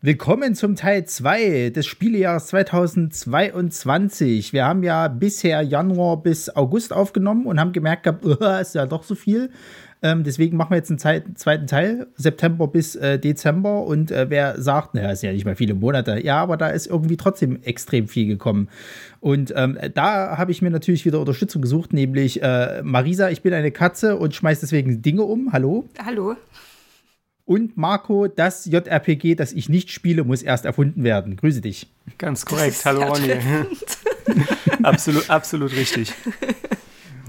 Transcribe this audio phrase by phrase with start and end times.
[0.00, 4.52] Willkommen zum Teil 2 des Spielejahres 2022.
[4.52, 8.86] Wir haben ja bisher Januar bis August aufgenommen und haben gemerkt gehabt, uh, ist ja
[8.86, 9.50] doch so viel.
[10.00, 13.82] Ähm, deswegen machen wir jetzt einen zweiten Teil, September bis äh, Dezember.
[13.82, 16.24] Und äh, wer sagt, naja, ist ja nicht mal viele Monate.
[16.24, 18.68] Ja, aber da ist irgendwie trotzdem extrem viel gekommen.
[19.18, 23.52] Und ähm, da habe ich mir natürlich wieder Unterstützung gesucht, nämlich äh, Marisa, ich bin
[23.52, 25.52] eine Katze und schmeiß deswegen Dinge um.
[25.52, 25.88] Hallo.
[26.06, 26.36] Hallo.
[27.48, 31.34] Und Marco, das JRPG, das ich nicht spiele, muss erst erfunden werden.
[31.34, 31.86] Grüße dich.
[32.18, 32.84] Ganz korrekt.
[32.84, 33.32] Hallo Ronny.
[34.82, 36.12] absolut, absolut richtig.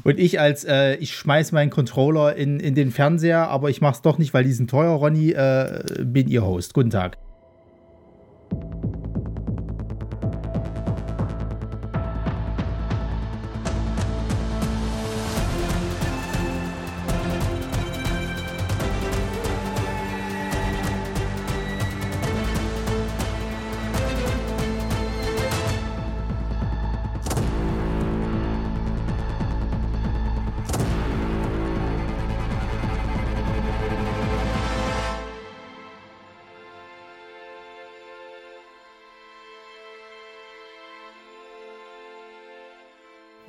[0.04, 4.02] Und ich als, äh, ich schmeiß meinen Controller in, in den Fernseher, aber ich mach's
[4.02, 6.74] doch nicht, weil die sind teuer, Ronny, äh, bin ihr Host.
[6.74, 7.18] Guten Tag.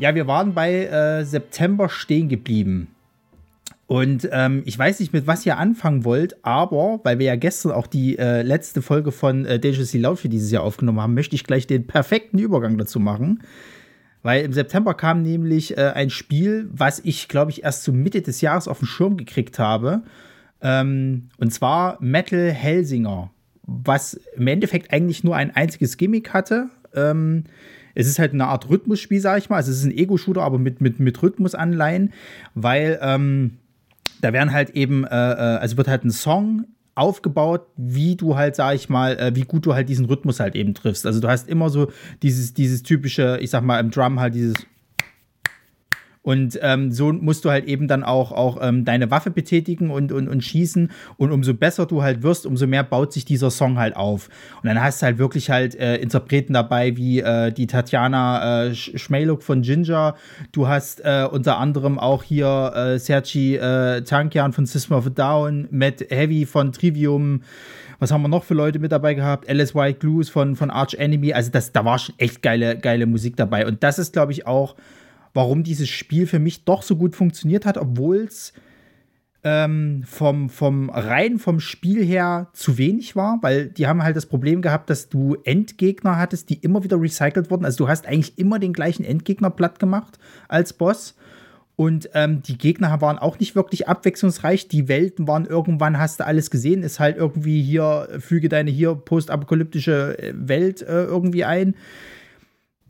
[0.01, 2.89] Ja, wir waren bei äh, September stehen geblieben.
[3.87, 7.73] Und ähm, ich weiß nicht, mit was ihr anfangen wollt, aber weil wir ja gestern
[7.73, 11.35] auch die äh, letzte Folge von äh, Dangerously Loud für dieses Jahr aufgenommen haben, möchte
[11.35, 13.43] ich gleich den perfekten Übergang dazu machen.
[14.23, 18.23] Weil im September kam nämlich äh, ein Spiel, was ich, glaube ich, erst zur Mitte
[18.23, 20.03] des Jahres auf den Schirm gekriegt habe.
[20.63, 23.31] Ähm, und zwar Metal Helsinger,
[23.65, 26.71] was im Endeffekt eigentlich nur ein einziges Gimmick hatte.
[26.95, 27.45] Ähm,
[27.95, 29.57] es ist halt eine Art Rhythmusspiel, sag ich mal.
[29.57, 32.13] Also es ist ein Ego-Shooter, aber mit, mit, mit Rhythmusanleihen,
[32.55, 33.59] weil ähm,
[34.21, 38.57] da werden halt eben, äh, äh, also wird halt ein Song aufgebaut, wie du halt,
[38.57, 41.07] sag ich mal, äh, wie gut du halt diesen Rhythmus halt eben triffst.
[41.07, 41.91] Also du hast immer so
[42.23, 44.55] dieses, dieses typische, ich sag mal, im Drum halt dieses
[46.23, 50.13] und ähm, so musst du halt eben dann auch, auch ähm, deine Waffe betätigen und,
[50.13, 50.91] und, und schießen.
[51.17, 54.29] Und umso besser du halt wirst, umso mehr baut sich dieser Song halt auf.
[54.63, 58.75] Und dann hast du halt wirklich halt äh, Interpreten dabei, wie äh, die Tatjana äh,
[58.75, 60.15] Schmeluk von Ginger.
[60.53, 65.11] Du hast äh, unter anderem auch hier äh, Sergi äh, Tankian von System of a
[65.11, 67.43] Down, Matt Heavy von Trivium.
[67.99, 69.49] Was haben wir noch für Leute mit dabei gehabt?
[69.49, 71.33] Alice White Glues von, von Arch Enemy.
[71.33, 73.67] Also das, da war schon echt geile, geile Musik dabei.
[73.67, 74.75] Und das ist, glaube ich, auch
[75.35, 78.53] warum dieses Spiel für mich doch so gut funktioniert hat, obwohl es
[79.43, 84.27] ähm, vom, vom rein vom Spiel her zu wenig war, weil die haben halt das
[84.27, 87.65] Problem gehabt, dass du Endgegner hattest, die immer wieder recycelt wurden.
[87.65, 91.17] Also du hast eigentlich immer den gleichen Endgegner platt gemacht als Boss.
[91.77, 94.69] Und ähm, die Gegner waren auch nicht wirklich abwechslungsreich.
[94.69, 98.95] Die Welten waren irgendwann, hast du alles gesehen, ist halt irgendwie hier, füge deine hier
[98.95, 101.75] postapokalyptische äh, Welt äh, irgendwie ein.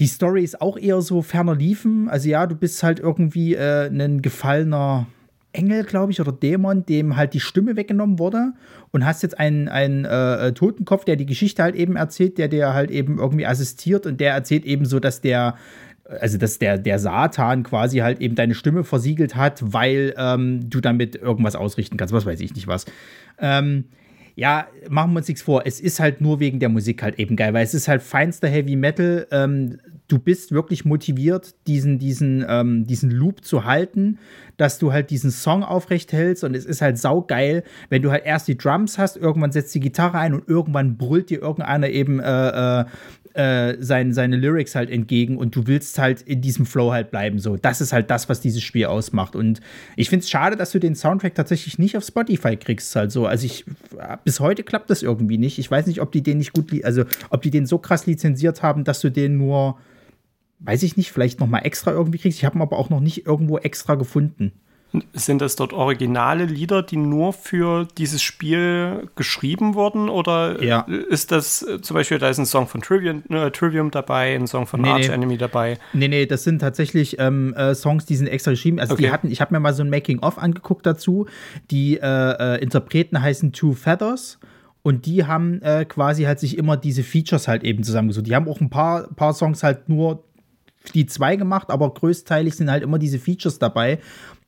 [0.00, 2.08] Die Story ist auch eher so ferner liefen.
[2.08, 5.06] Also ja, du bist halt irgendwie äh, ein gefallener
[5.52, 8.52] Engel, glaube ich, oder Dämon, dem halt die Stimme weggenommen wurde
[8.92, 12.48] und hast jetzt einen, einen äh, äh, Totenkopf, der die Geschichte halt eben erzählt, der
[12.48, 15.56] dir halt eben irgendwie assistiert und der erzählt eben so, dass der
[16.20, 20.80] also dass der, der Satan quasi halt eben deine Stimme versiegelt hat, weil ähm, du
[20.80, 22.84] damit irgendwas ausrichten kannst, was weiß ich nicht was.
[23.38, 23.84] Ähm,
[24.40, 27.36] ja, machen wir uns nichts vor, es ist halt nur wegen der Musik halt eben
[27.36, 29.26] geil, weil es ist halt feinster Heavy Metal.
[29.30, 29.76] Ähm,
[30.08, 34.18] du bist wirklich motiviert, diesen, diesen, ähm, diesen Loop zu halten,
[34.56, 38.24] dass du halt diesen Song aufrecht hältst und es ist halt saugeil, wenn du halt
[38.24, 42.18] erst die Drums hast, irgendwann setzt die Gitarre ein und irgendwann brüllt dir irgendeiner eben
[42.18, 42.84] äh, äh,
[43.34, 47.38] äh, sein, seine Lyrics halt entgegen und du willst halt in diesem Flow halt bleiben.
[47.38, 49.36] So, das ist halt das, was dieses Spiel ausmacht.
[49.36, 49.60] Und
[49.96, 52.94] ich finde es schade, dass du den Soundtrack tatsächlich nicht auf Spotify kriegst.
[52.96, 53.26] Halt so.
[53.26, 53.64] Also ich
[54.24, 55.58] bis heute klappt das irgendwie nicht.
[55.58, 58.62] Ich weiß nicht, ob die den nicht gut, also ob die den so krass lizenziert
[58.62, 59.78] haben, dass du den nur,
[60.60, 62.38] weiß ich nicht, vielleicht noch mal extra irgendwie kriegst.
[62.38, 64.52] Ich habe ihn aber auch noch nicht irgendwo extra gefunden.
[65.12, 70.08] Sind das dort originale Lieder, die nur für dieses Spiel geschrieben wurden?
[70.08, 70.80] Oder ja.
[70.80, 74.48] ist das äh, zum Beispiel, da ist ein Song von Trivium, äh, Trivium dabei, ein
[74.48, 75.14] Song von nee, Arch nee.
[75.14, 75.78] Enemy dabei?
[75.92, 78.80] Nee, nee, das sind tatsächlich ähm, äh, Songs, die sind extra geschrieben.
[78.80, 79.04] Also okay.
[79.04, 81.26] die hatten, ich habe mir mal so ein Making-of angeguckt dazu.
[81.70, 82.06] Die äh,
[82.56, 84.38] äh, Interpreten heißen Two Feathers.
[84.82, 88.26] Und die haben äh, quasi halt sich immer diese Features halt eben zusammengesucht.
[88.26, 90.24] Die haben auch ein paar, paar Songs halt nur
[90.94, 93.98] die zwei gemacht, aber größteilig sind halt immer diese Features dabei.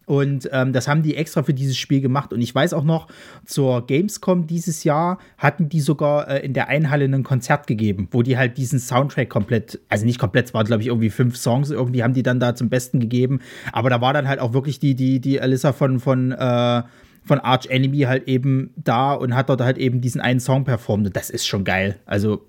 [0.06, 2.32] Und ähm, das haben die extra für dieses Spiel gemacht.
[2.32, 3.08] Und ich weiß auch noch,
[3.44, 8.22] zur Gamescom dieses Jahr hatten die sogar äh, in der Einhalle ein Konzert gegeben, wo
[8.22, 11.70] die halt diesen Soundtrack komplett, also nicht komplett, es waren glaube ich irgendwie fünf Songs,
[11.70, 13.40] irgendwie haben die dann da zum Besten gegeben.
[13.72, 16.82] Aber da war dann halt auch wirklich die, die, die Alyssa von, von äh,
[17.24, 21.14] von Arch Enemy halt eben da und hat dort halt eben diesen einen Song performt.
[21.14, 22.00] Das ist schon geil.
[22.04, 22.48] Also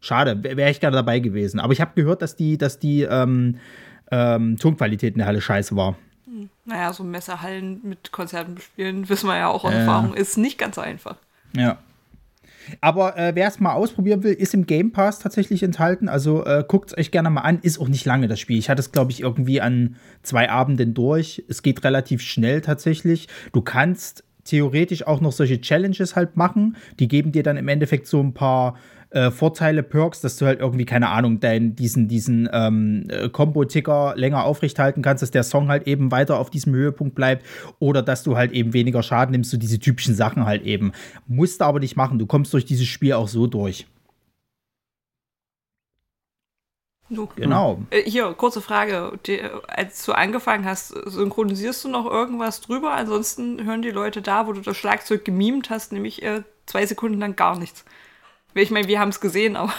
[0.00, 1.60] schade, wäre ich gerne dabei gewesen.
[1.60, 3.56] Aber ich habe gehört, dass die, dass die ähm,
[4.10, 5.96] ähm, Tonqualität in der Halle scheiße war.
[6.64, 9.78] Naja, so Messerhallen mit Konzerten bespielen, wissen wir ja auch aus äh.
[9.78, 11.16] Erfahrung, ist nicht ganz einfach.
[11.56, 11.78] Ja.
[12.80, 16.08] Aber äh, wer es mal ausprobieren will, ist im Game Pass tatsächlich enthalten.
[16.08, 17.58] Also äh, guckt es euch gerne mal an.
[17.62, 18.58] Ist auch nicht lange das Spiel.
[18.58, 21.44] Ich hatte es, glaube ich, irgendwie an zwei Abenden durch.
[21.48, 23.28] Es geht relativ schnell tatsächlich.
[23.52, 26.76] Du kannst theoretisch auch noch solche Challenges halt machen.
[26.98, 28.76] Die geben dir dann im Endeffekt so ein paar
[29.12, 34.14] äh, Vorteile, Perks, dass du halt irgendwie, keine Ahnung, dein, diesen, diesen ähm, äh, Combo-Ticker
[34.16, 37.44] länger aufrechthalten kannst, dass der Song halt eben weiter auf diesem Höhepunkt bleibt
[37.78, 40.92] oder dass du halt eben weniger Schaden nimmst, so diese typischen Sachen halt eben.
[41.26, 43.86] Musst du aber nicht machen, du kommst durch dieses Spiel auch so durch.
[47.10, 47.28] Du.
[47.36, 47.82] Genau.
[47.90, 49.18] Äh, hier, kurze Frage.
[49.68, 52.92] Als du angefangen hast, synchronisierst du noch irgendwas drüber?
[52.92, 56.22] Ansonsten hören die Leute da, wo du das Schlagzeug gemimt hast, nämlich
[56.64, 57.84] zwei Sekunden lang gar nichts.
[58.54, 59.72] Ich meine, wir haben es gesehen, aber.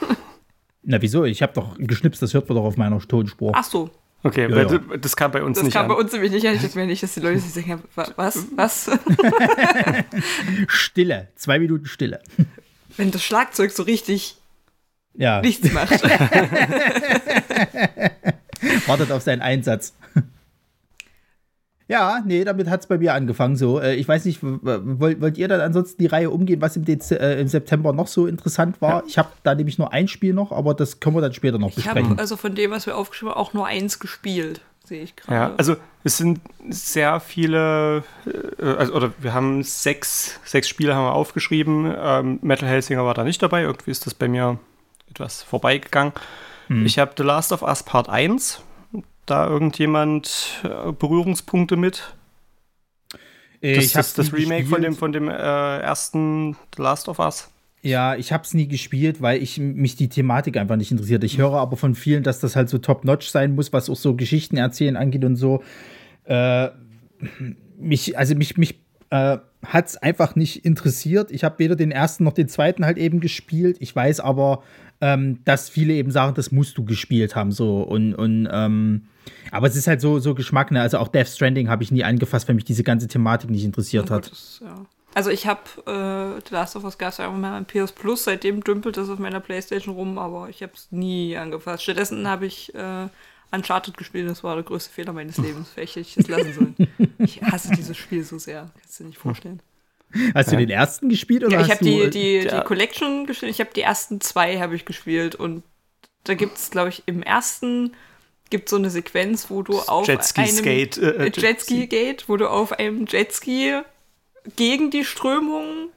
[0.82, 1.24] Na, wieso?
[1.24, 3.52] Ich habe doch geschnipst, das hört man doch auf meiner Tonspur.
[3.54, 3.90] Ach so.
[4.22, 4.78] Okay, ja, ja.
[4.98, 5.88] das kam bei uns das nicht an.
[5.88, 6.54] Das kam bei uns nämlich nicht an.
[6.54, 8.12] Ich dachte nicht, dass die Leute sich denken, was,
[8.54, 8.90] was?
[10.68, 11.28] Stille.
[11.36, 12.20] Zwei Minuten Stille.
[12.98, 14.36] Wenn das Schlagzeug so richtig
[15.14, 15.40] ja.
[15.40, 16.02] nichts macht.
[18.86, 19.94] Wartet auf seinen Einsatz.
[21.90, 23.56] Ja, nee, damit hat es bei mir angefangen.
[23.56, 26.84] So, äh, ich weiß nicht, wollt, wollt ihr dann ansonsten die Reihe umgehen, was im,
[26.84, 29.00] Dez äh, im September noch so interessant war?
[29.00, 29.02] Ja.
[29.08, 31.70] Ich habe da nämlich nur ein Spiel noch, aber das können wir dann später noch
[31.70, 32.04] ich besprechen.
[32.04, 35.16] Ich habe also von dem, was wir aufgeschrieben haben, auch nur eins gespielt, sehe ich
[35.16, 35.34] gerade.
[35.34, 38.04] Ja, also es sind sehr viele,
[38.60, 41.92] äh, also, oder wir haben sechs, sechs Spiele haben wir aufgeschrieben.
[42.00, 44.60] Ähm, Metal Hellsinger war da nicht dabei, irgendwie ist das bei mir
[45.10, 46.12] etwas vorbeigegangen.
[46.68, 46.86] Hm.
[46.86, 48.62] Ich habe The Last of Us Part 1
[49.30, 52.14] da irgendjemand äh, Berührungspunkte mit?
[53.60, 57.50] Ich das, das, das Remake von dem, von dem äh, ersten The Last of Us?
[57.82, 61.24] Ja, ich habe es nie gespielt, weil ich mich die Thematik einfach nicht interessiert.
[61.24, 64.14] Ich höre aber von vielen, dass das halt so top-notch sein muss, was auch so
[64.14, 65.62] Geschichten erzählen angeht und so.
[66.24, 66.68] Äh,
[67.78, 68.80] mich, also mich, mich
[69.10, 71.30] äh, hat es einfach nicht interessiert.
[71.30, 73.76] Ich habe weder den ersten noch den zweiten halt eben gespielt.
[73.80, 74.62] Ich weiß aber,
[75.00, 77.52] ähm, dass viele eben sagen, das musst du gespielt haben.
[77.52, 79.06] So und, und ähm,
[79.50, 80.80] aber es ist halt so, so Geschmack, ne?
[80.80, 84.10] Also auch Death Stranding habe ich nie angefasst, weil mich diese ganze Thematik nicht interessiert
[84.10, 84.30] hat.
[84.30, 84.86] Das, ja.
[85.12, 87.92] Also ich habe äh, The Last of Us gab es ja irgendwann mal im PS
[87.92, 91.82] Plus, seitdem dümpelt das auf meiner Playstation rum, aber ich habe es nie angefasst.
[91.82, 93.08] Stattdessen habe ich äh,
[93.50, 95.70] Uncharted gespielt, das war der größte Fehler meines Lebens.
[95.74, 96.76] Vielleicht hätte ich es lassen sollen.
[97.18, 99.60] Ich hasse dieses Spiel so sehr, kannst du dir nicht vorstellen.
[100.34, 103.50] Hast du den ersten gespielt oder ja, ich habe die, die, die Collection gespielt.
[103.52, 105.62] Ich habe die ersten zwei habe ich gespielt und
[106.24, 107.94] da gibt es, glaube ich, im ersten
[108.50, 112.36] gibt so eine Sequenz, wo du auf Jetski einem Skate, äh, äh Jetski Gate, wo
[112.36, 113.80] du auf einem Jetski
[114.56, 115.90] gegen die Strömung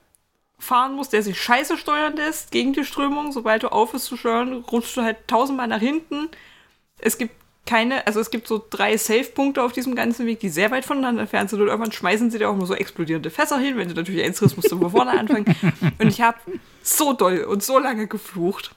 [0.60, 3.31] fahren musst, der sich scheiße steuern lässt, gegen die Strömung.
[3.31, 6.30] Sobald du aufhörst zu steuern, rutschst du halt tausendmal nach hinten.
[7.00, 10.69] Es gibt keine, also es gibt so drei Safe-Punkte auf diesem ganzen Weg, die sehr
[10.71, 13.77] weit voneinander entfernt sind und irgendwann schmeißen sie dir auch nur so explodierende Fässer hin.
[13.77, 15.45] Wenn du natürlich eins triffst, musst du von vorne anfangen.
[16.00, 16.38] Und ich habe
[16.81, 18.75] so doll und so lange geflucht.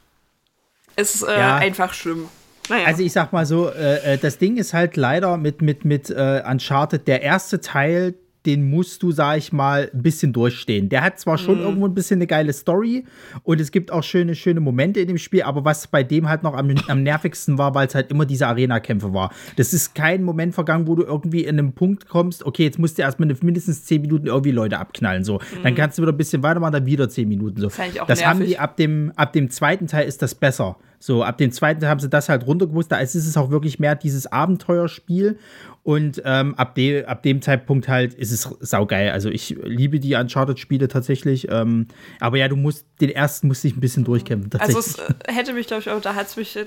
[0.94, 1.56] Es ist äh, ja.
[1.56, 2.29] einfach schlimm.
[2.69, 2.87] Naja.
[2.87, 6.11] Also ich sag mal so, äh, äh, das Ding ist halt leider mit, mit, mit
[6.11, 8.15] äh, Uncharted, der erste Teil,
[8.47, 10.89] den musst du, sag ich mal, ein bisschen durchstehen.
[10.89, 11.65] Der hat zwar schon mhm.
[11.65, 13.05] irgendwo ein bisschen eine geile Story
[13.43, 16.43] und es gibt auch schöne, schöne Momente in dem Spiel, aber was bei dem halt
[16.43, 19.33] noch am, am nervigsten war, weil es halt immer diese Arena-Kämpfe war.
[19.57, 22.99] Das ist kein Moment vergangen, wo du irgendwie in einem Punkt kommst, okay, jetzt musst
[22.99, 25.25] du erstmal mindestens 10 Minuten irgendwie Leute abknallen.
[25.25, 25.35] So.
[25.35, 25.62] Mhm.
[25.65, 27.61] Dann kannst du wieder ein bisschen weitermachen, dann wieder 10 Minuten.
[27.61, 27.69] So.
[27.69, 30.76] Das, das haben die ab dem, ab dem zweiten Teil ist das besser.
[30.99, 32.91] So, ab dem zweiten haben sie das halt runtergewusst.
[32.91, 35.38] Da ist es auch wirklich mehr dieses Abenteuerspiel.
[35.83, 39.11] Und ähm, ab, de ab dem Zeitpunkt halt ist es saugeil.
[39.11, 41.49] Also ich liebe die Uncharted-Spiele tatsächlich.
[41.49, 41.87] Ähm,
[42.19, 44.50] aber ja, du musst, den ersten musste ich ein bisschen durchkämpfen.
[44.61, 46.59] Also es äh, hätte mich, glaube ich, auch, da hat es mich,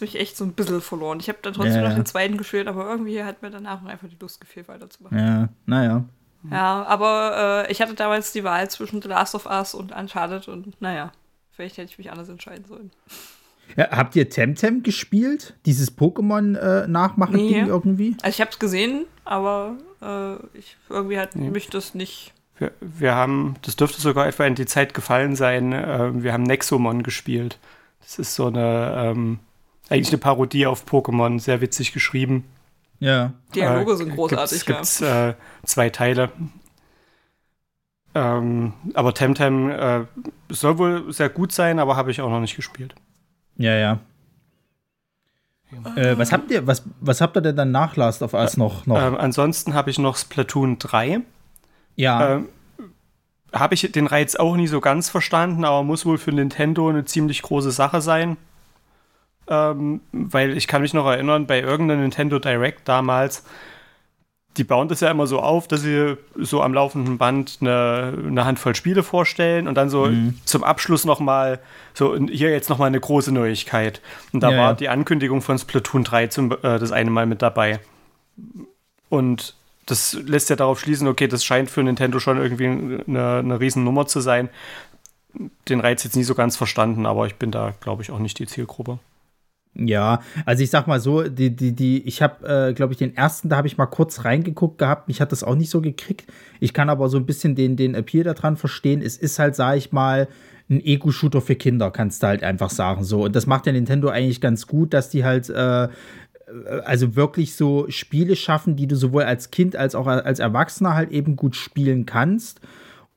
[0.00, 1.18] mich echt so ein bisschen verloren.
[1.18, 1.88] Ich habe dann trotzdem ja.
[1.88, 5.18] noch den zweiten gespielt, aber irgendwie hat mir danach einfach die Lust gefehlt, weiterzumachen.
[5.18, 6.04] Ja, naja.
[6.48, 10.46] Ja, aber äh, ich hatte damals die Wahl zwischen The Last of Us und Uncharted
[10.48, 11.10] und naja,
[11.50, 12.92] vielleicht hätte ich mich anders entscheiden sollen.
[13.76, 15.54] Ja, habt ihr Temtem gespielt?
[15.66, 17.68] Dieses Pokémon-Nachmachen-Ding äh, nee.
[17.68, 18.16] irgendwie?
[18.22, 21.50] Also ich habe es gesehen, aber äh, ich, irgendwie hat nee.
[21.50, 22.32] mich das nicht.
[22.58, 26.42] Wir, wir, haben, das dürfte sogar etwa in die Zeit gefallen sein, äh, wir haben
[26.42, 27.58] Nexomon gespielt.
[28.00, 29.38] Das ist so eine, ähm,
[29.90, 32.44] eigentlich eine Parodie auf Pokémon, sehr witzig geschrieben.
[33.00, 33.32] Ja.
[33.54, 35.28] Dialoge sind großartig, gibt's, ja.
[35.28, 36.30] Gibt's, äh, zwei Teile.
[38.14, 40.04] Ähm, aber Temtem äh,
[40.48, 42.94] soll wohl sehr gut sein, aber habe ich auch noch nicht gespielt.
[43.58, 43.98] Ja, ja.
[45.96, 48.86] Äh, was habt ihr, was, was habt ihr denn dann nach Last of Us noch?
[48.86, 48.96] noch?
[48.96, 51.20] Äh, ansonsten habe ich noch Splatoon 3.
[51.96, 52.36] Ja.
[52.36, 52.48] Ähm,
[53.52, 57.04] Habe ich den Reiz auch nie so ganz verstanden, aber muss wohl für Nintendo eine
[57.04, 58.36] ziemlich große Sache sein.
[59.48, 63.44] Ähm, weil ich kann mich noch erinnern, bei irgendeinem Nintendo Direct damals,
[64.56, 68.44] die bauen das ja immer so auf, dass sie so am laufenden Band eine, eine
[68.44, 70.38] Handvoll Spiele vorstellen und dann so mhm.
[70.44, 71.60] zum Abschluss nochmal,
[71.94, 74.00] so hier jetzt nochmal eine große Neuigkeit.
[74.32, 74.74] Und da ja, war ja.
[74.74, 77.78] die Ankündigung von Splatoon 3 zum, äh, das eine Mal mit dabei.
[79.08, 79.54] Und
[79.86, 84.06] das lässt ja darauf schließen, okay, das scheint für Nintendo schon irgendwie eine, eine Riesennummer
[84.06, 84.50] zu sein.
[85.68, 88.38] Den Reiz jetzt nie so ganz verstanden, aber ich bin da, glaube ich, auch nicht
[88.38, 88.98] die Zielgruppe.
[89.80, 93.16] Ja, also ich sag mal so, die, die, die, ich habe, äh, glaube ich, den
[93.16, 95.06] ersten, da habe ich mal kurz reingeguckt gehabt.
[95.06, 96.24] Mich hat das auch nicht so gekriegt.
[96.58, 99.00] Ich kann aber so ein bisschen den, den Appeal daran verstehen.
[99.00, 100.26] Es ist halt, sag ich mal,
[100.68, 103.04] ein Ego-Shooter für Kinder, kannst du halt einfach sagen.
[103.04, 103.24] So.
[103.24, 105.88] Und das macht ja Nintendo eigentlich ganz gut, dass die halt äh,
[106.84, 111.10] also wirklich so Spiele schaffen, die du sowohl als Kind als auch als Erwachsener halt
[111.10, 112.60] eben gut spielen kannst.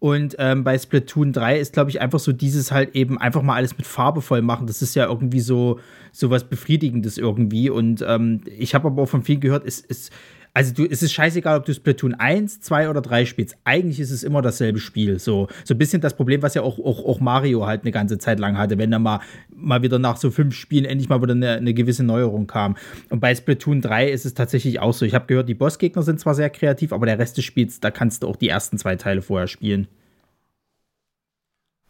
[0.01, 3.53] Und ähm, bei Splatoon 3 ist, glaube ich, einfach so dieses halt eben einfach mal
[3.53, 4.65] alles mit Farbe voll machen.
[4.65, 5.79] Das ist ja irgendwie so,
[6.11, 7.69] so was Befriedigendes irgendwie.
[7.69, 10.11] Und ähm, ich habe aber auch von vielen gehört, es ist
[10.53, 13.55] also du, es ist scheißegal, ob du Splatoon 1, 2 oder 3 spielst.
[13.63, 15.17] Eigentlich ist es immer dasselbe Spiel.
[15.17, 18.17] So, so ein bisschen das Problem, was ja auch, auch, auch Mario halt eine ganze
[18.17, 21.33] Zeit lang hatte, wenn da mal, mal wieder nach so fünf Spielen endlich mal wieder
[21.33, 22.75] eine, eine gewisse Neuerung kam.
[23.09, 25.05] Und bei Splatoon 3 ist es tatsächlich auch so.
[25.05, 27.89] Ich habe gehört, die Bossgegner sind zwar sehr kreativ, aber der Rest des Spiels, da
[27.89, 29.87] kannst du auch die ersten zwei Teile vorher spielen.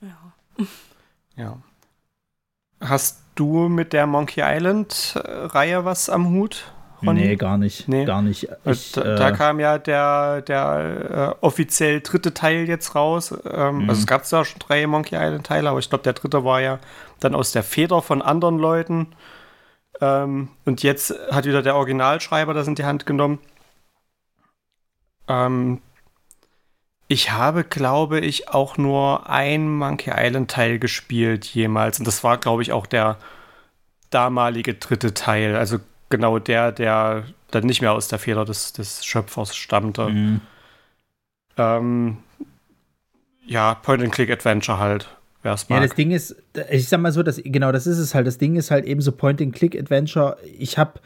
[0.02, 0.66] Ja.
[1.36, 1.58] Ja.
[2.80, 6.72] Hast du mit der Monkey Island-Reihe was am Hut?
[7.06, 7.22] Ronny?
[7.22, 7.88] Nee, gar nicht.
[7.88, 8.06] Nee.
[8.06, 8.48] Gar nicht.
[8.66, 13.34] Ich, da, äh, da, kam ja der, der äh, offiziell dritte Teil jetzt raus.
[13.50, 13.90] Ähm, mhm.
[13.90, 16.62] Also es gab zwar schon drei Monkey Island Teile, aber ich glaube, der dritte war
[16.62, 16.80] ja
[17.20, 19.08] dann aus der Feder von anderen Leuten.
[20.00, 23.40] Ähm, und jetzt hat wieder der Originalschreiber das in die Hand genommen.
[25.28, 25.82] Ähm,
[27.08, 32.00] ich habe, glaube ich, auch nur ein Monkey Island Teil gespielt jemals.
[32.00, 33.18] Und das war, glaube ich, auch der
[34.12, 35.56] damalige dritte Teil.
[35.56, 35.80] Also
[36.12, 40.10] genau der, der dann nicht mehr aus der Feder des, des Schöpfers stammte.
[40.10, 40.42] Mhm.
[41.58, 42.18] Ähm,
[43.46, 45.10] ja, Point-and-Click-Adventure halt.
[45.44, 46.36] Ja, das Ding ist,
[46.70, 48.28] ich sag mal so, das, genau, das ist es halt.
[48.28, 50.38] Das Ding ist halt eben so Point-and-Click-Adventure.
[50.60, 51.00] Ich habe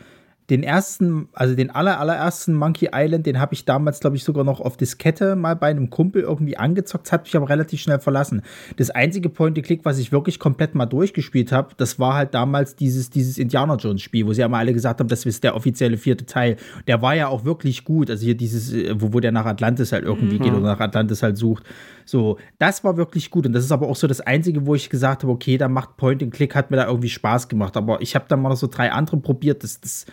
[0.49, 4.43] den ersten, also den aller, allerersten Monkey Island, den habe ich damals, glaube ich, sogar
[4.43, 8.43] noch auf Diskette mal bei einem Kumpel irgendwie angezockt, hat mich aber relativ schnell verlassen.
[8.77, 13.09] Das einzige Point-and-Click, was ich wirklich komplett mal durchgespielt habe, das war halt damals dieses,
[13.09, 15.97] dieses Indiana Jones Spiel, wo sie ja mal alle gesagt haben, das ist der offizielle
[15.97, 16.57] vierte Teil.
[16.85, 18.11] Der war ja auch wirklich gut.
[18.11, 20.43] Also hier dieses, wo, wo der nach Atlantis halt irgendwie mhm.
[20.43, 21.63] geht oder nach Atlantis halt sucht.
[22.05, 23.47] So, das war wirklich gut.
[23.47, 25.97] Und das ist aber auch so das Einzige, wo ich gesagt habe, okay, da macht
[25.97, 27.75] Point-and-Click, hat mir da irgendwie Spaß gemacht.
[27.75, 29.63] Aber ich habe dann mal noch so drei andere probiert.
[29.63, 30.05] Das, das,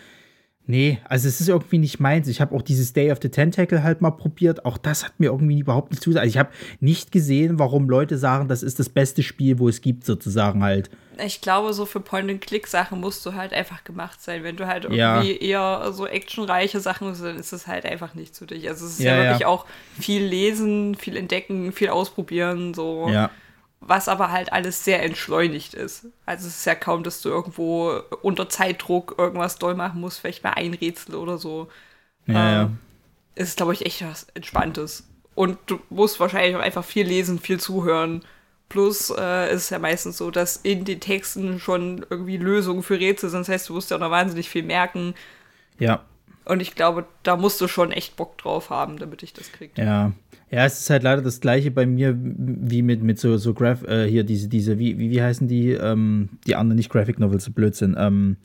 [0.65, 2.29] Nee, also es ist irgendwie nicht meins.
[2.29, 4.65] Ich habe auch dieses Day of the Tentacle halt mal probiert.
[4.65, 6.23] Auch das hat mir irgendwie überhaupt nicht zugesagt.
[6.23, 9.81] Also ich habe nicht gesehen, warum Leute sagen, das ist das beste Spiel, wo es
[9.81, 10.89] gibt, sozusagen halt.
[11.23, 14.43] Ich glaube, so für Point-and-Click-Sachen musst du halt einfach gemacht sein.
[14.43, 15.21] Wenn du halt irgendwie ja.
[15.21, 18.69] eher so actionreiche Sachen hast, dann ist es halt einfach nicht zu dich.
[18.69, 19.47] Also es ist ja, ja wirklich ja.
[19.47, 19.65] auch
[19.99, 23.09] viel lesen, viel entdecken, viel ausprobieren, so.
[23.09, 23.31] Ja
[23.87, 26.07] was aber halt alles sehr entschleunigt ist.
[26.25, 30.43] Also es ist ja kaum, dass du irgendwo unter Zeitdruck irgendwas doll machen musst, vielleicht
[30.43, 31.67] mal ein Rätsel oder so.
[32.25, 32.69] Ja, ähm, ja.
[33.35, 35.07] Ist, glaube ich, echt was Entspanntes.
[35.35, 38.23] Und du musst wahrscheinlich auch einfach viel lesen, viel zuhören.
[38.69, 42.99] Plus äh, ist es ja meistens so, dass in den Texten schon irgendwie Lösungen für
[42.99, 43.41] Rätsel sind.
[43.41, 45.15] Das heißt, du musst ja auch noch wahnsinnig viel merken.
[45.79, 46.03] Ja.
[46.45, 49.81] Und ich glaube, da musst du schon echt Bock drauf haben, damit ich das kriege.
[49.81, 50.11] Ja.
[50.53, 53.81] Ja, es ist halt leider das gleiche bei mir wie mit, mit so, so Graph,
[53.87, 57.45] äh, hier diese, diese, wie, wie, wie heißen die, ähm, die anderen, nicht Graphic Novels,
[57.45, 58.37] so Blödsinn, ähm,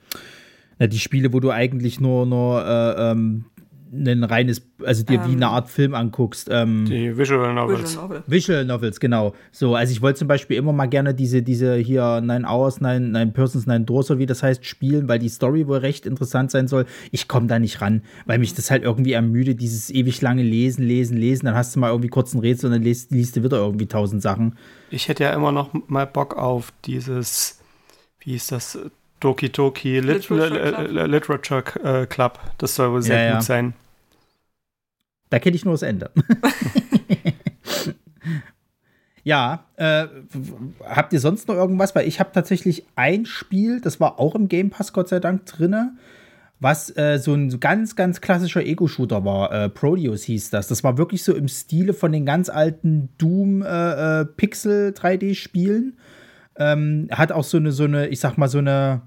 [0.79, 3.45] na, die Spiele, wo du eigentlich nur, nur äh, ähm,
[3.93, 6.49] ein reines, also dir ähm, wie eine ähm, Art Film anguckst.
[6.51, 7.83] Ähm, die Visual Novels.
[7.83, 8.23] Visual, Novel.
[8.27, 9.35] Visual Novels, genau.
[9.51, 13.01] So, also ich wollte zum Beispiel immer mal gerne diese, diese hier Nine Hours, Nine,
[13.01, 16.69] Nine Persons, Nine Doors, wie das heißt, spielen, weil die Story wohl recht interessant sein
[16.69, 16.87] soll.
[17.11, 20.85] Ich komme da nicht ran, weil mich das halt irgendwie ermüdet, dieses ewig lange Lesen,
[20.85, 21.47] Lesen, Lesen.
[21.47, 23.87] Dann hast du mal irgendwie kurz ein Rätsel und dann liest, liest du wieder irgendwie
[23.87, 24.57] tausend Sachen.
[24.91, 27.61] Ich hätte ja immer noch mal Bock auf dieses,
[28.21, 28.79] wie ist das,
[29.21, 31.09] Doki Doki Lit Literature, Club.
[31.09, 32.39] Literature äh, Club.
[32.59, 33.43] Das soll wohl sehr ja, gut ja.
[33.43, 33.75] sein.
[35.31, 36.11] Da kenne ich nur das Ende.
[39.25, 40.07] ja, äh,
[40.85, 41.95] habt ihr sonst noch irgendwas?
[41.95, 45.45] Weil ich habe tatsächlich ein Spiel, das war auch im Game Pass Gott sei Dank
[45.47, 45.97] drinne,
[46.61, 49.53] was äh, so ein ganz, ganz klassischer Ego-Shooter war.
[49.53, 50.69] Äh, Proteus hieß das.
[50.69, 55.99] Das war wirklich so im Stile von den ganz alten Doom-Pixel äh, äh, 3D-Spielen.
[56.57, 59.03] Ähm, hat auch so eine, so eine, ich sag mal, so eine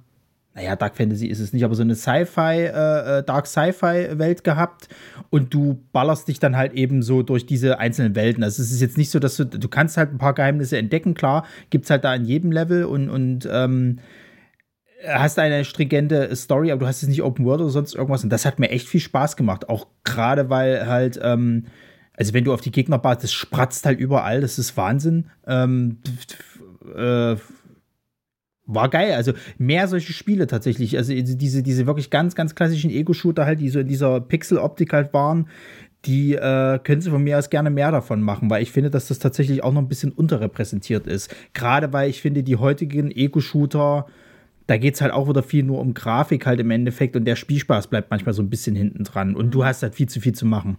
[0.54, 4.90] naja, Dark Fantasy ist es nicht, aber so eine Sci-Fi, äh, äh, Dark Sci-Fi-Welt gehabt
[5.30, 8.44] und du ballerst dich dann halt eben so durch diese einzelnen Welten.
[8.44, 11.14] Also es ist jetzt nicht so, dass du, du kannst halt ein paar Geheimnisse entdecken,
[11.14, 14.00] klar, gibt es halt da in jedem Level und, und ähm,
[15.08, 18.30] hast eine stringente Story, aber du hast es nicht Open World oder sonst irgendwas und
[18.30, 21.66] das hat mir echt viel Spaß gemacht, auch gerade weil halt, ähm,
[22.14, 25.30] also wenn du auf die Gegner bist, das spratzt halt überall, das ist Wahnsinn.
[25.48, 26.00] Ähm,
[26.96, 27.36] äh,
[28.66, 29.14] war geil.
[29.14, 30.98] Also mehr solche Spiele tatsächlich.
[30.98, 35.14] Also diese, diese wirklich ganz, ganz klassischen Ego-Shooter halt, die so in dieser Pixel-Optik halt
[35.14, 35.48] waren,
[36.06, 39.08] die äh, können sie von mir aus gerne mehr davon machen, weil ich finde, dass
[39.08, 41.34] das tatsächlich auch noch ein bisschen unterrepräsentiert ist.
[41.54, 44.08] Gerade weil ich finde, die heutigen Ego-Shooter,
[44.68, 47.36] da geht es halt auch wieder viel nur um Grafik halt im Endeffekt und der
[47.36, 49.66] Spielspaß bleibt manchmal so ein bisschen hinten dran und du mhm.
[49.66, 50.78] hast halt viel zu viel zu machen.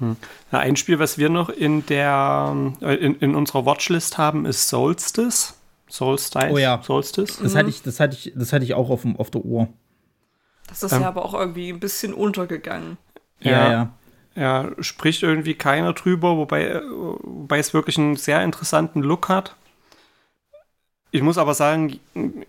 [0.00, 0.16] Hm.
[0.50, 5.54] ein Spiel, was wir noch in der äh, in, in unserer Watchlist haben, ist Solstice.
[5.88, 6.48] Solstice.
[6.50, 6.80] Oh ja.
[6.82, 7.38] Solstice.
[7.42, 7.58] Das, mhm.
[7.58, 9.68] hatte ich, das, hatte ich, das hatte ich auch auf, auf der Uhr.
[10.68, 12.96] Das ist ähm, ja aber auch irgendwie ein bisschen untergegangen.
[13.40, 13.70] Ja, ja.
[13.70, 13.92] ja.
[14.36, 19.56] Ja, spricht irgendwie keiner drüber, wobei, äh, wobei es wirklich einen sehr interessanten Look hat.
[21.12, 21.98] Ich muss aber sagen,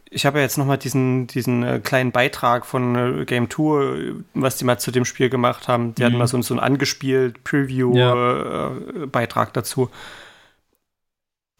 [0.09, 3.97] ich habe ja jetzt nochmal diesen, diesen äh, kleinen Beitrag von äh, Game Tour,
[4.35, 5.95] was die mal zu dem Spiel gemacht haben.
[5.95, 6.05] Die mhm.
[6.05, 9.49] hatten mal so, so einen angespielt Preview-Beitrag ja.
[9.49, 9.89] äh, dazu.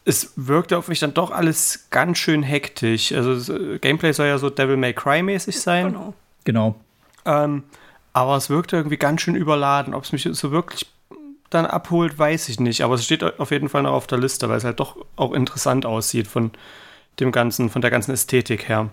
[0.05, 3.11] Es wirkte auf mich dann doch alles ganz schön hektisch.
[3.11, 5.93] Also Gameplay soll ja so Devil May Cry-mäßig sein.
[5.93, 6.13] Genau.
[6.43, 6.75] genau.
[7.25, 7.63] Ähm,
[8.13, 9.95] aber es wirkte irgendwie ganz schön überladen.
[9.95, 10.87] Ob es mich so wirklich
[11.49, 12.81] dann abholt, weiß ich nicht.
[12.81, 15.33] Aber es steht auf jeden Fall noch auf der Liste, weil es halt doch auch
[15.33, 16.51] interessant aussieht von
[17.21, 18.89] dem ganzen, von der ganzen Ästhetik her.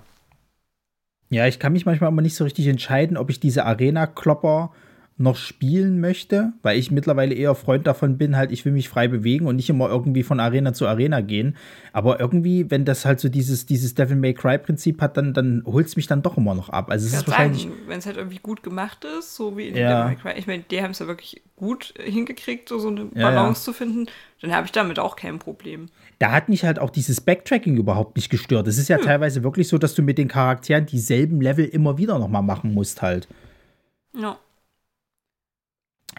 [1.30, 4.73] Ja, ich kann mich manchmal aber nicht so richtig entscheiden, ob ich diese Arena-Klopper
[5.20, 9.08] noch spielen möchte, weil ich mittlerweile eher Freund davon bin, halt, ich will mich frei
[9.08, 11.56] bewegen und nicht immer irgendwie von Arena zu Arena gehen.
[11.92, 15.88] Aber irgendwie, wenn das halt so dieses, dieses Devil May Cry-Prinzip hat, dann, dann holt
[15.88, 16.88] es mich dann doch immer noch ab.
[16.88, 17.68] Also es ist wahrscheinlich.
[17.88, 19.88] Wenn es halt irgendwie gut gemacht ist, so wie in ja.
[19.88, 20.38] Devil May Cry.
[20.38, 23.54] Ich meine, die haben es ja wirklich gut hingekriegt, so, so eine Balance ja, ja.
[23.54, 24.06] zu finden,
[24.40, 25.88] dann habe ich damit auch kein Problem.
[26.19, 28.67] Da hat mich halt auch dieses Backtracking überhaupt nicht gestört.
[28.67, 29.05] Es ist ja hm.
[29.05, 33.02] teilweise wirklich so, dass du mit den Charakteren dieselben Level immer wieder nochmal machen musst
[33.02, 33.28] halt.
[34.15, 34.39] Ja.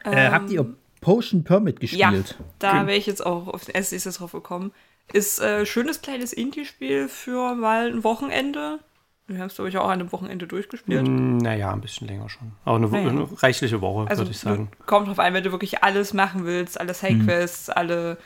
[0.05, 2.35] Äh, ähm, habt ihr Potion Permit gespielt?
[2.39, 4.71] Ja, da wäre ich jetzt auch auf, als nächstes drauf gekommen.
[5.11, 8.79] Ist äh, schönes kleines Indie-Spiel für mal ein Wochenende.
[9.27, 11.07] Wir haben es, glaube ich, auch an einem Wochenende durchgespielt.
[11.07, 12.51] Mm, naja, ein bisschen länger schon.
[12.65, 13.09] Aber eine, naja.
[13.09, 14.69] eine reichliche Woche, also, würde ich sagen.
[14.85, 17.73] Kommt drauf an, wenn du wirklich alles machen willst, alle Sidequests, mhm.
[17.75, 18.17] alle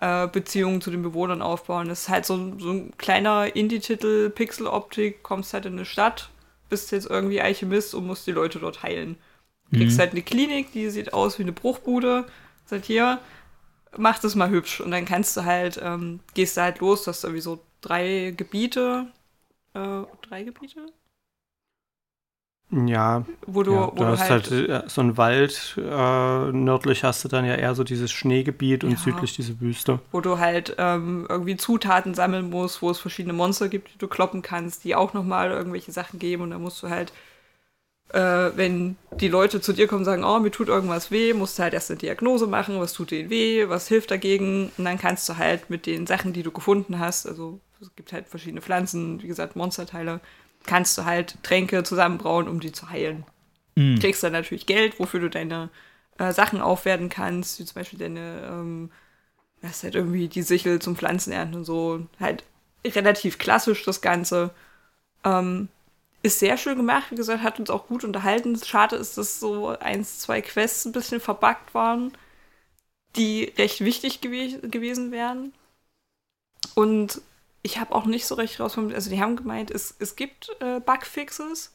[0.00, 1.88] äh, Beziehungen zu den Bewohnern aufbauen.
[1.88, 6.30] Das ist halt so, so ein kleiner Indie-Titel, Pixel-Optik, kommst halt in eine Stadt,
[6.68, 9.16] bist jetzt irgendwie Alchemist und musst die Leute dort heilen.
[9.72, 10.00] Kriegst mhm.
[10.00, 12.26] halt eine Klinik, die sieht aus wie eine Bruchbude.
[12.66, 13.18] Seit hier,
[13.96, 14.80] mach das mal hübsch.
[14.80, 18.32] Und dann kannst du halt, ähm, gehst du halt los, du hast irgendwie so drei
[18.36, 19.06] Gebiete.
[19.74, 20.86] Äh, drei Gebiete?
[22.70, 27.04] Ja, wo du, ja, wo du hast halt, halt, äh, so einen Wald, äh, nördlich
[27.04, 30.00] hast du dann ja eher so dieses Schneegebiet und ja, südlich diese Wüste.
[30.10, 34.08] Wo du halt ähm, irgendwie Zutaten sammeln musst, wo es verschiedene Monster gibt, die du
[34.08, 37.12] kloppen kannst, die auch nochmal irgendwelche Sachen geben und dann musst du halt
[38.12, 41.58] äh, wenn die Leute zu dir kommen und sagen, oh, mir tut irgendwas weh, musst
[41.58, 44.70] du halt erst eine Diagnose machen, was tut denen weh, was hilft dagegen.
[44.76, 48.12] Und dann kannst du halt mit den Sachen, die du gefunden hast, also es gibt
[48.12, 50.20] halt verschiedene Pflanzen, wie gesagt, Monsterteile,
[50.66, 53.24] kannst du halt Tränke zusammenbrauen, um die zu heilen.
[53.74, 53.98] Mhm.
[53.98, 55.70] Kriegst dann natürlich Geld, wofür du deine
[56.18, 58.90] äh, Sachen aufwerten kannst, wie zum Beispiel deine, ähm,
[59.62, 62.06] das ist halt irgendwie die Sichel zum Pflanzenernten und so.
[62.20, 62.44] Halt
[62.84, 64.50] relativ klassisch das Ganze.
[65.24, 65.68] Ähm,
[66.22, 68.60] ist sehr schön gemacht, wie gesagt, hat uns auch gut unterhalten.
[68.62, 72.12] Schade ist, dass so eins, zwei Quests ein bisschen verbuggt waren,
[73.16, 75.52] die recht wichtig gew gewesen wären.
[76.74, 77.20] Und
[77.66, 80.80] ich habe auch nicht so recht rausgefunden, also die haben gemeint, es, es gibt äh,
[80.80, 81.72] Bugfixes,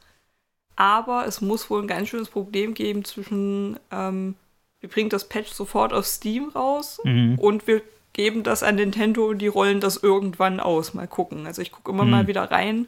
[0.75, 4.35] aber es muss wohl ein ganz schönes Problem geben zwischen, ähm,
[4.79, 7.37] wir bringen das Patch sofort auf Steam raus mhm.
[7.37, 7.81] und wir
[8.13, 10.93] geben das an Nintendo und die rollen das irgendwann aus.
[10.93, 11.45] Mal gucken.
[11.45, 12.11] Also ich gucke immer mhm.
[12.11, 12.87] mal wieder rein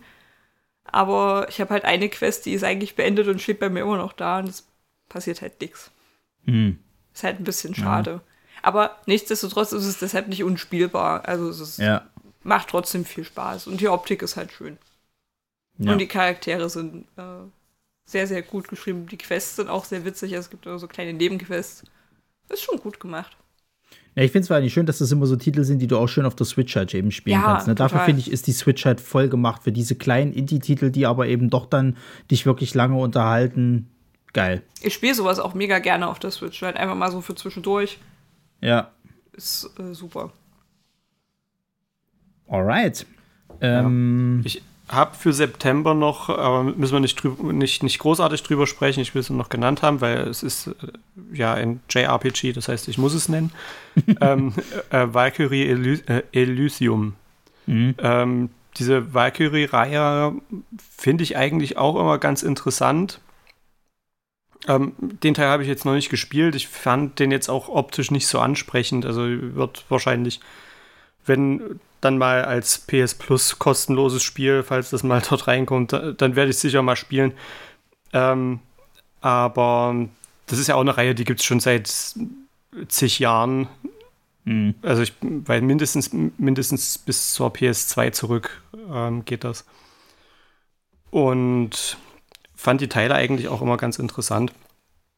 [0.86, 3.98] aber ich habe halt eine Quest, die ist eigentlich beendet und steht bei mir immer
[3.98, 4.68] noch da und es
[5.10, 5.92] passiert halt nichts.
[6.46, 6.80] Mhm.
[7.14, 8.12] Ist halt ein bisschen schade.
[8.12, 8.22] Ja.
[8.62, 11.28] Aber nichtsdestotrotz ist es deshalb nicht unspielbar.
[11.28, 12.08] Also es ist, ja.
[12.44, 14.78] Macht trotzdem viel Spaß und die Optik ist halt schön.
[15.78, 15.92] Ja.
[15.92, 17.46] Und die Charaktere sind äh,
[18.06, 19.08] sehr, sehr gut geschrieben.
[19.08, 20.34] Die Quests sind auch sehr witzig.
[20.34, 21.84] Es gibt so kleine Nebenquests.
[22.50, 23.36] Ist schon gut gemacht.
[24.16, 25.98] Ja, ich finde es vor allem schön, dass das immer so Titel sind, die du
[25.98, 27.68] auch schön auf der Switch halt eben spielen ja, kannst.
[27.68, 27.74] Ne?
[27.74, 31.28] Dafür finde ich, ist die Switch halt voll gemacht für diese kleinen Indie-Titel, die aber
[31.28, 31.98] eben doch dann
[32.30, 33.90] dich wirklich lange unterhalten.
[34.34, 34.62] Geil.
[34.82, 38.00] Ich spiele sowas auch mega gerne auf der Switch, halt einfach mal so für zwischendurch.
[38.62, 38.92] Ja.
[39.32, 40.32] Ist äh, super.
[42.48, 43.06] Alright.
[43.62, 44.46] Ähm, ja.
[44.46, 49.00] Ich habe für September noch, aber müssen wir nicht, drüber, nicht, nicht großartig drüber sprechen,
[49.00, 50.74] ich will es nur noch genannt haben, weil es ist äh,
[51.34, 53.52] ja ein JRPG, das heißt, ich muss es nennen.
[54.22, 54.54] ähm,
[54.90, 57.16] äh, Valkyrie Ely äh, Elysium.
[57.66, 57.96] Mhm.
[57.98, 60.34] Ähm, diese Valkyrie-Reihe
[60.98, 63.20] finde ich eigentlich auch immer ganz interessant.
[64.68, 66.56] Ähm, den Teil habe ich jetzt noch nicht gespielt.
[66.56, 69.06] Ich fand den jetzt auch optisch nicht so ansprechend.
[69.06, 70.40] Also wird wahrscheinlich,
[71.26, 76.52] wenn dann mal als PS Plus kostenloses Spiel, falls das mal dort reinkommt, dann werde
[76.52, 77.34] ich sicher mal spielen.
[78.12, 78.60] Ähm,
[79.22, 80.08] aber
[80.48, 81.92] das ist ja auch eine Reihe, die gibt es schon seit
[82.88, 83.68] zig Jahren.
[84.46, 84.76] Mhm.
[84.82, 88.62] Also ich, weil mindestens, mindestens bis zur PS2 zurück
[88.92, 89.66] ähm, geht das.
[91.12, 91.98] Und
[92.56, 94.52] fand die Teile eigentlich auch immer ganz interessant.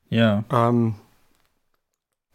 [0.10, 0.44] Ja.
[0.52, 0.96] Ähm,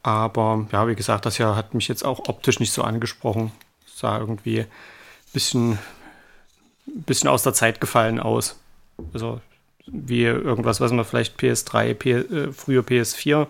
[0.02, 3.52] aber ja, wie gesagt, das ja hat mich jetzt auch optisch nicht so angesprochen.
[4.00, 4.66] Sah irgendwie ein
[5.32, 5.78] bisschen,
[6.86, 8.58] bisschen aus der Zeit gefallen aus.
[9.12, 9.40] Also
[9.86, 13.46] wie irgendwas, was man vielleicht PS3, P äh, früher PS4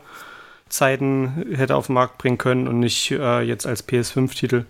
[0.68, 4.64] Zeiten hätte auf den Markt bringen können und nicht äh, jetzt als PS5-Titel.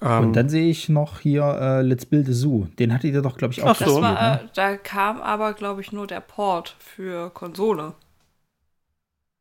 [0.00, 2.66] Ähm, und dann sehe ich noch hier äh, Let's Build a Zoo.
[2.78, 3.68] Den hattet ihr doch, glaube ich, auch.
[3.68, 4.00] Ach so.
[4.00, 4.40] War, ne?
[4.42, 7.94] äh, da kam aber, glaube ich, nur der Port für Konsole.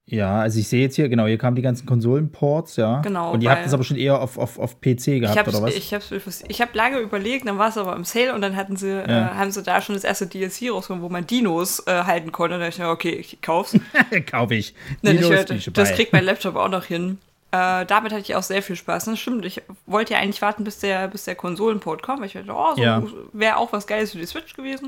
[0.09, 3.01] Ja, also ich sehe jetzt hier, genau, hier kamen die ganzen Konsolenports, ja.
[3.01, 3.33] Genau.
[3.33, 5.75] Und ihr habt es aber schon eher auf, auf, auf PC gehabt, oder was?
[5.75, 6.03] Ich habe
[6.47, 9.03] ich hab lange überlegt, dann war es aber im Sale und dann hatten sie, ja.
[9.03, 12.55] äh, haben sie da schon das erste DLC rausgekommen, wo man Dinos äh, halten konnte.
[12.55, 13.77] Und dann dachte ich, okay, ich kauf's.
[14.31, 14.73] Kauf ich.
[15.03, 17.17] Dinos ich, das kriegt mein Laptop auch noch hin.
[17.51, 19.05] Äh, damit hatte ich auch sehr viel Spaß.
[19.05, 19.17] Das ne?
[19.17, 19.43] stimmt.
[19.43, 22.75] Ich wollte ja eigentlich warten, bis der, bis der Konsolenport kommt, weil ich dachte, oh,
[22.77, 23.03] so ja.
[23.33, 24.85] wäre auch was Geiles für die Switch gewesen.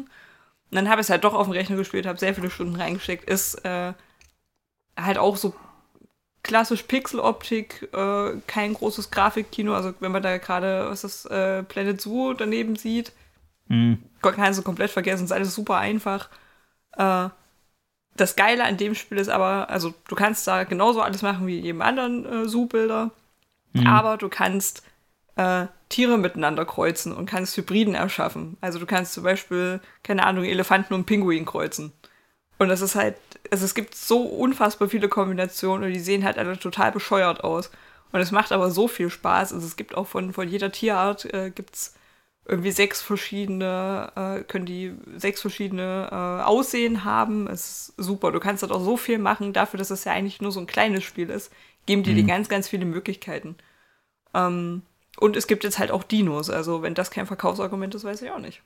[0.72, 2.78] Und dann habe ich es halt doch auf dem Rechner gespielt, habe sehr viele Stunden
[2.78, 3.30] reingesteckt.
[3.30, 3.92] Ist äh,
[5.04, 5.54] halt auch so
[6.44, 9.74] klassisch Pixeloptik, äh, kein großes Grafikkino.
[9.74, 13.12] Also wenn man da gerade, was ist äh, Planet Zoo daneben sieht,
[13.68, 14.04] mhm.
[14.22, 16.30] kannst du komplett vergessen, ist alles super einfach.
[16.98, 17.30] Äh,
[18.16, 21.60] das Geile an dem Spiel ist aber, also du kannst da genauso alles machen wie
[21.60, 23.12] jedem anderen äh, Zoo-Bilder,
[23.74, 23.88] mhm.
[23.88, 24.84] aber du kannst
[25.36, 28.58] äh, Tiere miteinander kreuzen und kannst Hybriden erschaffen.
[28.62, 31.94] Also du kannst zum Beispiel, keine Ahnung, Elefanten und Pinguin kreuzen.
[32.60, 33.16] Und das ist halt,
[33.52, 37.72] also es gibt so unfassbar viele Kombinationen und die sehen halt alle total bescheuert aus.
[38.12, 39.54] Und es macht aber so viel Spaß.
[39.54, 41.96] Also es gibt auch von, von jeder Tierart äh, gibt's
[42.46, 47.48] irgendwie sechs verschiedene, äh, können die sechs verschiedene äh, Aussehen haben.
[47.48, 48.32] Es ist super.
[48.32, 50.68] Du kannst dort auch so viel machen, dafür, dass es ja eigentlich nur so ein
[50.68, 51.54] kleines Spiel ist,
[51.86, 52.16] geben die mhm.
[52.16, 53.56] dir ganz, ganz viele Möglichkeiten.
[54.34, 54.82] Ähm,
[55.18, 56.50] und es gibt jetzt halt auch Dinos.
[56.50, 58.62] Also wenn das kein Verkaufsargument ist, weiß ich auch nicht.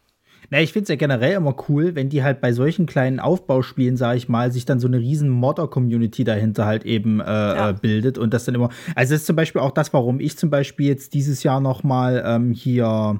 [0.50, 3.98] Na, ich finde es ja generell immer cool, wenn die halt bei solchen kleinen Aufbauspielen,
[3.98, 7.70] sage ich mal, sich dann so eine riesen Modder-Community dahinter halt eben äh, ja.
[7.70, 8.70] äh, bildet und das dann immer.
[8.96, 11.84] Also das ist zum Beispiel auch das, warum ich zum Beispiel jetzt dieses Jahr noch
[11.84, 13.20] mal ähm, hier,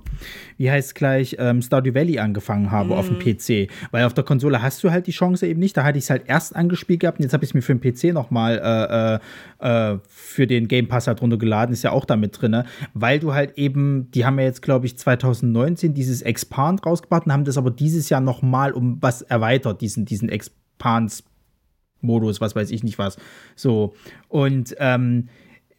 [0.64, 2.94] wie heißt es gleich, ähm, Stardew Valley angefangen habe mm.
[2.94, 3.20] auf dem mhm.
[3.20, 5.78] PC, weil auf der Konsole hast du halt die Chance eben nicht.
[5.78, 7.76] Da hatte ich es halt erst angespielt gehabt und jetzt habe ich es mir für
[7.76, 9.22] den PC noch mal
[9.62, 13.20] äh, äh, äh, für den Game Pass halt runtergeladen, ist ja auch damit drin, weil
[13.20, 17.46] du halt eben, die haben ja jetzt glaube ich 2019 dieses Expand rausgebracht Hauptparten haben
[17.46, 22.84] das aber dieses Jahr noch mal um was erweitert, diesen, diesen Expans-Modus, was weiß ich
[22.84, 23.18] nicht was.
[23.56, 23.94] So.
[24.28, 25.30] Und ähm,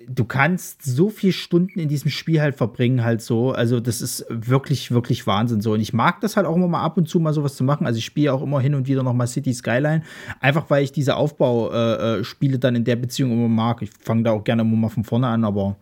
[0.09, 3.53] du kannst so viele Stunden in diesem Spiel halt verbringen, halt so.
[3.53, 5.73] Also, das ist wirklich, wirklich Wahnsinn so.
[5.73, 7.87] Und ich mag das halt auch immer mal ab und zu mal sowas zu machen.
[7.87, 10.03] Also, ich spiele auch immer hin und wieder noch mal City Skyline.
[10.41, 13.83] Einfach weil ich diese Aufbauspiele äh, äh dann in der Beziehung immer mag.
[13.83, 15.77] Ich fange da auch gerne immer mal von vorne an, aber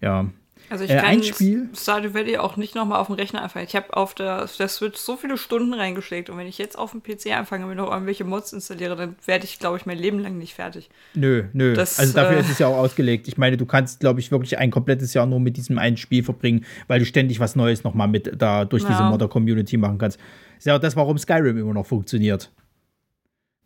[0.00, 0.26] ja.
[0.74, 1.68] Also ich äh, kann Spiel.
[1.72, 3.64] Stardew Valley auch nicht nochmal auf dem Rechner anfangen.
[3.68, 6.76] Ich habe auf der, auf der Switch so viele Stunden reingesteckt und wenn ich jetzt
[6.76, 9.98] auf dem PC anfange und noch irgendwelche Mods installiere, dann werde ich, glaube ich, mein
[9.98, 10.90] Leben lang nicht fertig.
[11.14, 11.74] Nö, nö.
[11.74, 13.28] Das, also dafür äh, ist es ja auch ausgelegt.
[13.28, 16.24] Ich meine, du kannst, glaube ich, wirklich ein komplettes Jahr nur mit diesem einen Spiel
[16.24, 18.88] verbringen, weil du ständig was Neues nochmal mit da durch ja.
[18.88, 20.18] diese Modder-Community machen kannst.
[20.58, 22.50] Ist ja auch das, warum Skyrim immer noch funktioniert.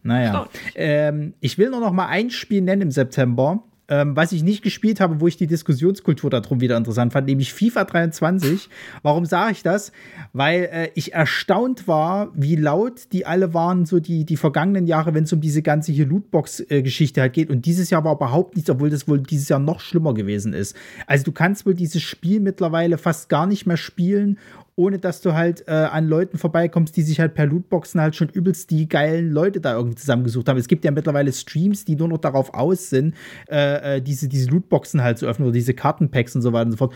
[0.02, 0.46] Naja.
[0.74, 3.64] Ähm, ich will nur noch mal ein Spiel nennen im September.
[3.90, 7.54] Ähm, was ich nicht gespielt habe, wo ich die Diskussionskultur darum wieder interessant fand, nämlich
[7.54, 8.68] FIFA 23.
[9.02, 9.92] Warum sage ich das?
[10.34, 15.14] Weil äh, ich erstaunt war, wie laut die alle waren, so die, die vergangenen Jahre,
[15.14, 17.48] wenn es um diese ganze hier Lootbox-Geschichte halt geht.
[17.48, 20.76] Und dieses Jahr war überhaupt nichts, obwohl das wohl dieses Jahr noch schlimmer gewesen ist.
[21.06, 24.38] Also du kannst wohl dieses Spiel mittlerweile fast gar nicht mehr spielen
[24.78, 28.28] ohne dass du halt äh, an Leuten vorbeikommst, die sich halt per Lootboxen halt schon
[28.28, 30.56] übelst die geilen Leute da irgendwie zusammengesucht haben.
[30.56, 33.16] Es gibt ja mittlerweile Streams, die nur noch darauf aus sind,
[33.50, 36.70] äh, äh, diese, diese Lootboxen halt zu öffnen oder diese Kartenpacks und so weiter und
[36.72, 36.94] so fort.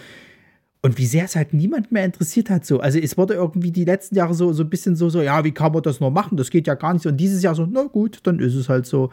[0.81, 2.79] Und wie sehr es halt niemand mehr interessiert hat, so.
[2.79, 5.53] Also, es wurde irgendwie die letzten Jahre so, so ein bisschen so, so, ja, wie
[5.53, 6.37] kann man das nur machen?
[6.37, 7.07] Das geht ja gar nicht.
[7.07, 9.11] Und dieses Jahr so, na gut, dann ist es halt so.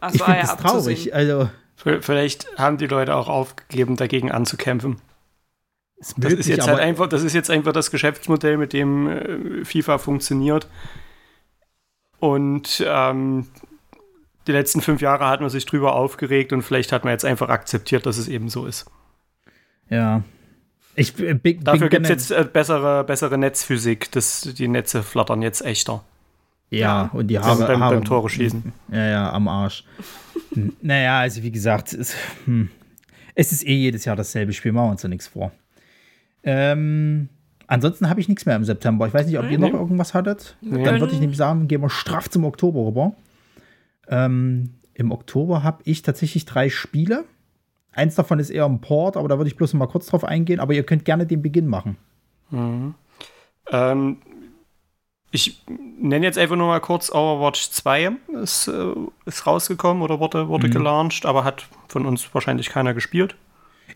[0.00, 1.12] Das ich finde ja das traurig.
[1.12, 1.48] Also.
[1.74, 4.96] Vielleicht haben die Leute auch aufgegeben, dagegen anzukämpfen.
[6.16, 9.98] Das ist jetzt halt einfach, das ist jetzt einfach das Geschäftsmodell, mit dem äh, FIFA
[9.98, 10.68] funktioniert.
[12.18, 13.46] Und ähm,
[14.46, 17.48] die letzten fünf Jahre hat man sich drüber aufgeregt und vielleicht hat man jetzt einfach
[17.48, 18.86] akzeptiert, dass es eben so ist.
[19.88, 20.22] Ja.
[20.94, 24.10] Ich, äh, bin, Dafür gibt es jetzt äh, bessere, bessere Netzphysik.
[24.12, 26.04] Das, die Netze flattern jetzt echter.
[26.70, 27.10] Ja, ja.
[27.12, 28.72] und die Haare, beim, Haare beim Tore schießen.
[28.90, 29.84] Ja, ja, am Arsch.
[30.82, 32.70] naja, also wie gesagt, es, hm,
[33.34, 35.52] es, ist eh jedes Jahr dasselbe Spiel, machen wir uns da nichts vor.
[36.46, 37.28] Ähm,
[37.66, 39.06] ansonsten habe ich nichts mehr im September.
[39.06, 40.56] Ich weiß nicht, ob nee, ihr noch irgendwas hattet.
[40.62, 40.82] Nee.
[40.84, 43.12] Dann würde ich nämlich sagen, gehen wir straff zum Oktober rüber.
[44.08, 47.24] Ähm, Im Oktober habe ich tatsächlich drei Spiele.
[47.92, 50.60] Eins davon ist eher ein Port, aber da würde ich bloß mal kurz drauf eingehen.
[50.60, 51.96] Aber ihr könnt gerne den Beginn machen.
[52.50, 52.94] Mhm.
[53.72, 54.18] Ähm,
[55.32, 55.62] ich
[55.98, 58.92] nenne jetzt einfach nur mal kurz Overwatch 2 ist, äh,
[59.24, 60.72] ist rausgekommen oder wurde, wurde mhm.
[60.72, 63.34] gelauncht, aber hat von uns wahrscheinlich keiner gespielt.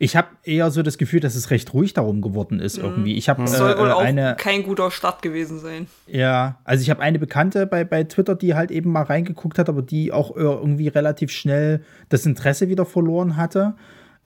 [0.03, 2.85] Ich habe eher so das Gefühl, dass es recht ruhig darum geworden ist mhm.
[2.85, 3.17] irgendwie.
[3.17, 5.89] Ich habe äh, soll wohl auch eine, kein guter Start gewesen sein.
[6.07, 9.69] Ja, also ich habe eine Bekannte bei, bei Twitter, die halt eben mal reingeguckt hat,
[9.69, 13.75] aber die auch irgendwie relativ schnell das Interesse wieder verloren hatte.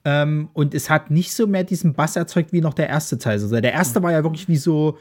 [0.05, 3.33] Ähm, und es hat nicht so mehr diesen Bass erzeugt wie noch der erste Teil.
[3.33, 4.97] Also der erste war ja wirklich wie so,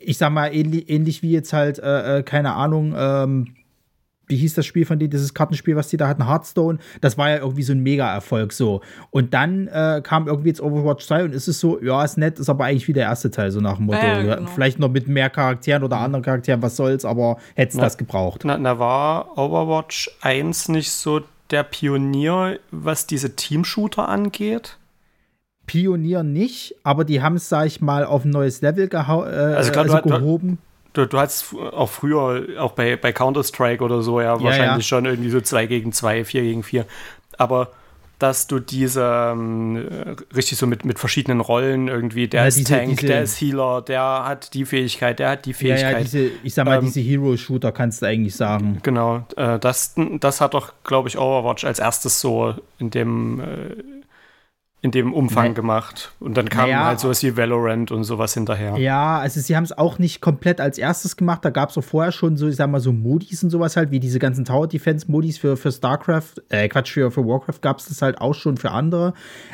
[0.00, 3.54] ich sag mal, ähnlich, ähnlich wie jetzt halt, äh, äh keine Ahnung, ähm,
[4.28, 7.30] wie hieß das Spiel von denen, dieses Kartenspiel, was die da hatten, Hearthstone, das war
[7.30, 8.80] ja irgendwie so ein Mega-Erfolg so.
[9.10, 12.38] Und dann äh, kam irgendwie jetzt Overwatch 2 und ist es so, ja, ist nett,
[12.38, 14.04] ist aber eigentlich wie der erste Teil, so nach dem Motto.
[14.04, 14.50] Ja, genau.
[14.50, 18.42] Vielleicht noch mit mehr Charakteren oder anderen Charakteren, was soll's, aber hätte es das gebraucht.
[18.44, 24.78] Na, na, war Overwatch 1 nicht so der Pionier, was diese Team-Shooter angeht?
[25.66, 29.72] Pionier nicht, aber die haben es, sag ich mal, auf ein neues Level äh, also,
[29.72, 30.58] klar, also gehoben.
[30.96, 34.96] Du, du hast auch früher, auch bei, bei Counter-Strike oder so, ja, wahrscheinlich ja.
[34.96, 36.86] schon irgendwie so 2 gegen 2, 4 gegen 4.
[37.36, 37.70] Aber
[38.18, 42.74] dass du diese ähm, richtig so mit, mit verschiedenen Rollen irgendwie, der ja, ist diese,
[42.74, 45.92] Tank, diese, der ist Healer, der hat die Fähigkeit, der hat die Fähigkeit.
[45.92, 48.78] Ja, ja diese, ich sag mal, ähm, diese Hero-Shooter kannst du eigentlich sagen.
[48.82, 53.44] Genau, äh, das, das hat doch, glaube ich, Overwatch als erstes so in dem äh,
[54.86, 55.54] in dem Umfang nee.
[55.54, 56.12] gemacht.
[56.20, 58.76] Und dann kam naja, halt sowas wie Valorant und sowas hinterher.
[58.78, 61.44] Ja, also sie haben es auch nicht komplett als erstes gemacht.
[61.44, 63.90] Da gab es auch vorher schon so, ich sag mal, so Modis und sowas halt,
[63.90, 67.78] wie diese ganzen Tower Defense Modis für, für StarCraft, äh, Quatsch, für, für Warcraft gab
[67.78, 69.12] es das halt auch schon für andere.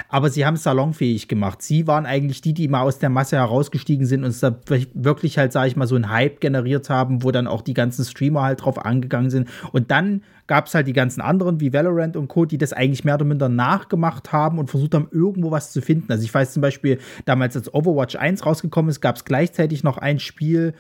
[0.09, 1.63] Aber sie haben es salonfähig gemacht.
[1.63, 4.55] Sie waren eigentlich die, die mal aus der Masse herausgestiegen sind und es da
[4.93, 8.05] wirklich halt, sag ich mal, so einen Hype generiert haben, wo dann auch die ganzen
[8.05, 9.49] Streamer halt drauf angegangen sind.
[9.73, 13.05] Und dann gab es halt die ganzen anderen wie Valorant und Co., die das eigentlich
[13.05, 16.11] mehr oder minder nachgemacht haben und versucht haben, irgendwo was zu finden.
[16.11, 19.99] Also ich weiß zum Beispiel, damals als Overwatch 1 rausgekommen ist, gab es gleichzeitig noch
[19.99, 20.75] ein Spiel,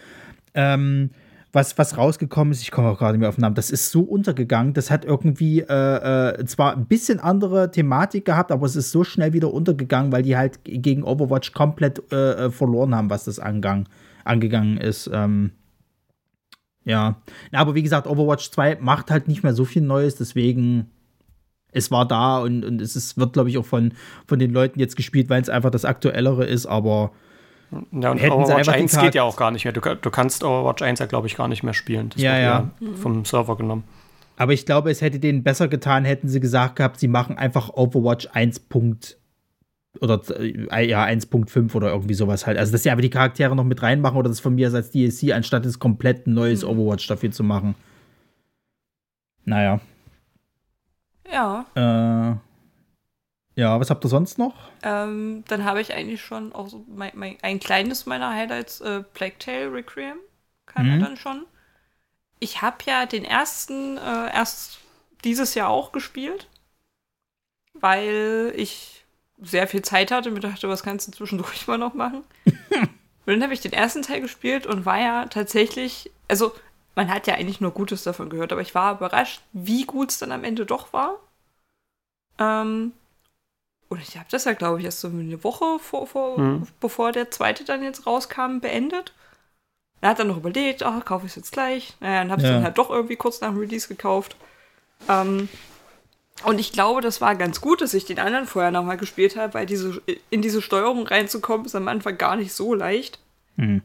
[0.55, 1.11] ähm,
[1.53, 3.91] was, was rausgekommen ist, ich komme auch gerade nicht mehr auf den Namen, das ist
[3.91, 8.75] so untergegangen, das hat irgendwie äh, äh, zwar ein bisschen andere Thematik gehabt, aber es
[8.75, 13.11] ist so schnell wieder untergegangen, weil die halt gegen Overwatch komplett äh, äh verloren haben,
[13.11, 13.87] was das angang,
[14.25, 15.11] angegangen ist.
[15.13, 15.53] Ähm,
[16.85, 17.17] ja,
[17.53, 20.91] aber wie gesagt, Overwatch 2 macht halt nicht mehr so viel Neues, deswegen
[21.73, 23.93] es war da und, und es ist, wird, glaube ich, auch von,
[24.27, 27.13] von den Leuten jetzt gespielt, weil es einfach das Aktuellere ist, aber
[27.91, 29.73] ja, und hätten Overwatch 1 geht ja auch gar nicht mehr.
[29.73, 32.11] Du, du kannst Overwatch 1 ja, glaube ich, gar nicht mehr spielen.
[32.11, 32.71] Das ja, ja.
[33.01, 33.85] Vom Server genommen.
[34.37, 37.71] Aber ich glaube, es hätte denen besser getan, hätten sie gesagt gehabt, sie machen einfach
[37.71, 38.61] Overwatch 1
[40.01, 42.59] oder äh, ja 1.5 oder irgendwie sowas halt.
[42.59, 45.33] Also dass sie aber die Charaktere noch mit reinmachen oder das von mir als DLC,
[45.33, 46.71] anstatt es komplett ein neues mhm.
[46.71, 47.75] Overwatch dafür zu machen.
[49.45, 49.81] Naja.
[51.31, 51.67] Ja.
[51.75, 52.37] Äh,
[53.55, 54.55] ja, was habt ihr sonst noch?
[54.83, 59.03] Ähm, dann habe ich eigentlich schon auch so mein, mein, ein kleines meiner Highlights, äh,
[59.03, 60.17] Plague Tale Requiem.
[60.67, 60.93] Kann mhm.
[60.93, 61.45] er dann schon.
[62.39, 64.81] Ich habe ja den ersten äh, erst
[65.25, 66.49] dieses Jahr auch gespielt,
[67.75, 69.02] weil ich
[69.43, 72.25] sehr viel Zeit hatte und mir dachte, was kannst du zwischendurch mal noch machen?
[72.47, 72.91] und
[73.27, 76.53] dann habe ich den ersten Teil gespielt und war ja tatsächlich, also
[76.95, 80.19] man hat ja eigentlich nur Gutes davon gehört, aber ich war überrascht, wie gut es
[80.19, 81.19] dann am Ende doch war.
[82.39, 82.93] Ähm,
[83.89, 86.67] und ich habe das ja, glaube ich, erst so eine Woche vor, vor mhm.
[86.81, 89.13] bevor der zweite dann jetzt rauskam, beendet.
[90.01, 91.95] Er hat dann noch überlegt, ach, kaufe ich es jetzt gleich.
[92.01, 92.55] Naja, dann habe ich ja.
[92.55, 94.37] dann halt doch irgendwie kurz nach dem Release gekauft.
[95.09, 95.49] Ähm,
[96.45, 99.55] und ich glaube, das war ganz gut, dass ich den anderen vorher nochmal gespielt habe,
[99.55, 103.21] weil diese, in diese Steuerung reinzukommen, ist am Anfang gar nicht so leicht.
[103.57, 103.83] Mhm.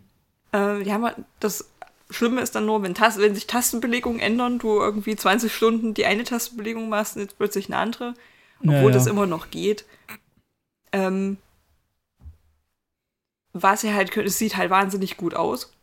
[0.54, 1.70] Äh, ja, das
[2.10, 6.06] Schlimme ist dann nur, wenn, Tast wenn sich Tastenbelegungen ändern, du irgendwie 20 Stunden die
[6.06, 8.14] eine Tastenbelegung machst und jetzt plötzlich eine andere,
[8.62, 8.92] obwohl ja, ja.
[8.92, 9.86] das immer noch geht.
[10.92, 11.38] Ähm,
[13.54, 15.74] was er halt könnte, es sieht halt wahnsinnig gut aus.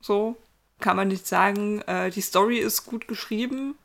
[0.00, 0.36] So,
[0.80, 1.82] kann man nicht sagen.
[1.82, 3.76] Äh, die Story ist gut geschrieben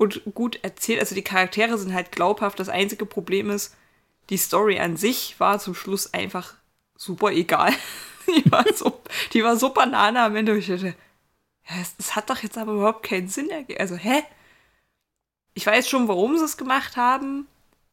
[0.00, 0.98] und gut erzählt.
[0.98, 2.58] Also die Charaktere sind halt glaubhaft.
[2.58, 3.76] Das einzige Problem ist,
[4.30, 6.54] die Story an sich war zum Schluss einfach
[6.96, 7.74] super egal.
[8.26, 8.98] die, war so,
[9.34, 10.56] die war so Banane am Ende.
[10.56, 10.94] Ich dachte,
[11.68, 13.78] das, das hat doch jetzt aber überhaupt keinen Sinn ergeben.
[13.78, 14.22] Also, hä?
[15.52, 17.46] Ich weiß schon, warum sie es gemacht haben,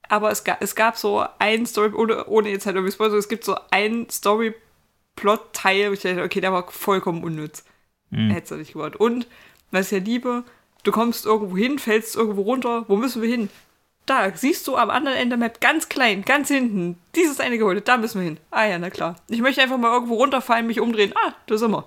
[0.07, 3.27] aber es gab, es gab so ein Story, ohne, ohne jetzt halt irgendwie Spoiler, es
[3.27, 7.65] gibt so ein Story-Plot-Teil, wo ich dachte, okay, der war vollkommen unnütz.
[8.11, 8.29] Mhm.
[8.29, 8.95] Hätte es nicht gewollt.
[8.95, 9.27] Und,
[9.71, 10.45] was ich ja liebe,
[10.87, 13.49] du kommst irgendwo hin, fällst irgendwo runter, wo müssen wir hin?
[14.05, 17.81] Da, siehst du am anderen Ende der Map ganz klein, ganz hinten, dieses eine Gebäude,
[17.81, 18.37] da müssen wir hin.
[18.51, 19.17] Ah ja, na klar.
[19.27, 21.13] Ich möchte einfach mal irgendwo runterfallen, mich umdrehen.
[21.15, 21.85] Ah, da sind wir.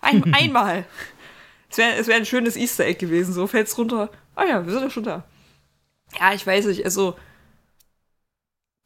[0.00, 0.86] Ein, einmal.
[1.68, 4.10] Es wäre es wär ein schönes Easter Egg gewesen, so fällst runter.
[4.34, 5.24] Ah ja, wir sind ja schon da.
[6.18, 7.14] Ja, ich weiß nicht, also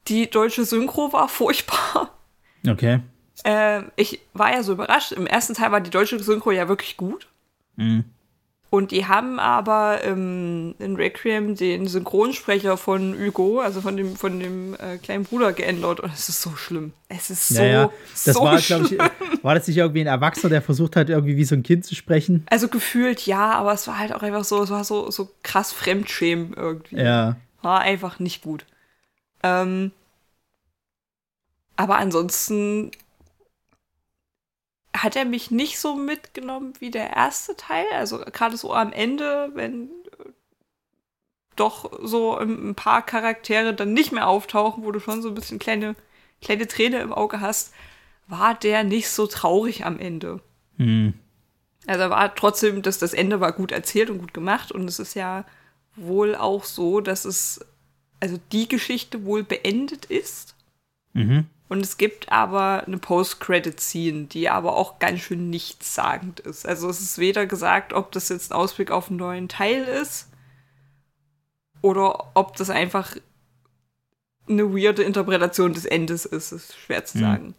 [0.08, 2.18] die deutsche Synchro war furchtbar.
[2.66, 3.00] Okay.
[3.44, 5.12] Äh, ich war ja so überrascht.
[5.12, 7.28] Im ersten Teil war die deutsche Synchro ja wirklich gut.
[7.76, 8.04] Mhm.
[8.74, 14.40] Und die haben aber ähm, in Requiem den Synchronsprecher von Hugo, also von dem, von
[14.40, 16.00] dem äh, kleinen Bruder, geändert.
[16.00, 16.92] Und es ist so schlimm.
[17.06, 17.88] Es ist so, ja,
[18.24, 18.88] Das so war, schlimm.
[18.90, 21.84] Ich, war das nicht irgendwie ein Erwachsener, der versucht hat, irgendwie wie so ein Kind
[21.84, 22.44] zu sprechen?
[22.50, 25.72] Also gefühlt ja, aber es war halt auch einfach so, es war so, so krass
[25.72, 26.96] Fremdschämen irgendwie.
[26.96, 27.36] Ja.
[27.62, 28.66] War einfach nicht gut.
[29.44, 29.92] Ähm,
[31.76, 32.90] aber ansonsten
[34.94, 37.86] hat er mich nicht so mitgenommen wie der erste Teil.
[37.92, 40.30] Also gerade so am Ende, wenn äh,
[41.56, 45.58] doch so ein paar Charaktere dann nicht mehr auftauchen, wo du schon so ein bisschen
[45.58, 45.96] kleine,
[46.40, 47.74] kleine Träne im Auge hast,
[48.28, 50.40] war der nicht so traurig am Ende.
[50.78, 51.14] Hm.
[51.86, 55.14] Also war trotzdem, dass das Ende war gut erzählt und gut gemacht und es ist
[55.14, 55.44] ja
[55.96, 57.60] wohl auch so, dass es,
[58.20, 60.54] also die Geschichte wohl beendet ist.
[61.12, 61.46] Mhm.
[61.68, 66.66] Und es gibt aber eine Post-Credit-Scene, die aber auch ganz schön nichtssagend ist.
[66.66, 70.28] Also es ist weder gesagt, ob das jetzt ein Ausblick auf einen neuen Teil ist
[71.80, 73.16] oder ob das einfach
[74.48, 76.52] eine weirde Interpretation des Endes ist.
[76.52, 77.22] Das ist schwer zu mhm.
[77.22, 77.46] sagen.
[77.46, 77.54] Mhm.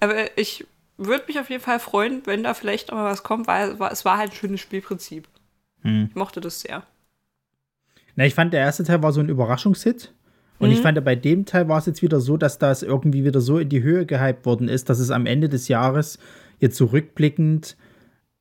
[0.00, 3.46] Aber ich würde mich auf jeden Fall freuen, wenn da vielleicht noch mal was kommt,
[3.46, 5.28] weil es war halt ein schönes Spielprinzip.
[5.82, 6.08] Mhm.
[6.10, 6.82] Ich mochte das sehr.
[8.16, 10.12] Na, ich fand, der erste Teil war so ein Überraschungshit.
[10.58, 10.74] Und mhm.
[10.74, 13.58] ich fand, bei dem Teil war es jetzt wieder so, dass das irgendwie wieder so
[13.58, 16.18] in die Höhe gehypt worden ist, dass es am Ende des Jahres
[16.58, 17.76] jetzt zurückblickend,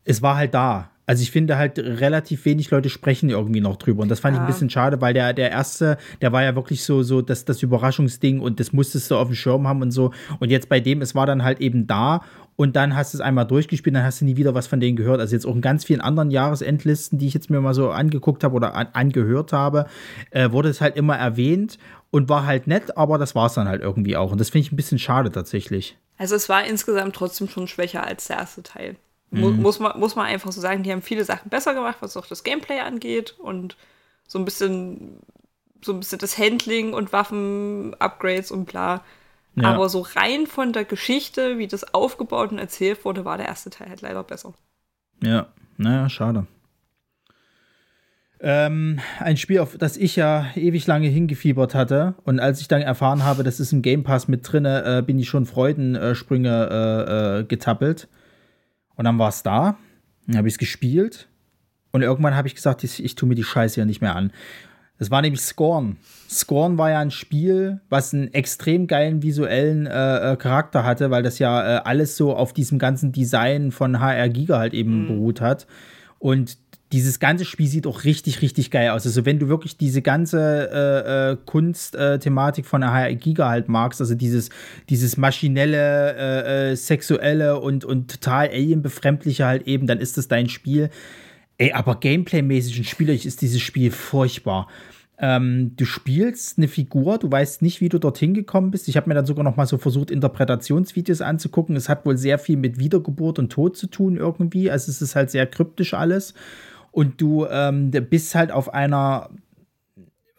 [0.03, 0.89] es war halt da.
[1.09, 4.41] Also ich finde halt relativ wenig Leute sprechen irgendwie noch drüber und das fand ja.
[4.41, 7.45] ich ein bisschen schade, weil der der erste, der war ja wirklich so so das
[7.45, 10.81] das Überraschungsding und das musstest du auf dem Schirm haben und so und jetzt bei
[10.81, 12.23] dem es war dann halt eben da
[12.57, 14.97] und dann hast du es einmal durchgespielt, dann hast du nie wieder was von denen
[14.97, 15.19] gehört.
[15.21, 18.43] Also jetzt auch in ganz vielen anderen Jahresendlisten, die ich jetzt mir mal so angeguckt
[18.43, 19.85] habe oder an, angehört habe,
[20.31, 21.77] äh, wurde es halt immer erwähnt
[22.11, 24.31] und war halt nett, aber das war es dann halt irgendwie auch.
[24.31, 25.97] Und das finde ich ein bisschen schade tatsächlich.
[26.17, 28.95] Also es war insgesamt trotzdem schon schwächer als der erste Teil.
[29.31, 29.61] Mhm.
[29.61, 32.25] Muss, man, muss man einfach so sagen, die haben viele Sachen besser gemacht, was auch
[32.25, 33.75] das Gameplay angeht und
[34.25, 35.19] so ein bisschen,
[35.81, 39.03] so ein bisschen das Handling und Waffen-Upgrades und bla.
[39.55, 39.73] Ja.
[39.73, 43.69] Aber so rein von der Geschichte, wie das aufgebaut und erzählt wurde, war der erste
[43.69, 44.53] Teil halt leider besser.
[45.21, 46.45] Ja, naja, schade.
[48.39, 52.15] Ähm, ein Spiel, auf das ich ja ewig lange hingefiebert hatte.
[52.23, 55.17] Und als ich dann erfahren habe, das ist im Game Pass mit drin, äh, bin
[55.17, 58.07] ich schon Freudensprünge äh, äh, getappelt.
[58.95, 59.77] Und dann war es da.
[60.27, 61.27] Dann habe ich es gespielt.
[61.91, 64.31] Und irgendwann habe ich gesagt, ich, ich tue mir die Scheiße hier nicht mehr an.
[64.99, 65.97] Das war nämlich Scorn.
[66.29, 71.23] Scorn war ja ein Spiel, was einen extrem geilen visuellen äh, äh, Charakter hatte, weil
[71.23, 75.07] das ja äh, alles so auf diesem ganzen Design von HR Giga halt eben mhm.
[75.07, 75.67] beruht hat.
[76.19, 76.57] Und
[76.93, 79.05] dieses ganze Spiel sieht auch richtig, richtig geil aus.
[79.05, 84.15] Also wenn du wirklich diese ganze äh, äh, Kunstthematik von HR Giga halt magst, also
[84.15, 84.49] dieses,
[84.89, 90.47] dieses maschinelle, äh, äh, sexuelle und, und total alienbefremdliche halt eben, dann ist das dein
[90.47, 90.89] Spiel.
[91.57, 94.67] Ey, aber Gameplay-mäßig und spielerisch ist dieses Spiel furchtbar.
[95.19, 98.87] Ähm, du spielst eine Figur, du weißt nicht, wie du dorthin gekommen bist.
[98.87, 101.75] Ich habe mir dann sogar noch mal so versucht, Interpretationsvideos anzugucken.
[101.75, 104.69] Es hat wohl sehr viel mit Wiedergeburt und Tod zu tun irgendwie.
[104.69, 106.35] Also es ist halt sehr kryptisch alles.
[106.97, 109.29] Und du ähm, bist halt auf einer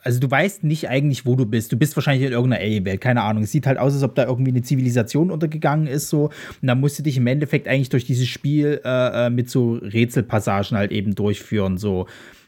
[0.02, 1.70] also du weißt nicht eigentlich, wo du bist.
[1.70, 3.44] Du bist wahrscheinlich in irgendeiner Alien-Welt, keine Ahnung.
[3.44, 6.24] Es sieht halt aus, als ob da irgendwie eine Zivilisation untergegangen ist, so.
[6.24, 9.74] Und dann musst du dich im Endeffekt eigentlich durch dieses Spiel äh, äh mit so
[9.74, 12.06] Rätselpassagen halt eben durchführen, so.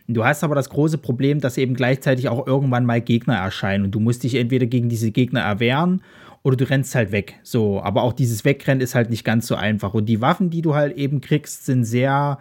[0.08, 3.92] Du hast aber das große Problem, dass eben gleichzeitig auch irgendwann mal Gegner erscheinen und
[3.92, 6.02] du musst dich entweder gegen diese Gegner erwehren
[6.42, 7.38] oder du rennst halt weg.
[7.44, 9.94] So, aber auch dieses Wegrennen ist halt nicht ganz so einfach.
[9.94, 12.38] Und die Waffen, die du halt eben kriegst, sind sehr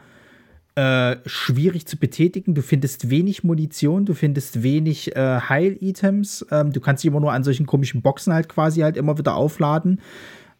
[0.75, 2.53] äh, schwierig zu betätigen.
[2.53, 6.45] Du findest wenig Munition, du findest wenig äh, Heil-Items.
[6.51, 9.35] Ähm, du kannst sie immer nur an solchen komischen Boxen halt quasi halt immer wieder
[9.35, 9.99] aufladen.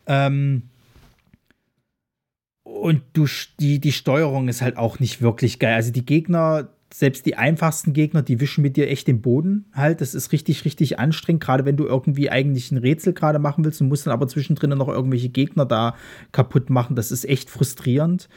[0.08, 0.64] Ähm,
[2.64, 3.28] und du,
[3.60, 5.76] die, die Steuerung ist halt auch nicht wirklich geil.
[5.76, 10.02] Also die Gegner, selbst die einfachsten Gegner, die wischen mit dir echt den Boden halt.
[10.02, 13.82] Das ist richtig, richtig anstrengend, gerade wenn du irgendwie eigentlich ein Rätsel gerade machen willst
[13.82, 15.96] und musst dann aber zwischendrin noch irgendwelche Gegner da
[16.32, 16.96] kaputt machen.
[16.96, 18.30] Das ist echt frustrierend.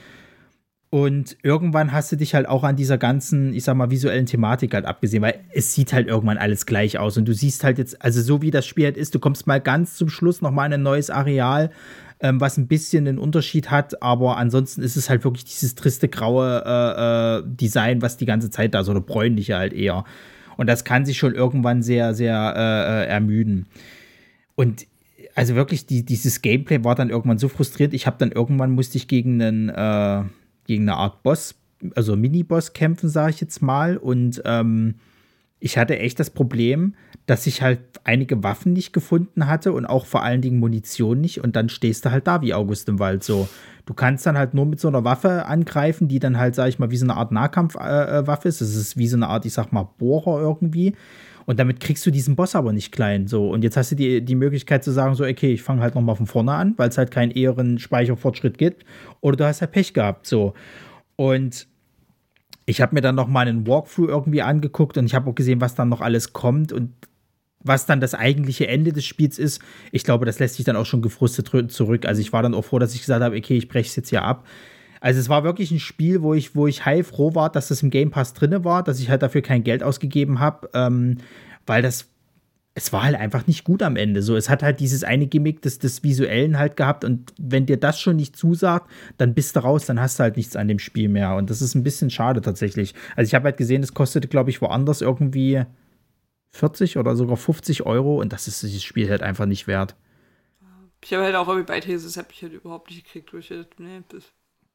[0.95, 4.75] Und irgendwann hast du dich halt auch an dieser ganzen, ich sag mal, visuellen Thematik
[4.75, 7.17] halt abgesehen, weil es sieht halt irgendwann alles gleich aus.
[7.17, 9.59] Und du siehst halt jetzt, also so wie das Spiel halt ist, du kommst mal
[9.59, 11.71] ganz zum Schluss nochmal in ein neues Areal,
[12.21, 16.11] ähm, was ein bisschen einen Unterschied hat, aber ansonsten ist es halt wirklich dieses triste
[16.11, 20.05] graue äh, äh, Design, was die ganze Zeit da so eine bräunliche halt eher.
[20.59, 23.65] Und das kann sich schon irgendwann sehr, sehr äh, äh ermüden.
[24.57, 24.87] Und
[25.35, 27.95] also wirklich, die, dieses Gameplay war dann irgendwann so frustriert.
[27.95, 30.25] Ich habe dann irgendwann musste ich gegen einen äh,
[30.67, 31.55] gegen eine Art Boss,
[31.95, 33.97] also Mini-Boss kämpfen, sage ich jetzt mal.
[33.97, 34.95] Und ähm,
[35.61, 36.95] ich hatte echt das Problem,
[37.33, 41.43] dass ich halt einige Waffen nicht gefunden hatte und auch vor allen Dingen Munition nicht.
[41.43, 43.49] Und dann stehst du halt da wie August im Wald so.
[43.87, 46.79] Du kannst dann halt nur mit so einer Waffe angreifen, die dann halt, sag ich
[46.79, 48.61] mal, wie so eine Art Nahkampfwaffe äh, ist.
[48.61, 50.93] Das ist wie so eine Art, ich sag mal, Bohrer irgendwie.
[51.47, 53.27] Und damit kriegst du diesen Boss aber nicht klein.
[53.29, 53.49] So.
[53.49, 56.17] Und jetzt hast du die, die Möglichkeit zu sagen, so, okay, ich fange halt nochmal
[56.17, 58.85] von vorne an, weil es halt keinen eheren Speicherfortschritt gibt.
[59.23, 60.27] Oder du hast halt Pech gehabt.
[60.27, 60.53] So.
[61.17, 61.67] Und
[62.67, 65.63] ich habe mir dann noch mal einen Walkthrough irgendwie angeguckt und ich habe auch gesehen,
[65.63, 66.91] was dann noch alles kommt und
[67.65, 69.61] was dann das eigentliche Ende des Spiels ist.
[69.91, 72.07] Ich glaube, das lässt sich dann auch schon gefrustet zurück.
[72.07, 74.11] Also ich war dann auch froh, dass ich gesagt habe, okay, ich breche es jetzt
[74.11, 74.47] hier ab.
[75.01, 77.91] Also es war wirklich ein Spiel, wo ich, wo ich heilfroh war, dass das im
[77.91, 81.19] Game Pass drinne war, dass ich halt dafür kein Geld ausgegeben habe, ähm,
[81.67, 82.09] weil das
[82.75, 84.23] es war halt einfach nicht gut am Ende.
[84.23, 87.77] So, es hat halt dieses eine Gimmick des, des Visuellen halt gehabt und wenn dir
[87.77, 90.79] das schon nicht zusagt, dann bist du raus, dann hast du halt nichts an dem
[90.79, 92.95] Spiel mehr und das ist ein bisschen schade tatsächlich.
[93.15, 95.65] Also ich habe halt gesehen, es kostete, glaube ich, woanders irgendwie
[96.53, 99.95] 40 oder sogar 50 Euro und das ist dieses Spiel halt einfach nicht wert.
[101.05, 104.03] Ich habe halt auch irgendwie bei Thesis, habe ich halt überhaupt nicht gekriegt, durch nee,
[104.09, 104.25] das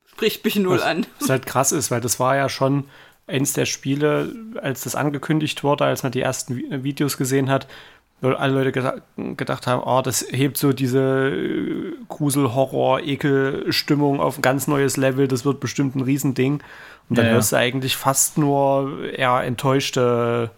[0.05, 1.05] spricht mich null was, an.
[1.19, 2.85] Was halt krass ist, weil das war ja schon
[3.27, 7.67] eins der Spiele, als das angekündigt wurde, als man die ersten Videos gesehen hat,
[8.21, 14.19] wo alle Leute gedacht, gedacht haben, oh, das hebt so diese äh, Grusel, Horror, Ekel-Stimmung
[14.19, 16.63] auf ein ganz neues Level, das wird bestimmt ein Riesending.
[17.09, 20.49] Und dann ja, hörst du eigentlich fast nur eher enttäuschte,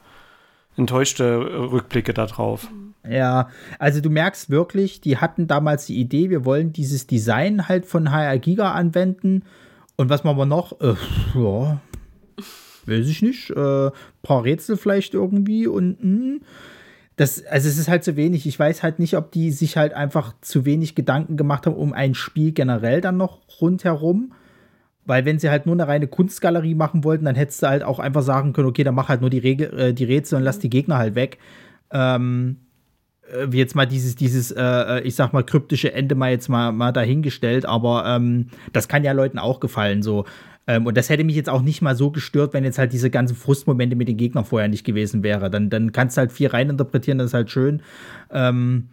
[0.78, 2.70] enttäuschte Rückblicke darauf.
[3.08, 3.50] Ja,
[3.80, 8.12] also du merkst wirklich, die hatten damals die Idee, wir wollen dieses Design halt von
[8.12, 9.44] HR Giga anwenden.
[9.96, 10.80] Und was machen wir noch?
[10.82, 10.96] Äh,
[11.36, 11.80] ja,
[12.86, 13.50] weiß ich nicht.
[13.52, 13.92] Äh,
[14.22, 16.04] paar Rätsel vielleicht irgendwie und mh.
[16.04, 16.42] Hm.
[17.16, 18.48] Das, also es ist halt zu wenig.
[18.48, 21.92] Ich weiß halt nicht, ob die sich halt einfach zu wenig Gedanken gemacht haben um
[21.92, 24.32] ein Spiel generell dann noch rundherum.
[25.10, 27.98] Weil wenn sie halt nur eine reine Kunstgalerie machen wollten, dann hättest du halt auch
[27.98, 30.60] einfach sagen können, okay, dann mach halt nur die, Regel, äh, die Rätsel und lass
[30.60, 31.40] die Gegner halt weg.
[31.90, 32.58] Ähm,
[33.24, 36.48] äh, wie jetzt mal dieses, dieses, äh, äh, ich sag mal, kryptische Ende mal jetzt
[36.48, 40.04] mal, mal dahingestellt, aber ähm, das kann ja Leuten auch gefallen.
[40.04, 40.26] So.
[40.68, 43.10] Ähm, und das hätte mich jetzt auch nicht mal so gestört, wenn jetzt halt diese
[43.10, 45.50] ganzen Frustmomente mit den Gegnern vorher nicht gewesen wäre.
[45.50, 47.82] Dann, dann kannst du halt viel reininterpretieren, das ist halt schön.
[48.32, 48.90] Ähm,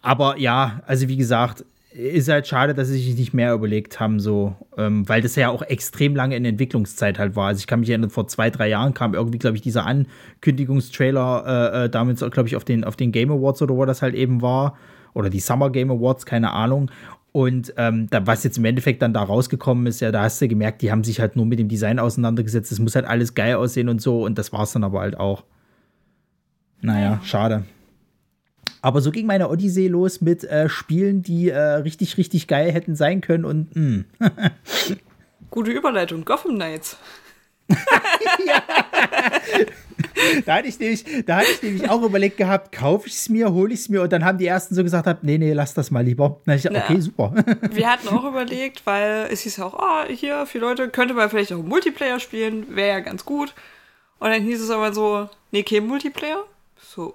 [0.00, 1.64] aber ja, also wie gesagt,
[1.94, 5.48] ist halt schade, dass sie sich nicht mehr überlegt haben, so, ähm, weil das ja
[5.48, 7.46] auch extrem lange in Entwicklungszeit halt war.
[7.48, 11.44] Also ich kann mich erinnern, vor zwei, drei Jahren kam irgendwie, glaube ich, dieser Ankündigungstrailer
[11.46, 14.14] äh, äh, damit, glaube ich, auf den, auf den Game Awards oder wo das halt
[14.14, 14.76] eben war.
[15.14, 16.90] Oder die Summer Game Awards, keine Ahnung.
[17.30, 20.48] Und ähm, da, was jetzt im Endeffekt dann da rausgekommen ist, ja, da hast du
[20.48, 22.72] gemerkt, die haben sich halt nur mit dem Design auseinandergesetzt.
[22.72, 24.24] Es muss halt alles geil aussehen und so.
[24.24, 25.44] Und das war es dann aber halt auch.
[26.80, 27.64] Naja, schade.
[28.84, 32.96] Aber so ging meine Odyssee los mit äh, Spielen, die äh, richtig, richtig geil hätten
[32.96, 34.04] sein können und mh.
[34.18, 34.96] Hm.
[35.50, 36.98] Gute Überleitung, Gotham Knights.
[38.46, 38.62] ja
[40.44, 43.52] da, hatte ich nämlich, da hatte ich nämlich auch überlegt gehabt, kaufe ich es mir,
[43.52, 45.74] hole ich es mir und dann haben die ersten so gesagt, hab, nee, nee, lass
[45.74, 46.40] das mal lieber.
[46.46, 47.32] Dann ich okay, super.
[47.70, 51.52] Wir hatten auch überlegt, weil es hieß auch, oh, hier, viele Leute, könnte man vielleicht
[51.52, 53.54] auch Multiplayer spielen, wäre ja ganz gut.
[54.18, 56.44] Und dann hieß es aber so, nee, kein Multiplayer.
[56.76, 57.14] So,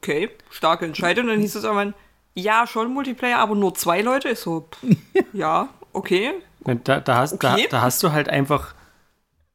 [0.00, 1.24] okay, starke Entscheidung.
[1.24, 1.92] Und dann hieß es aber,
[2.34, 4.30] ja, schon Multiplayer, aber nur zwei Leute.
[4.30, 6.34] Ich so, pff, ja, okay.
[6.64, 7.66] Da, da, hast, okay.
[7.70, 8.74] Da, da hast du halt einfach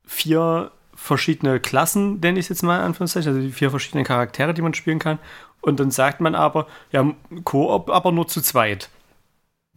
[0.05, 4.53] vier verschiedene Klassen, nenne ich es jetzt mal in Anführungszeichen, also die vier verschiedenen Charaktere,
[4.53, 5.19] die man spielen kann.
[5.61, 7.05] Und dann sagt man aber, ja,
[7.43, 8.89] Koop, aber nur zu zweit.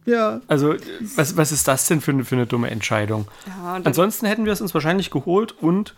[0.05, 0.41] Ja.
[0.47, 0.75] Also,
[1.15, 3.27] was, was ist das denn für, eine, für eine dumme Entscheidung?
[3.47, 5.95] Ja, Ansonsten hätten wir es uns wahrscheinlich geholt und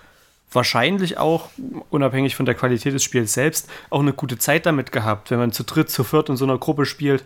[0.51, 1.49] wahrscheinlich auch,
[1.89, 5.51] unabhängig von der Qualität des Spiels selbst, auch eine gute Zeit damit gehabt, wenn man
[5.51, 7.23] zu dritt, zu viert in so einer Gruppe spielt.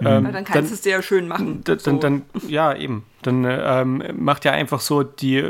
[0.00, 0.06] Mhm.
[0.06, 1.62] Ähm, dann kannst du es dir ja schön machen.
[1.64, 1.92] Dann, so.
[1.96, 3.06] dann, ja, eben.
[3.22, 5.42] Dann ähm, macht ja einfach so die,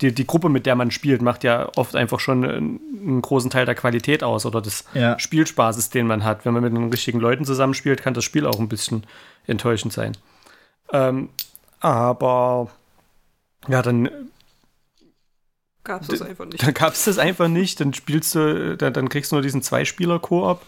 [0.00, 3.66] die, die Gruppe, mit der man spielt, macht ja oft einfach schon einen großen Teil
[3.66, 5.18] der Qualität aus oder des ja.
[5.18, 6.46] Spielspaßes, den man hat.
[6.46, 9.04] Wenn man mit den richtigen Leuten zusammenspielt, kann das Spiel auch ein bisschen
[9.46, 10.16] enttäuschend sein.
[10.92, 11.28] Ähm,
[11.80, 12.68] aber
[13.68, 14.08] ja, dann
[15.84, 16.62] gab es das einfach nicht.
[16.66, 17.80] Dann gab es das einfach nicht.
[17.80, 20.60] Dann spielst du, dann, dann kriegst du nur diesen Zweispieler-Koop.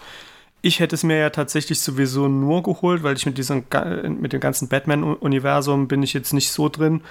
[0.62, 3.65] Ich hätte es mir ja tatsächlich sowieso nur geholt, weil ich mit diesem
[4.19, 7.03] mit dem ganzen Batman-Universum bin ich jetzt nicht so drin.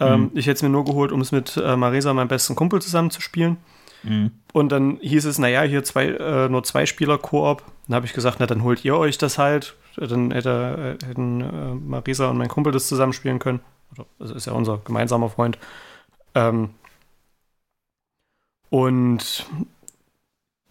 [0.00, 0.30] Ähm, mhm.
[0.34, 3.10] ich hätte es mir nur geholt, um es mit äh, Marisa, meinem besten Kumpel, zusammen
[3.10, 3.58] zu spielen.
[4.02, 4.32] Mhm.
[4.52, 7.62] Und dann hieß es, naja, hier zwei, äh, nur zwei Spieler Koop.
[7.86, 9.76] Dann habe ich gesagt, na dann holt ihr euch das halt.
[9.96, 13.60] Dann hätte, äh, hätten äh, Marisa und mein Kumpel das zusammen spielen können.
[14.18, 15.58] Das ist ja unser gemeinsamer Freund.
[16.34, 16.70] Ähm,
[18.72, 19.46] und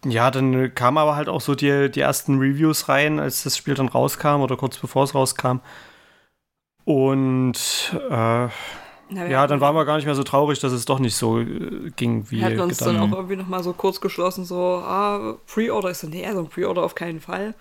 [0.04, 3.74] ja, dann kamen aber halt auch so die, die ersten Reviews rein, als das Spiel
[3.74, 5.60] dann rauskam oder kurz bevor es rauskam.
[6.84, 8.50] Und äh, na,
[9.08, 11.92] ja, dann waren wir gar nicht mehr so traurig, dass es doch nicht so äh,
[11.94, 12.96] ging, wie wir hatten uns gedacht.
[12.96, 15.92] dann auch irgendwie nochmal so kurz geschlossen, so, ah, Pre-Order.
[15.92, 17.54] Ich so, nee, also ein Pre-Order auf keinen Fall.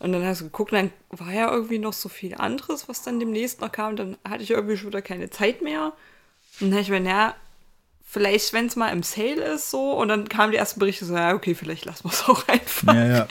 [0.00, 3.20] Und dann hast du geguckt, dann war ja irgendwie noch so viel anderes, was dann
[3.20, 3.94] demnächst noch kam.
[3.94, 5.92] Dann hatte ich irgendwie schon wieder keine Zeit mehr.
[6.60, 7.36] Und dann habe ich mir, naja,
[8.12, 9.92] vielleicht, wenn es mal im Sale ist, so.
[9.92, 12.94] Und dann kamen die ersten Berichte so, ja, okay, vielleicht lassen wir es auch einfach.
[12.94, 13.26] Ja, ja.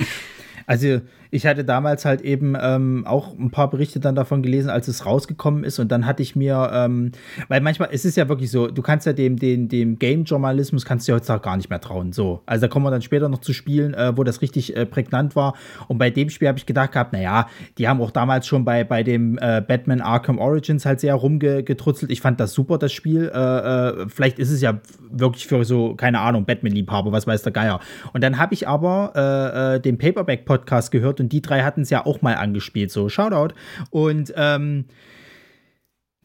[0.65, 1.01] Also
[1.31, 5.05] ich hatte damals halt eben ähm, auch ein paar Berichte dann davon gelesen, als es
[5.05, 5.79] rausgekommen ist.
[5.79, 7.13] Und dann hatte ich mir, ähm,
[7.47, 11.07] weil manchmal, es ist ja wirklich so, du kannst ja dem, dem, dem Game-Journalismus kannst
[11.07, 12.11] du ja heutzutage gar nicht mehr trauen.
[12.11, 12.41] So.
[12.45, 15.37] Also da kommen wir dann später noch zu Spielen, äh, wo das richtig äh, prägnant
[15.37, 15.55] war.
[15.87, 18.83] Und bei dem Spiel habe ich gedacht gehabt, naja, die haben auch damals schon bei,
[18.83, 22.11] bei dem äh, Batman Arkham Origins halt sehr rumgetrutzelt.
[22.11, 23.31] Ich fand das super, das Spiel.
[23.33, 27.53] Äh, äh, vielleicht ist es ja wirklich für so, keine Ahnung, Batman-Liebhaber, was weiß der
[27.53, 27.79] Geier.
[28.11, 32.05] Und dann habe ich aber äh, den Paperback-Podcast gehört und die drei hatten es ja
[32.05, 33.53] auch mal angespielt, so Shoutout.
[33.89, 34.85] Und ähm,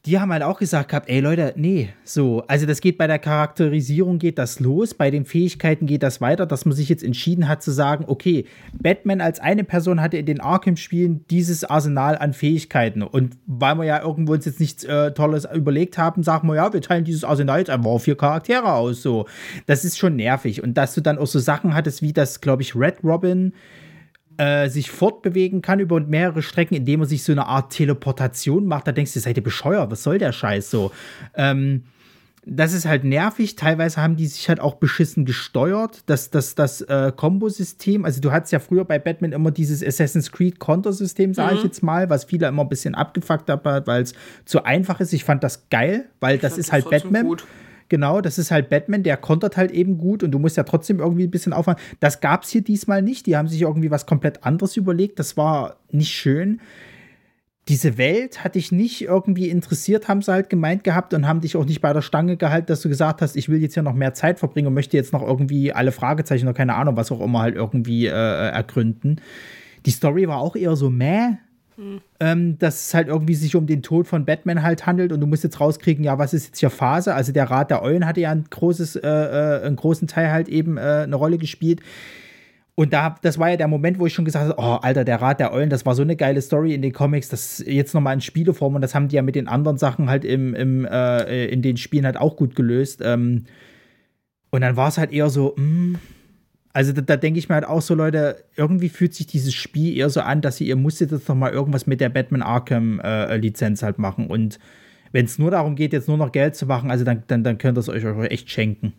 [0.07, 3.19] die haben halt auch gesagt gehabt, ey Leute, nee, so, also das geht bei der
[3.19, 7.49] Charakterisierung geht das los, bei den Fähigkeiten geht das weiter, dass man sich jetzt entschieden
[7.49, 12.35] hat zu sagen, okay, Batman als eine Person hatte in den Arkham-Spielen dieses Arsenal an
[12.35, 16.55] Fähigkeiten und weil wir ja irgendwo uns jetzt nichts äh, Tolles überlegt haben, sagen wir
[16.55, 19.27] ja, wir teilen dieses Arsenal jetzt einfach auf vier Charaktere aus, so.
[19.67, 22.63] Das ist schon nervig und dass du dann auch so Sachen hattest wie das, glaube
[22.63, 23.53] ich, Red Robin,
[24.39, 28.87] äh, sich fortbewegen kann über mehrere Strecken, indem er sich so eine Art Teleportation macht.
[28.87, 30.93] Da denkst du, seid ihr bescheuert, was soll der Scheiß so?
[31.35, 31.85] Ähm,
[32.49, 33.57] das ist halt nervig.
[33.57, 36.05] Teilweise haben die sich halt auch beschissen gesteuert.
[36.07, 40.31] Das, das, das äh, Kombosystem, also du hattest ja früher bei Batman immer dieses Assassin's
[40.31, 41.59] Creed Kontersystem, sage mhm.
[41.59, 44.15] ich jetzt mal, was viele immer ein bisschen abgefuckt haben, weil es
[44.45, 45.13] zu einfach ist.
[45.13, 47.27] Ich fand das geil, weil ich das ist halt Batman.
[47.27, 47.45] Gut.
[47.89, 50.99] Genau, das ist halt Batman, der kontert halt eben gut und du musst ja trotzdem
[50.99, 51.79] irgendwie ein bisschen aufhören.
[52.01, 53.27] Das gab es hier diesmal nicht.
[53.27, 55.19] Die haben sich irgendwie was komplett anderes überlegt.
[55.19, 56.61] Das war nicht schön.
[57.69, 61.57] Diese Welt hat dich nicht irgendwie interessiert, haben sie halt gemeint gehabt und haben dich
[61.57, 63.95] auch nicht bei der Stange gehalten, dass du gesagt hast, ich will jetzt hier noch
[63.95, 67.21] mehr Zeit verbringen und möchte jetzt noch irgendwie alle Fragezeichen oder keine Ahnung, was auch
[67.21, 69.21] immer halt irgendwie äh, ergründen.
[69.85, 71.39] Die Story war auch eher so meh,
[71.77, 72.01] Mhm.
[72.21, 75.27] Ähm, dass es halt irgendwie sich um den Tod von Batman halt handelt und du
[75.27, 77.15] musst jetzt rauskriegen, ja, was ist jetzt hier Phase?
[77.15, 80.49] Also der Rat der Eulen hatte ja ein großes, äh, äh, einen großen Teil halt
[80.49, 81.81] eben äh, eine Rolle gespielt.
[82.75, 85.21] Und da, das war ja der Moment, wo ich schon gesagt habe, oh, Alter, der
[85.21, 88.15] Rat der Eulen, das war so eine geile Story in den Comics, das jetzt nochmal
[88.15, 91.47] in Spieleform und das haben die ja mit den anderen Sachen halt im, im, äh,
[91.47, 93.01] in den Spielen halt auch gut gelöst.
[93.03, 93.45] Ähm,
[94.51, 95.99] und dann war es halt eher so, mh, hm,
[96.77, 99.97] also da, da denke ich mir halt auch so, Leute, irgendwie fühlt sich dieses Spiel
[99.97, 103.01] eher so an, dass ihr, ihr musstet jetzt noch mal irgendwas mit der Batman Arkham
[103.01, 104.27] äh, Lizenz halt machen.
[104.27, 104.59] Und
[105.11, 107.57] wenn es nur darum geht, jetzt nur noch Geld zu machen, also dann, dann, dann
[107.57, 108.93] könnt ihr es euch echt schenken.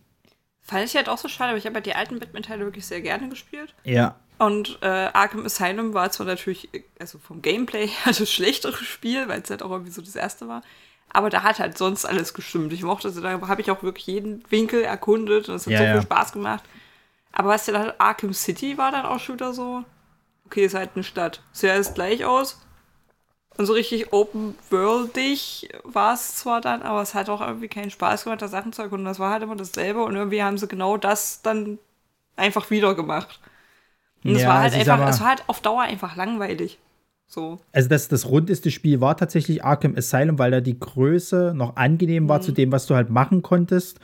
[0.64, 3.02] Fand ich halt auch so schade, aber ich habe ja die alten Batman-Teile wirklich sehr
[3.02, 3.76] gerne gespielt.
[3.84, 4.16] Ja.
[4.40, 6.70] Und äh, Arkham Asylum war zwar natürlich,
[7.00, 10.48] also vom Gameplay her das schlechtere Spiel, weil es halt auch irgendwie so das erste
[10.48, 10.64] war.
[11.12, 12.74] Aber da hat halt sonst alles gestimmt.
[12.74, 15.78] Ich mochte, also da habe ich auch wirklich jeden Winkel erkundet und es hat ja,
[15.78, 15.94] so ja.
[15.94, 16.64] viel Spaß gemacht.
[17.40, 19.84] Aber was ja Arkham City war dann auch schon wieder so.
[20.48, 21.44] Okay, ist halt eine Stadt.
[21.52, 22.60] Sieht alles gleich aus.
[23.58, 28.24] Und so richtig open-worldig war es zwar dann, aber es hat auch irgendwie keinen Spaß
[28.24, 29.06] gemacht, da Sachen zu erkunden.
[29.06, 31.78] Das war halt immer dasselbe und irgendwie haben sie genau das dann
[32.38, 33.40] einfach wieder gemacht.
[34.24, 36.80] Und es war halt einfach, es war halt auf Dauer einfach langweilig.
[37.28, 37.60] So.
[37.72, 42.28] Also das, das rundeste Spiel war tatsächlich Arkham Asylum, weil da die Größe noch angenehm
[42.28, 42.44] war mhm.
[42.44, 44.00] zu dem, was du halt machen konntest.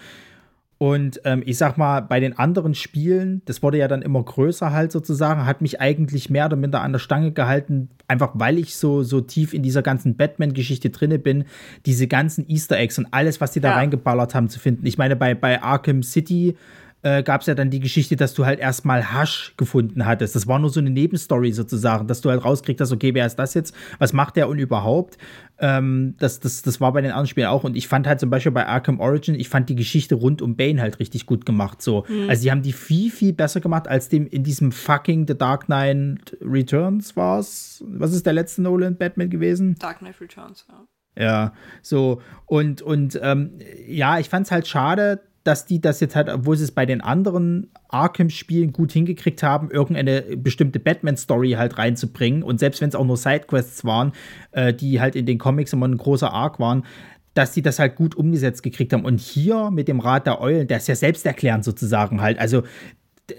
[0.78, 4.72] Und ähm, ich sag mal, bei den anderen Spielen, das wurde ja dann immer größer
[4.72, 8.76] halt sozusagen, hat mich eigentlich mehr oder minder an der Stange gehalten, einfach weil ich
[8.76, 11.46] so, so tief in dieser ganzen Batman-Geschichte drinne bin,
[11.86, 13.76] diese ganzen Easter Eggs und alles, was die da ja.
[13.76, 14.86] reingeballert haben, zu finden.
[14.86, 16.58] Ich meine, bei, bei Arkham City
[17.04, 20.36] äh, gab es ja dann die Geschichte, dass du halt erstmal Hasch gefunden hattest.
[20.36, 23.36] Das war nur so eine Nebenstory sozusagen, dass du halt rauskriegst, hast, okay, wer ist
[23.36, 23.76] das jetzt?
[24.00, 25.18] Was macht der und überhaupt?
[25.60, 27.66] Ähm, das, das, das war bei den anderen Spielen auch.
[27.66, 30.56] Und ich fand halt zum Beispiel bei Arkham Origin, ich fand die Geschichte rund um
[30.56, 31.82] Bane halt richtig gut gemacht.
[31.82, 32.06] So.
[32.08, 32.30] Mhm.
[32.30, 35.66] Also die haben die viel, viel besser gemacht, als dem in diesem fucking The Dark
[35.66, 37.84] Knight Returns war es.
[37.86, 39.76] Was ist der letzte Nolan Batman gewesen?
[39.78, 40.86] Dark Knight Returns, ja.
[41.16, 46.16] Ja, so und und ähm, ja, ich fand es halt schade, dass die das jetzt
[46.16, 51.78] halt, obwohl sie es bei den anderen Arkham-Spielen gut hingekriegt haben, irgendeine bestimmte Batman-Story halt
[51.78, 52.44] reinzubringen.
[52.44, 54.14] Und selbst wenn es auch nur Sidequests waren,
[54.52, 56.86] äh, die halt in den Comics immer ein großer Arc waren,
[57.34, 59.04] dass die das halt gut umgesetzt gekriegt haben.
[59.04, 62.40] Und hier mit dem Rat der Eulen, der ist ja selbsterklärend sozusagen halt.
[62.40, 62.64] Also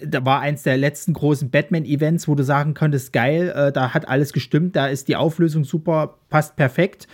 [0.05, 4.09] da war eins der letzten großen Batman-Events, wo du sagen könntest, geil, äh, da hat
[4.09, 7.07] alles gestimmt, da ist die Auflösung super, passt perfekt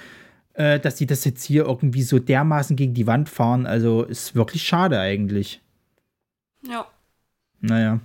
[0.61, 3.65] äh, dass sie das jetzt hier irgendwie so dermaßen gegen die Wand fahren.
[3.67, 5.63] Also ist wirklich schade eigentlich.
[6.69, 6.87] Ja.
[7.61, 8.01] Naja.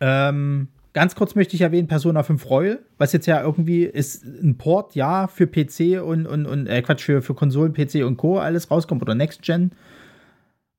[0.00, 4.56] Ähm, ganz kurz möchte ich erwähnen, Persona 5 Royal, was jetzt ja irgendwie ist ein
[4.56, 8.38] Port, ja, für PC und, und, und äh, Quatsch, für, für Konsolen, PC und Co.
[8.38, 9.72] alles rauskommt oder Next Gen.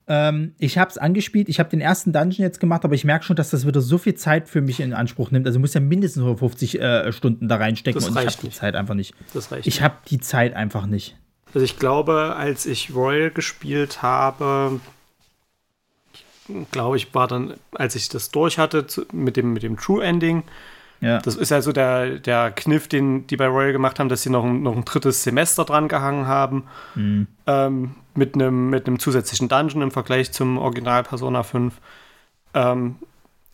[0.08, 3.24] Ähm, ich habe es angespielt, ich habe den ersten Dungeon jetzt gemacht, aber ich merke
[3.24, 5.46] schon, dass das wieder so viel Zeit für mich in Anspruch nimmt.
[5.48, 8.96] Also muss ja mindestens 150 äh, Stunden da reinstecken und ich habe die Zeit einfach
[8.96, 9.14] nicht.
[9.34, 11.18] Das reicht ich habe die Zeit einfach nicht.
[11.54, 14.80] Also ich glaube, als ich Royal gespielt habe,
[16.72, 20.04] glaube ich, war dann, als ich das durch hatte zu, mit, dem, mit dem True
[20.04, 20.44] Ending,
[21.02, 21.18] ja.
[21.18, 24.30] Das ist ja so der, der Kniff, den die bei Royal gemacht haben, dass sie
[24.30, 26.66] noch ein, noch ein drittes Semester dran gehangen haben.
[26.94, 27.28] Mhm.
[27.48, 31.74] Ähm, mit einem mit zusätzlichen Dungeon im Vergleich zum Original Persona 5.
[32.54, 32.98] Ähm,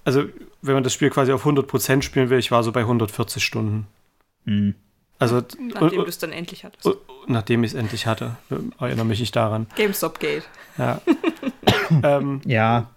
[0.03, 0.23] also,
[0.61, 3.87] wenn man das Spiel quasi auf 100% spielen will, ich war so bei 140 Stunden.
[4.45, 4.75] Mhm.
[5.19, 6.89] Also, nachdem du es dann endlich hattest.
[7.27, 8.37] Nachdem ich es endlich hatte.
[8.79, 9.67] Erinnere mich nicht daran.
[9.75, 10.47] GameStop Gate.
[10.77, 11.01] Ja.
[12.03, 12.89] ähm, ja.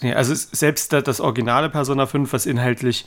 [0.00, 3.06] Ja, also selbst das originale Persona 5, was inhaltlich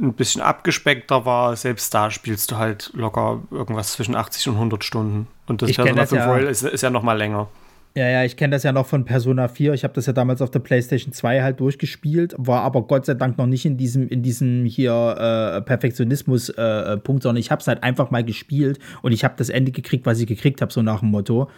[0.00, 4.84] ein bisschen abgespeckter war, selbst da spielst du halt locker irgendwas zwischen 80 und 100
[4.84, 5.26] Stunden.
[5.46, 7.48] Und das ich Persona das 5 ja, Royal ist, ist ja noch mal länger.
[7.96, 9.74] Ja, ja, ich kenne das ja noch von Persona 4.
[9.74, 13.14] Ich habe das ja damals auf der PlayStation 2 halt durchgespielt, war aber Gott sei
[13.14, 17.60] Dank noch nicht in diesem, in diesem hier äh, Perfektionismus-Punkt, äh, äh sondern ich habe
[17.60, 20.72] es halt einfach mal gespielt und ich habe das Ende gekriegt, was ich gekriegt habe,
[20.72, 21.50] so nach dem Motto.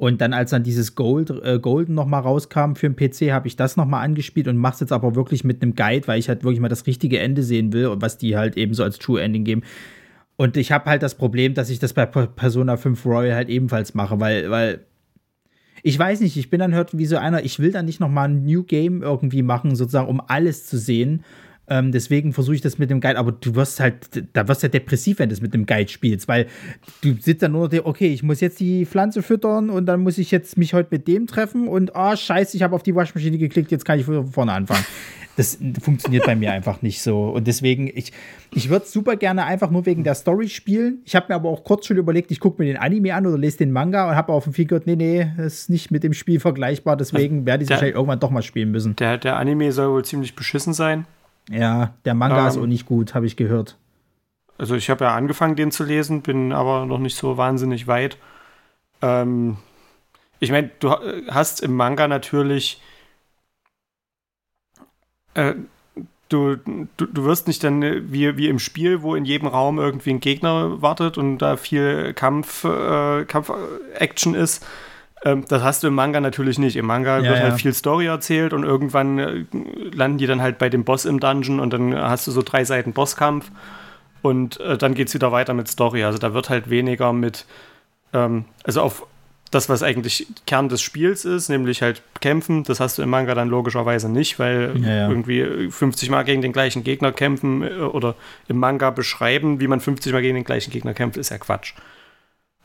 [0.00, 3.56] Und dann, als dann dieses Gold, äh, Golden nochmal rauskam für den PC, habe ich
[3.56, 6.42] das nochmal angespielt und mache es jetzt aber wirklich mit einem Guide, weil ich halt
[6.42, 9.20] wirklich mal das richtige Ende sehen will und was die halt eben so als True
[9.20, 9.60] Ending geben.
[10.36, 13.92] Und ich habe halt das Problem, dass ich das bei Persona 5 Royal halt ebenfalls
[13.92, 14.86] mache, weil, weil
[15.82, 18.30] ich weiß nicht, ich bin dann hört wie so einer, ich will dann nicht nochmal
[18.30, 21.24] ein New Game irgendwie machen, sozusagen, um alles zu sehen,
[21.70, 24.66] ähm, deswegen versuche ich das mit dem Guide, aber du wirst halt, da wirst du
[24.66, 26.46] ja depressiv, wenn du es mit dem Guide spielst, weil
[27.00, 30.18] du sitzt dann nur, der, okay, ich muss jetzt die Pflanze füttern und dann muss
[30.18, 32.94] ich jetzt mich heute mit dem treffen und ah, oh, scheiße, ich habe auf die
[32.94, 34.84] Waschmaschine geklickt, jetzt kann ich von vorne anfangen.
[35.36, 37.30] Das funktioniert bei mir einfach nicht so.
[37.30, 38.12] Und deswegen, ich,
[38.52, 40.98] ich würde es super gerne einfach nur wegen der Story spielen.
[41.06, 43.38] Ich habe mir aber auch kurz schon überlegt, ich gucke mir den Anime an oder
[43.38, 46.12] lese den Manga und habe auf dem gehört, nee, nee, das ist nicht mit dem
[46.12, 46.96] Spiel vergleichbar.
[46.96, 48.96] Deswegen werde ich es wahrscheinlich irgendwann doch mal spielen müssen.
[48.96, 51.06] Der, der Anime soll wohl ziemlich beschissen sein.
[51.50, 53.76] Ja, der Manga ähm, ist auch nicht gut, habe ich gehört.
[54.56, 58.18] Also ich habe ja angefangen, den zu lesen, bin aber noch nicht so wahnsinnig weit.
[59.02, 59.56] Ähm,
[60.38, 60.90] ich meine, du
[61.28, 62.80] hast im Manga natürlich
[65.34, 65.54] äh,
[66.30, 67.82] du, du, du wirst nicht dann
[68.12, 72.14] wie, wie im Spiel, wo in jedem Raum irgendwie ein Gegner wartet und da viel
[72.14, 74.66] Kampf, äh, Kampf-Action ist,
[75.24, 76.76] ähm, das hast du im Manga natürlich nicht.
[76.76, 77.50] Im Manga ja, wird halt ja.
[77.50, 79.44] halt viel Story erzählt und irgendwann äh,
[79.94, 82.64] landen die dann halt bei dem Boss im Dungeon und dann hast du so drei
[82.64, 83.50] Seiten Bosskampf
[84.22, 86.04] und äh, dann geht es wieder weiter mit Story.
[86.04, 87.44] Also da wird halt weniger mit,
[88.12, 89.06] ähm, also auf
[89.50, 93.34] das, was eigentlich Kern des Spiels ist, nämlich halt kämpfen, das hast du im Manga
[93.34, 98.14] dann logischerweise nicht, weil ja, irgendwie 50 Mal gegen den gleichen Gegner kämpfen äh, oder
[98.48, 101.74] im Manga beschreiben, wie man 50 Mal gegen den gleichen Gegner kämpft, ist ja Quatsch.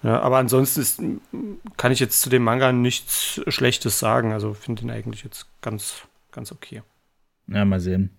[0.05, 1.01] Ja, aber ansonsten ist,
[1.77, 4.33] kann ich jetzt zu dem Manga nichts Schlechtes sagen.
[4.33, 6.83] Also finde ihn eigentlich jetzt ganz, ganz okay.
[7.47, 8.11] Ja, mal sehen.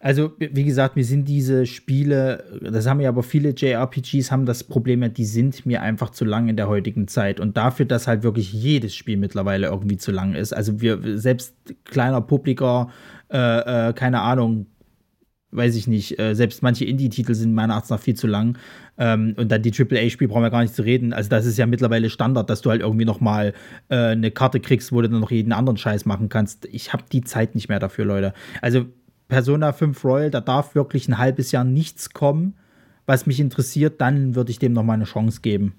[0.00, 4.64] Also, wie gesagt, mir sind diese Spiele, das haben ja aber viele JRPGs, haben das
[4.64, 7.38] Problem ja, die sind mir einfach zu lang in der heutigen Zeit.
[7.38, 10.54] Und dafür, dass halt wirklich jedes Spiel mittlerweile irgendwie zu lang ist.
[10.54, 12.90] Also, wir, selbst kleiner Publiker,
[13.30, 14.66] äh, äh, keine Ahnung,
[15.54, 18.58] weiß ich nicht, äh, selbst manche Indie-Titel sind meiner Achtung nach viel zu lang.
[18.98, 21.12] Ähm, und dann die AAA-Spiele brauchen wir gar nicht zu reden.
[21.12, 23.54] Also das ist ja mittlerweile Standard, dass du halt irgendwie noch mal
[23.88, 26.66] äh, eine Karte kriegst, wo du dann noch jeden anderen Scheiß machen kannst.
[26.66, 28.34] Ich habe die Zeit nicht mehr dafür, Leute.
[28.60, 28.86] Also
[29.28, 32.54] Persona 5 Royal, da darf wirklich ein halbes Jahr nichts kommen,
[33.06, 35.74] was mich interessiert, dann würde ich dem noch mal eine Chance geben.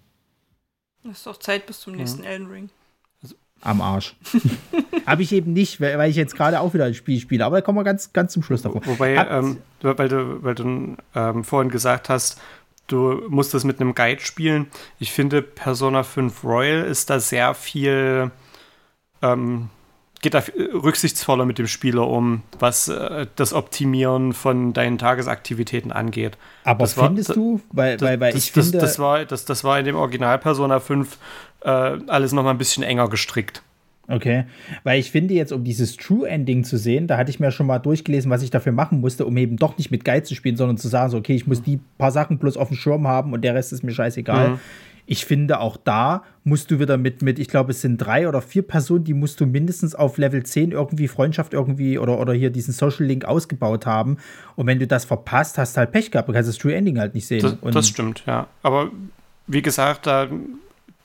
[1.03, 2.29] Das ist doch Zeit bis zum nächsten ja.
[2.29, 2.69] Elden Ring
[3.61, 4.15] am Arsch.
[5.05, 7.45] Habe ich eben nicht, weil ich jetzt gerade auch wieder ein Spiel spiele.
[7.45, 8.81] Aber da kommen wir ganz, ganz zum Schluss davon.
[8.85, 12.39] Wobei, ähm, weil du, weil du ähm, vorhin gesagt hast,
[12.87, 14.67] du musst das mit einem Guide spielen.
[14.99, 18.31] Ich finde, Persona 5 Royal ist da sehr viel,
[19.21, 19.69] ähm,
[20.21, 20.43] geht da
[20.73, 26.37] rücksichtsvoller mit dem Spieler um, was äh, das Optimieren von deinen Tagesaktivitäten angeht.
[26.63, 27.61] Aber das findest war, du?
[27.71, 28.77] Weil, das, weil, weil das, ich finde.
[28.77, 31.17] Das, war, das, das war in dem Original Persona 5
[31.65, 33.63] äh, alles noch mal ein bisschen enger gestrickt.
[34.07, 34.45] Okay,
[34.83, 37.65] weil ich finde jetzt, um dieses True Ending zu sehen, da hatte ich mir schon
[37.65, 40.57] mal durchgelesen, was ich dafür machen musste, um eben doch nicht mit Guide zu spielen,
[40.57, 43.33] sondern zu sagen, so, okay, ich muss die paar Sachen bloß auf dem Schirm haben
[43.33, 44.49] und der Rest ist mir scheißegal.
[44.49, 44.59] Mhm.
[45.07, 48.41] Ich finde, auch da musst du wieder mit, mit, ich glaube, es sind drei oder
[48.41, 52.51] vier Personen, die musst du mindestens auf Level 10 irgendwie Freundschaft irgendwie oder, oder hier
[52.51, 54.17] diesen Social Link ausgebaut haben.
[54.55, 56.99] Und wenn du das verpasst, hast du halt Pech gehabt, du kannst das True Ending
[56.99, 57.41] halt nicht sehen.
[57.41, 58.47] Das, das stimmt, ja.
[58.61, 58.91] Aber
[59.47, 60.27] wie gesagt, da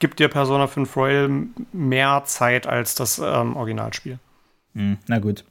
[0.00, 1.30] gibt dir Persona 5 Royal
[1.72, 4.18] mehr Zeit als das ähm, Originalspiel.
[4.74, 5.44] Hm, na gut.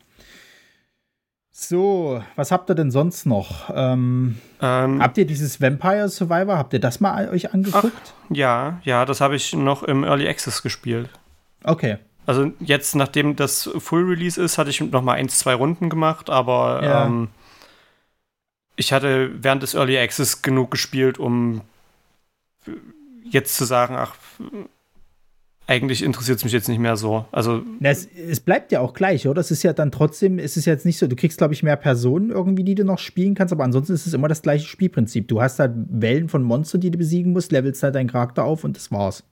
[1.52, 3.70] So, was habt ihr denn sonst noch?
[3.74, 7.94] Ähm, ähm, habt ihr dieses Vampire Survivor, habt ihr das mal euch angeguckt?
[7.96, 11.10] Ach, ja, ja, das habe ich noch im Early Access gespielt.
[11.64, 11.98] Okay.
[12.26, 16.30] Also jetzt, nachdem das Full Release ist, hatte ich noch mal eins, zwei Runden gemacht,
[16.30, 17.06] aber ja.
[17.06, 17.28] ähm,
[18.78, 21.62] ich hatte während des Early Access genug gespielt, um
[23.24, 24.16] jetzt zu sagen, ach,
[25.70, 27.26] eigentlich interessiert es mich jetzt nicht mehr so.
[27.32, 29.40] Also Na, es, es, bleibt ja auch gleich, oder?
[29.40, 31.76] Es ist ja dann trotzdem, es ist jetzt nicht so, du kriegst, glaube ich, mehr
[31.76, 35.28] Personen irgendwie, die du noch spielen kannst, aber ansonsten ist es immer das gleiche Spielprinzip.
[35.28, 38.64] Du hast halt Wellen von Monstern, die du besiegen musst, levelst halt deinen Charakter auf
[38.64, 39.24] und das war's.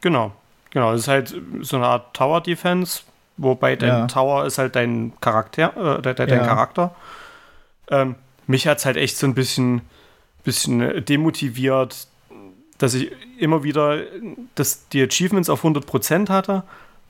[0.00, 0.32] Genau,
[0.70, 0.92] genau.
[0.92, 3.02] Es ist halt so eine Art Tower Defense,
[3.36, 4.06] wobei dein ja.
[4.08, 6.44] Tower ist halt dein Charakter, äh, dein, ja.
[6.44, 6.96] Charakter.
[7.92, 8.16] Ähm,
[8.48, 9.82] mich hat es halt echt so ein bisschen,
[10.42, 12.08] bisschen demotiviert,
[12.78, 14.00] dass ich immer wieder
[14.54, 16.62] dass die Achievements auf 100% hatte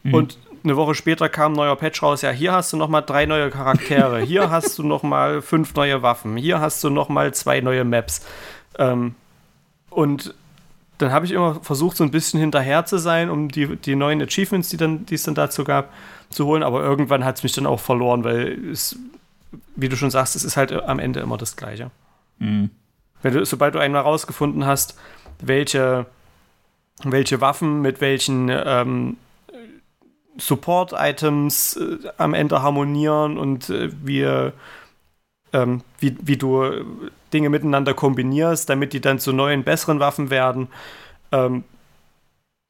[0.03, 0.15] mhm.
[0.15, 3.01] und eine Woche später kam ein neuer Patch raus, ja, hier hast du noch mal
[3.01, 7.09] drei neue Charaktere, hier hast du noch mal fünf neue Waffen, hier hast du noch
[7.09, 8.27] mal zwei neue Maps.
[8.79, 9.15] Ähm,
[9.91, 10.35] und
[10.99, 14.21] dann habe ich immer versucht, so ein bisschen hinterher zu sein, um die, die neuen
[14.23, 15.93] Achievements, die, dann, die es dann dazu gab,
[16.31, 16.63] zu holen.
[16.63, 18.99] Aber irgendwann hat es mich dann auch verloren, weil es,
[19.75, 21.91] wie du schon sagst, es ist halt am Ende immer das Gleiche.
[22.39, 22.71] Mhm.
[23.23, 24.99] Wenn du, sobald du einmal rausgefunden hast,
[25.41, 26.07] welche,
[27.05, 29.17] welche Waffen mit welchen ähm,
[30.39, 34.27] Support-Items äh, am Ende harmonieren und äh, wie,
[35.53, 36.71] ähm, wie, wie du
[37.33, 40.69] Dinge miteinander kombinierst, damit die dann zu neuen, besseren Waffen werden.
[41.33, 41.65] Ähm,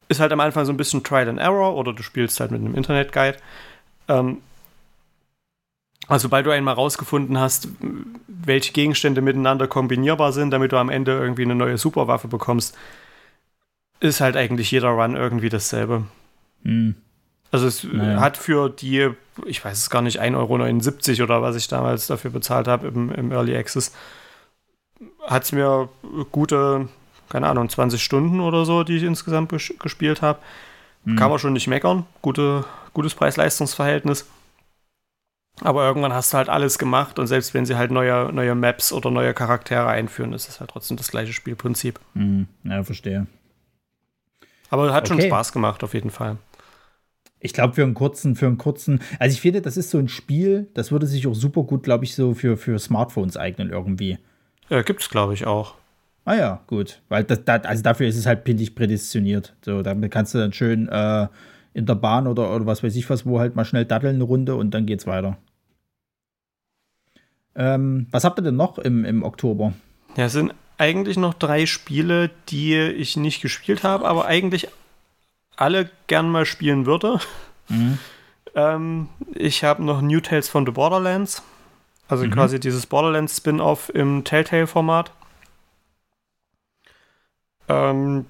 [0.09, 2.61] ist halt am Anfang so ein bisschen Trial and Error oder du spielst halt mit
[2.61, 3.39] einem Internet-Guide.
[4.09, 4.43] Ähm,
[6.09, 7.69] also, sobald du einmal rausgefunden hast,
[8.29, 12.77] welche Gegenstände miteinander kombinierbar sind, damit du am Ende irgendwie eine neue Superwaffe bekommst,
[13.99, 16.05] ist halt eigentlich jeder Run irgendwie dasselbe.
[16.63, 16.95] Hm.
[17.51, 18.21] Also es naja.
[18.21, 19.11] hat für die,
[19.47, 23.11] ich weiß es gar nicht, 1,79 Euro oder was ich damals dafür bezahlt habe im,
[23.13, 23.93] im Early Access,
[25.27, 25.89] hat es mir
[26.33, 26.89] gute,
[27.29, 30.39] keine Ahnung, 20 Stunden oder so, die ich insgesamt gespielt habe.
[31.05, 31.17] Hm.
[31.17, 32.07] Kann man schon nicht meckern.
[32.23, 34.27] Gute, gutes Preis-Leistungs-Verhältnis.
[35.63, 38.93] Aber irgendwann hast du halt alles gemacht und selbst wenn sie halt neue, neue Maps
[38.93, 41.99] oder neue Charaktere einführen, ist es halt trotzdem das gleiche Spielprinzip.
[42.15, 42.47] Mhm.
[42.65, 43.27] Ja, verstehe.
[44.69, 45.21] Aber hat okay.
[45.21, 46.37] schon Spaß gemacht, auf jeden Fall.
[47.41, 50.09] Ich glaube, für einen kurzen, für einen kurzen, also ich finde, das ist so ein
[50.09, 54.19] Spiel, das würde sich auch super gut, glaube ich, so für, für Smartphones eignen irgendwie.
[54.69, 55.75] Ja, gibt es, glaube ich, auch.
[56.25, 57.01] Ah ja, gut.
[57.09, 59.55] Weil das, das, also dafür ist es halt pindig prädestiniert.
[59.65, 61.29] So, damit kannst du dann schön äh,
[61.77, 64.24] in der Bahn oder, oder was weiß ich was, wo halt mal schnell datteln eine
[64.24, 65.37] Runde und dann geht's weiter.
[67.55, 69.74] Ähm, was habt ihr denn noch im, im Oktober?
[70.16, 74.68] Ja, es sind eigentlich noch drei Spiele, die ich nicht gespielt habe, aber eigentlich
[75.55, 77.20] alle gern mal spielen würde.
[77.68, 77.99] Mhm.
[78.55, 81.43] ähm, ich habe noch New Tales von the Borderlands.
[82.09, 82.31] Also mhm.
[82.31, 85.11] quasi dieses Borderlands Spin-off im Telltale-Format.
[87.68, 88.24] Ähm,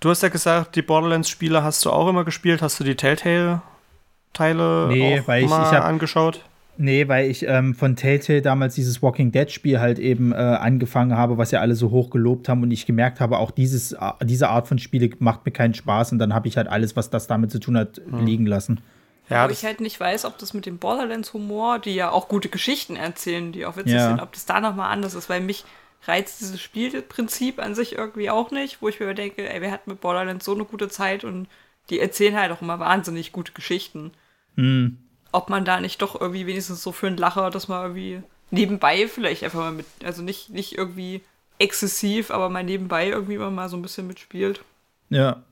[0.00, 2.62] du hast ja gesagt, die Borderlands-Spiele hast du auch immer gespielt.
[2.62, 6.44] Hast du die Telltale-Teile nee, weil ich, mal ich hab, angeschaut?
[6.76, 11.14] Nee, weil ich ähm, von Telltale damals dieses Walking Dead Spiel halt eben äh, angefangen
[11.14, 13.98] habe, was ja alle so hoch gelobt haben und ich gemerkt habe, auch dieses, äh,
[14.22, 17.10] diese Art von Spiele macht mir keinen Spaß und dann habe ich halt alles, was
[17.10, 18.24] das damit zu tun hat, hm.
[18.24, 18.80] liegen lassen.
[19.28, 22.48] Ja, Wo ich halt nicht weiß, ob das mit dem Borderlands-Humor, die ja auch gute
[22.48, 24.08] Geschichten erzählen, die auch witzig ja.
[24.08, 25.64] sind, ob das da nochmal anders ist, weil mich
[26.06, 29.86] reizt dieses Spielprinzip an sich irgendwie auch nicht, wo ich mir denke, ey, wer hat
[29.86, 31.48] mit Borderlands so eine gute Zeit und
[31.90, 34.12] die erzählen halt auch immer wahnsinnig gute Geschichten.
[34.56, 34.98] Hm
[35.32, 39.06] ob man da nicht doch irgendwie wenigstens so für einen Lacher, dass man irgendwie nebenbei
[39.08, 41.22] vielleicht einfach mal mit, also nicht, nicht irgendwie
[41.58, 44.62] exzessiv, aber mal nebenbei irgendwie immer mal so ein bisschen mitspielt.
[45.08, 45.42] Ja.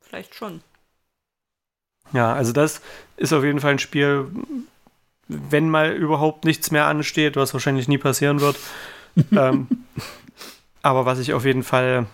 [0.00, 0.62] Vielleicht schon.
[2.12, 2.80] Ja, also das
[3.16, 4.26] ist auf jeden Fall ein Spiel,
[5.28, 8.56] wenn mal überhaupt nichts mehr ansteht, was wahrscheinlich nie passieren wird.
[9.32, 9.66] ähm,
[10.82, 12.06] aber was ich auf jeden Fall,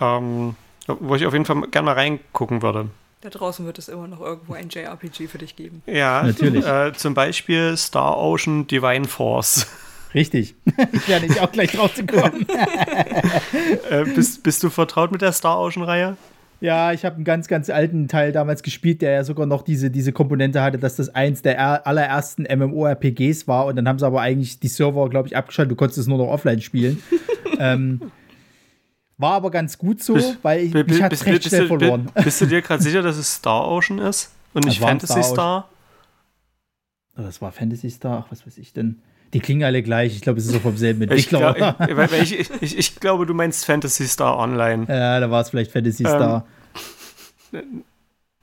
[0.00, 2.88] ähm, wo ich auf jeden Fall gerne mal reingucken würde.
[3.20, 5.82] Da draußen wird es immer noch irgendwo ein JRPG für dich geben.
[5.86, 6.66] Ja, natürlich.
[6.66, 9.68] Äh, zum Beispiel Star Ocean Divine Force.
[10.14, 10.56] Richtig.
[10.92, 12.46] ich werde auch gleich drauf zu kommen.
[13.90, 16.16] äh, bist, bist du vertraut mit der Star Ocean-Reihe?
[16.62, 19.90] Ja, ich habe einen ganz, ganz alten Teil damals gespielt, der ja sogar noch diese,
[19.90, 24.20] diese Komponente hatte, dass das eins der allerersten MMORPGs war und dann haben sie aber
[24.20, 25.72] eigentlich die Server, glaube ich, abgeschaltet.
[25.72, 27.02] Du konntest es nur noch offline spielen.
[27.58, 28.12] ähm,
[29.18, 32.12] war aber ganz gut so, bist, weil ich, mich hat recht schnell verloren.
[32.22, 35.24] Bist du dir gerade sicher, dass es Star Ocean ist und nicht Fantasy Star?
[35.24, 35.68] Star?
[37.18, 39.02] Oh, das war Fantasy Star, ach, was weiß ich denn.
[39.32, 40.14] Die klingen alle gleich.
[40.14, 41.76] Ich glaube, es ist so vom selben Entwickler.
[42.20, 44.86] Ich, ich, ich, ich, glaube, du meinst Fantasy Star Online.
[44.88, 46.46] Ja, da war es vielleicht Fantasy Star.
[47.52, 47.84] Ähm,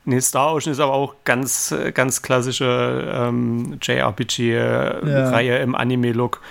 [0.06, 5.58] nee, Star Ocean ist aber auch ganz, ganz klassische ähm, JRPG-Reihe ja.
[5.58, 6.42] im Anime-Look.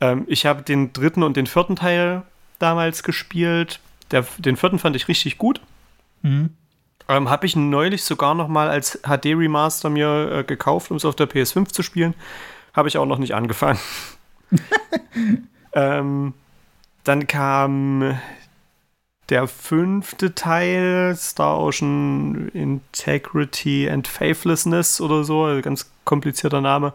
[0.00, 2.22] Ähm, ich habe den dritten und den vierten Teil
[2.58, 3.80] damals gespielt.
[4.10, 5.60] Der, den vierten fand ich richtig gut.
[6.22, 6.50] Mhm.
[7.08, 11.14] Ähm, habe ich neulich sogar noch mal als HD-Remaster mir äh, gekauft, um es auf
[11.14, 12.14] der PS5 zu spielen.
[12.76, 13.80] Habe ich auch noch nicht angefangen.
[15.72, 16.34] ähm,
[17.04, 18.18] dann kam
[19.30, 26.92] der fünfte Teil, Star Ocean Integrity and Faithlessness oder so, also ganz komplizierter Name.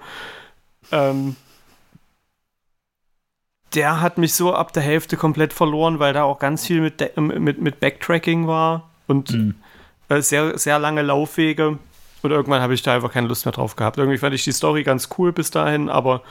[0.92, 1.36] Ähm,
[3.74, 7.18] der hat mich so ab der Hälfte komplett verloren, weil da auch ganz viel mit,
[7.18, 9.56] mit, mit Backtracking war und mhm.
[10.10, 11.80] äh, sehr, sehr lange Laufwege.
[12.22, 13.98] Und irgendwann habe ich da einfach keine Lust mehr drauf gehabt.
[13.98, 16.22] Irgendwie fand ich die Story ganz cool bis dahin, aber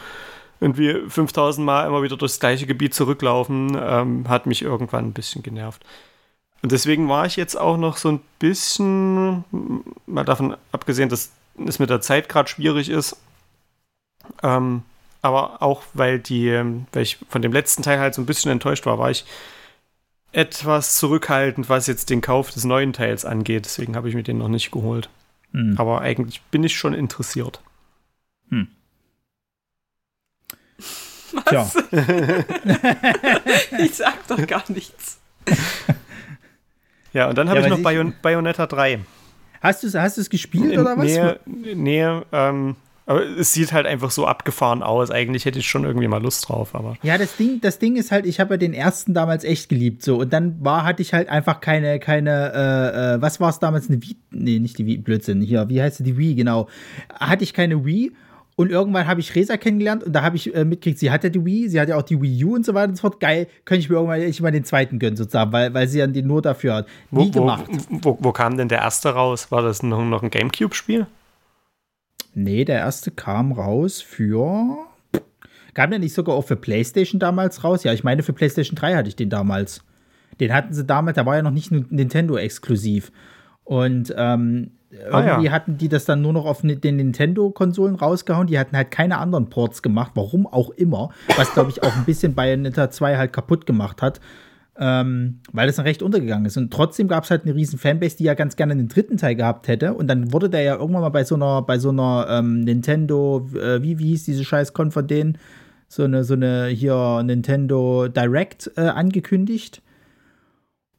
[0.61, 5.43] irgendwie 5000 Mal immer wieder durchs gleiche Gebiet zurücklaufen, ähm, hat mich irgendwann ein bisschen
[5.43, 5.82] genervt.
[6.62, 9.45] Und deswegen war ich jetzt auch noch so ein bisschen,
[10.07, 11.32] mal davon abgesehen, dass
[11.66, 13.16] es mit der Zeit gerade schwierig ist,
[14.43, 14.82] ähm,
[15.22, 18.51] aber auch weil die, ähm, weil ich von dem letzten Teil halt so ein bisschen
[18.51, 19.24] enttäuscht war, war ich
[20.32, 23.64] etwas zurückhaltend, was jetzt den Kauf des neuen Teils angeht.
[23.64, 25.09] Deswegen habe ich mir den noch nicht geholt.
[25.53, 25.75] Hm.
[25.79, 27.61] Aber eigentlich bin ich schon interessiert.
[28.51, 28.69] Hm.
[31.33, 31.45] Was?
[31.45, 31.71] Tja.
[33.79, 35.21] ich sag doch gar nichts.
[37.13, 39.01] Ja, und dann habe ja, ich noch ich Bayon Bayonetta 3.
[39.61, 41.39] Hast du es hast gespielt oder was?
[41.45, 42.77] Nee, nee ähm,
[43.11, 45.11] aber es sieht halt einfach so abgefahren aus.
[45.11, 46.95] Eigentlich hätte ich schon irgendwie mal Lust drauf, aber.
[47.03, 50.05] Ja, das Ding, das Ding ist halt, ich habe ja den ersten damals echt geliebt,
[50.05, 50.21] so.
[50.21, 53.89] Und dann war, hatte ich halt einfach keine, keine, äh, äh, was war es damals?
[53.89, 54.17] Eine Wii?
[54.31, 55.41] Nee, nicht die Wii, Blödsinn.
[55.41, 56.69] Hier, wie heißt die Wii, genau.
[57.19, 58.13] Hatte ich keine Wii.
[58.55, 61.45] Und irgendwann habe ich Resa kennengelernt und da habe ich äh, mitgekriegt, sie hatte die
[61.45, 63.19] Wii, sie hat ja auch die Wii U und so weiter und so fort.
[63.19, 66.13] Geil, könnte ich mir irgendwann ich mal den zweiten gönnen, sozusagen, weil, weil sie dann
[66.13, 66.87] den nur dafür hat.
[67.11, 67.65] Nie wo, gemacht.
[67.89, 69.51] Wo, wo, wo, kam denn der erste raus?
[69.51, 71.09] War das noch, noch ein Gamecube-Spiel?
[72.35, 74.78] Nee, der erste kam raus für.
[75.74, 77.85] Kam der nicht sogar auch für PlayStation damals raus?
[77.85, 79.85] Ja, ich meine, für PlayStation 3 hatte ich den damals.
[80.39, 83.12] Den hatten sie damals, da war ja noch nicht Nintendo exklusiv.
[83.64, 84.72] Und ähm,
[85.11, 85.53] ah, irgendwie ja.
[85.53, 88.47] hatten die das dann nur noch auf den Nintendo-Konsolen rausgehauen.
[88.47, 91.11] Die hatten halt keine anderen Ports gemacht, warum auch immer.
[91.37, 94.20] Was, glaube ich, auch ein bisschen Bayonetta 2 halt kaputt gemacht hat
[94.81, 96.57] ähm, weil das dann recht untergegangen ist.
[96.57, 99.35] Und trotzdem gab es halt eine riesen Fanbase, die ja ganz gerne den dritten Teil
[99.35, 99.93] gehabt hätte.
[99.93, 103.47] Und dann wurde der ja irgendwann mal bei so einer, bei so einer ähm, Nintendo,
[103.55, 105.37] äh, wie, wie hieß diese Scheiß-Con von denen?
[105.87, 109.83] So eine, so eine hier Nintendo Direct äh, angekündigt.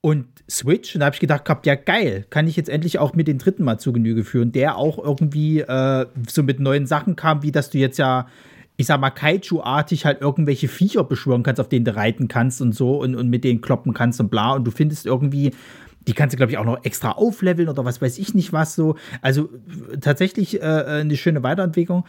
[0.01, 3.27] Und Switch, und da habe ich gedacht ja geil, kann ich jetzt endlich auch mit
[3.27, 7.41] den dritten mal zu Genüge führen, der auch irgendwie äh, so mit neuen Sachen kam,
[7.41, 8.27] wie dass du jetzt ja
[8.81, 12.73] ich sag mal, Kaiju-artig halt irgendwelche Viecher beschwören kannst, auf denen du reiten kannst und
[12.73, 14.53] so und, und mit denen kloppen kannst und bla.
[14.53, 15.51] Und du findest irgendwie,
[16.07, 18.75] die kannst du, glaube ich, auch noch extra aufleveln oder was weiß ich nicht was
[18.75, 18.95] so.
[19.21, 19.49] Also
[20.01, 22.05] tatsächlich äh, eine schöne Weiterentwicklung.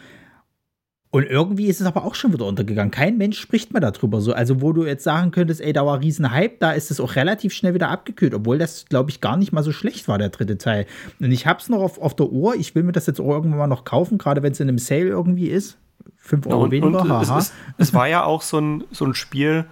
[1.11, 2.89] Und irgendwie ist es aber auch schon wieder untergegangen.
[2.89, 4.19] Kein Mensch spricht mehr darüber.
[4.19, 6.99] So, also, wo du jetzt sagen könntest, ey, da war riesen Hype, da ist es
[6.99, 10.17] auch relativ schnell wieder abgekühlt, obwohl das, glaube ich, gar nicht mal so schlecht war,
[10.17, 10.87] der dritte Teil.
[11.19, 12.55] Und ich hab's noch auf, auf der Uhr.
[12.55, 14.79] Ich will mir das jetzt auch irgendwann mal noch kaufen, gerade wenn es in einem
[14.79, 15.77] Sale irgendwie ist.
[16.23, 17.01] 5 Euro und, weniger.
[17.01, 19.65] Und es, es, es, war ja auch so ein, so ein Spiel,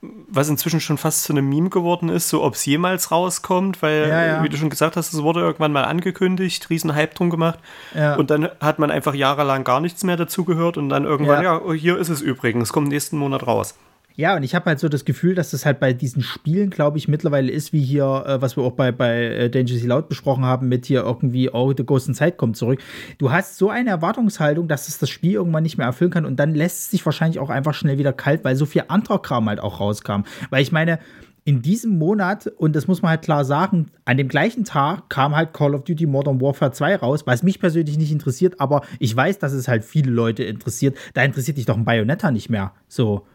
[0.00, 4.08] was inzwischen schon fast zu einem Meme geworden ist, so ob es jemals rauskommt, weil,
[4.08, 4.42] ja, ja.
[4.42, 7.58] wie du schon gesagt hast, es wurde irgendwann mal angekündigt, riesen Hype drum gemacht.
[7.94, 8.16] Ja.
[8.16, 11.60] Und dann hat man einfach jahrelang gar nichts mehr dazu gehört und dann irgendwann, ja,
[11.72, 13.76] hier ist es übrigens, kommt nächsten Monat raus.
[14.16, 16.98] Ja, und ich habe halt so das Gefühl, dass das halt bei diesen Spielen, glaube
[16.98, 20.44] ich, mittlerweile ist, wie hier, äh, was wir auch bei, bei äh, Dangerously Loud besprochen
[20.44, 22.80] haben, mit hier irgendwie, oh, The Ghost in Zeit kommt zurück.
[23.18, 26.36] Du hast so eine Erwartungshaltung, dass es das Spiel irgendwann nicht mehr erfüllen kann und
[26.36, 29.48] dann lässt es sich wahrscheinlich auch einfach schnell wieder kalt, weil so viel anderer Kram
[29.48, 30.22] halt auch rauskam.
[30.50, 30.98] Weil ich meine,
[31.44, 35.34] in diesem Monat, und das muss man halt klar sagen, an dem gleichen Tag kam
[35.34, 39.14] halt Call of Duty Modern Warfare 2 raus, was mich persönlich nicht interessiert, aber ich
[39.14, 40.96] weiß, dass es halt viele Leute interessiert.
[41.14, 42.72] Da interessiert dich doch ein Bayonetta nicht mehr.
[42.86, 43.26] So.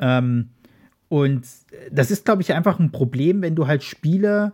[0.00, 0.48] Ähm,
[1.08, 1.46] und
[1.90, 4.52] das ist, glaube ich, einfach ein Problem, wenn du halt Spiele,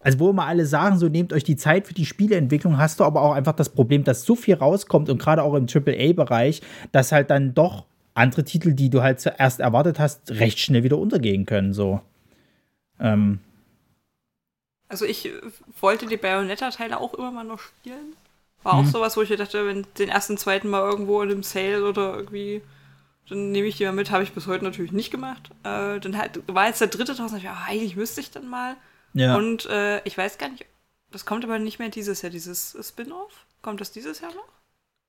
[0.00, 3.04] also wo immer alle sagen, so nehmt euch die Zeit für die Spieleentwicklung, hast du
[3.04, 6.60] aber auch einfach das Problem, dass so viel rauskommt und gerade auch im AAA-Bereich,
[6.92, 10.98] dass halt dann doch andere Titel, die du halt zuerst erwartet hast, recht schnell wieder
[10.98, 11.72] untergehen können.
[11.72, 12.00] So.
[13.00, 13.40] Ähm,
[14.88, 15.30] Also ich
[15.80, 18.14] wollte die Bayonetta-Teile auch immer mal noch spielen.
[18.62, 21.86] War auch sowas, wo ich dachte, wenn den ersten, zweiten Mal irgendwo in einem Sale
[21.86, 22.62] oder irgendwie,
[23.28, 24.10] dann nehme ich die mal mit.
[24.10, 25.50] Habe ich bis heute natürlich nicht gemacht.
[25.62, 28.76] Äh, dann halt, war jetzt der dritte Tausch, ich, ah, eigentlich müsste ich dann mal.
[29.14, 29.36] Ja.
[29.36, 30.66] Und äh, ich weiß gar nicht,
[31.10, 33.46] das kommt aber nicht mehr dieses Jahr, dieses Spin-off.
[33.62, 34.48] Kommt das dieses Jahr noch?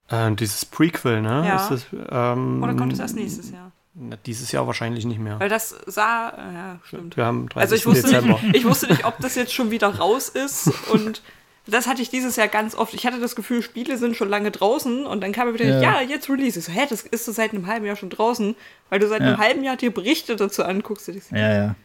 [0.09, 1.45] Ähm, dieses Prequel, ne?
[1.47, 1.68] Ja.
[1.68, 3.72] Das, ähm, Oder kommt es erst nächstes Jahr?
[3.95, 5.39] Na, dieses Jahr wahrscheinlich nicht mehr.
[5.39, 7.18] Weil das sah, ja, stimmt.
[7.18, 7.61] Wir haben 30.
[7.61, 8.39] Also ich wusste, Dezember.
[8.41, 11.22] Nicht, ich wusste nicht, ob das jetzt schon wieder raus ist und
[11.68, 12.93] das hatte ich dieses Jahr ganz oft.
[12.93, 15.80] Ich hatte das Gefühl, Spiele sind schon lange draußen und dann kam mir wieder, ja,
[15.80, 16.59] ja jetzt Release.
[16.59, 18.55] Ich so, hä, das ist so seit einem halben Jahr schon draußen,
[18.89, 19.28] weil du seit ja.
[19.28, 21.07] einem halben Jahr dir Berichte dazu anguckst.
[21.32, 21.76] ja, ja.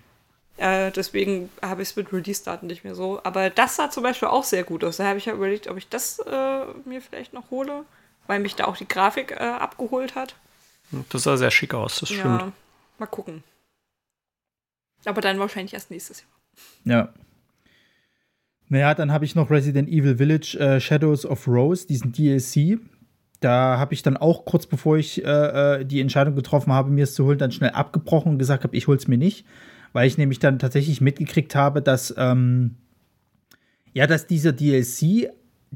[0.58, 3.20] Äh, deswegen habe ich es mit Release-Daten nicht mehr so.
[3.24, 4.98] Aber das sah zum Beispiel auch sehr gut aus.
[4.98, 7.84] Da habe ich ja überlegt, ob ich das äh, mir vielleicht noch hole,
[8.26, 10.34] weil mich da auch die Grafik äh, abgeholt hat.
[11.08, 12.24] Das sah sehr schick aus, das stimmt.
[12.24, 12.52] Ja,
[12.98, 13.42] mal gucken.
[15.06, 16.98] Aber dann wahrscheinlich erst nächstes Jahr.
[16.98, 17.08] Ja.
[18.70, 22.78] Naja, dann habe ich noch Resident Evil Village äh, Shadows of Rose, diesen DLC.
[23.40, 27.04] Da habe ich dann auch kurz bevor ich äh, äh, die Entscheidung getroffen habe, mir
[27.04, 29.44] es zu holen, dann schnell abgebrochen und gesagt habe, ich hole es mir nicht
[29.92, 32.76] weil ich nämlich dann tatsächlich mitgekriegt habe, dass ähm,
[33.92, 35.30] ja, dass dieser DLC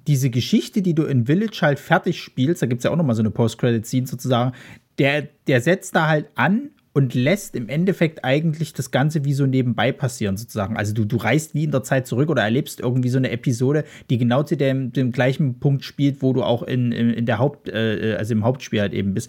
[0.07, 3.05] diese Geschichte, die du in Village halt fertig spielst, da gibt es ja auch noch
[3.05, 4.53] mal so eine Post-Credit-Scene sozusagen,
[4.99, 9.47] der, der setzt da halt an und lässt im Endeffekt eigentlich das Ganze wie so
[9.47, 10.77] nebenbei passieren, sozusagen.
[10.77, 13.85] Also du, du reist wie in der Zeit zurück oder erlebst irgendwie so eine Episode,
[14.11, 17.39] die genau zu dem, dem gleichen Punkt spielt, wo du auch in, in, in der
[17.39, 19.29] Haupt, äh, also im Hauptspiel halt eben bist.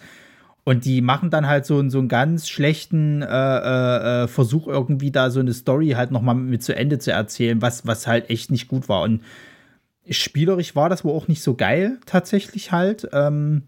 [0.63, 5.09] Und die machen dann halt so, so einen ganz schlechten äh, äh, äh, Versuch, irgendwie
[5.09, 8.51] da so eine Story halt nochmal mit zu Ende zu erzählen, was, was halt echt
[8.51, 9.01] nicht gut war.
[9.01, 9.21] Und
[10.07, 13.09] spielerisch war das wohl auch nicht so geil, tatsächlich halt.
[13.11, 13.63] Ähm,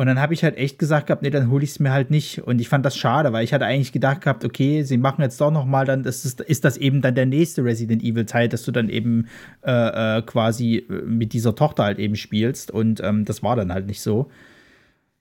[0.00, 2.10] und dann habe ich halt echt gesagt gehabt, nee, dann hole ich es mir halt
[2.10, 2.38] nicht.
[2.44, 5.38] Und ich fand das schade, weil ich hatte eigentlich gedacht gehabt, okay, sie machen jetzt
[5.38, 8.48] doch noch mal, dann das ist, ist das eben dann der nächste Resident Evil Teil,
[8.48, 9.28] dass du dann eben
[9.62, 12.70] äh, äh, quasi mit dieser Tochter halt eben spielst.
[12.70, 14.30] Und ähm, das war dann halt nicht so.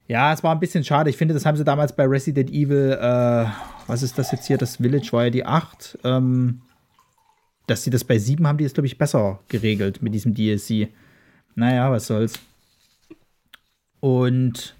[0.07, 1.09] Ja, es war ein bisschen schade.
[1.09, 3.47] Ich finde, das haben sie damals bei Resident Evil, äh,
[3.87, 4.57] was ist das jetzt hier?
[4.57, 5.99] Das Village war ja die 8.
[6.05, 6.61] Ähm,
[7.67, 10.87] dass sie das bei 7 haben, die das, glaube ich, besser geregelt mit diesem DLC.
[11.55, 12.39] Naja, was soll's.
[13.99, 14.75] Und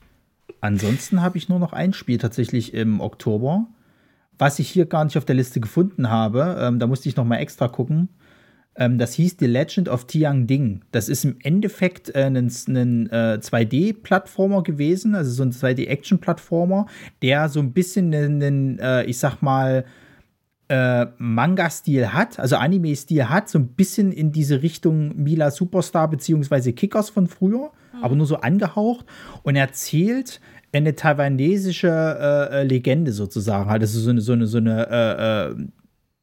[0.62, 3.68] ansonsten habe ich nur noch ein Spiel tatsächlich im Oktober,
[4.38, 6.58] was ich hier gar nicht auf der Liste gefunden habe.
[6.60, 8.10] Ähm, da musste ich noch mal extra gucken.
[8.76, 10.82] Ähm, das hieß The Legend of Tiang Ding.
[10.92, 16.86] Das ist im Endeffekt äh, ein, ein äh, 2D-Plattformer gewesen, also so ein 2D-Action-Plattformer,
[17.22, 19.86] der so ein bisschen einen, äh, ich sag mal,
[20.70, 26.72] äh, Manga-Stil hat, also Anime-Stil hat, so ein bisschen in diese Richtung Mila Superstar bzw.
[26.74, 28.04] Kickers von früher, mhm.
[28.04, 29.06] aber nur so angehaucht
[29.44, 30.40] und erzählt
[30.72, 35.70] eine taiwanesische äh, äh, Legende sozusagen, halt, also so eine, so eine, so eine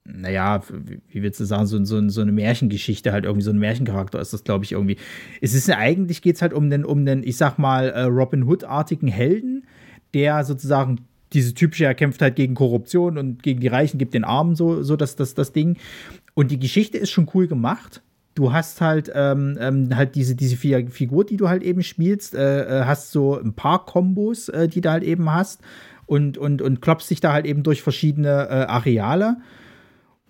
[0.08, 0.62] naja,
[1.08, 4.32] wie willst du sagen, so, so, so eine Märchengeschichte, halt irgendwie so ein Märchencharakter ist
[4.32, 4.98] das, glaube ich, irgendwie.
[5.40, 8.44] Es ist eigentlich geht es halt um den, um den, ich sag mal, äh, Robin
[8.44, 9.66] Hood-artigen Helden,
[10.14, 11.00] der sozusagen
[11.32, 14.82] diese typische, er kämpft halt gegen Korruption und gegen die Reichen, gibt den Armen so,
[14.82, 15.76] so das, das, das Ding.
[16.34, 18.02] Und die Geschichte ist schon cool gemacht.
[18.34, 22.82] Du hast halt, ähm, ähm, halt diese, diese Figur, die du halt eben spielst, äh,
[22.82, 25.62] äh, hast so ein paar Kombos, äh, die du halt eben hast
[26.04, 29.38] und, und, und klopfst dich da halt eben durch verschiedene äh, Areale.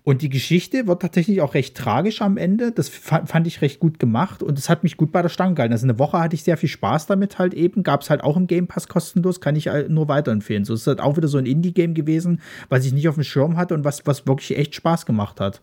[0.07, 2.71] Und die Geschichte wird tatsächlich auch recht tragisch am Ende.
[2.71, 5.73] Das fand ich recht gut gemacht und es hat mich gut bei der Stange gehalten.
[5.73, 7.83] Also eine Woche hatte ich sehr viel Spaß damit halt eben.
[7.83, 10.63] Gab es halt auch im Game Pass kostenlos, kann ich nur weiterempfehlen.
[10.63, 12.39] So es ist halt auch wieder so ein Indie-Game gewesen,
[12.69, 15.61] was ich nicht auf dem Schirm hatte und was, was wirklich echt Spaß gemacht hat.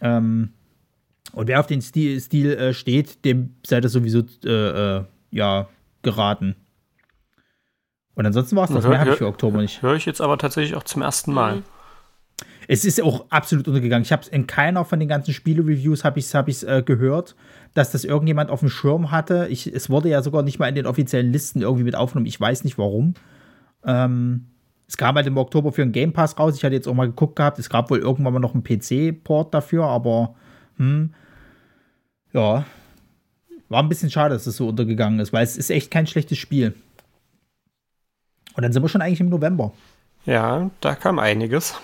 [0.00, 0.54] Ähm,
[1.32, 5.68] und wer auf den Stil, Stil äh, steht, dem seid ihr sowieso äh, äh, ja
[6.00, 6.56] geraten.
[8.14, 8.88] Und ansonsten war es das.
[8.88, 9.82] Mehr habe ich für Oktober nicht.
[9.82, 11.56] Höre ich jetzt aber tatsächlich auch zum ersten Mal.
[11.56, 11.64] Mhm.
[12.70, 14.04] Es ist auch absolut untergegangen.
[14.04, 17.34] Ich habe es in keiner von den ganzen Spiele-Reviews habe ich hab äh, gehört,
[17.72, 19.48] dass das irgendjemand auf dem Schirm hatte.
[19.48, 22.26] Ich, es wurde ja sogar nicht mal in den offiziellen Listen irgendwie mit aufgenommen.
[22.26, 23.14] Ich weiß nicht warum.
[23.84, 24.48] Ähm,
[24.86, 26.56] es kam halt im Oktober für einen Game Pass raus.
[26.56, 27.58] Ich hatte jetzt auch mal geguckt gehabt.
[27.58, 30.34] Es gab wohl irgendwann mal noch einen PC-Port dafür, aber
[30.76, 31.14] hm,
[32.34, 32.66] ja,
[33.70, 36.36] war ein bisschen schade, dass es so untergegangen ist, weil es ist echt kein schlechtes
[36.36, 36.74] Spiel.
[38.56, 39.72] Und dann sind wir schon eigentlich im November.
[40.26, 41.74] Ja, da kam einiges.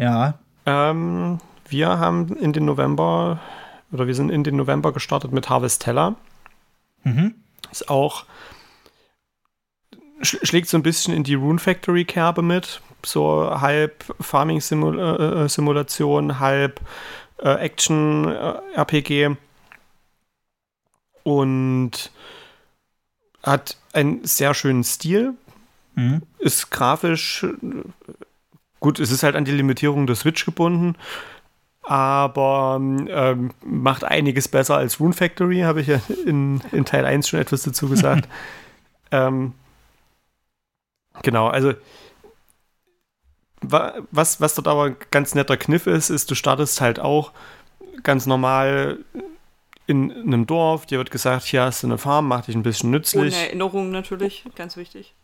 [0.00, 0.34] Ja.
[0.64, 3.38] Ähm, wir haben in den November,
[3.92, 6.16] oder wir sind in den November gestartet mit Harvestella.
[7.04, 7.34] Mhm.
[7.70, 8.24] Ist auch,
[10.22, 12.80] schlägt so ein bisschen in die Rune Factory Kerbe mit.
[13.04, 16.80] So halb Farming-Simulation, äh, äh, halb
[17.38, 19.36] äh, Action-RPG.
[21.22, 22.10] Und
[23.42, 25.34] hat einen sehr schönen Stil.
[25.94, 26.22] Mhm.
[26.38, 27.44] Ist grafisch
[28.80, 30.96] Gut, es ist halt an die Limitierung der Switch gebunden.
[31.82, 37.28] aber ähm, macht einiges besser als Rune Factory, habe ich ja in, in Teil 1
[37.28, 38.28] schon etwas dazu gesagt.
[39.10, 39.54] ähm,
[41.22, 41.74] genau, also
[43.62, 47.32] was, was dort aber ein ganz netter Kniff ist, ist, du startest halt auch
[48.02, 48.98] ganz normal
[49.86, 52.62] in, in einem Dorf, dir wird gesagt, hier hast du eine Farm, mach dich ein
[52.62, 53.34] bisschen nützlich.
[53.34, 55.14] Ohne Erinnerung natürlich, ganz wichtig.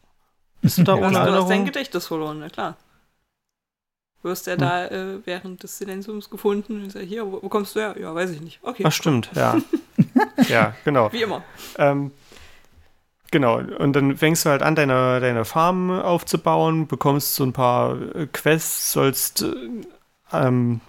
[0.61, 1.27] Bist du da ohne Erinnerung?
[1.27, 2.77] Du hast dein Gedächtnis verloren, na klar.
[4.23, 4.61] Wirst ja hm.
[4.61, 6.83] da äh, während des Silenziums gefunden.
[6.83, 7.97] Und sag, hier, wo, wo, kommst du her?
[7.99, 8.59] Ja, weiß ich nicht.
[8.63, 8.83] Okay.
[8.87, 9.57] Ach, stimmt, ja.
[10.49, 11.13] ja, genau.
[11.13, 11.43] Wie immer.
[11.79, 12.11] Ähm,
[13.33, 18.01] Genau, und dann fängst du halt an, deine, deine Farm aufzubauen, bekommst so ein paar
[18.15, 19.55] äh, Quests, sollst, äh,
[20.33, 20.81] ähm,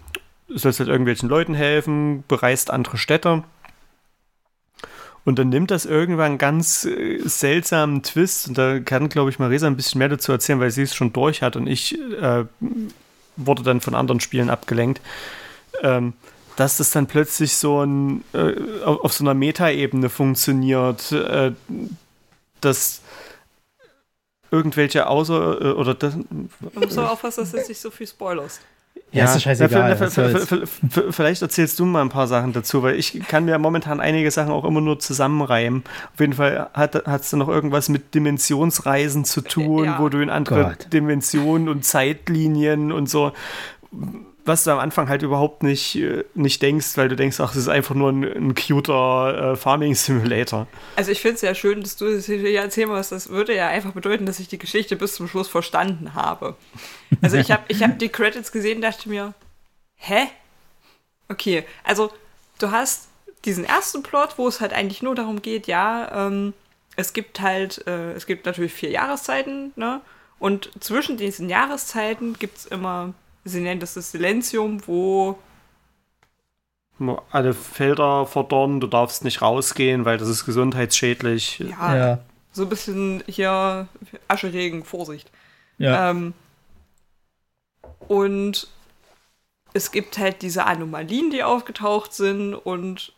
[0.47, 3.43] sollst halt irgendwelchen Leuten helfen, bereist andere Städte.
[5.25, 8.47] Und dann nimmt das irgendwann einen ganz äh, seltsamen Twist.
[8.47, 11.11] Und da kann, glaube ich, Marisa ein bisschen mehr dazu erzählen, weil sie es schon
[11.11, 12.45] durch hat und ich äh,
[13.37, 15.01] wurde dann von anderen Spielen abgelenkt.
[15.81, 16.13] Ähm,
[16.57, 21.51] dass das dann plötzlich so ein, äh, auf, so einer Metaebene funktioniert, äh,
[22.61, 23.01] dass
[24.49, 26.15] irgendwelche außer äh, oder das.
[26.75, 28.61] Aber aufpassen, dass jetzt nicht so viel spoilerst.
[29.11, 29.95] Ja, ist scheißegal.
[31.11, 34.51] Vielleicht erzählst du mal ein paar Sachen dazu, weil ich kann mir momentan einige Sachen
[34.51, 35.83] auch immer nur zusammenreimen.
[36.13, 39.99] Auf jeden Fall hat es noch irgendwas mit Dimensionsreisen zu tun, ja.
[39.99, 40.93] wo du in andere Gott.
[40.93, 43.31] Dimensionen und Zeitlinien und so
[44.47, 47.57] was du am Anfang halt überhaupt nicht, äh, nicht denkst, weil du denkst, ach, das
[47.57, 50.67] ist einfach nur ein, ein cuter äh, Farming Simulator.
[50.95, 53.11] Also ich finde es ja schön, dass du das hier erzählen musst.
[53.11, 56.55] Das würde ja einfach bedeuten, dass ich die Geschichte bis zum Schluss verstanden habe.
[57.21, 59.33] Also ich habe ich hab die Credits gesehen dachte mir,
[59.95, 60.27] hä?
[61.29, 62.11] Okay, also
[62.59, 63.09] du hast
[63.45, 66.53] diesen ersten Plot, wo es halt eigentlich nur darum geht, ja, ähm,
[66.95, 70.01] es gibt halt, äh, es gibt natürlich vier Jahreszeiten, ne?
[70.39, 73.13] Und zwischen diesen Jahreszeiten gibt es immer
[73.47, 75.37] sie nennen das das Silenzium, wo
[77.31, 81.59] alle Felder verdorren, du darfst nicht rausgehen, weil das ist gesundheitsschädlich.
[81.59, 82.19] Ja, ja.
[82.51, 83.87] so ein bisschen hier
[84.27, 85.29] Ascheregen, Vorsicht.
[85.77, 86.09] Ja.
[86.09, 86.33] Ähm,
[88.07, 88.67] und
[89.73, 93.13] es gibt halt diese Anomalien, die aufgetaucht sind und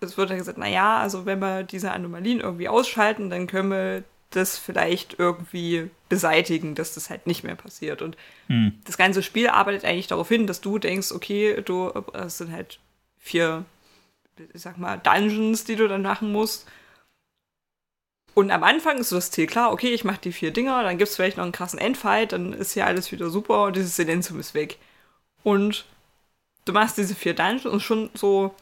[0.00, 4.04] es wird dann gesagt, naja, also wenn wir diese Anomalien irgendwie ausschalten, dann können wir
[4.30, 8.00] das vielleicht irgendwie beseitigen, dass das halt nicht mehr passiert.
[8.00, 8.16] Und
[8.46, 8.78] hm.
[8.84, 12.78] das ganze Spiel arbeitet eigentlich darauf hin, dass du denkst, okay, du, es sind halt
[13.18, 13.64] vier,
[14.54, 16.66] ich sag mal, Dungeons, die du dann machen musst.
[18.34, 20.98] Und am Anfang ist so das Ziel klar, okay, ich mache die vier Dinger, dann
[20.98, 23.96] gibt es vielleicht noch einen krassen Endfight, dann ist hier alles wieder super und dieses
[23.96, 24.78] Silenzium ist weg.
[25.42, 25.84] Und
[26.64, 28.54] du machst diese vier Dungeons und schon so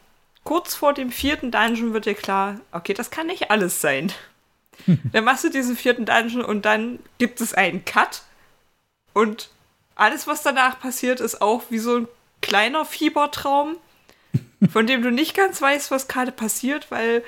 [0.44, 4.10] kurz vor dem vierten Dungeon wird dir klar, okay, das kann nicht alles sein.
[5.12, 8.22] dann machst du diesen vierten Dungeon und dann gibt es einen Cut.
[9.12, 9.50] Und
[9.94, 12.08] alles, was danach passiert, ist auch wie so ein
[12.40, 13.76] kleiner Fiebertraum,
[14.70, 17.22] von dem du nicht ganz weißt, was gerade passiert, weil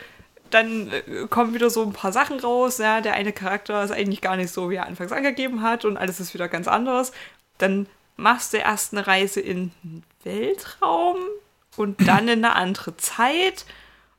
[0.51, 2.79] dann äh, kommen wieder so ein paar Sachen raus.
[2.79, 5.97] Ja, der eine Charakter ist eigentlich gar nicht so, wie er anfangs angegeben hat und
[5.97, 7.13] alles ist wieder ganz anders.
[7.59, 7.87] Dann
[8.17, 11.17] machst du erst eine Reise in den Weltraum
[11.77, 13.65] und dann in eine andere Zeit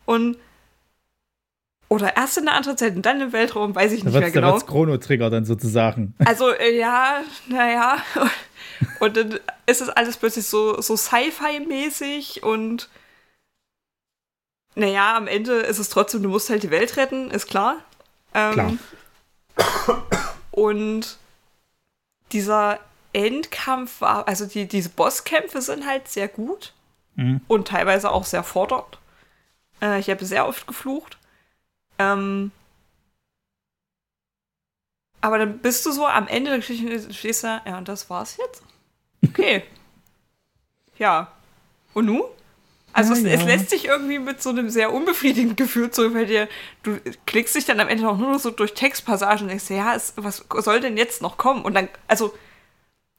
[0.05, 0.37] und
[1.91, 4.47] oder erst in einer anderen Zeit und dann im Weltraum, weiß ich nicht mehr genau.
[4.47, 6.15] Da wird's Chrono-Trigger dann sozusagen.
[6.25, 7.97] Also, äh, ja, naja.
[9.01, 12.89] Und dann ist es alles plötzlich so, so Sci-Fi-mäßig und
[14.73, 17.77] naja, am Ende ist es trotzdem, du musst halt die Welt retten, ist klar.
[18.33, 18.73] Ähm, klar.
[20.51, 21.17] Und
[22.31, 22.79] dieser
[23.13, 26.73] Endkampf war, also die, diese Bosskämpfe sind halt sehr gut
[27.15, 27.41] mhm.
[27.47, 28.97] und teilweise auch sehr fordernd.
[29.81, 31.17] Äh, ich habe sehr oft geflucht.
[32.01, 32.51] Ähm,
[35.21, 38.37] aber dann bist du so am Ende der Geschichte, stehst da, ja, und das war's
[38.37, 38.63] jetzt?
[39.23, 39.63] Okay.
[40.97, 41.31] ja.
[41.93, 42.25] Und nu?
[42.93, 46.25] Also ja, es, es, lässt sich irgendwie mit so einem sehr unbefriedigenden Gefühl zurück, weil
[46.25, 46.49] dir,
[46.83, 50.13] du klickst dich dann am Ende auch nur so durch Textpassagen und denkst, ja, es,
[50.17, 51.63] was soll denn jetzt noch kommen?
[51.63, 52.33] Und dann, also,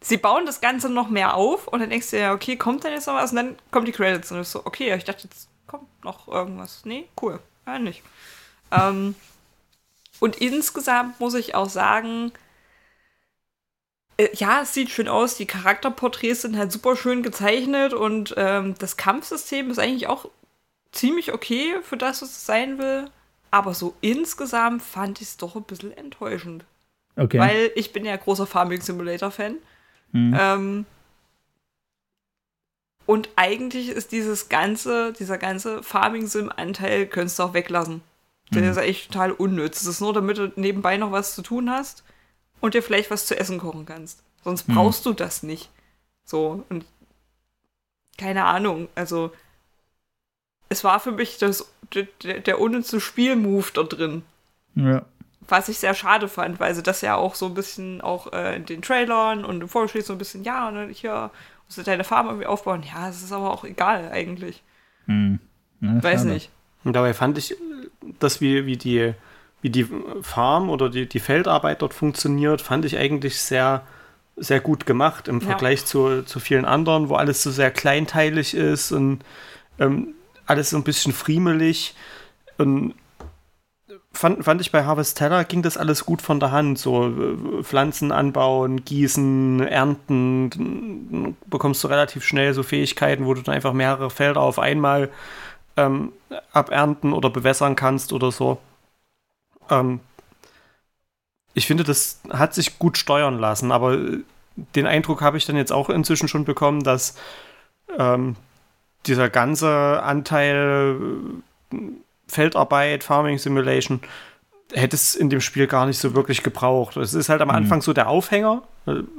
[0.02, 2.92] sie bauen das Ganze noch mehr auf und dann denkst du ja, okay, kommt dann
[2.92, 3.30] jetzt noch was?
[3.30, 6.84] Und dann kommen die Credits und du so, okay, ich dachte, jetzt kommt noch irgendwas.
[6.84, 7.38] Nee, cool.
[7.66, 8.02] Ja, nicht.
[8.72, 9.14] Ähm,
[10.20, 12.32] und insgesamt muss ich auch sagen,
[14.16, 18.74] äh, ja, es sieht schön aus, die Charakterporträts sind halt super schön gezeichnet und ähm,
[18.78, 20.28] das Kampfsystem ist eigentlich auch
[20.92, 23.10] ziemlich okay für das, was es sein will.
[23.50, 26.64] Aber so insgesamt fand ich es doch ein bisschen enttäuschend.
[27.16, 27.38] Okay.
[27.38, 29.56] Weil ich bin ja großer Farming Simulator-Fan.
[30.12, 30.36] Mhm.
[30.38, 30.86] Ähm,
[33.04, 38.00] und eigentlich ist dieses ganze, dieser ganze Farming-Sim-Anteil, könntest du auch weglassen.
[38.54, 38.70] Der mhm.
[38.70, 39.78] ist echt total unnütz.
[39.78, 42.04] Das ist nur, damit du nebenbei noch was zu tun hast
[42.60, 44.22] und dir vielleicht was zu essen kochen kannst.
[44.44, 44.74] Sonst mhm.
[44.74, 45.10] brauchst mhm.
[45.10, 45.70] du das nicht.
[46.24, 46.84] So, und
[48.18, 49.32] keine Ahnung, also
[50.68, 51.72] es war für mich das,
[52.22, 54.22] der, der unnütze Spielmove da drin.
[54.74, 55.04] Ja.
[55.48, 58.56] Was ich sehr schade fand, weil sie das ja auch so ein bisschen auch äh,
[58.56, 61.30] in den Trailern und im Vorgespräch so ein bisschen, ja, ne, hier
[61.66, 62.84] musst du deine Farm irgendwie aufbauen.
[62.84, 64.62] Ja, es ist aber auch egal eigentlich.
[65.06, 65.40] Hm.
[65.80, 66.32] Ja, Weiß schade.
[66.32, 66.50] nicht.
[66.84, 67.56] Und dabei fand ich,
[68.18, 69.14] dass wie, wie die
[69.62, 69.86] wie die
[70.20, 73.82] Farm oder die, die Feldarbeit dort funktioniert, fand ich eigentlich sehr,
[74.36, 75.86] sehr gut gemacht im Vergleich ja.
[75.86, 79.20] zu, zu vielen anderen, wo alles so sehr kleinteilig ist und
[79.78, 80.14] ähm,
[80.46, 81.94] alles so ein bisschen friemelig.
[82.58, 82.94] Und
[84.12, 86.80] fand, fand ich bei Harvestella ging das alles gut von der Hand.
[86.80, 93.54] So äh, Pflanzen anbauen, gießen, ernten, bekommst du relativ schnell so Fähigkeiten, wo du dann
[93.54, 95.08] einfach mehrere Felder auf einmal
[95.76, 96.12] ähm,
[96.52, 98.58] abernten oder bewässern kannst oder so.
[99.70, 100.00] Ähm,
[101.54, 103.98] ich finde, das hat sich gut steuern lassen, aber
[104.56, 107.16] den Eindruck habe ich dann jetzt auch inzwischen schon bekommen, dass
[107.98, 108.36] ähm,
[109.06, 110.96] dieser ganze Anteil
[111.72, 111.76] äh,
[112.28, 114.00] Feldarbeit, Farming Simulation,
[114.72, 116.96] hätte es in dem Spiel gar nicht so wirklich gebraucht.
[116.96, 117.54] Es ist halt am mhm.
[117.54, 118.62] Anfang so der Aufhänger.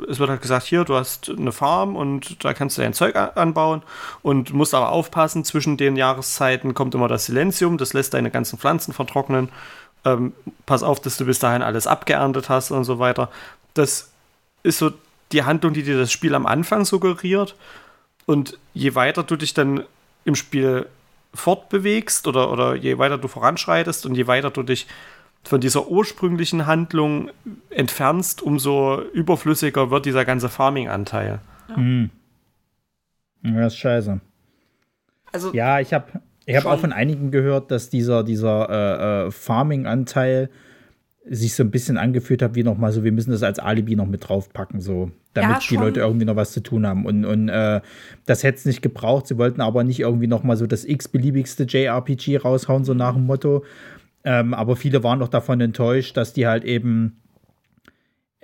[0.10, 3.16] Es wird halt gesagt, hier, du hast eine Farm und da kannst du dein Zeug
[3.16, 3.82] anbauen
[4.22, 8.60] und musst aber aufpassen, zwischen den Jahreszeiten kommt immer das Silenzium, das lässt deine ganzen
[8.60, 9.50] Pflanzen vertrocknen
[10.06, 10.34] ähm,
[10.66, 13.30] pass auf, dass du bis dahin alles abgeerntet hast und so weiter.
[13.74, 14.12] Das
[14.64, 14.92] ist so
[15.32, 17.56] die Handlung, die dir das Spiel am Anfang suggeriert.
[18.26, 19.84] Und je weiter du dich dann
[20.26, 20.88] im Spiel
[21.34, 24.88] fortbewegst oder, oder je weiter du voranschreitest und je weiter du dich
[25.44, 27.30] von dieser ursprünglichen Handlung
[27.70, 31.40] entfernst, umso überflüssiger wird dieser ganze Farming-Anteil.
[31.70, 31.78] Ja.
[31.78, 32.10] Mhm.
[33.44, 34.22] ja, ist scheiße.
[35.32, 39.32] Also, ja, ich habe ich habe auch von einigen gehört, dass dieser, dieser äh, äh,
[39.32, 40.50] Farming-Anteil
[41.26, 44.08] sich so ein bisschen angefühlt hat, wie nochmal so, wir müssen das als Alibi noch
[44.08, 47.06] mit draufpacken, so, damit ja, die Leute irgendwie noch was zu tun haben.
[47.06, 47.80] Und, und äh,
[48.26, 49.28] das hätte es nicht gebraucht.
[49.28, 53.64] Sie wollten aber nicht irgendwie nochmal so das x-beliebigste JRPG raushauen, so nach dem Motto.
[54.24, 57.24] Ähm, aber viele waren doch davon enttäuscht, dass die halt eben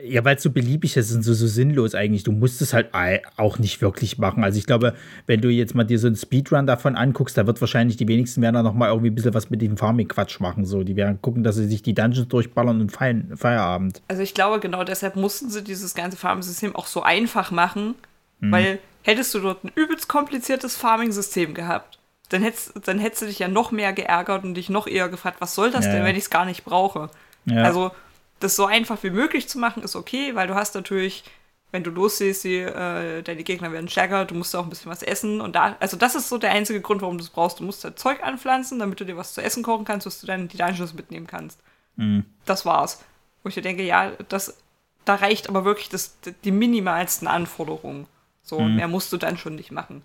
[0.01, 2.23] ja, weil es so beliebig ist und so, so sinnlos eigentlich.
[2.23, 2.89] Du musst es halt
[3.37, 4.43] auch nicht wirklich machen.
[4.43, 4.95] Also ich glaube,
[5.27, 8.41] wenn du jetzt mal dir so einen Speedrun davon anguckst, da wird wahrscheinlich die wenigsten
[8.41, 10.65] werden da noch mal irgendwie ein bisschen was mit dem Farming-Quatsch machen.
[10.65, 14.01] So, die werden gucken, dass sie sich die Dungeons durchballern und feiern, Feierabend.
[14.07, 17.95] Also ich glaube, genau deshalb mussten sie dieses ganze Farming-System auch so einfach machen,
[18.39, 18.51] hm.
[18.51, 21.98] weil hättest du dort ein übelst kompliziertes Farming-System gehabt,
[22.29, 25.41] dann hättest, dann hättest du dich ja noch mehr geärgert und dich noch eher gefragt,
[25.41, 27.09] was soll das ja, denn, wenn ich es gar nicht brauche?
[27.45, 27.63] Ja.
[27.63, 27.91] Also
[28.39, 31.23] das so einfach wie möglich zu machen, ist okay, weil du hast natürlich,
[31.71, 35.01] wenn du lossiehst, die, äh, deine Gegner werden stärker, du musst auch ein bisschen was
[35.01, 37.59] essen und da, also das ist so der einzige Grund, warum du es brauchst.
[37.59, 40.27] Du musst halt Zeug anpflanzen, damit du dir was zu essen kochen kannst, was du
[40.27, 41.59] dann die Dungeons mitnehmen kannst.
[41.95, 42.25] Mhm.
[42.45, 43.03] Das war's.
[43.43, 44.57] Wo ich dir denke, ja, das,
[45.05, 48.07] da reicht aber wirklich das, die minimalsten Anforderungen.
[48.43, 48.75] So, mhm.
[48.75, 50.03] mehr musst du dann schon nicht machen.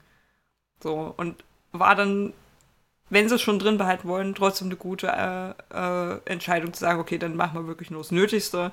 [0.83, 1.37] So, und
[1.79, 2.33] war dann
[3.11, 7.01] wenn sie es schon drin behalten wollen, trotzdem eine gute äh, äh, Entscheidung zu sagen,
[7.01, 8.73] okay, dann machen wir wirklich nur das Nötigste.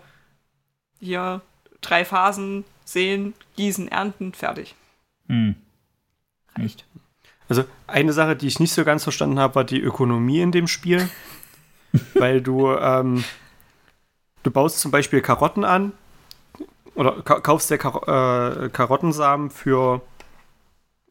[0.99, 1.41] Hier
[1.81, 4.75] drei Phasen, sehen, gießen, ernten, fertig.
[5.27, 5.55] Hm.
[6.57, 6.85] Reicht.
[7.49, 10.67] Also eine Sache, die ich nicht so ganz verstanden habe, war die Ökonomie in dem
[10.67, 11.09] Spiel.
[12.13, 13.23] weil du, ähm,
[14.43, 15.91] du baust zum Beispiel Karotten an
[16.95, 20.01] oder kaufst der Kar äh, Karottensamen für,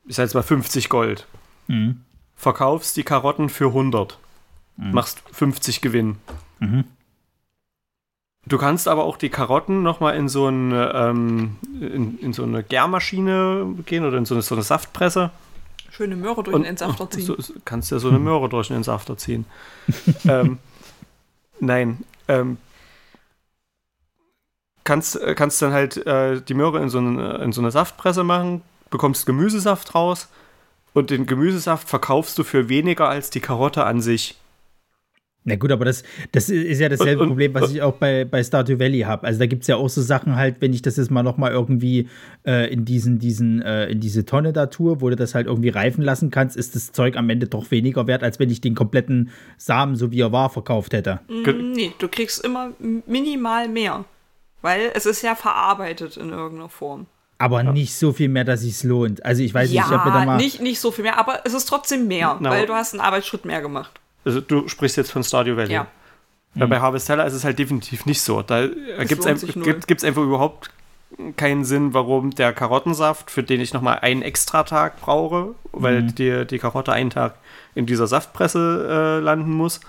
[0.06, 1.26] ich sag jetzt mal 50 Gold.
[1.70, 2.00] Mhm
[2.40, 4.18] verkaufst die Karotten für 100.
[4.76, 4.92] Mhm.
[4.92, 6.16] Machst 50 Gewinn.
[6.58, 6.84] Mhm.
[8.46, 12.62] Du kannst aber auch die Karotten nochmal in so eine, ähm, in, in, so eine
[12.62, 15.30] Gärmaschine gehen oder in so eine, so eine Saftpresse.
[15.90, 17.26] Schöne Möhre durch den Entsafter ziehen.
[17.26, 17.36] So,
[17.66, 19.44] kannst ja so eine Möhre durch den Entsafter ziehen.
[20.24, 20.58] ähm,
[21.60, 21.98] nein.
[22.26, 22.56] Ähm,
[24.84, 28.62] kannst, kannst dann halt äh, die Möhre in so, eine, in so eine Saftpresse machen,
[28.88, 30.28] bekommst Gemüsesaft raus
[30.92, 34.36] und den Gemüsesaft verkaufst du für weniger als die Karotte an sich.
[35.42, 36.02] Na gut, aber das,
[36.32, 39.26] das ist ja dasselbe und, und, Problem, was ich auch bei, bei Stardew Valley habe.
[39.26, 41.52] Also da gibt es ja auch so Sachen halt, wenn ich das jetzt mal nochmal
[41.52, 42.08] irgendwie
[42.46, 45.70] äh, in diesen, diesen, äh, in diese Tonne da tue, wo du das halt irgendwie
[45.70, 48.74] reifen lassen kannst, ist das Zeug am Ende doch weniger wert, als wenn ich den
[48.74, 51.20] kompletten Samen, so wie er war, verkauft hätte.
[51.28, 52.72] Mm, nee, du kriegst immer
[53.06, 54.04] minimal mehr.
[54.60, 57.06] Weil es ist ja verarbeitet in irgendeiner Form
[57.40, 57.72] aber ja.
[57.72, 59.24] nicht so viel mehr, dass es lohnt.
[59.24, 60.36] Also ich weiß ja, nicht, ob wir da mal.
[60.36, 62.50] Nicht, nicht so viel mehr, aber es ist trotzdem mehr, no.
[62.50, 63.92] weil du hast einen Arbeitsschritt mehr gemacht.
[64.26, 65.72] Also du sprichst jetzt von Stardew Valley.
[65.72, 65.86] Ja.
[66.54, 66.70] Weil mhm.
[66.70, 68.42] bei Harvestella ist es halt definitiv nicht so.
[68.42, 69.48] Da gibt es einfach,
[69.86, 70.70] gibt, einfach überhaupt
[71.36, 76.14] keinen Sinn, warum der Karottensaft, für den ich nochmal einen extra Tag brauche, weil mhm.
[76.14, 77.36] die, die Karotte einen Tag
[77.74, 79.80] in dieser Saftpresse äh, landen muss,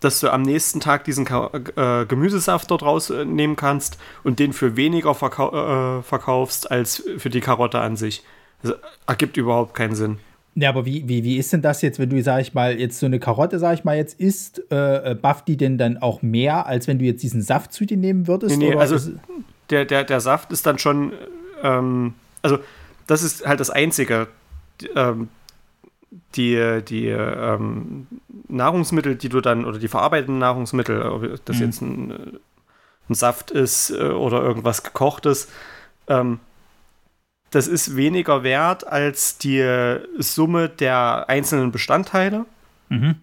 [0.00, 5.14] dass du am nächsten Tag diesen äh, Gemüsesaft dort rausnehmen kannst und den für weniger
[5.14, 8.22] verkau äh, verkaufst als für die Karotte an sich.
[8.62, 8.74] Das
[9.06, 10.18] ergibt überhaupt keinen Sinn.
[10.54, 12.98] Ja, aber wie, wie, wie ist denn das jetzt, wenn du, sag ich mal, jetzt
[12.98, 16.22] so eine Karotte, sag ich mal, jetzt isst, äh, äh bufft die denn dann auch
[16.22, 18.56] mehr, als wenn du jetzt diesen Saft zu dir nehmen würdest?
[18.56, 19.12] Nee, nee also
[19.70, 21.12] der, der, der Saft ist dann schon,
[21.62, 22.58] ähm, also
[23.06, 24.26] das ist halt das Einzige.
[24.96, 25.28] Ähm,
[26.36, 28.06] die, die ähm,
[28.48, 31.62] Nahrungsmittel, die du dann, oder die verarbeiteten Nahrungsmittel, ob das mhm.
[31.64, 32.38] jetzt ein,
[33.08, 35.48] ein, Saft ist äh, oder irgendwas gekochtes,
[36.08, 36.40] ähm,
[37.50, 39.64] das ist weniger wert als die
[40.18, 42.44] Summe der einzelnen Bestandteile.
[42.90, 43.16] Mhm.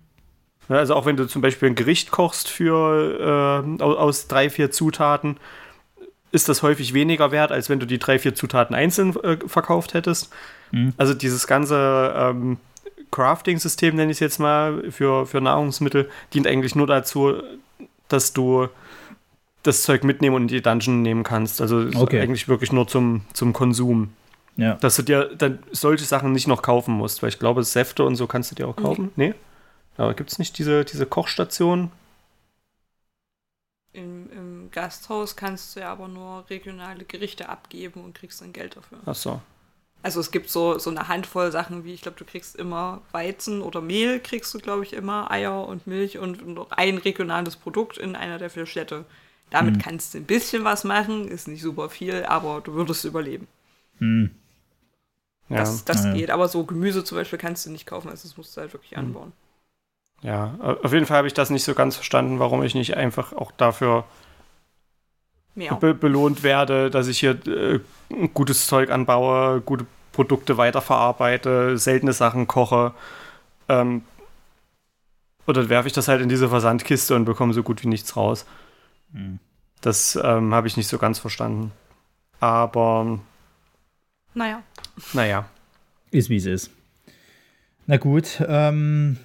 [0.67, 5.37] Also auch wenn du zum Beispiel ein Gericht kochst für äh, aus drei, vier Zutaten,
[6.31, 9.93] ist das häufig weniger wert, als wenn du die drei, vier Zutaten einzeln äh, verkauft
[9.93, 10.33] hättest.
[10.71, 10.93] Mhm.
[10.97, 12.57] Also dieses ganze ähm,
[13.11, 17.41] Crafting-System, nenne ich es jetzt mal, für, für Nahrungsmittel, dient eigentlich nur dazu,
[18.07, 18.67] dass du
[19.63, 21.61] das Zeug mitnehmen und in die Dungeon nehmen kannst.
[21.61, 22.21] Also okay.
[22.21, 24.13] eigentlich wirklich nur zum, zum Konsum.
[24.57, 24.75] Ja.
[24.75, 28.15] Dass du dir dann solche Sachen nicht noch kaufen musst, weil ich glaube, Säfte und
[28.15, 29.11] so kannst du dir auch kaufen.
[29.15, 29.29] Nee?
[29.29, 29.35] nee?
[29.97, 31.91] Aber gibt es nicht diese, diese Kochstation?
[33.91, 38.75] Im, Im Gasthaus kannst du ja aber nur regionale Gerichte abgeben und kriegst dann Geld
[38.75, 38.99] dafür.
[39.05, 39.41] Ach so.
[40.05, 43.63] Also es gibt so, so eine Handvoll Sachen, wie ich glaube, du kriegst immer Weizen
[43.63, 47.97] oder Mehl, kriegst du, glaube ich, immer Eier und Milch und noch ein regionales Produkt
[47.97, 49.05] in einer der vier Städte.
[49.49, 49.79] Damit mhm.
[49.79, 53.47] kannst du ein bisschen was machen, ist nicht super viel, aber du würdest überleben.
[53.97, 54.29] Mhm.
[55.49, 55.57] Ja.
[55.57, 56.13] Das, das ja.
[56.13, 58.73] geht, aber so Gemüse zum Beispiel kannst du nicht kaufen, also das musst du halt
[58.73, 58.99] wirklich mhm.
[58.99, 59.31] anbauen.
[60.21, 63.33] Ja, auf jeden Fall habe ich das nicht so ganz verstanden, warum ich nicht einfach
[63.33, 64.05] auch dafür
[65.55, 67.79] be belohnt werde, dass ich hier äh,
[68.33, 72.93] gutes Zeug anbaue, gute Produkte weiterverarbeite, seltene Sachen koche.
[73.67, 74.03] Ähm,
[75.47, 78.45] oder werfe ich das halt in diese Versandkiste und bekomme so gut wie nichts raus.
[79.11, 79.39] Mhm.
[79.81, 81.71] Das ähm, habe ich nicht so ganz verstanden.
[82.39, 83.19] Aber.
[84.33, 84.63] Naja.
[85.13, 85.45] Naja.
[86.11, 86.71] Ist wie es ist.
[87.85, 89.17] Na gut, ähm,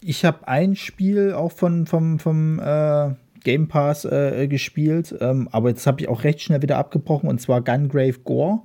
[0.00, 3.14] ich habe ein Spiel auch von, vom, vom äh,
[3.46, 7.40] Game Pass äh, gespielt, ähm, aber jetzt habe ich auch recht schnell wieder abgebrochen und
[7.40, 8.58] zwar Gungrave Gore.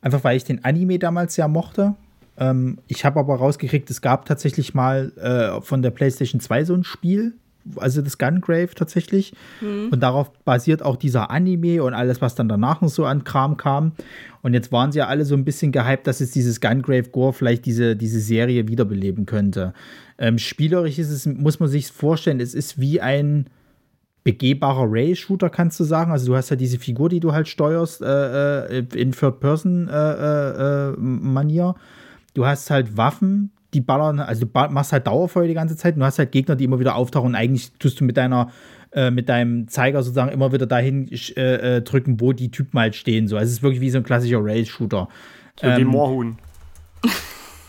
[0.00, 1.94] Einfach weil ich den Anime damals ja mochte.
[2.36, 6.74] Ähm, ich habe aber rausgekriegt, es gab tatsächlich mal äh, von der PlayStation 2 so
[6.74, 7.34] ein Spiel,
[7.76, 9.32] also das Gungrave tatsächlich.
[9.60, 9.90] Mhm.
[9.92, 13.56] Und darauf basiert auch dieser Anime und alles, was dann danach noch so an Kram
[13.56, 13.92] kam.
[14.42, 17.32] Und jetzt waren sie ja alle so ein bisschen gehypt, dass jetzt dieses Gungrave Gore
[17.32, 19.72] vielleicht diese, diese Serie wiederbeleben könnte.
[20.18, 23.46] Ähm, spielerisch ist es, muss man sich vorstellen, es ist wie ein
[24.24, 26.10] begehbarer Rail-Shooter, kannst du sagen.
[26.10, 31.64] Also du hast ja diese Figur, die du halt steuerst äh, äh in Third-Person-Manier.
[31.64, 31.74] Äh, äh,
[32.32, 36.00] du hast halt Waffen, die ballern, also du machst halt Dauerfeuer die ganze Zeit und
[36.00, 38.50] du hast halt Gegner, die immer wieder auftauchen und eigentlich tust du mit deiner
[39.10, 43.26] mit deinem Zeiger sozusagen immer wieder dahin äh, drücken, wo die Typen halt stehen.
[43.26, 43.36] So.
[43.36, 45.08] Also es ist wirklich wie so ein klassischer Rail-Shooter.
[45.60, 46.38] So ähm, wie Moorhuhn.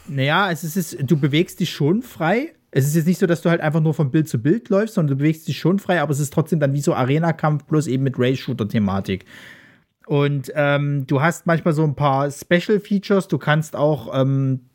[0.08, 2.54] Naja, es ist, du bewegst dich schon frei.
[2.78, 4.96] Es ist jetzt nicht so, dass du halt einfach nur von Bild zu Bild läufst,
[4.96, 7.88] sondern du bewegst dich schon frei, aber es ist trotzdem dann wie so Arena-Kampf, bloß
[7.88, 9.24] eben mit Rail-Shooter-Thematik.
[10.08, 13.30] Und ähm, du hast manchmal so ein paar Special Features.
[13.30, 14.66] Du kannst auch ähm,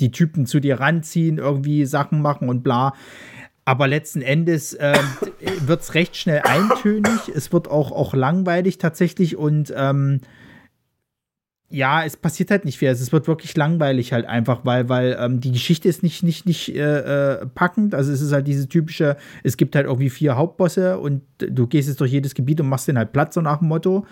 [0.00, 2.94] die Typen zu dir ranziehen, irgendwie Sachen machen und bla.
[3.64, 4.98] Aber letzten Endes äh,
[5.60, 7.28] wird es recht schnell eintönig.
[7.32, 10.20] Es wird auch, auch langweilig tatsächlich und ähm,
[11.68, 12.88] ja, es passiert halt nicht viel.
[12.88, 16.46] Also es wird wirklich langweilig halt einfach, weil, weil ähm, die Geschichte ist nicht, nicht,
[16.46, 17.94] nicht äh, äh, packend.
[17.94, 21.88] Also es ist halt diese typische, es gibt halt irgendwie vier Hauptbosse und du gehst
[21.88, 24.06] jetzt durch jedes Gebiet und machst den halt Platz, so nach dem Motto.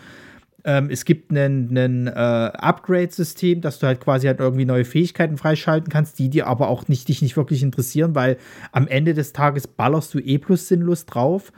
[0.65, 5.93] Ähm, es gibt ein äh, Upgrade-System, dass du halt quasi halt irgendwie neue Fähigkeiten freischalten
[5.93, 8.39] kannst, die dir aber auch nicht, dich nicht wirklich interessieren, weil
[8.73, 11.53] am Ende des Tages ballerst du eh plus sinnlos drauf.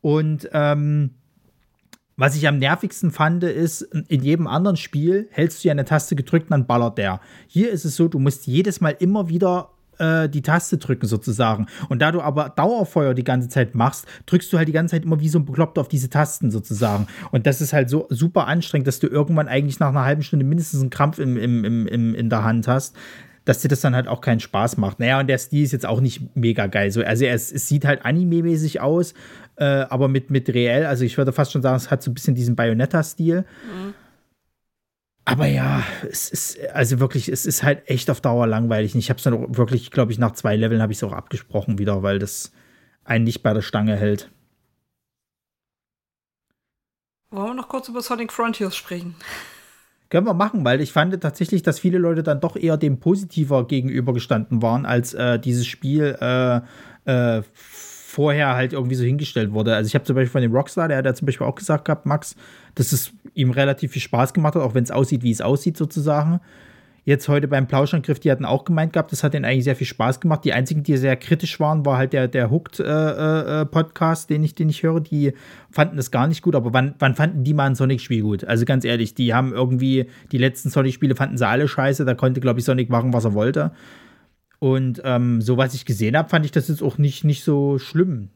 [0.00, 1.10] Und ähm,
[2.16, 6.14] was ich am nervigsten fand, ist, in jedem anderen Spiel hältst du ja eine Taste
[6.14, 7.20] gedrückt und dann ballert der.
[7.48, 11.66] Hier ist es so, du musst jedes Mal immer wieder äh, die Taste drücken sozusagen.
[11.88, 15.04] Und da du aber Dauerfeuer die ganze Zeit machst, drückst du halt die ganze Zeit
[15.04, 17.06] immer wie so ein Bekloppter auf diese Tasten sozusagen.
[17.32, 20.44] Und das ist halt so super anstrengend, dass du irgendwann eigentlich nach einer halben Stunde
[20.44, 22.96] mindestens einen Krampf im, im, im, im, in der Hand hast
[23.44, 25.00] dass dir das dann halt auch keinen Spaß macht.
[25.00, 26.90] Naja, und der Stil ist jetzt auch nicht mega geil.
[26.90, 29.14] So, also es, es sieht halt anime-mäßig aus,
[29.56, 32.14] äh, aber mit, mit reell, also ich würde fast schon sagen, es hat so ein
[32.14, 33.40] bisschen diesen Bayonetta-Stil.
[33.40, 33.94] Mhm.
[35.26, 38.94] Aber ja, es ist, also wirklich, es ist halt echt auf Dauer langweilig.
[38.94, 41.78] Ich habe es dann wirklich, glaube ich, nach zwei Leveln habe ich es auch abgesprochen
[41.78, 42.52] wieder, weil das
[43.04, 44.30] einen nicht bei der Stange hält.
[47.30, 49.14] Wollen wir noch kurz über Sonic Frontiers sprechen?
[50.10, 53.66] Können wir machen, weil ich fand tatsächlich, dass viele Leute dann doch eher dem positiver
[53.66, 56.60] gegenübergestanden waren, als äh, dieses Spiel äh,
[57.10, 57.42] äh,
[58.14, 59.74] vorher halt irgendwie so hingestellt wurde.
[59.74, 61.84] Also ich habe zum Beispiel von dem Rockstar, der hat ja zum Beispiel auch gesagt
[61.84, 62.36] gehabt, Max,
[62.76, 65.76] dass es ihm relativ viel Spaß gemacht hat, auch wenn es aussieht, wie es aussieht
[65.76, 66.40] sozusagen.
[67.04, 69.86] jetzt heute beim Plauschangriff, die hatten auch gemeint gehabt, das hat ihnen eigentlich sehr viel
[69.86, 70.44] Spaß gemacht.
[70.44, 74.54] Die einzigen, die sehr kritisch waren, war halt der, der Hooked-Podcast, äh, äh, den, ich,
[74.54, 75.00] den ich höre.
[75.00, 75.32] Die
[75.70, 78.44] fanden das gar nicht gut, aber wann, wann fanden die mal ein Sonic-Spiel gut?
[78.44, 82.40] Also ganz ehrlich, die haben irgendwie, die letzten Sonic-Spiele fanden sie alle scheiße, da konnte,
[82.40, 83.72] glaube ich, Sonic machen, was er wollte.
[84.64, 87.78] Und ähm, so was ich gesehen habe, fand ich das jetzt auch nicht, nicht so
[87.78, 88.30] schlimm.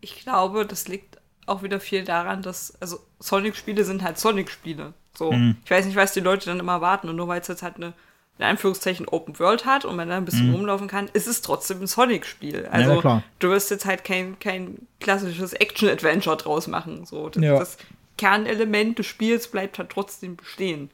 [0.00, 4.94] Ich glaube, das liegt auch wieder viel daran, dass, also Sonic-Spiele sind halt Sonic-Spiele.
[5.18, 5.56] So, mhm.
[5.64, 7.74] ich weiß nicht, was die Leute dann immer warten und nur weil es jetzt halt
[7.74, 7.92] eine
[8.38, 10.54] in Anführungszeichen Open World hat und man da ein bisschen mhm.
[10.54, 12.68] rumlaufen kann, ist es trotzdem ein Sonic-Spiel.
[12.70, 17.04] Also ja, du wirst jetzt halt kein, kein klassisches Action-Adventure draus machen.
[17.04, 17.58] So, das, ja.
[17.58, 17.78] das,
[18.16, 20.90] Kernelement des Spiels bleibt halt trotzdem bestehen.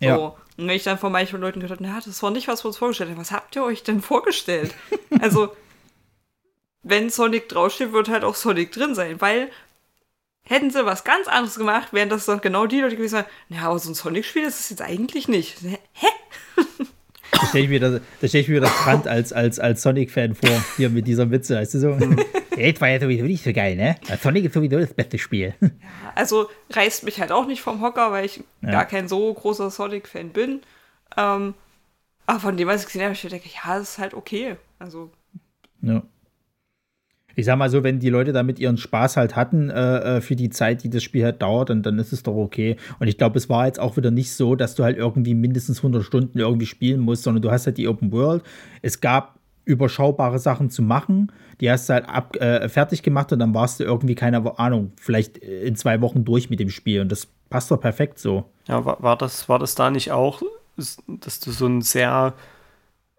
[0.00, 0.06] So.
[0.06, 0.16] Ja.
[0.16, 2.68] Und wenn ich dann von manchen Leuten gehört habe, na, das war nicht, was wir
[2.68, 3.18] uns vorgestellt haben.
[3.18, 4.74] Was habt ihr euch denn vorgestellt?
[5.20, 5.54] also,
[6.82, 9.50] wenn Sonic draufsteht, wird halt auch Sonic drin sein, weil
[10.46, 13.78] Hätten sie was ganz anderes gemacht, wären das doch genau die Leute gewesen, ja, aber
[13.78, 15.56] so ein Sonic-Spiel ist es jetzt eigentlich nicht.
[15.62, 16.06] Hä?
[17.32, 20.34] Da stelle ich mir das, da stell ich mir das Brand als, als, als Sonic-Fan
[20.34, 21.88] vor, hier mit dieser Witze, weißt du so.
[21.90, 22.16] Mhm.
[22.56, 23.96] Das war ja sowieso nicht so geil, ne?
[24.22, 25.54] Sonic ist sowieso das beste Spiel.
[26.14, 28.70] Also reißt mich halt auch nicht vom Hocker, weil ich ja.
[28.70, 30.60] gar kein so großer Sonic-Fan bin.
[31.16, 31.54] Ähm,
[32.26, 34.54] aber von dem, was ich gesehen habe, ich denke, ja, das ist halt okay.
[34.78, 35.10] Also.
[35.82, 36.04] Ja
[37.36, 40.36] ich sag mal so, wenn die Leute damit ihren Spaß halt hatten äh, äh, für
[40.36, 42.76] die Zeit, die das Spiel halt dauert, dann, dann ist es doch okay.
[42.98, 45.78] Und ich glaube, es war jetzt auch wieder nicht so, dass du halt irgendwie mindestens
[45.78, 48.42] 100 Stunden irgendwie spielen musst, sondern du hast halt die Open World.
[48.82, 51.32] Es gab überschaubare Sachen zu machen.
[51.60, 54.92] Die hast du halt ab, äh, fertig gemacht und dann warst du irgendwie, keine Ahnung,
[55.00, 57.00] vielleicht in zwei Wochen durch mit dem Spiel.
[57.00, 58.44] Und das passt doch perfekt so.
[58.66, 60.42] Ja, war, war, das, war das da nicht auch,
[60.76, 62.34] dass du so ein sehr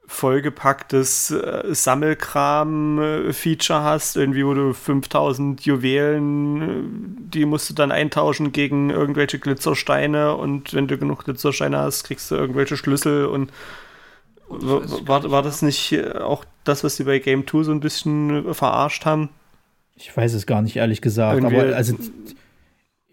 [0.07, 6.84] vollgepacktes äh, Sammelkram-Feature hast, irgendwie, wo du 5000 Juwelen, äh,
[7.34, 12.32] die musst du dann eintauschen gegen irgendwelche Glitzersteine und wenn du genug Glitzersteine hast, kriegst
[12.32, 13.52] du irgendwelche Schlüssel und
[14.48, 18.53] war, war das nicht äh, auch das, was die bei Game 2 so ein bisschen
[18.53, 19.30] verarscht haben?
[19.95, 21.38] Ich weiß es gar nicht, ehrlich gesagt.
[21.38, 21.95] Irgendwie aber also,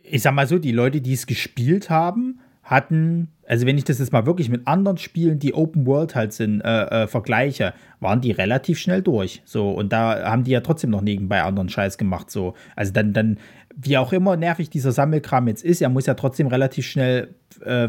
[0.03, 2.42] ich sag mal so, die Leute, die es gespielt haben,
[2.73, 6.33] hatten also wenn ich das jetzt mal wirklich mit anderen Spielen, die Open World halt
[6.33, 9.43] sind, äh, äh, vergleiche, waren die relativ schnell durch.
[9.45, 12.31] So, und da haben die ja trotzdem noch nebenbei anderen Scheiß gemacht.
[12.31, 12.55] So.
[12.77, 13.37] Also dann, dann
[13.77, 17.35] wie auch immer nervig dieser Sammelkram jetzt ist, er muss ja trotzdem relativ schnell
[17.65, 17.89] äh, äh,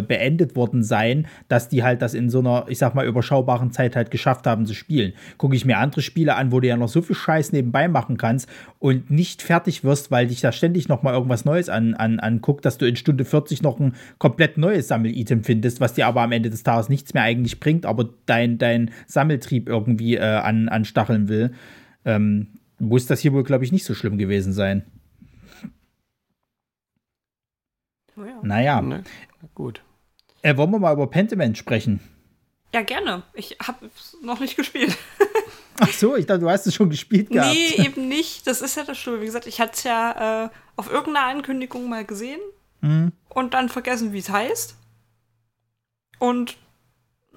[0.00, 0.06] mhm.
[0.06, 3.96] beendet worden sein, dass die halt das in so einer, ich sag mal, überschaubaren Zeit
[3.96, 5.12] halt geschafft haben zu spielen.
[5.38, 8.16] Gucke ich mir andere Spiele an, wo du ja noch so viel Scheiß nebenbei machen
[8.16, 8.48] kannst
[8.78, 12.64] und nicht fertig wirst, weil dich da ständig noch mal irgendwas Neues an, an, anguckt,
[12.64, 16.32] dass du in Stunde 40 noch ein komplett neues Sammelitem findest, was dir aber am
[16.32, 21.28] Ende des Tages nichts mehr eigentlich bringt, aber dein, dein Sammeltrieb irgendwie äh, an, anstacheln
[21.28, 21.52] will.
[22.04, 22.48] Ähm,
[22.78, 24.84] muss das hier wohl, glaube ich, nicht so schlimm gewesen sein.
[28.16, 28.38] Ja.
[28.42, 28.80] Naja.
[28.80, 29.04] Ne,
[29.54, 29.82] gut.
[30.42, 32.00] Äh, wollen wir mal über Pentiment sprechen?
[32.74, 33.22] Ja, gerne.
[33.34, 34.96] Ich habe es noch nicht gespielt.
[35.80, 37.52] Ach so, ich dachte, du hast es schon gespielt gehabt.
[37.52, 38.46] Nee, eben nicht.
[38.46, 39.20] Das ist ja das Schlimme.
[39.20, 42.40] Wie gesagt, ich hatte es ja äh, auf irgendeiner Ankündigung mal gesehen
[42.80, 43.12] mhm.
[43.28, 44.76] und dann vergessen, wie es heißt.
[46.18, 46.56] Und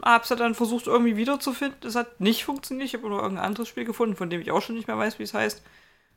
[0.03, 1.87] habe es ja dann versucht, irgendwie wiederzufinden.
[1.87, 2.87] Es hat nicht funktioniert.
[2.87, 5.17] Ich habe nur irgendein anderes Spiel gefunden, von dem ich auch schon nicht mehr weiß,
[5.17, 5.63] wie es heißt.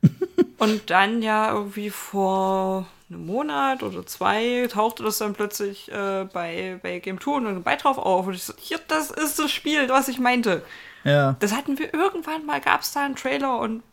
[0.57, 6.79] und dann ja irgendwie vor einem Monat oder zwei tauchte das dann plötzlich äh, bei,
[6.81, 8.27] bei Game 2 und dann drauf auf.
[8.27, 10.63] Und ich so, hier, das ist das Spiel, was ich meinte.
[11.03, 11.35] Ja.
[11.39, 13.83] Das hatten wir irgendwann mal, gab es da einen Trailer und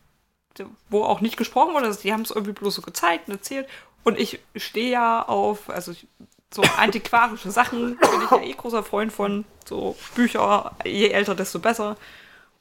[0.89, 1.87] wo auch nicht gesprochen wurde.
[1.87, 3.67] Also die haben es irgendwie bloß so gezeigt und erzählt.
[4.03, 5.93] Und ich stehe ja auf, also
[6.53, 9.45] so antiquarische Sachen bin ich ja eh großer Freund von.
[9.65, 11.95] So Bücher, je älter, desto besser.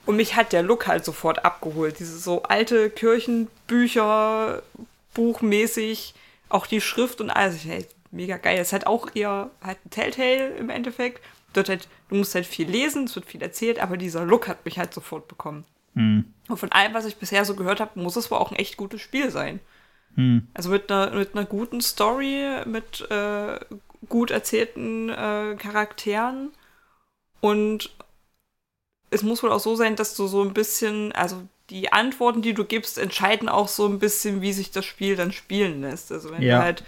[0.07, 1.99] Und mich hat der Look halt sofort abgeholt.
[1.99, 4.63] Diese so alte Kirchenbücher,
[5.15, 6.15] buchmäßig,
[6.49, 7.65] auch die Schrift und alles.
[7.65, 8.59] Hey, mega geil.
[8.59, 11.23] Es ist halt auch eher halt ein Telltale im Endeffekt.
[11.53, 14.65] Dort halt, du musst halt viel lesen, es wird viel erzählt, aber dieser Look hat
[14.65, 15.65] mich halt sofort bekommen.
[15.95, 16.33] Hm.
[16.49, 18.77] Und von allem, was ich bisher so gehört habe, muss es wohl auch ein echt
[18.77, 19.61] gutes Spiel sein.
[20.15, 20.47] Hm.
[20.55, 23.59] Also mit einer, mit einer guten Story, mit äh,
[24.09, 26.53] gut erzählten äh, Charakteren
[27.41, 27.91] und
[29.11, 32.55] es muss wohl auch so sein, dass du so ein bisschen, also die Antworten, die
[32.55, 36.11] du gibst, entscheiden auch so ein bisschen, wie sich das Spiel dann spielen lässt.
[36.13, 36.59] Also wenn ja.
[36.59, 36.85] du halt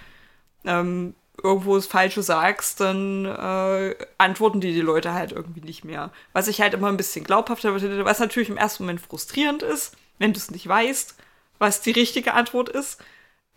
[0.65, 6.11] ähm, irgendwo das Falsche sagst, dann äh, antworten die die Leute halt irgendwie nicht mehr.
[6.33, 9.97] Was ich halt immer ein bisschen glaubhafter finde, was natürlich im ersten Moment frustrierend ist,
[10.19, 11.17] wenn du es nicht weißt,
[11.59, 13.01] was die richtige Antwort ist.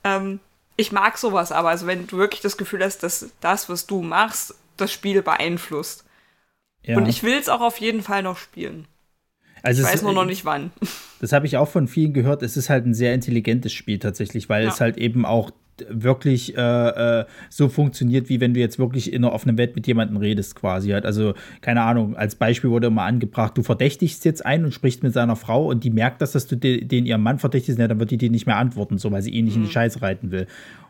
[0.04, 0.40] Ähm,
[0.76, 4.02] ich mag sowas aber, also wenn du wirklich das Gefühl hast, dass das, was du
[4.02, 6.04] machst, das Spiel beeinflusst.
[6.82, 6.98] Ja.
[6.98, 8.88] Und ich will es auch auf jeden Fall noch spielen.
[9.64, 10.72] Also ich weiß nur noch nicht wann.
[11.22, 12.44] Das habe ich auch von vielen gehört.
[12.44, 14.70] Es ist halt ein sehr intelligentes Spiel tatsächlich, weil ja.
[14.70, 15.52] es halt eben auch
[15.88, 19.88] wirklich äh, äh, so funktioniert, wie wenn du jetzt wirklich in einer offenen Welt mit
[19.88, 21.06] jemandem redest, quasi halt.
[21.06, 25.14] Also, keine Ahnung, als Beispiel wurde immer angebracht, du verdächtigst jetzt einen und sprichst mit
[25.14, 28.00] seiner Frau und die merkt das, dass du den, den ihrem Mann verdächtigst, ja, dann
[28.00, 29.62] wird die dir nicht mehr antworten, so weil sie ihn nicht mhm.
[29.62, 29.74] in die mhm.
[29.74, 30.48] Scheiße reiten will.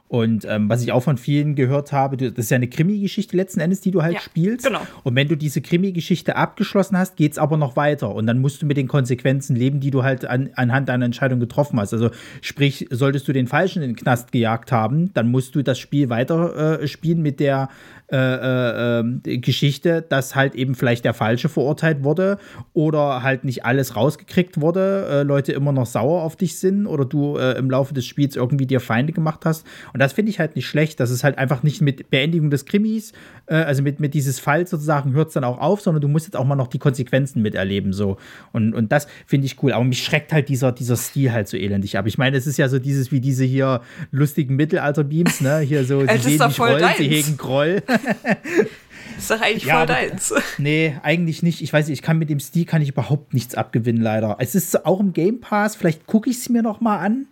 [0.09, 3.61] Und ähm, was ich auch von vielen gehört habe, das ist ja eine Krimi-Geschichte letzten
[3.61, 4.67] Endes, die du halt ja, spielst.
[4.67, 4.81] Genau.
[5.01, 8.13] Und wenn du diese Krimi-Geschichte abgeschlossen hast, geht es aber noch weiter.
[8.13, 11.39] Und dann musst du mit den Konsequenzen leben, die du halt an, anhand deiner Entscheidung
[11.39, 11.93] getroffen hast.
[11.93, 12.11] Also
[12.41, 16.09] sprich, solltest du den Falschen in den Knast gejagt haben, dann musst du das Spiel
[16.09, 17.69] weiter äh, spielen mit der
[18.14, 22.38] äh, äh, ähm, Geschichte, dass halt eben vielleicht der Falsche verurteilt wurde
[22.73, 27.06] oder halt nicht alles rausgekriegt wurde, äh, Leute immer noch sauer auf dich sind oder
[27.06, 29.65] du äh, im Laufe des Spiels irgendwie dir Feinde gemacht hast.
[29.94, 30.99] Und das finde ich halt nicht schlecht.
[30.99, 33.14] Das ist halt einfach nicht mit Beendigung des Krimis,
[33.45, 36.25] äh, also mit, mit dieses Falls sozusagen hört es dann auch auf, sondern du musst
[36.25, 37.93] jetzt auch mal noch die Konsequenzen miterleben.
[37.93, 38.17] So.
[38.51, 39.73] Und, und das finde ich cool.
[39.73, 42.07] Aber mich schreckt halt dieser, dieser Stil halt so elendig ab.
[42.07, 45.59] Ich meine, es ist ja so dieses wie diese hier lustigen Mittelalter-Beams, ne?
[45.59, 47.83] Hier so, sie sehen mich rollen, sie hegen Groll.
[49.17, 50.33] ist doch eigentlich ja, voll deins.
[50.57, 51.61] Nee, eigentlich nicht.
[51.61, 54.37] Ich weiß nicht, ich kann mit dem Stil kann ich überhaupt nichts abgewinnen, leider.
[54.39, 57.27] Es ist auch im Game Pass, vielleicht gucke ich es mir noch mal an.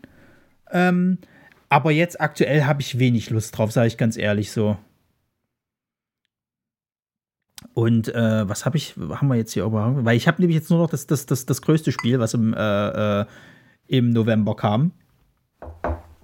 [0.71, 1.17] Ähm,
[1.69, 4.77] aber jetzt aktuell habe ich wenig Lust drauf, sage ich ganz ehrlich so.
[7.73, 10.03] Und äh, was habe ich, haben wir jetzt hier überhaupt?
[10.03, 12.53] Weil ich habe nämlich jetzt nur noch das, das, das, das größte Spiel, was im,
[12.53, 13.25] äh, äh,
[13.87, 14.91] im November kam.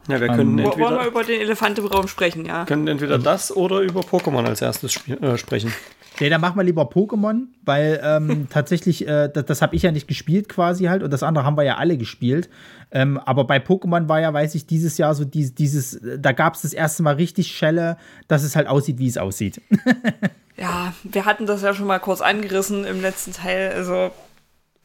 [0.08, 0.90] Ja, wir können um, ähm, entweder.
[0.90, 2.66] Wollen wir über den Elefant im Raum sprechen, ja?
[2.66, 5.74] Können entweder das oder über Pokémon als erstes äh, sprechen.
[6.20, 9.92] Nee, dann machen wir lieber Pokémon, weil ähm, tatsächlich, äh, das, das habe ich ja
[9.92, 12.50] nicht gespielt quasi halt und das andere haben wir ja alle gespielt.
[12.90, 16.56] Ähm, aber bei Pokémon war ja, weiß ich, dieses Jahr so dieses, dieses da gab
[16.56, 17.98] es das erste Mal richtig Schelle,
[18.28, 19.62] dass es halt aussieht, wie es aussieht.
[20.58, 23.72] ja, wir hatten das ja schon mal kurz angerissen im letzten Teil.
[23.74, 24.12] Also,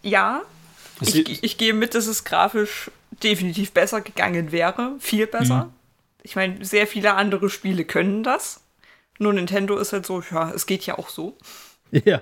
[0.02, 0.42] ja,
[1.00, 2.90] ich, ich gehe mit, dass es grafisch
[3.22, 4.96] definitiv besser gegangen wäre.
[4.98, 5.64] Viel besser.
[5.64, 5.72] Mhm.
[6.22, 8.60] Ich meine, sehr viele andere Spiele können das.
[9.18, 11.36] Nur Nintendo ist halt so, ja, es geht ja auch so.
[11.90, 12.20] Ja.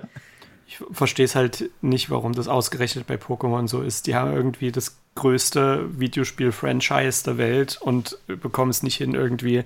[0.67, 4.07] Ich verstehe es halt nicht, warum das ausgerechnet bei Pokémon so ist.
[4.07, 9.65] Die haben irgendwie das größte Videospiel-Franchise der Welt und bekommen es nicht hin, irgendwie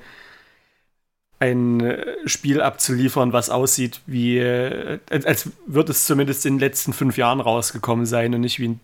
[1.40, 6.94] ein äh, Spiel abzuliefern, was aussieht wie, äh, als würde es zumindest in den letzten
[6.94, 8.80] fünf Jahren rausgekommen sein und nicht wie ein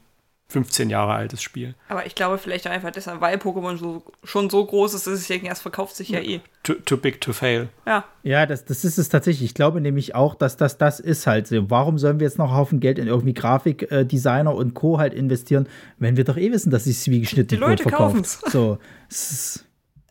[0.51, 1.75] 15 Jahre altes Spiel.
[1.87, 5.13] Aber ich glaube vielleicht auch einfach deshalb, weil Pokémon so, schon so groß ist, dass
[5.13, 6.41] es erst verkauft sich ja eh.
[6.63, 7.69] Too, too, big to fail.
[7.87, 8.03] Ja.
[8.23, 9.45] Ja, das, das ist es tatsächlich.
[9.45, 11.69] Ich glaube nämlich auch, dass das das ist halt so.
[11.69, 14.99] Warum sollen wir jetzt noch einen Haufen Geld in irgendwie Grafikdesigner und Co.
[14.99, 15.67] halt investieren,
[15.97, 18.41] wenn wir doch eh wissen, dass es wie geschnitten Die Leute kaufen es.
[18.51, 18.77] So.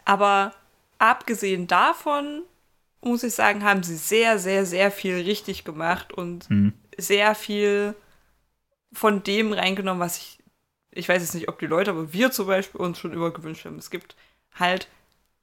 [0.06, 0.52] Aber
[1.00, 2.42] abgesehen davon
[3.02, 6.74] muss ich sagen, haben sie sehr, sehr, sehr viel richtig gemacht und hm.
[6.98, 7.94] sehr viel
[8.92, 10.38] von dem reingenommen, was ich,
[10.90, 13.64] ich weiß jetzt nicht, ob die Leute, aber wir zum Beispiel uns schon immer gewünscht
[13.64, 13.78] haben.
[13.78, 14.16] Es gibt
[14.54, 14.88] halt,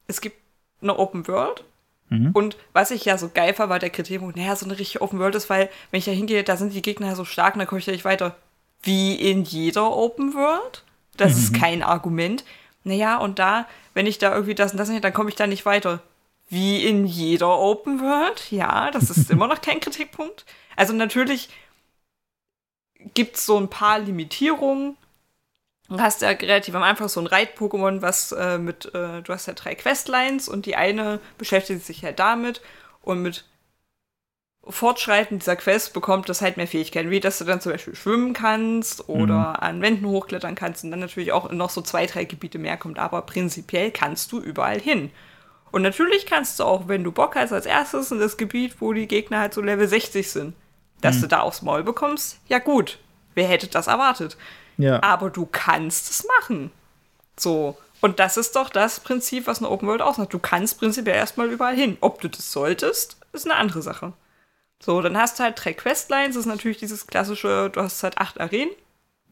[0.07, 0.37] es gibt
[0.81, 1.63] eine Open World.
[2.09, 2.31] Mhm.
[2.31, 5.19] Und was ich ja so geil fand, war der Kritikpunkt, naja, so eine richtige Open
[5.19, 7.67] World ist, weil, wenn ich da hingehe, da sind die Gegner so stark und dann
[7.67, 8.35] komme ich da nicht weiter.
[8.83, 10.83] Wie in jeder Open World?
[11.15, 11.39] Das mhm.
[11.39, 12.45] ist kein Argument.
[12.87, 15.45] Naja, und da, wenn ich da irgendwie das und das nicht, dann komme ich da
[15.45, 16.01] nicht weiter.
[16.47, 18.49] Wie in jeder Open World?
[18.49, 20.45] Ja, das ist immer noch kein Kritikpunkt.
[20.77, 21.49] Also natürlich
[23.13, 24.95] gibt es so ein paar Limitierungen.
[25.89, 29.47] Du hast ja relativ am Anfang so ein Reit-Pokémon, was äh, mit, äh, du hast
[29.47, 32.61] ja drei Questlines und die eine beschäftigt sich halt damit
[33.01, 33.45] und mit
[34.69, 38.33] Fortschreiten dieser Quest bekommt das halt mehr Fähigkeiten, wie dass du dann zum Beispiel schwimmen
[38.33, 39.55] kannst oder mhm.
[39.55, 42.99] an Wänden hochklettern kannst und dann natürlich auch noch so zwei, drei Gebiete mehr kommt,
[42.99, 45.11] aber prinzipiell kannst du überall hin.
[45.71, 48.93] Und natürlich kannst du auch, wenn du Bock hast, als erstes in das Gebiet, wo
[48.93, 50.55] die Gegner halt so Level 60 sind,
[51.01, 51.21] dass mhm.
[51.21, 52.99] du da aufs Maul bekommst, ja gut.
[53.35, 54.37] Wer hätte das erwartet?
[54.77, 55.01] Ja.
[55.03, 56.71] Aber du kannst es machen.
[57.37, 57.77] So.
[58.01, 60.33] Und das ist doch das Prinzip, was eine Open World ausmacht.
[60.33, 61.97] Du kannst prinzipiell erstmal überall hin.
[62.01, 64.13] Ob du das solltest, ist eine andere Sache.
[64.79, 66.35] So, dann hast du halt drei Questlines.
[66.35, 68.71] Das ist natürlich dieses klassische, du hast halt acht Arenen,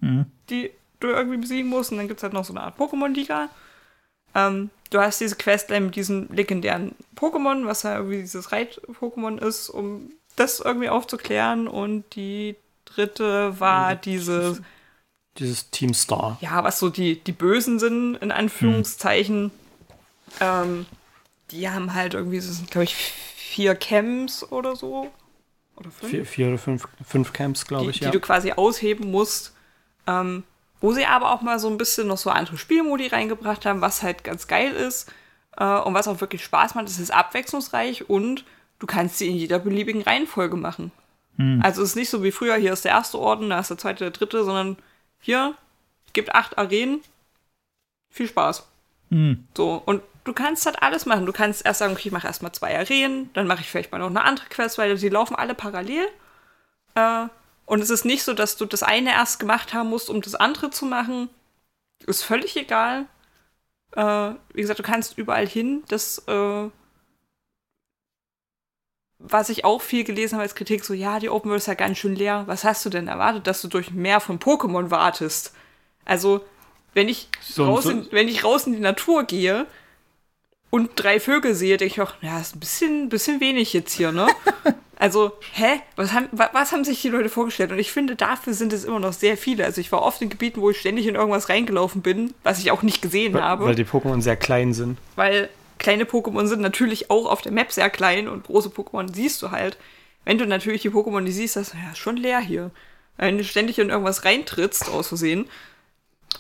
[0.02, 0.26] mhm.
[0.50, 1.92] die du irgendwie besiegen musst.
[1.92, 3.50] Und dann gibt es halt noch so eine Art Pokémon-Liga.
[4.34, 9.70] Ähm, du hast diese Questline mit diesem legendären Pokémon, was ja irgendwie dieses Reit-Pokémon ist,
[9.70, 11.68] um das irgendwie aufzuklären.
[11.68, 12.56] Und die
[12.86, 14.62] dritte war diese.
[15.38, 16.38] Dieses Team Star.
[16.42, 19.52] Ja, was so die, die Bösen sind, in Anführungszeichen.
[19.52, 19.52] Hm.
[20.40, 20.86] Ähm,
[21.52, 25.12] die haben halt irgendwie, das sind, glaube ich, vier Camps oder so.
[25.76, 26.12] Oder fünf?
[26.12, 28.10] Vier, vier oder fünf, fünf Camps, glaube ich, ja.
[28.10, 29.54] Die du quasi ausheben musst.
[30.08, 30.44] Ähm,
[30.82, 34.04] wo sie aber auch mal so ein bisschen noch so andere Spielmodi reingebracht haben, was
[34.04, 35.12] halt ganz geil ist.
[35.58, 36.88] Äh, und was auch wirklich Spaß macht.
[36.88, 38.44] Es ist abwechslungsreich und
[38.80, 40.92] du kannst sie in jeder beliebigen Reihenfolge machen.
[41.38, 41.62] Hm.
[41.64, 43.78] Also es ist nicht so wie früher, hier ist der erste Orden, da ist der
[43.78, 44.78] zweite, der dritte, sondern
[45.20, 45.56] hier
[46.14, 47.02] gibt acht Arenen.
[48.10, 48.66] Viel Spaß.
[49.10, 49.48] Hm.
[49.56, 51.26] So, und du kannst halt alles machen.
[51.26, 54.00] Du kannst erst sagen, okay, ich mache erstmal zwei Arenen, dann mache ich vielleicht mal
[54.00, 56.08] noch eine andere Quest, weil sie laufen alle parallel.
[56.96, 57.28] Äh,
[57.66, 60.36] und es ist nicht so, dass du das eine erst gemacht haben musst, um das
[60.36, 61.30] andere zu machen.
[62.06, 63.06] Ist völlig egal.
[63.96, 65.84] Äh, wie gesagt, du kannst überall hin.
[65.88, 66.70] Das, äh,
[69.20, 71.74] was ich auch viel gelesen habe als Kritik, so, ja, die Open World ist ja
[71.76, 72.44] ganz schön leer.
[72.48, 75.54] Was hast du denn erwartet, dass du durch mehr von Pokémon wartest?
[76.04, 76.42] Also,
[76.94, 77.92] wenn ich, so, raus, so.
[77.92, 79.68] In, wenn ich raus in die Natur gehe
[80.70, 84.12] und drei Vögel sehe, denke ich auch, ja, ist ein bisschen, bisschen wenig jetzt hier,
[84.12, 84.28] ne?
[84.98, 85.82] Also, hä?
[85.98, 87.72] Was haben, was haben sich die Leute vorgestellt?
[87.72, 89.66] Und ich finde, dafür sind es immer noch sehr viele.
[89.66, 92.72] Also ich war oft in Gebieten, wo ich ständig in irgendwas reingelaufen bin, was ich
[92.72, 93.66] auch nicht gesehen weil, habe.
[93.66, 94.98] Weil die Pokémon sehr klein sind.
[95.18, 99.42] Weil kleine Pokémon sind natürlich auch auf der Map sehr klein und große Pokémon siehst
[99.42, 99.78] du halt.
[100.24, 102.72] Wenn du natürlich die Pokémon die siehst, das ja, ist schon leer hier.
[103.18, 105.48] Wenn du ständig in irgendwas reintrittst, aus Versehen,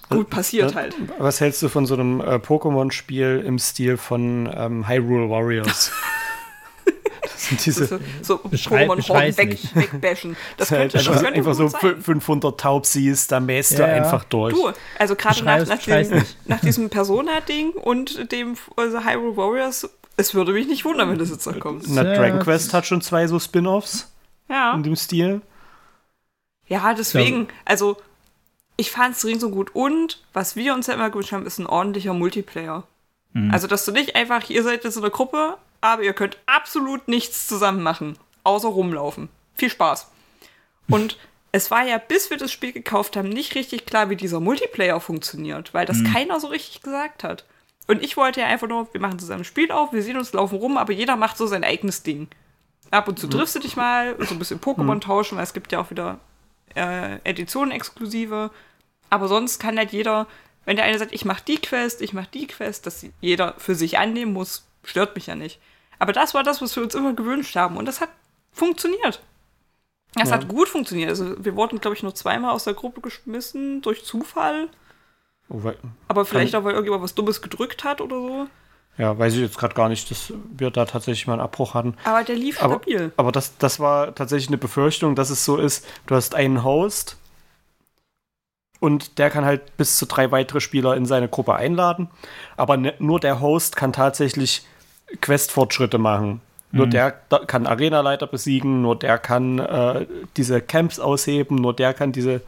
[0.09, 0.95] gut passiert was, halt.
[1.17, 5.91] Was hältst du von so einem äh, Pokémon-Spiel im Stil von ähm, Hyrule Warriors?
[7.37, 10.35] sind diese so, so Pokémon-Horden weg, wegbashen.
[10.57, 12.01] Das, das könnte, halt einfach, einfach so sein.
[12.01, 14.53] 500 Taubsies, da mähst ja, du einfach durch.
[14.53, 20.33] Du, also gerade nach, nach, dem, nach diesem Persona-Ding und dem also Hyrule Warriors, es
[20.33, 21.85] würde mich nicht wundern, wenn das jetzt noch kommt.
[21.87, 24.11] Na, Dragon Quest hat schon zwei so Spin-Offs
[24.49, 24.73] ja.
[24.73, 25.41] in dem Stil.
[26.67, 27.97] Ja, deswegen, also
[28.77, 29.73] ich fand es so gut.
[29.73, 32.83] Und was wir uns ja immer gewünscht haben, ist ein ordentlicher Multiplayer.
[33.33, 33.51] Mhm.
[33.51, 37.07] Also, dass du nicht einfach, ihr seid jetzt in einer Gruppe, aber ihr könnt absolut
[37.07, 39.29] nichts zusammen machen, außer rumlaufen.
[39.55, 40.11] Viel Spaß.
[40.87, 41.17] Und
[41.51, 44.99] es war ja, bis wir das Spiel gekauft haben, nicht richtig klar, wie dieser Multiplayer
[44.99, 46.11] funktioniert, weil das mhm.
[46.11, 47.45] keiner so richtig gesagt hat.
[47.87, 50.33] Und ich wollte ja einfach nur, wir machen zusammen ein Spiel auf, wir sehen uns,
[50.33, 52.27] laufen rum, aber jeder macht so sein eigenes Ding.
[52.89, 53.31] Ab und zu mhm.
[53.31, 55.01] triffst du dich mal, so ein bisschen Pokémon mhm.
[55.01, 56.19] tauschen, weil es gibt ja auch wieder
[56.75, 58.51] äh, Editionen exklusive.
[59.09, 60.27] Aber sonst kann halt jeder,
[60.65, 63.75] wenn der eine sagt, ich mach die Quest, ich mach die Quest, dass jeder für
[63.75, 65.59] sich annehmen muss, stört mich ja nicht.
[65.99, 67.77] Aber das war das, was wir uns immer gewünscht haben.
[67.77, 68.09] Und das hat
[68.51, 69.21] funktioniert.
[70.15, 70.35] Das ja.
[70.35, 71.09] hat gut funktioniert.
[71.09, 74.69] Also wir wurden, glaube ich, nur zweimal aus der Gruppe geschmissen durch Zufall.
[75.49, 75.61] Oh,
[76.07, 78.47] Aber vielleicht auch, weil irgendjemand was Dummes gedrückt hat oder so.
[78.97, 81.95] Ja, weiß ich jetzt gerade gar nicht, dass wir da tatsächlich mal einen Abbruch hatten.
[82.05, 83.11] Aber der lief aber, stabil.
[83.17, 87.17] Aber das, das war tatsächlich eine Befürchtung, dass es so ist, du hast einen Host
[88.79, 92.09] und der kann halt bis zu drei weitere Spieler in seine Gruppe einladen.
[92.55, 94.65] Aber ne, nur der Host kann tatsächlich
[95.21, 96.41] Questfortschritte machen.
[96.71, 96.91] Nur mhm.
[96.91, 100.05] der kann Arenaleiter besiegen, nur der kann äh,
[100.35, 102.41] diese Camps ausheben, nur der kann diese,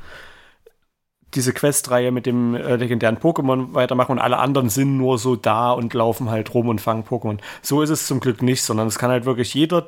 [1.34, 5.72] diese Questreihe mit dem äh, legendären Pokémon weitermachen und alle anderen sind nur so da
[5.72, 7.40] und laufen halt rum und fangen Pokémon.
[7.62, 9.88] So ist es zum Glück nicht, sondern es kann halt wirklich jeder,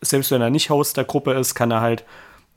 [0.00, 2.04] selbst wenn er nicht Host der Gruppe ist, kann er halt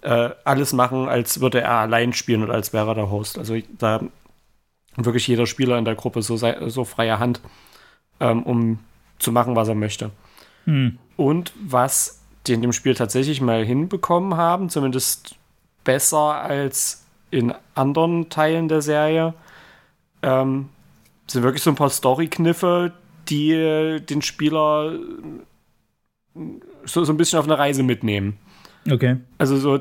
[0.02, 3.38] äh, alles machen, als würde er allein spielen und als wäre er der Host.
[3.38, 4.02] Also da
[4.96, 7.42] wirklich jeder Spieler in der Gruppe so, so freie Hand,
[8.20, 8.80] ähm, um
[9.18, 10.12] zu machen, was er möchte.
[10.66, 10.98] Hm.
[11.16, 15.36] Und was die in dem Spiel tatsächlich mal hinbekommen haben, zumindest
[15.84, 19.34] besser als in anderen Teilen der Serie,
[20.22, 20.70] ähm,
[21.28, 22.94] sind wirklich so ein paar Story-Kniffe,
[23.30, 24.98] die den Spieler
[26.86, 28.38] so, so ein bisschen auf eine Reise mitnehmen.
[28.90, 29.18] Okay.
[29.38, 29.80] Also so,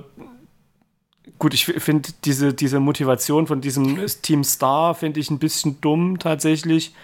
[1.39, 6.19] gut, ich finde diese, diese Motivation von diesem Team Star finde ich ein bisschen dumm
[6.19, 6.95] tatsächlich.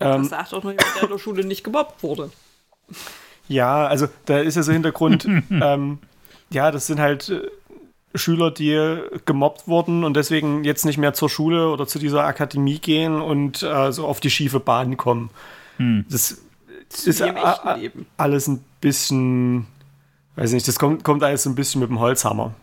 [0.00, 2.30] Ähm, das sagt auch noch jemand, der in der Schule nicht gemobbt wurde.
[3.48, 5.98] Ja, also da ist ja so Hintergrund, ähm,
[6.50, 7.42] ja, das sind halt äh,
[8.18, 12.78] Schüler, die gemobbt wurden und deswegen jetzt nicht mehr zur Schule oder zu dieser Akademie
[12.78, 15.30] gehen und äh, so auf die schiefe Bahn kommen.
[15.76, 16.04] Hm.
[16.08, 16.42] Das,
[16.90, 17.22] das ist
[18.16, 19.66] alles ein bisschen,
[20.36, 22.54] weiß nicht, das kommt, kommt alles so ein bisschen mit dem Holzhammer.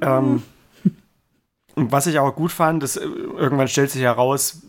[0.00, 0.42] Ähm,
[1.74, 4.62] und was ich auch gut fand, ist, äh, irgendwann stellt sich heraus,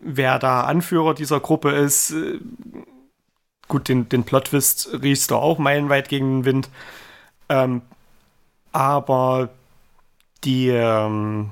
[0.00, 2.12] wer da Anführer dieser Gruppe ist.
[2.12, 2.38] Äh,
[3.68, 6.70] gut, den, den Plot-Twist riechst du auch meilenweit gegen den Wind.
[7.48, 7.82] Ähm,
[8.72, 9.50] aber
[10.44, 11.50] die, ähm,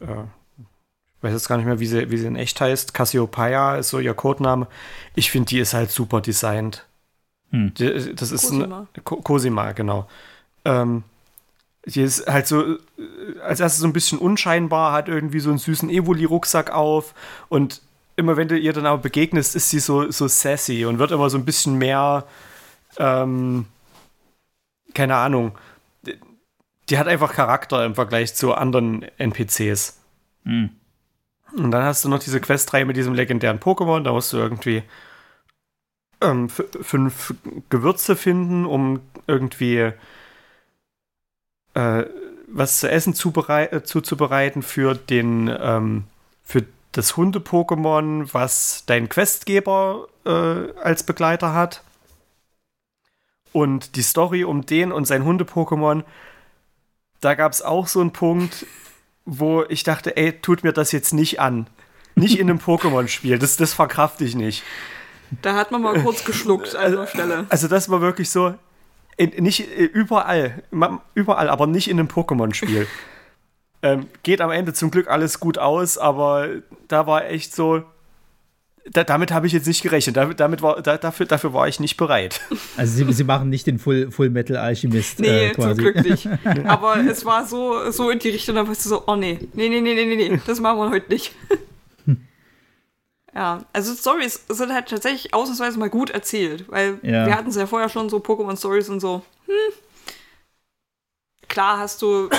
[0.00, 3.76] äh, ich weiß jetzt gar nicht mehr, wie sie, wie sie in echt heißt, Cassiopeia
[3.76, 4.66] ist so ihr Codename.
[5.14, 6.86] Ich finde, die ist halt super designt.
[7.50, 7.72] Hm.
[7.74, 8.86] Die, das ist Cosima.
[8.94, 10.08] ein Cosima, genau.
[10.64, 11.04] Ähm,
[11.86, 12.78] die ist halt so, äh,
[13.42, 17.14] als erstes so ein bisschen unscheinbar, hat irgendwie so einen süßen Evoli-Rucksack auf
[17.48, 17.80] und
[18.16, 21.30] immer wenn du ihr dann aber begegnest, ist sie so, so sassy und wird immer
[21.30, 22.24] so ein bisschen mehr,
[22.98, 23.66] ähm,
[24.94, 25.52] keine Ahnung,
[26.88, 30.00] die hat einfach Charakter im Vergleich zu anderen NPCs.
[30.44, 30.70] Mhm.
[31.56, 34.82] Und dann hast du noch diese Questreihe mit diesem legendären Pokémon, da musst du irgendwie
[36.20, 37.34] ähm, fünf
[37.70, 39.92] Gewürze finden, um irgendwie
[41.74, 42.04] äh,
[42.48, 46.04] was zu essen zuberei äh, zuzubereiten für den ähm,
[46.42, 51.82] für das Hunde-Pokémon, was dein Questgeber äh, als Begleiter hat.
[53.52, 56.04] Und die Story um den und sein Hunde-Pokémon,
[57.20, 58.66] da gab es auch so einen Punkt,
[59.24, 61.68] wo ich dachte, ey, tut mir das jetzt nicht an.
[62.14, 64.62] Nicht in einem Pokémon-Spiel, das, das verkraft ich nicht.
[65.42, 67.46] Da hat man mal kurz geschluckt an der Stelle.
[67.48, 68.54] Also das war wirklich so,
[69.16, 70.62] in, nicht äh, überall,
[71.14, 72.86] überall, aber nicht in einem Pokémon-Spiel.
[73.82, 76.48] ähm, geht am Ende zum Glück alles gut aus, aber
[76.88, 77.82] da war echt so,
[78.90, 80.16] da, damit habe ich jetzt nicht gerechnet.
[80.16, 82.40] Damit, damit war, da, dafür, dafür war ich nicht bereit.
[82.76, 85.20] Also sie, sie machen nicht den Full, Full Metal Alchemist.
[85.20, 85.68] Nee, äh, quasi.
[85.68, 86.28] zum Glück nicht.
[86.66, 89.68] Aber es war so, so in die Richtung, da warst du so, oh nee, nee,
[89.68, 91.32] nee, nee, nee, nee, das machen wir heute nicht.
[93.36, 97.26] Ja, also Stories sind halt tatsächlich ausnahmsweise mal gut erzählt, weil ja.
[97.26, 99.20] wir hatten es ja vorher schon so Pokémon-Stories und so.
[99.44, 99.74] Hm.
[101.46, 102.30] Klar hast du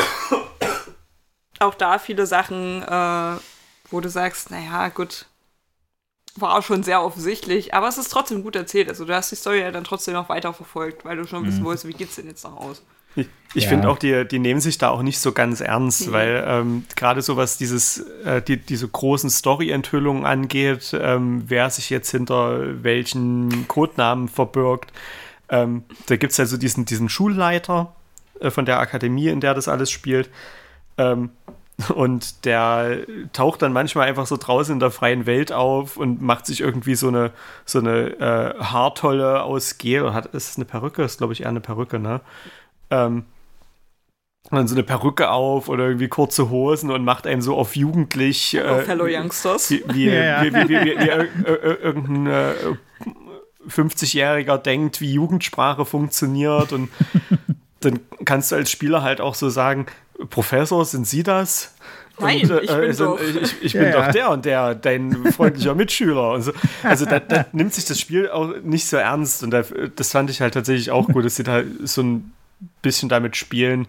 [1.60, 3.40] auch da viele Sachen, äh,
[3.92, 5.28] wo du sagst, naja, gut,
[6.42, 8.90] war auch schon sehr offensichtlich, aber es ist trotzdem gut erzählt.
[8.90, 11.48] Also du hast die Story ja dann trotzdem noch weiter verfolgt, weil du schon mhm.
[11.48, 12.84] wissen wolltest, wie geht's denn jetzt noch aus.
[13.16, 13.70] Ich, ich ja.
[13.70, 16.12] finde auch, die, die nehmen sich da auch nicht so ganz ernst, mhm.
[16.12, 21.90] weil ähm, gerade so was dieses, äh, die, diese großen Story-Enthüllungen angeht, ähm, wer sich
[21.90, 24.94] jetzt hinter welchen Codenamen verbirgt,
[25.50, 27.96] ähm, da gibt es ja so diesen, diesen Schulleiter
[28.40, 30.30] äh, von der Akademie, in der das alles spielt.
[30.98, 31.30] Ähm,
[31.94, 33.00] und der
[33.34, 36.96] taucht dann manchmal einfach so draußen in der freien Welt auf und macht sich irgendwie
[36.96, 37.32] so eine,
[37.66, 40.14] so eine äh, Haartolle aus Gel.
[40.14, 41.04] Hat, ist es eine Perücke?
[41.04, 42.22] Ist, glaube ich, eher eine Perücke, ne?
[42.90, 43.26] Ähm,
[44.50, 48.56] dann so eine Perücke auf oder irgendwie kurze Hosen und macht einen so auf jugendlich.
[48.56, 49.70] Äh, auf Hello Youngsters.
[49.70, 52.54] Wie, wie, ja, wie, wie, wie, wie, wie irgendein äh,
[53.70, 56.72] 50-Jähriger denkt, wie Jugendsprache funktioniert.
[56.72, 56.90] Und
[57.82, 59.86] dann kannst du als Spieler halt auch so sagen:
[60.30, 61.74] Professor, sind Sie das?
[62.20, 63.20] Nein, und, äh, ich bin, doch.
[63.20, 66.32] Ich, ich bin ja, doch der und der, dein freundlicher Mitschüler.
[66.32, 66.52] Und so.
[66.84, 69.44] Also da, da, nimmt sich das Spiel auch nicht so ernst.
[69.44, 69.64] Und da,
[69.96, 72.34] das fand ich halt tatsächlich auch gut, dass sie da so ein
[72.82, 73.88] bisschen damit spielen,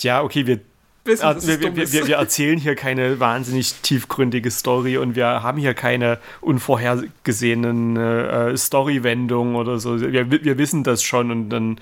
[0.00, 0.60] ja, okay, wir,
[1.04, 5.58] Wissen, äh, wir, wir, wir, wir, erzählen hier keine wahnsinnig tiefgründige Story und wir haben
[5.58, 9.98] hier keine unvorhergesehenen äh, Story-Wendungen oder so.
[9.98, 11.80] Wir, wir wissen das schon und dann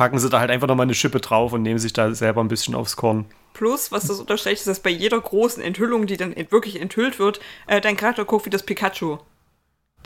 [0.00, 2.48] packen sie da halt einfach nochmal eine Schippe drauf und nehmen sich da selber ein
[2.48, 3.26] bisschen aufs Korn.
[3.52, 7.38] Plus, was das unterstreicht, ist, dass bei jeder großen Enthüllung, die dann wirklich enthüllt wird,
[7.66, 9.18] äh, dein Charakter guckt wie das Pikachu.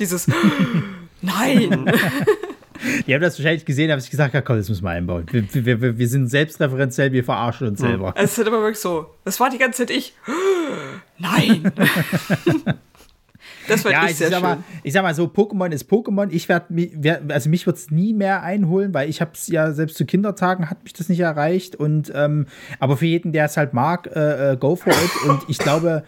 [0.01, 0.27] Dieses
[1.23, 1.93] Nein!
[3.07, 5.27] Die haben das wahrscheinlich gesehen, haben sich gesagt, ja komm, das müssen wir einbauen.
[5.31, 8.13] Wir, wir, wir, wir sind selbstreferenziell, wir verarschen uns selber.
[8.17, 9.15] Es ist halt aber wirklich so.
[9.25, 10.13] Das war die ganze Zeit ich.
[11.19, 11.73] Nein!
[13.69, 16.29] Das war ja, ich, sehr sag mal, ich sag mal so, Pokémon ist Pokémon.
[16.31, 19.73] Ich werde, werd, also mich wird es nie mehr einholen, weil ich habe es ja
[19.73, 21.77] selbst zu Kindertagen hat mich das nicht erreicht.
[21.77, 22.47] Und ähm,
[22.79, 25.29] aber für jeden, der es halt mag, äh, äh, go for it.
[25.29, 26.05] Und ich glaube,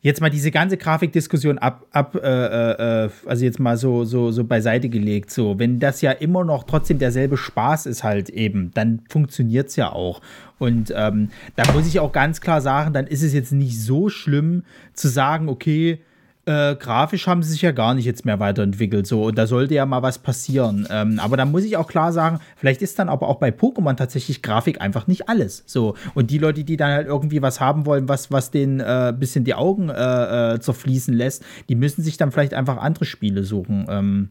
[0.00, 4.44] jetzt mal diese ganze Grafikdiskussion ab, ab äh, äh, also jetzt mal so, so, so
[4.44, 5.30] beiseite gelegt.
[5.30, 9.76] So, wenn das ja immer noch trotzdem derselbe Spaß ist, halt eben, dann funktioniert es
[9.76, 10.20] ja auch.
[10.58, 14.08] Und ähm, da muss ich auch ganz klar sagen, dann ist es jetzt nicht so
[14.08, 16.00] schlimm zu sagen, okay,
[16.48, 19.06] äh, grafisch haben sie sich ja gar nicht jetzt mehr weiterentwickelt.
[19.06, 20.88] So, und da sollte ja mal was passieren.
[20.90, 23.96] Ähm, aber da muss ich auch klar sagen, vielleicht ist dann aber auch bei Pokémon
[23.96, 25.62] tatsächlich Grafik einfach nicht alles.
[25.66, 25.94] So.
[26.14, 29.44] Und die Leute, die dann halt irgendwie was haben wollen, was, was denen äh, bisschen
[29.44, 33.84] die Augen äh, äh, zerfließen lässt, die müssen sich dann vielleicht einfach andere Spiele suchen.
[33.90, 34.30] Ähm,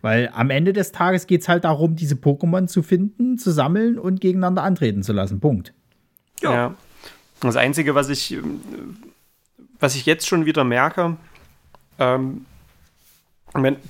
[0.00, 4.00] weil am Ende des Tages geht es halt darum, diese Pokémon zu finden, zu sammeln
[4.00, 5.38] und gegeneinander antreten zu lassen.
[5.38, 5.72] Punkt.
[6.40, 6.52] Ja.
[6.52, 6.74] ja.
[7.38, 8.36] Das Einzige, was ich,
[9.78, 11.18] was ich jetzt schon wieder merke,
[12.02, 12.46] ähm,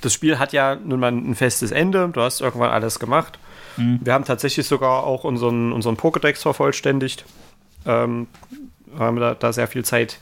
[0.01, 2.09] das Spiel hat ja nun mal ein festes Ende.
[2.13, 3.39] Du hast irgendwann alles gemacht.
[3.77, 4.01] Mhm.
[4.03, 7.25] Wir haben tatsächlich sogar auch unseren, unseren Pokédex vervollständigt.
[7.87, 8.27] Ähm,
[8.99, 10.19] haben da, da sehr viel Zeit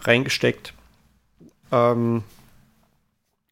[0.00, 0.74] reingesteckt.
[1.72, 2.22] Ähm,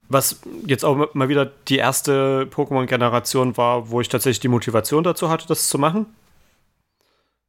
[0.09, 5.31] was jetzt auch mal wieder die erste Pokémon-Generation war, wo ich tatsächlich die Motivation dazu
[5.31, 6.07] hatte, das zu machen.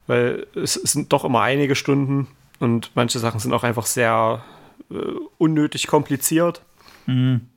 [0.07, 2.27] Weil es, es sind doch immer einige Stunden
[2.59, 4.43] und manche Sachen sind auch einfach sehr
[5.37, 6.61] unnötig kompliziert.
[7.05, 7.47] Mhm.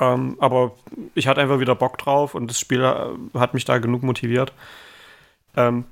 [0.00, 0.72] Ähm, aber
[1.14, 4.52] ich hatte einfach wieder Bock drauf und das Spiel äh, hat mich da genug motiviert.
[5.56, 5.84] Ähm,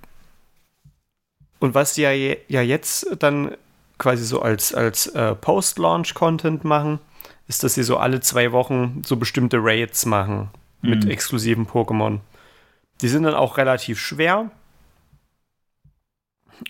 [1.58, 3.56] und was die ja, ja jetzt dann
[3.98, 7.00] quasi so als, als äh, Post-Launch-Content machen,
[7.48, 10.50] ist, dass sie so alle zwei Wochen so bestimmte Raids machen
[10.82, 10.90] mhm.
[10.90, 12.20] mit exklusiven Pokémon.
[13.00, 14.50] Die sind dann auch relativ schwer.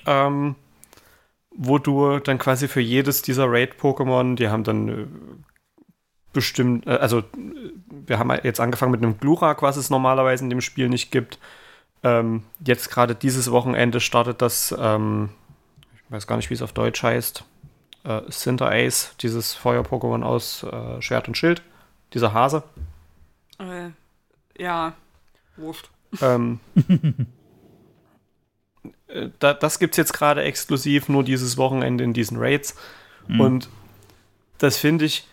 [0.07, 0.55] Ähm,
[1.57, 5.07] wo du dann quasi für jedes dieser Raid-Pokémon, die haben dann äh,
[6.33, 7.25] bestimmt, äh, also
[7.89, 11.39] wir haben jetzt angefangen mit einem Glurak, was es normalerweise in dem Spiel nicht gibt.
[12.03, 15.31] Ähm, jetzt gerade dieses Wochenende startet das, ähm,
[15.95, 17.45] ich weiß gar nicht, wie es auf Deutsch heißt,
[18.05, 21.63] äh, Cinder Ace, dieses Feuer-Pokémon aus äh, Schwert und Schild,
[22.13, 22.63] dieser Hase.
[23.59, 23.91] Äh,
[24.63, 24.93] ja,
[25.57, 25.91] wurscht.
[26.21, 27.13] Ähm, äh,
[29.39, 32.77] da, das gibt es jetzt gerade exklusiv nur dieses Wochenende in diesen Raids.
[33.29, 33.41] Mhm.
[33.41, 33.69] Und
[34.59, 35.29] das finde ich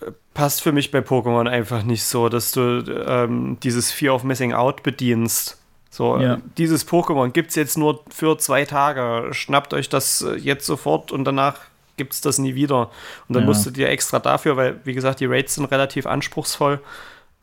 [0.00, 4.24] äh, passt für mich bei Pokémon einfach nicht so, dass du ähm, dieses Fear of
[4.24, 5.58] Missing Out bedienst.
[5.90, 6.34] So, ja.
[6.34, 9.32] äh, dieses Pokémon gibt es jetzt nur für zwei Tage.
[9.32, 11.60] Schnappt euch das äh, jetzt sofort und danach
[11.96, 12.90] gibt es das nie wieder.
[13.28, 13.46] Und dann ja.
[13.46, 16.80] musst du dir extra dafür, weil, wie gesagt, die Raids sind relativ anspruchsvoll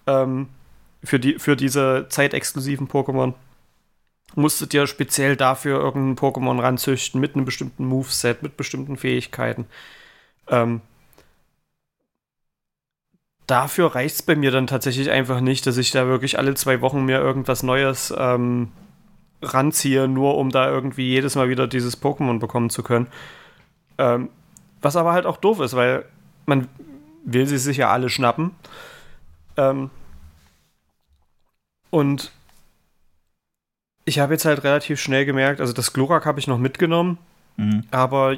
[0.08, 0.50] ähm,
[1.04, 3.34] für, die, für diese zeitexklusiven Pokémon
[4.36, 9.66] musstet ihr speziell dafür irgendein Pokémon ranzüchten mit einem bestimmten Moveset, mit bestimmten Fähigkeiten.
[10.48, 10.82] Ähm,
[13.48, 16.82] dafür reicht es bei mir dann tatsächlich einfach nicht, dass ich da wirklich alle zwei
[16.82, 18.72] Wochen mir irgendwas Neues ähm,
[19.42, 23.08] ranziehe, nur um da irgendwie jedes Mal wieder dieses Pokémon bekommen zu können.
[23.98, 24.30] Ähm,
[24.82, 26.06] was aber halt auch doof ist, weil
[26.46, 26.68] man
[27.26, 28.52] will sie sich ja alle schnappen.
[29.58, 29.90] Ähm,
[31.90, 32.32] und
[34.10, 37.20] ich habe jetzt halt relativ schnell gemerkt, also das Glurak habe ich noch mitgenommen,
[37.58, 37.84] mhm.
[37.92, 38.36] aber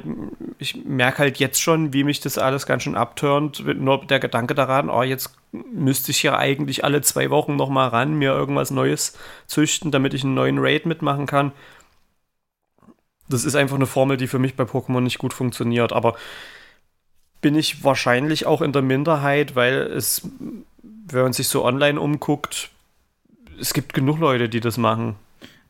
[0.58, 3.64] ich merke halt jetzt schon, wie mich das alles ganz schön abturnt.
[3.80, 7.88] Nur der Gedanke daran, oh, jetzt müsste ich ja eigentlich alle zwei Wochen noch mal
[7.88, 11.52] ran, mir irgendwas Neues züchten, damit ich einen neuen Raid mitmachen kann.
[13.30, 16.16] Das ist einfach eine Formel, die für mich bei Pokémon nicht gut funktioniert, aber
[17.40, 20.28] bin ich wahrscheinlich auch in der Minderheit, weil es,
[20.82, 22.68] wenn man sich so online umguckt,
[23.58, 25.16] es gibt genug Leute, die das machen.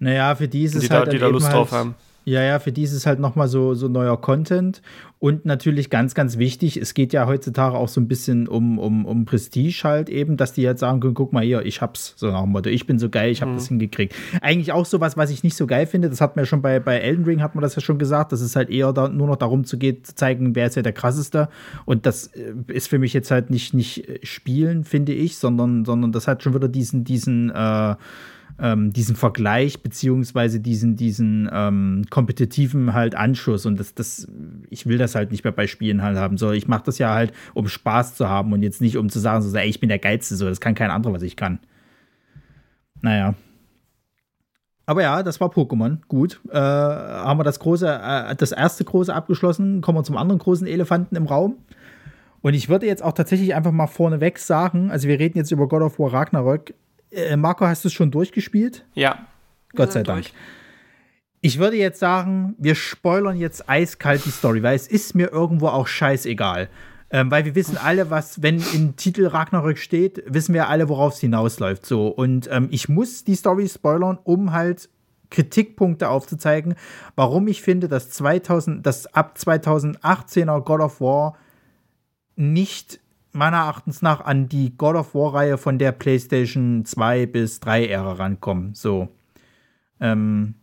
[0.03, 1.07] Naja, für die ist es die halt.
[1.07, 1.95] Da, die da Lust halt, drauf haben.
[2.25, 4.83] Ja, ja, für die ist es halt nochmal so, so neuer Content.
[5.19, 9.05] Und natürlich ganz, ganz wichtig, es geht ja heutzutage auch so ein bisschen um, um,
[9.07, 12.31] um Prestige halt eben, dass die jetzt sagen können, guck mal hier, ich hab's, so
[12.31, 13.55] nach dem Motto, ich bin so geil, ich hab mhm.
[13.55, 14.15] das hingekriegt.
[14.41, 16.81] Eigentlich auch sowas, was ich nicht so geil finde, das hat man ja schon bei,
[16.81, 19.29] bei Elden Ring, hat man das ja schon gesagt, dass es halt eher da, nur
[19.29, 21.49] noch darum zu geht, zu zeigen, wer ist ja der krasseste.
[21.85, 25.85] Und das äh, ist für mich jetzt halt nicht, nicht äh, Spielen, finde ich, sondern,
[25.85, 27.95] sondern das hat schon wieder diesen, diesen, äh,
[28.59, 34.29] ähm, diesen Vergleich beziehungsweise diesen, diesen ähm, kompetitiven halt Anschluss und das, das,
[34.71, 37.15] ich will das halt nicht mehr bei Spielen halt haben, so ich mache das ja
[37.15, 39.89] halt, um Spaß zu haben und jetzt nicht um zu sagen, so, ey, ich bin
[39.89, 41.59] der Geilste, so, das kann kein anderer, was ich kann.
[43.01, 43.35] Naja.
[44.87, 45.99] Aber ja, das war Pokémon.
[46.09, 46.41] Gut.
[46.51, 49.81] Äh, haben wir das große, äh, das erste große abgeschlossen.
[49.81, 51.57] Kommen wir zum anderen großen Elefanten im Raum.
[52.41, 55.69] Und ich würde jetzt auch tatsächlich einfach mal vorneweg sagen, also wir reden jetzt über
[55.69, 56.75] God of War Ragnarök.
[57.13, 58.85] Äh, Marco, hast du es schon durchgespielt?
[58.95, 59.27] Ja.
[59.75, 60.25] Gott sei Dank.
[60.25, 60.35] Durch.
[61.41, 65.69] Ich würde jetzt sagen, wir spoilern jetzt eiskalt die Story, weil es ist mir irgendwo
[65.69, 66.69] auch scheißegal.
[67.11, 71.15] Ähm, weil wir wissen alle, was, wenn im Titel Ragnarök steht, wissen wir alle, worauf
[71.15, 71.85] es hinausläuft.
[71.85, 72.09] So.
[72.09, 74.89] Und ähm, ich muss die Story spoilern, um halt
[75.29, 76.75] Kritikpunkte aufzuzeigen,
[77.17, 81.37] warum ich finde, dass 2000, das ab 2018er God of War
[82.37, 83.01] nicht
[83.33, 88.13] meiner Erachtens nach an die God of War-Reihe von der PlayStation 2 bis 3 Ära
[88.13, 88.75] rankommen.
[88.75, 89.09] So.
[90.01, 90.55] Ähm,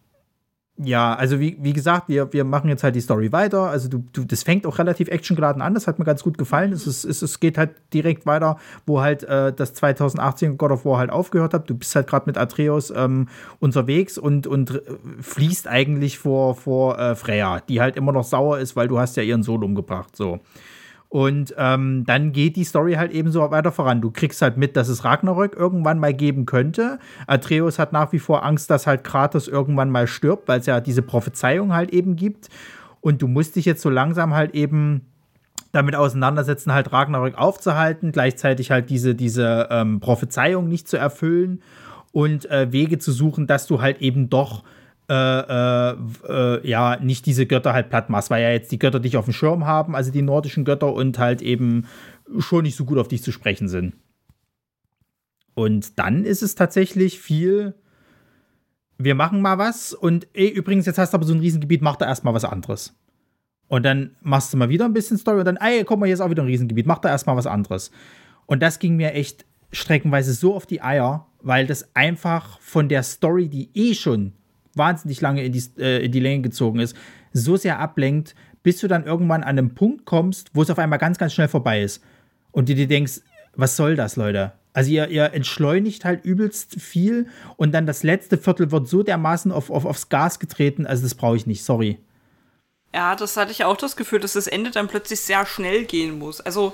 [0.81, 3.63] ja, also wie, wie gesagt, wir, wir machen jetzt halt die Story weiter.
[3.69, 6.71] Also du, du, das fängt auch relativ actiongeladen an, das hat mir ganz gut gefallen.
[6.71, 10.97] Es, ist, es geht halt direkt weiter, wo halt äh, das 2018 God of War
[10.99, 11.69] halt aufgehört hat.
[11.69, 13.27] Du bist halt gerade mit Atreus ähm,
[13.59, 14.81] unterwegs und, und äh,
[15.19, 19.17] fließt eigentlich vor, vor äh, Freya, die halt immer noch sauer ist, weil du hast
[19.17, 20.15] ja ihren Sohn umgebracht.
[20.15, 20.39] So.
[21.10, 23.99] Und ähm, dann geht die Story halt eben so weiter voran.
[23.99, 26.99] Du kriegst halt mit, dass es Ragnarök irgendwann mal geben könnte.
[27.26, 30.80] Atreus hat nach wie vor Angst, dass halt Kratos irgendwann mal stirbt, weil es ja
[30.80, 32.49] diese Prophezeiung halt eben gibt.
[33.02, 35.02] Und du musst dich jetzt so langsam halt eben
[35.72, 41.61] damit auseinandersetzen, halt Ragnarök aufzuhalten, gleichzeitig halt diese, diese ähm, Prophezeiung nicht zu erfüllen
[42.11, 44.64] und äh, Wege zu suchen, dass du halt eben doch
[45.10, 49.18] äh, äh, ja, nicht diese Götter halt platt machst, weil ja jetzt die Götter dich
[49.18, 51.88] auf dem Schirm haben, also die nordischen Götter und halt eben
[52.38, 53.95] schon nicht so gut auf dich zu sprechen sind.
[55.56, 57.73] Und dann ist es tatsächlich viel,
[58.98, 61.95] wir machen mal was und ey, übrigens, jetzt hast du aber so ein Riesengebiet, mach
[61.95, 62.95] da erstmal was anderes.
[63.68, 66.14] Und dann machst du mal wieder ein bisschen Story und dann, ey, guck mal, hier
[66.14, 67.91] ist auch wieder ein Riesengebiet, mach da erstmal was anderes.
[68.45, 73.03] Und das ging mir echt streckenweise so auf die Eier, weil das einfach von der
[73.03, 74.34] Story, die eh schon
[74.80, 76.95] wahnsinnig lange in die, äh, in die Länge gezogen ist,
[77.31, 78.34] so sehr ablenkt,
[78.64, 81.47] bis du dann irgendwann an einem Punkt kommst, wo es auf einmal ganz, ganz schnell
[81.47, 82.03] vorbei ist.
[82.51, 83.22] Und du dir denkst,
[83.56, 84.53] was soll das, Leute?
[84.73, 87.27] Also ihr, ihr entschleunigt halt übelst viel
[87.57, 91.15] und dann das letzte Viertel wird so dermaßen auf, auf, aufs Gas getreten, also das
[91.15, 91.99] brauche ich nicht, sorry.
[92.93, 96.18] Ja, das hatte ich auch das Gefühl, dass das Ende dann plötzlich sehr schnell gehen
[96.18, 96.41] muss.
[96.41, 96.73] Also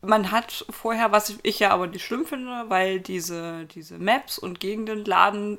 [0.00, 4.60] man hat vorher, was ich ja aber nicht schlimm finde, weil diese, diese Maps und
[4.60, 5.58] Gegenden laden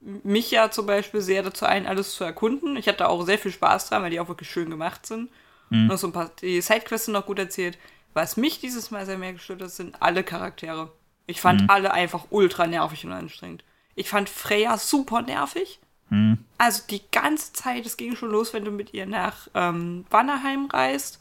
[0.00, 2.76] mich ja zum Beispiel sehr dazu ein, alles zu erkunden.
[2.76, 5.30] Ich hatte auch sehr viel Spaß dran, weil die auch wirklich schön gemacht sind.
[5.70, 5.90] Mhm.
[5.90, 7.78] Und so ein paar, die Sidequests sind noch gut erzählt.
[8.14, 10.92] Was mich dieses Mal sehr mehr gestört hat, sind alle Charaktere.
[11.26, 11.70] Ich fand mhm.
[11.70, 13.64] alle einfach ultra nervig und anstrengend.
[13.94, 15.80] Ich fand Freya super nervig.
[16.10, 16.38] Mhm.
[16.56, 20.66] Also die ganze Zeit, es ging schon los, wenn du mit ihr nach ähm, Wannerheim
[20.66, 21.20] reist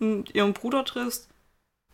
[0.00, 1.28] und ihren Bruder triffst.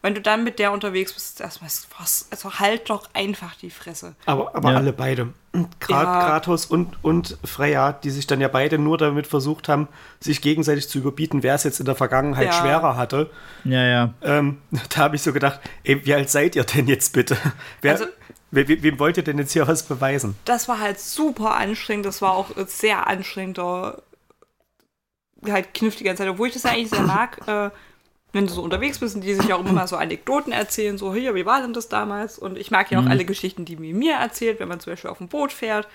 [0.03, 4.15] Wenn du dann mit der unterwegs bist, erstmal, was, also halt doch einfach die Fresse.
[4.25, 4.79] Aber, aber ja.
[4.79, 5.35] alle beide.
[5.53, 6.21] Grad, ja.
[6.21, 9.89] Kratos und, und Freya, die sich dann ja beide nur damit versucht haben,
[10.21, 12.53] sich gegenseitig zu überbieten, wer es jetzt in der Vergangenheit ja.
[12.53, 13.31] schwerer hatte.
[13.65, 14.15] Ja, ja.
[14.23, 14.59] Ähm,
[14.89, 17.37] da habe ich so gedacht, ey, wie alt seid ihr denn jetzt bitte?
[17.83, 18.07] Wer, also,
[18.53, 20.37] we, we, wem wollt ihr denn jetzt hier was beweisen?
[20.47, 24.03] Das war halt super anstrengend, das war auch sehr anstrengender,
[25.47, 27.47] halt kniff die ganze Zeit, obwohl ich das ja eigentlich sehr mag.
[27.47, 27.71] Äh,
[28.33, 31.15] wenn du so unterwegs bist und die sich auch immer mal so Anekdoten erzählen, so,
[31.15, 32.39] hier, wie war denn das damals?
[32.39, 33.11] Und ich mag ja auch mhm.
[33.11, 35.89] alle Geschichten, die mir erzählt, wenn man zum Beispiel auf dem Boot fährt.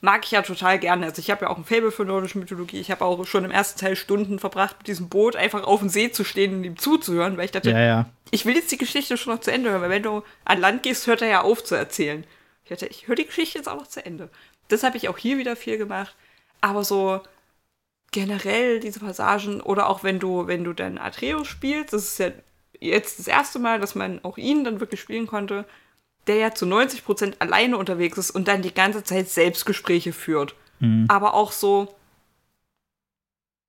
[0.00, 1.06] Mag ich ja total gerne.
[1.06, 2.78] Also ich habe ja auch ein Faible für nordische Mythologie.
[2.78, 5.88] Ich habe auch schon im ersten Teil Stunden verbracht, mit diesem Boot einfach auf dem
[5.88, 8.06] See zu stehen und ihm zuzuhören, weil ich dachte, ja, ja.
[8.30, 10.84] ich will jetzt die Geschichte schon noch zu Ende hören, weil wenn du an Land
[10.84, 12.24] gehst, hört er ja auf zu erzählen.
[12.64, 14.28] Ich dachte, ich höre die Geschichte jetzt auch noch zu Ende.
[14.68, 16.14] Das habe ich auch hier wieder viel gemacht.
[16.60, 17.20] Aber so,
[18.10, 22.30] generell diese Passagen oder auch wenn du, wenn du dann Atreus spielst, das ist ja
[22.80, 25.64] jetzt das erste Mal, dass man auch ihn dann wirklich spielen konnte,
[26.26, 30.54] der ja zu 90 Prozent alleine unterwegs ist und dann die ganze Zeit Selbstgespräche führt.
[30.80, 31.06] Mhm.
[31.08, 31.94] Aber auch so,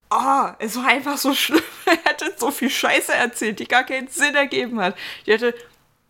[0.09, 1.63] ah, oh, es war einfach so schlimm.
[1.85, 4.95] er hatte so viel Scheiße erzählt, die gar keinen Sinn ergeben hat.
[5.25, 5.53] Die hatte,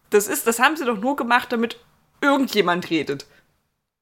[0.09, 1.77] das ist, das haben sie doch nur gemacht, damit
[2.21, 3.25] irgendjemand redet.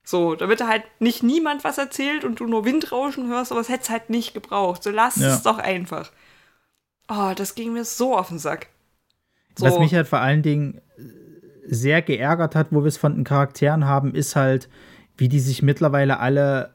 [0.08, 3.84] So, damit halt nicht niemand was erzählt und du nur Windrauschen hörst, aber es hätte
[3.84, 4.82] es halt nicht gebraucht.
[4.82, 5.34] So lass ja.
[5.34, 6.14] es doch einfach.
[7.10, 8.68] Oh, das ging mir so auf den Sack.
[9.58, 9.66] So.
[9.66, 10.80] Was mich halt vor allen Dingen
[11.66, 14.70] sehr geärgert hat, wo wir es von den Charakteren haben, ist halt,
[15.18, 16.74] wie die sich mittlerweile alle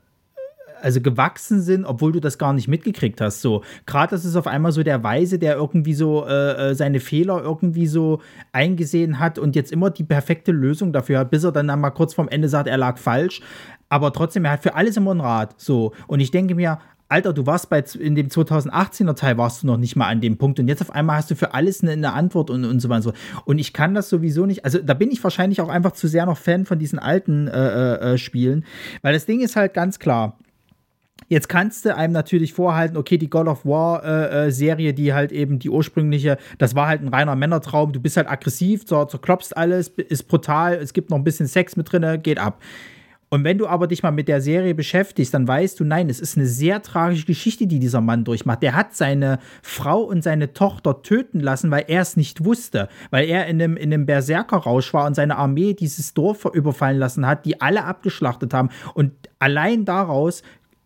[0.83, 3.41] also gewachsen sind, obwohl du das gar nicht mitgekriegt hast.
[3.41, 7.01] So, gerade das ist auf einmal so der Weise, der irgendwie so äh, äh, seine
[7.01, 8.21] Fehler irgendwie so
[8.53, 12.15] eingesehen hat und jetzt immer die perfekte Lösung dafür hat, bis er dann mal kurz
[12.15, 13.41] vorm Ende sagt, er lag falsch.
[13.89, 15.61] Aber trotzdem, er hat für alles immer einen Rat.
[15.61, 15.93] So.
[16.07, 16.79] Und ich denke mir,
[17.13, 20.39] Alter, du warst bei in dem 2018er Teil warst du noch nicht mal an dem
[20.39, 22.89] Punkt und jetzt auf einmal hast du für alles eine, eine Antwort und, und so
[22.89, 23.13] weiter.
[23.45, 24.65] Und ich kann das sowieso nicht.
[24.65, 27.53] Also da bin ich wahrscheinlich auch einfach zu sehr noch Fan von diesen alten äh,
[27.53, 28.65] äh, äh Spielen,
[29.03, 30.39] weil das Ding ist halt ganz klar.
[31.33, 35.33] Jetzt kannst du einem natürlich vorhalten, okay, die God of War äh, äh, die halt
[35.33, 37.91] eben die ursprüngliche, das war halt ein reiner Männertraum.
[37.91, 41.91] Du bist halt aggressiv, zerklopfst alles, ist brutal, es gibt noch ein bisschen Sex mit
[41.91, 42.61] drin, geht ab.
[43.31, 46.21] Und wenn du aber dich mal mit der Serie beschäftigst, dann weißt du, nein, es
[46.21, 48.63] ist eine sehr tragische Geschichte, die dieser Mann durchmacht.
[48.63, 52.91] Der hat seine Frau und seine Tochter töten lassen, weil er es nicht wusste.
[53.11, 57.27] Weil er in einem, in einem Berserkerrausch war und seine Armee dieses Dorf überfallen lassen
[57.27, 58.69] hat, die alle abgeschlachtet haben.
[58.93, 60.43] Und allein daraus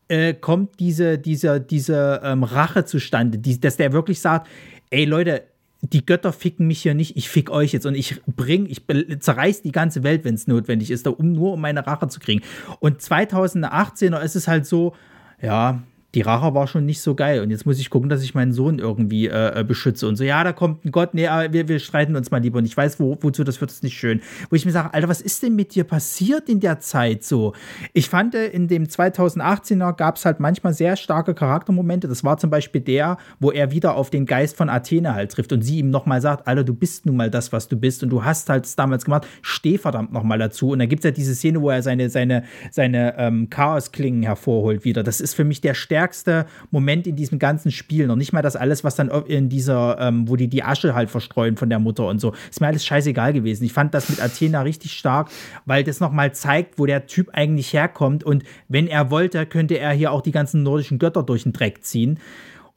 [0.09, 4.49] äh, kommt diese, diese, diese ähm, Rache zustande, die, dass der wirklich sagt,
[4.91, 5.43] ey Leute,
[5.83, 8.83] die Götter ficken mich hier nicht, ich fick euch jetzt und ich bring, ich
[9.21, 12.43] zerreiß die ganze Welt, wenn es notwendig ist, um nur um meine Rache zu kriegen.
[12.81, 14.95] Und 2018er ist es halt so,
[15.41, 15.83] ja,
[16.17, 17.43] die Rache war schon nicht so geil.
[17.43, 20.09] Und jetzt muss ich gucken, dass ich meinen Sohn irgendwie äh, äh beschütze.
[20.09, 22.59] Und so, ja, da kommt ein Gott, nee, wir, wir streiten uns mal lieber.
[22.59, 24.23] Und ich weiß, wo, wozu das wird, ist nicht schön.
[24.49, 27.53] Wo ich mir sage, Alter, was ist denn mit dir passiert in der Zeit so?
[27.93, 32.09] Ich fand, äh, in dem 2018er gab es halt manchmal sehr starke Charaktermomente.
[32.09, 35.53] Das war zum Beispiel der, wo er wieder auf den Geist von Athene halt trifft
[35.53, 38.03] und sie ihm nochmal sagt, Alter, du bist nun mal das, was du bist.
[38.03, 39.27] Und du hast halt es damals gemacht.
[39.43, 40.71] Steh verdammt nochmal dazu.
[40.71, 44.87] Und da gibt es ja diese Szene, wo er seine, seine, seine ähm, Chaosklingen hervorholt
[44.87, 45.03] wieder.
[45.03, 48.07] Das ist für mich der stärkste stärkste Moment in diesem ganzen Spiel.
[48.07, 51.11] Noch nicht mal das alles, was dann in dieser, ähm, wo die die Asche halt
[51.11, 52.33] verstreuen von der Mutter und so.
[52.51, 53.65] Ist mir alles scheißegal gewesen.
[53.65, 55.31] Ich fand das mit Athena richtig stark,
[55.65, 58.23] weil das nochmal zeigt, wo der Typ eigentlich herkommt.
[58.23, 61.85] Und wenn er wollte, könnte er hier auch die ganzen nordischen Götter durch den Dreck
[61.85, 62.21] ziehen.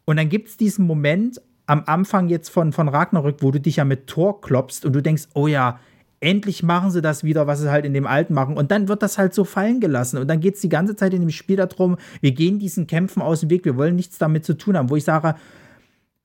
[0.05, 3.75] Und dann gibt es diesen Moment am Anfang jetzt von, von Ragnarök, wo du dich
[3.75, 5.79] ja mit Thor klopfst und du denkst, oh ja,
[6.21, 8.57] endlich machen sie das wieder, was sie halt in dem Alten machen.
[8.57, 10.17] Und dann wird das halt so fallen gelassen.
[10.17, 13.21] Und dann geht es die ganze Zeit in dem Spiel darum, wir gehen diesen Kämpfen
[13.21, 15.35] aus dem Weg, wir wollen nichts damit zu tun haben, wo ich sage,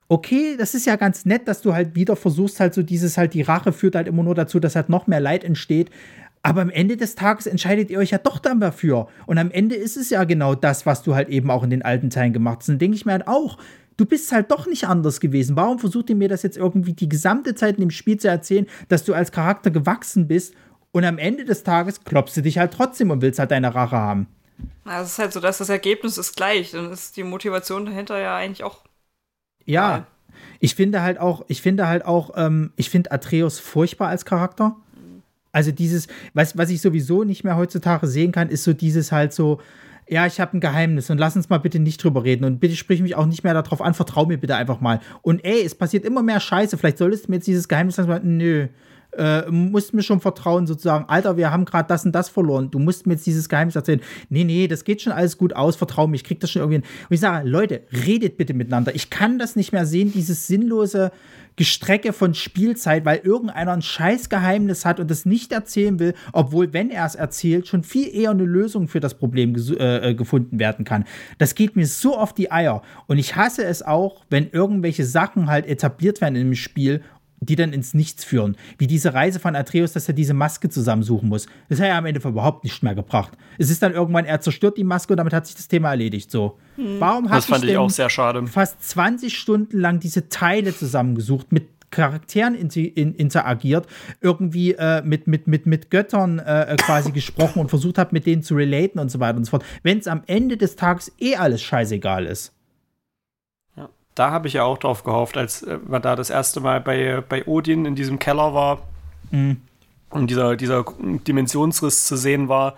[0.09, 3.35] okay, das ist ja ganz nett, dass du halt wieder versuchst, halt so dieses halt,
[3.35, 5.91] die Rache führt halt immer nur dazu, dass halt noch mehr Leid entsteht.
[6.43, 9.09] Aber am Ende des Tages entscheidet ihr euch ja doch dann dafür.
[9.25, 11.83] Und am Ende ist es ja genau das, was du halt eben auch in den
[11.83, 12.69] alten Teilen gemacht hast.
[12.69, 13.57] Und denke ich mir halt auch,
[13.97, 15.57] du bist halt doch nicht anders gewesen.
[15.57, 18.67] Warum versucht ihr mir das jetzt irgendwie die gesamte Zeit in dem Spiel zu erzählen,
[18.89, 20.55] dass du als Charakter gewachsen bist
[20.93, 23.97] und am Ende des Tages klopfst du dich halt trotzdem und willst halt deine Rache
[23.97, 24.29] haben?
[24.85, 26.71] Na, es ist halt so, dass das Ergebnis ist gleich.
[26.71, 28.81] Dann ist die Motivation dahinter ja eigentlich auch.
[29.65, 29.91] Ja.
[29.91, 30.07] Geil.
[30.61, 34.77] Ich finde halt auch, ich finde halt auch, ähm, ich finde Atreus furchtbar als Charakter.
[35.53, 39.33] Also dieses, was, was ich sowieso nicht mehr heutzutage sehen kann, ist so dieses halt
[39.33, 39.61] so,
[40.09, 42.77] ja, ich habe ein Geheimnis und lass uns mal bitte nicht drüber reden und bitte
[42.77, 45.01] sprich mich auch nicht mehr darauf an, vertrau mir bitte einfach mal.
[45.23, 48.37] Und ey, es passiert immer mehr Scheiße, vielleicht solltest du mir jetzt dieses Geheimnis sagen,
[48.37, 48.69] nö,
[49.17, 52.79] äh, musst mir schon vertrauen, sozusagen, Alter, wir haben gerade das und das verloren, du
[52.79, 54.01] musst mir jetzt dieses Geheimnis erzählen.
[54.29, 56.81] Nee, nee, das geht schon alles gut aus, vertrau mir, ich krieg das schon irgendwie
[56.81, 57.07] hin.
[57.09, 58.95] Und ich sage, Leute, redet bitte miteinander.
[58.95, 61.13] Ich kann das nicht mehr sehen, dieses sinnlose
[61.57, 66.91] Gestrecke von Spielzeit, weil irgendeiner ein Scheißgeheimnis hat und das nicht erzählen will, obwohl, wenn
[66.91, 70.85] er es erzählt, schon viel eher eine Lösung für das Problem äh, äh, gefunden werden
[70.85, 71.05] kann.
[71.39, 72.83] Das geht mir so auf die Eier.
[73.07, 77.03] Und ich hasse es auch, wenn irgendwelche Sachen halt etabliert werden im Spiel
[77.47, 78.57] die dann ins Nichts führen.
[78.79, 81.47] Wie diese Reise von Atreus, dass er diese Maske zusammensuchen muss.
[81.69, 83.33] Das hat er am Ende überhaupt nicht mehr gebracht.
[83.59, 86.31] Es ist dann irgendwann, er zerstört die Maske und damit hat sich das Thema erledigt.
[86.31, 86.59] So.
[86.77, 86.97] Hm.
[86.99, 88.47] Warum das fand ich, ich auch sehr schade.
[88.47, 93.87] fast 20 Stunden lang diese Teile zusammengesucht, mit Charakteren in, in, interagiert,
[94.21, 98.27] irgendwie äh, mit, mit, mit, mit Göttern äh, äh quasi gesprochen und versucht habe, mit
[98.27, 99.65] denen zu relaten und so weiter und so fort.
[99.83, 102.54] Wenn es am Ende des Tages eh alles scheißegal ist
[104.15, 107.23] da habe ich ja auch drauf gehofft, als äh, man da das erste Mal bei,
[107.29, 108.83] bei Odin in diesem Keller war
[109.31, 109.61] mhm.
[110.11, 112.77] und dieser, dieser Dimensionsriss zu sehen war,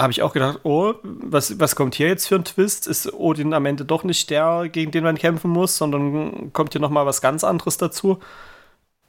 [0.00, 2.86] habe ich auch gedacht, oh, was, was kommt hier jetzt für ein Twist?
[2.86, 6.82] Ist Odin am Ende doch nicht der, gegen den man kämpfen muss, sondern kommt hier
[6.82, 8.18] noch mal was ganz anderes dazu?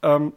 [0.02, 0.32] Ähm,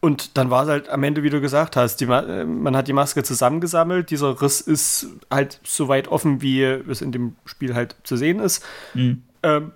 [0.00, 2.86] und dann war es halt am Ende, wie du gesagt hast, die, äh, man hat
[2.86, 4.10] die Maske zusammengesammelt.
[4.10, 8.38] Dieser Riss ist halt so weit offen, wie es in dem Spiel halt zu sehen
[8.38, 8.64] ist.
[8.94, 9.24] Mhm.
[9.42, 9.72] Ähm,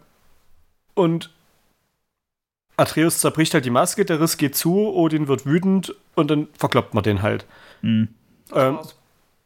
[0.95, 1.31] und
[2.77, 6.95] Atreus zerbricht halt die Maske, der Riss geht zu, Odin wird wütend und dann verkloppt
[6.95, 7.47] man den halt.
[7.83, 8.09] Mhm.
[8.53, 8.79] Ähm,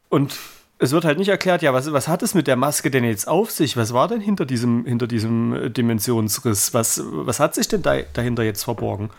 [0.08, 0.38] und
[0.78, 3.28] es wird halt nicht erklärt, ja, was, was hat es mit der Maske denn jetzt
[3.28, 3.76] auf sich?
[3.76, 6.74] Was war denn hinter diesem, hinter diesem Dimensionsriss?
[6.74, 9.10] Was, was hat sich denn da, dahinter jetzt verborgen?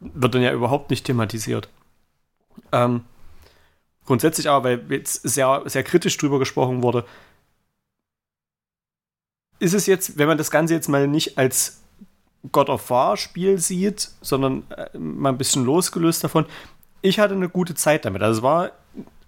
[0.00, 1.68] Wird dann ja überhaupt nicht thematisiert.
[2.72, 3.02] Ähm,
[4.04, 7.04] grundsätzlich aber, weil jetzt sehr, sehr kritisch drüber gesprochen wurde,
[9.58, 11.82] ist es jetzt, wenn man das Ganze jetzt mal nicht als
[12.52, 16.46] God of War Spiel sieht, sondern äh, mal ein bisschen losgelöst davon,
[17.02, 18.22] ich hatte eine gute Zeit damit.
[18.22, 18.70] Also es war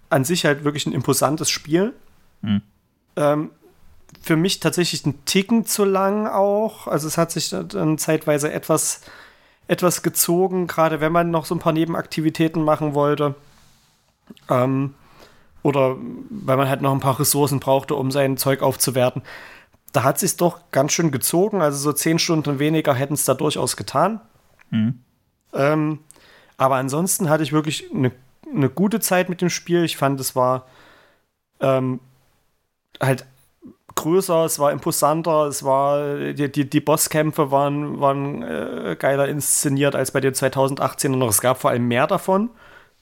[0.09, 1.93] an sich halt wirklich ein imposantes Spiel.
[2.41, 2.61] Mhm.
[3.15, 3.51] Ähm,
[4.21, 6.87] für mich tatsächlich ein Ticken zu lang auch.
[6.87, 9.01] Also es hat sich dann zeitweise etwas,
[9.67, 13.35] etwas gezogen, gerade wenn man noch so ein paar Nebenaktivitäten machen wollte.
[14.49, 14.95] Ähm,
[15.61, 15.97] oder
[16.29, 19.21] weil man halt noch ein paar Ressourcen brauchte, um sein Zeug aufzuwerten
[19.91, 21.61] da hat sich doch ganz schön gezogen.
[21.61, 24.21] Also so zehn Stunden weniger hätten es da durchaus getan.
[24.69, 24.99] Mhm.
[25.53, 25.99] Ähm,
[26.57, 28.11] aber ansonsten hatte ich wirklich eine,
[28.53, 29.83] eine gute Zeit mit dem Spiel.
[29.83, 30.67] Ich fand, es war
[31.59, 31.99] ähm,
[33.01, 33.25] halt
[33.95, 39.95] größer, es war imposanter, es war, die, die, die Bosskämpfe waren, waren äh, geiler inszeniert
[39.95, 41.29] als bei den 2018er noch.
[41.29, 42.49] Es gab vor allem mehr davon.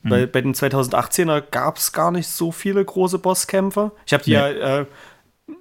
[0.01, 0.09] Mhm.
[0.09, 3.91] Weil bei den 2018er gab es gar nicht so viele große Bosskämpfe.
[4.05, 4.38] Ich habe die nee.
[4.38, 4.85] ja äh,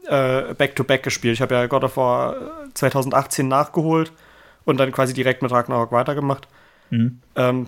[0.07, 1.35] äh, Back-to-Back gespielt.
[1.35, 2.37] Ich habe ja God of War
[2.75, 4.13] 2018 nachgeholt
[4.65, 6.49] und dann quasi direkt mit Ragnarok weitergemacht.
[6.91, 7.21] Mhm.
[7.35, 7.67] Ähm,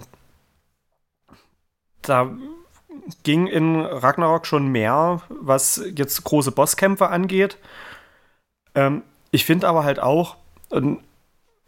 [2.03, 2.31] da
[3.23, 7.59] ging in Ragnarok schon mehr, was jetzt große Bosskämpfe angeht.
[8.75, 10.37] Ähm, ich finde aber halt auch,
[10.71, 11.01] wenn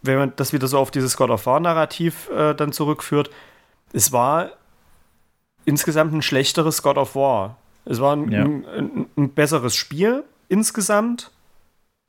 [0.02, 3.30] man das wieder so auf dieses God of War-Narrativ äh, dann zurückführt,
[3.92, 4.50] es war
[5.64, 7.56] insgesamt ein schlechteres God of War.
[7.84, 8.42] Es war ein, ja.
[8.42, 11.30] ein, ein, ein besseres Spiel, insgesamt,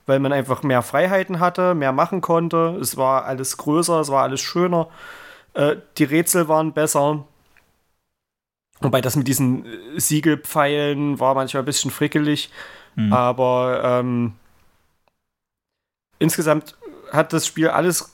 [0.05, 2.77] weil man einfach mehr Freiheiten hatte, mehr machen konnte.
[2.81, 4.89] Es war alles größer, es war alles schöner.
[5.53, 7.23] Äh, die Rätsel waren besser.
[8.81, 12.49] Wobei das mit diesen äh, Siegelpfeilen war manchmal ein bisschen frickelig.
[12.95, 13.13] Mhm.
[13.13, 14.34] Aber ähm,
[16.19, 16.76] insgesamt
[17.11, 18.11] hat das Spiel alles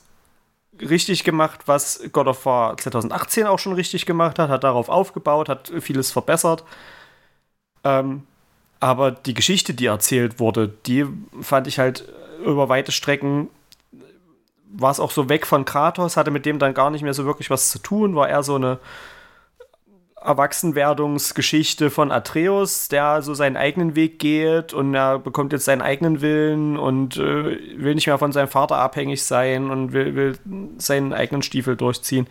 [0.80, 5.48] richtig gemacht, was God of War 2018 auch schon richtig gemacht hat, hat darauf aufgebaut,
[5.48, 6.64] hat vieles verbessert.
[7.82, 8.26] Ähm,
[8.80, 11.06] aber die Geschichte, die erzählt wurde, die
[11.40, 12.08] fand ich halt
[12.44, 13.48] über weite Strecken
[14.70, 17.24] war es auch so weg von Kratos, hatte mit dem dann gar nicht mehr so
[17.24, 18.78] wirklich was zu tun, war eher so eine
[20.20, 26.20] Erwachsenwerdungsgeschichte von Atreus, der so seinen eigenen Weg geht und er bekommt jetzt seinen eigenen
[26.20, 30.38] Willen und äh, will nicht mehr von seinem Vater abhängig sein und will, will
[30.78, 32.26] seinen eigenen Stiefel durchziehen.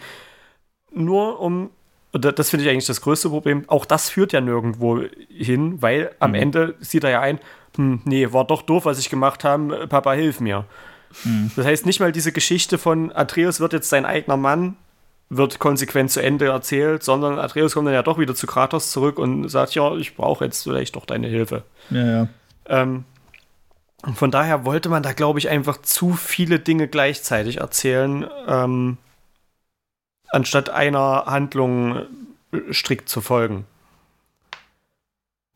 [0.92, 1.70] Nur um
[2.18, 3.64] und das finde ich eigentlich das größte Problem.
[3.68, 6.36] Auch das führt ja nirgendwo hin, weil am mhm.
[6.36, 7.40] Ende sieht er ja ein,
[7.76, 10.66] hm, nee, war doch doof, was ich gemacht habe, Papa, hilf mir.
[11.24, 11.52] Mhm.
[11.56, 14.78] Das heißt, nicht mal diese Geschichte von Atreus wird jetzt sein eigener Mann,
[15.30, 19.20] wird konsequent zu Ende erzählt, sondern Atreus kommt dann ja doch wieder zu Kratos zurück
[19.20, 21.66] und sagt, ja, ich brauche jetzt vielleicht doch deine Hilfe.
[21.92, 22.28] Ja, ja.
[22.66, 23.04] Ähm,
[24.08, 28.26] und von daher wollte man da, glaube ich, einfach zu viele Dinge gleichzeitig erzählen.
[28.48, 28.98] Ähm,
[30.32, 32.04] anstatt einer Handlung
[32.72, 33.66] strikt zu folgen.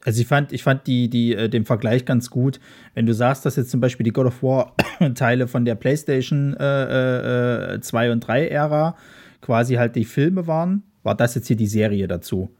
[0.04, 2.60] Also ich fand, ich fand die, die, äh, den Vergleich ganz gut.
[2.96, 4.76] Wenn du sagst, dass jetzt zum Beispiel die God of War
[5.16, 8.96] Teile von der PlayStation äh, äh, 2 und 3 Ära
[9.42, 12.56] quasi halt die Filme waren, war das jetzt hier die Serie dazu.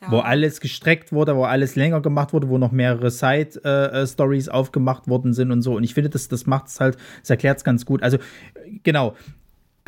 [0.00, 0.12] Ja.
[0.12, 5.08] Wo alles gestreckt wurde, wo alles länger gemacht wurde, wo noch mehrere Side-Stories äh, aufgemacht
[5.08, 5.74] worden sind und so.
[5.74, 8.02] Und ich finde, das, das macht es halt, das erklärt es ganz gut.
[8.02, 8.16] Also,
[8.82, 9.14] genau,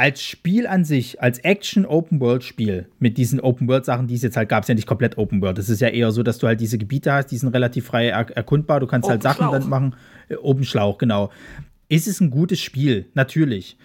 [0.03, 4.69] als Spiel an sich, als Action-Open-World-Spiel mit diesen Open-World-Sachen, die es jetzt halt gab, es
[4.69, 5.59] ja nicht komplett Open-World.
[5.59, 8.09] Es ist ja eher so, dass du halt diese Gebiete hast, die sind relativ frei
[8.09, 8.81] er erkundbar.
[8.81, 9.53] Du kannst Open halt Sachen Schlauch.
[9.53, 9.95] dann machen.
[10.29, 11.31] Äh, Open Schlauch, genau.
[11.89, 13.07] Ist es ein gutes Spiel?
[13.15, 13.77] Natürlich.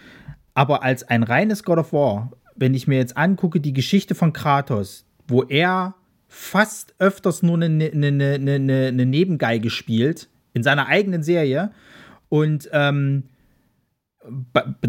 [0.56, 4.34] Aber als ein reines God of War, wenn ich mir jetzt angucke, die Geschichte von
[4.34, 5.94] Kratos, wo er
[6.27, 11.69] fast öfters nur eine, eine, eine, eine Nebengeige spielt, in seiner eigenen Serie
[12.27, 13.26] und ähm,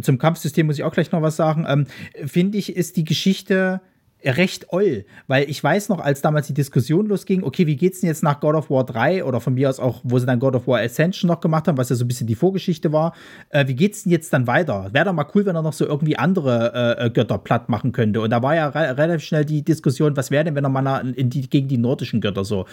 [0.00, 1.66] zum Kampfsystem muss ich auch gleich noch was sagen.
[1.68, 1.86] Ähm,
[2.26, 3.80] Finde ich, ist die Geschichte
[4.24, 8.08] recht oll, weil ich weiß noch, als damals die Diskussion losging, okay, wie geht's denn
[8.08, 10.56] jetzt nach God of War 3 oder von mir aus auch, wo sie dann God
[10.56, 13.14] of War Ascension noch gemacht haben, was ja so ein bisschen die Vorgeschichte war,
[13.50, 14.88] äh, wie geht's denn jetzt dann weiter?
[14.92, 18.20] Wäre doch mal cool, wenn er noch so irgendwie andere äh, Götter platt machen könnte.
[18.20, 21.14] Und da war ja re relativ schnell die Diskussion, was wäre denn, wenn er mal
[21.14, 22.66] in die, gegen die nordischen Götter so.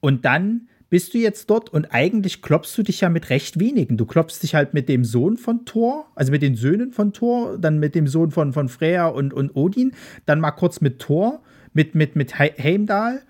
[0.00, 3.96] Und dann bist du jetzt dort und eigentlich klopfst du dich ja mit recht wenigen.
[3.96, 7.58] Du klopfst dich halt mit dem Sohn von Thor, also mit den Söhnen von Thor,
[7.58, 9.92] dann mit dem Sohn von, von Freya und, und Odin,
[10.24, 11.42] dann mal kurz mit Thor,
[11.74, 13.20] mit, mit, mit Heimdall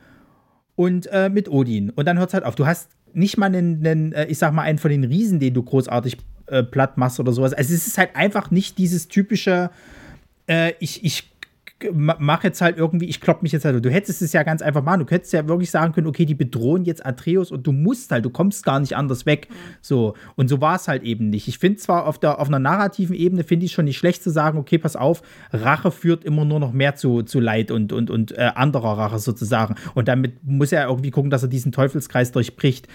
[0.77, 1.91] und äh, mit Odin.
[1.91, 2.55] Und dann hört es halt auf.
[2.55, 5.55] Du hast nicht mal einen, einen, äh, ich sag mal, einen von den Riesen, den
[5.55, 7.53] du großartig äh, platt machst oder sowas.
[7.53, 9.71] Also es ist halt einfach nicht dieses typische,
[10.47, 11.31] äh, ich, ich
[11.93, 13.85] mach jetzt halt irgendwie, ich klopp mich jetzt halt.
[13.85, 15.01] Du hättest es ja ganz einfach machen.
[15.01, 18.25] Du könntest ja wirklich sagen können, okay, die bedrohen jetzt Atreus und du musst halt,
[18.25, 19.49] du kommst gar nicht anders weg.
[19.49, 19.55] Mhm.
[19.81, 20.15] So.
[20.35, 21.47] Und so war es halt eben nicht.
[21.47, 24.31] Ich finde zwar auf, der, auf einer narrativen Ebene, finde ich schon nicht schlecht zu
[24.31, 25.23] sagen, okay, pass auf,
[25.53, 29.21] Rache führt immer nur noch mehr zu, zu Leid und, und, und äh, anderer Rache
[29.21, 29.77] sozusagen.
[29.95, 32.89] Und damit muss er irgendwie gucken, dass er diesen Teufelskreis durchbricht.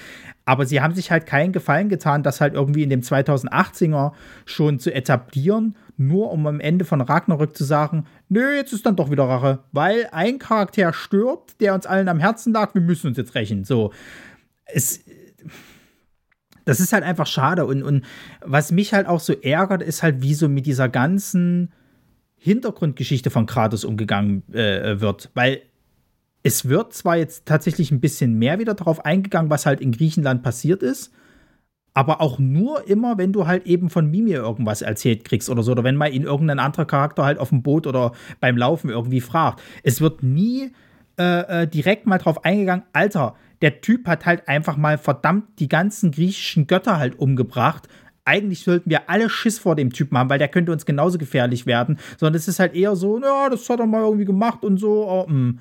[0.46, 4.12] Aber sie haben sich halt keinen Gefallen getan, das halt irgendwie in dem 2018er
[4.46, 8.96] schon zu etablieren nur um am Ende von Ragnarök zu sagen, nö, jetzt ist dann
[8.96, 13.08] doch wieder Rache, weil ein Charakter stirbt, der uns allen am Herzen lag, wir müssen
[13.08, 13.64] uns jetzt rächen.
[13.64, 13.94] So,
[14.66, 15.04] es,
[16.66, 18.06] das ist halt einfach schade und, und
[18.42, 21.72] was mich halt auch so ärgert, ist halt, wie so mit dieser ganzen
[22.38, 25.62] Hintergrundgeschichte von Kratos umgegangen äh, wird, weil
[26.44, 30.44] es wird zwar jetzt tatsächlich ein bisschen mehr wieder darauf eingegangen, was halt in Griechenland
[30.44, 31.14] passiert ist,
[31.94, 35.72] aber auch nur immer, wenn du halt eben von Mimir irgendwas erzählt kriegst oder so,
[35.72, 38.12] oder wenn mal ihn irgendein anderer Charakter halt auf dem Boot oder
[38.42, 39.62] beim Laufen irgendwie fragt.
[39.84, 40.72] Es wird nie
[41.18, 45.70] äh, äh, direkt mal drauf eingegangen, Alter, der Typ hat halt einfach mal verdammt die
[45.70, 47.88] ganzen griechischen Götter halt umgebracht.
[48.26, 51.66] Eigentlich sollten wir alle Schiss vor dem Typen haben, weil der könnte uns genauso gefährlich
[51.66, 52.00] werden.
[52.18, 55.08] Sondern es ist halt eher so, ja, das hat er mal irgendwie gemacht und so.
[55.08, 55.60] Oh, hm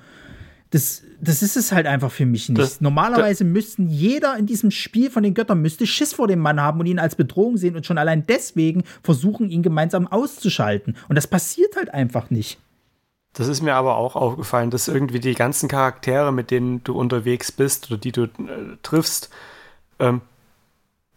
[0.73, 2.59] das, das ist es halt einfach für mich nicht.
[2.59, 6.39] Das, Normalerweise das, müssten jeder in diesem Spiel von den Göttern müsste Schiss vor dem
[6.39, 10.97] Mann haben und ihn als Bedrohung sehen und schon allein deswegen versuchen, ihn gemeinsam auszuschalten.
[11.09, 12.59] Und das passiert halt einfach nicht.
[13.33, 17.51] Das ist mir aber auch aufgefallen, dass irgendwie die ganzen Charaktere, mit denen du unterwegs
[17.51, 18.29] bist oder die du äh,
[18.81, 19.29] triffst,
[19.99, 20.21] ähm,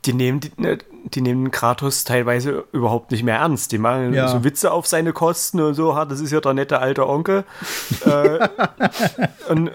[0.06, 3.72] die nehmen, die, ne, die nehmen Kratos teilweise überhaupt nicht mehr ernst.
[3.72, 4.28] Die machen ja.
[4.28, 7.44] so Witze auf seine Kosten und so, das ist ja der nette alte Onkel.
[8.04, 8.48] äh,
[9.48, 9.70] und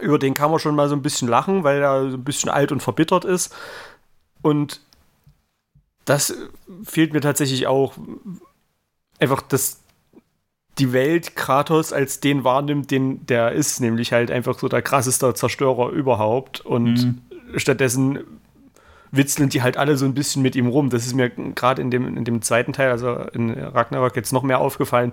[0.00, 2.50] über den kann man schon mal so ein bisschen lachen, weil er so ein bisschen
[2.50, 3.54] alt und verbittert ist.
[4.42, 4.80] Und
[6.04, 6.34] das
[6.84, 7.94] fehlt mir tatsächlich auch.
[9.18, 9.80] Einfach, dass
[10.78, 15.32] die Welt Kratos als den wahrnimmt, den der ist, nämlich halt einfach so der krasseste
[15.32, 16.60] Zerstörer überhaupt.
[16.60, 17.22] Und mhm.
[17.56, 18.35] stattdessen
[19.16, 20.90] witzeln die halt alle so ein bisschen mit ihm rum.
[20.90, 24.42] Das ist mir gerade in dem, in dem zweiten Teil, also in Ragnarok, jetzt noch
[24.42, 25.12] mehr aufgefallen,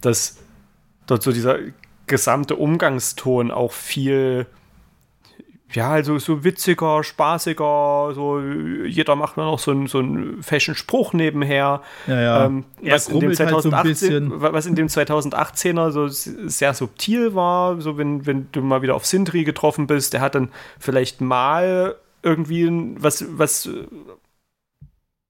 [0.00, 0.38] dass
[1.06, 1.58] dort so dieser
[2.06, 4.46] gesamte Umgangston auch viel,
[5.72, 11.12] ja, also so witziger, spaßiger, so jeder macht nur noch so einen, so einen Fashion-Spruch
[11.12, 11.82] nebenher.
[12.06, 12.46] Ja, ja.
[12.46, 17.80] Ähm, was, in dem 2018, halt so was in dem 2018er so sehr subtil war,
[17.80, 21.96] so wenn, wenn du mal wieder auf Sindri getroffen bist, der hat dann vielleicht mal
[22.22, 22.68] irgendwie
[23.00, 23.68] was, was,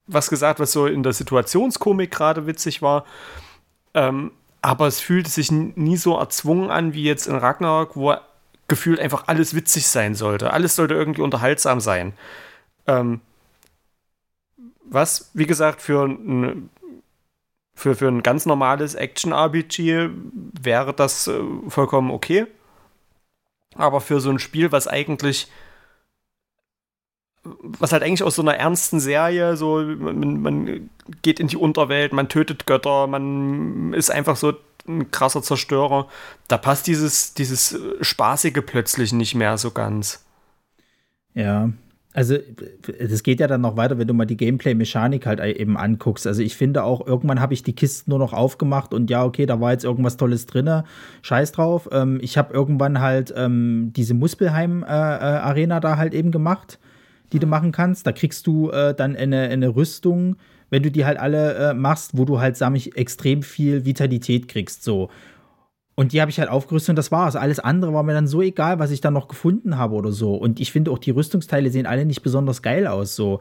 [0.06, 3.04] was gesagt, was so in der Situationskomik gerade witzig war.
[3.94, 8.14] Ähm, aber es fühlte sich nie so erzwungen an wie jetzt in Ragnarok, wo
[8.68, 10.52] gefühlt einfach alles witzig sein sollte.
[10.52, 12.12] Alles sollte irgendwie unterhaltsam sein.
[12.86, 13.20] Ähm,
[14.84, 16.70] was, wie gesagt, für ein,
[17.74, 20.10] für, für ein ganz normales Action-RPG
[20.60, 22.46] wäre das äh, vollkommen okay.
[23.76, 25.48] Aber für so ein Spiel, was eigentlich
[27.42, 30.90] was halt eigentlich aus so einer ernsten Serie, so man, man,
[31.22, 34.52] geht in die Unterwelt, man tötet Götter, man ist einfach so
[34.86, 36.08] ein krasser Zerstörer.
[36.48, 40.24] Da passt dieses, dieses Spaßige plötzlich nicht mehr so ganz.
[41.34, 41.70] Ja,
[42.12, 42.36] also
[43.08, 46.26] das geht ja dann noch weiter, wenn du mal die Gameplay-Mechanik halt eben anguckst.
[46.26, 49.46] Also ich finde auch, irgendwann habe ich die Kisten nur noch aufgemacht und ja, okay,
[49.46, 50.82] da war jetzt irgendwas Tolles drin,
[51.22, 51.88] scheiß drauf.
[51.92, 56.80] Ähm, ich habe irgendwann halt ähm, diese Muspelheim-Arena äh, äh, da halt eben gemacht,
[57.32, 58.06] die du machen kannst.
[58.06, 60.36] Da kriegst du äh, dann eine, eine Rüstung,
[60.70, 64.48] wenn du die halt alle äh, machst, wo du halt, sag ich, extrem viel Vitalität
[64.48, 65.10] kriegst, so.
[65.96, 67.36] Und die habe ich halt aufgerüstet und das war's.
[67.36, 70.34] Alles andere war mir dann so egal, was ich dann noch gefunden habe oder so.
[70.34, 73.40] Und ich finde auch, die Rüstungsteile sehen alle nicht besonders geil aus, so.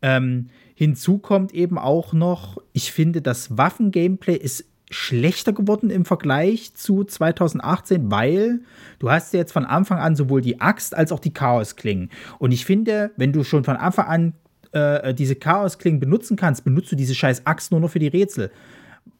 [0.00, 0.46] Ähm,
[0.76, 7.04] hinzu kommt eben auch noch, ich finde, das Waffen-Gameplay ist schlechter geworden im Vergleich zu
[7.04, 8.60] 2018, weil
[8.98, 12.10] du hast jetzt von Anfang an sowohl die Axt als auch die Chaos-Klingen.
[12.38, 14.32] Und ich finde, wenn du schon von Anfang an
[14.72, 18.50] äh, diese Chaos-Klingen benutzen kannst, benutzt du diese scheiß Axt nur noch für die Rätsel.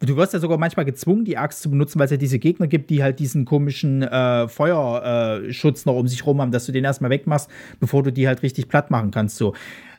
[0.01, 2.66] Du wirst ja sogar manchmal gezwungen, die Axt zu benutzen, weil es ja diese Gegner
[2.66, 6.85] gibt, die halt diesen komischen äh, Feuerschutz noch um sich rum haben, dass du den
[6.85, 7.51] erstmal wegmachst,
[7.81, 9.36] bevor du die halt richtig platt machen kannst.
[9.36, 9.55] So.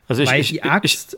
[0.07, 1.17] Also ich, weil ich, die Axt.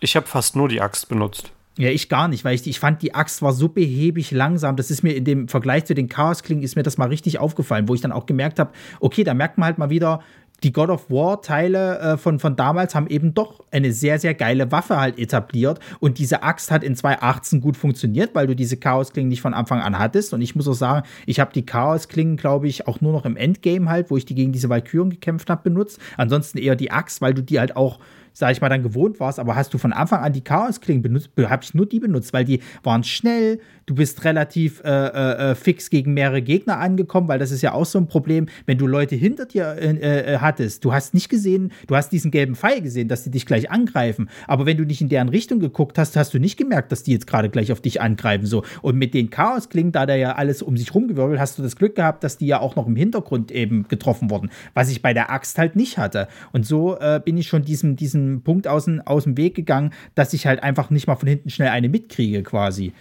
[0.00, 1.52] Ich, ich habe fast nur die Axt benutzt.
[1.78, 4.74] Ja, ich gar nicht, weil ich, ich fand, die Axt war so behäbig langsam.
[4.74, 7.88] Das ist mir in dem Vergleich zu den Chaos-Klingen ist mir das mal richtig aufgefallen,
[7.88, 10.20] wo ich dann auch gemerkt habe, okay, da merkt man halt mal wieder,
[10.64, 14.72] die God of War-Teile äh, von, von damals haben eben doch eine sehr, sehr geile
[14.72, 15.78] Waffe halt etabliert.
[16.00, 19.80] Und diese Axt hat in 2018 gut funktioniert, weil du diese Chaos-Klingen nicht von Anfang
[19.80, 20.34] an hattest.
[20.34, 23.36] Und ich muss auch sagen, ich habe die Chaos-Klingen, glaube ich, auch nur noch im
[23.36, 26.00] Endgame halt, wo ich die gegen diese Valkyren gekämpft habe, benutzt.
[26.16, 28.00] Ansonsten eher die Axt, weil du die halt auch
[28.38, 31.30] sag ich mal, dann gewohnt warst, aber hast du von Anfang an die Chaos-Klingen benutzt,
[31.36, 35.54] habe ich nur die benutzt, weil die waren schnell, du bist relativ äh, äh, äh,
[35.56, 38.86] fix gegen mehrere Gegner angekommen, weil das ist ja auch so ein Problem, wenn du
[38.86, 42.80] Leute hinter dir äh, äh, hattest, du hast nicht gesehen, du hast diesen gelben Pfeil
[42.80, 46.16] gesehen, dass die dich gleich angreifen, aber wenn du nicht in deren Richtung geguckt hast,
[46.16, 48.62] hast du nicht gemerkt, dass die jetzt gerade gleich auf dich angreifen, so.
[48.82, 51.96] Und mit den Chaos-Klingen, da da ja alles um sich rumgewirbelt, hast du das Glück
[51.96, 55.32] gehabt, dass die ja auch noch im Hintergrund eben getroffen wurden, was ich bei der
[55.32, 56.28] Axt halt nicht hatte.
[56.52, 60.32] Und so äh, bin ich schon diesem, diesem Punkt aus, aus dem Weg gegangen, dass
[60.32, 62.92] ich halt einfach nicht mal von hinten schnell eine mitkriege, quasi.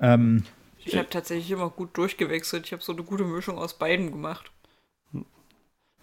[0.00, 0.44] Ähm,
[0.84, 2.66] ich habe tatsächlich immer gut durchgewechselt.
[2.66, 4.50] Ich habe so eine gute Mischung aus beiden gemacht.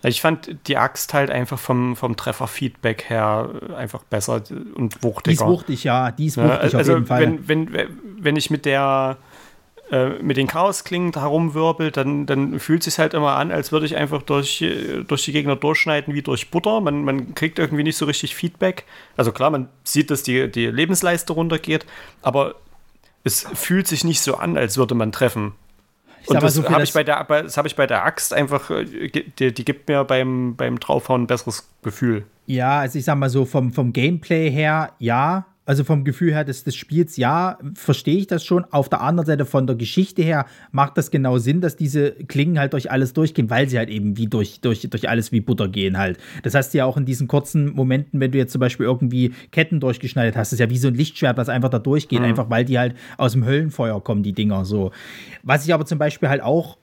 [0.06, 4.44] Ich fand die Axt halt einfach vom, vom Trefferfeedback her einfach besser
[4.76, 5.32] und wuchtiger.
[5.32, 7.22] Die ist wuchtig, ja, die ist wuchtig also, auf jeden Fall.
[7.22, 7.90] Wenn, wenn,
[8.20, 9.33] wenn ich mit der äh,
[10.22, 13.96] mit den Chaosklingen herumwirbelt, dann, dann fühlt es sich halt immer an, als würde ich
[13.96, 16.82] einfach durch, äh, durch die Gegner durchschneiden wie durch Butter.
[16.82, 18.86] Man, man kriegt irgendwie nicht so richtig Feedback.
[19.18, 21.86] Also klar, man sieht, dass die, die Lebensleiste runtergeht,
[22.22, 22.56] aber
[23.24, 25.54] es fühlt sich nicht so an, als würde man treffen.
[26.26, 29.54] Und das so habe ich, bei der, hab ich bei der Axt einfach, äh, die,
[29.54, 32.26] die gibt mir beim, beim Draufhauen ein besseres Gefühl.
[32.46, 36.44] Ja, also ich sag mal so, vom, vom Gameplay her, ja, also vom Gefühl her
[36.44, 38.66] des, des Spiels, ja, verstehe ich das schon.
[38.72, 42.60] Auf der anderen Seite von der Geschichte her macht das genau Sinn, dass diese Klingen
[42.60, 45.70] halt durch alles durchgehen, weil sie halt eben wie durch, durch, durch alles wie Butter
[45.70, 46.18] gehen halt.
[46.44, 49.80] Das heißt ja auch in diesen kurzen Momenten, wenn du jetzt zum Beispiel irgendwie Ketten
[49.80, 52.26] durchgeschneidet hast, ist ja wie so ein Lichtschwert, was einfach da durchgeht, mhm.
[52.26, 54.92] einfach weil die halt aus dem Höllenfeuer kommen, die Dinger so.
[55.44, 56.78] Was ich aber zum Beispiel halt auch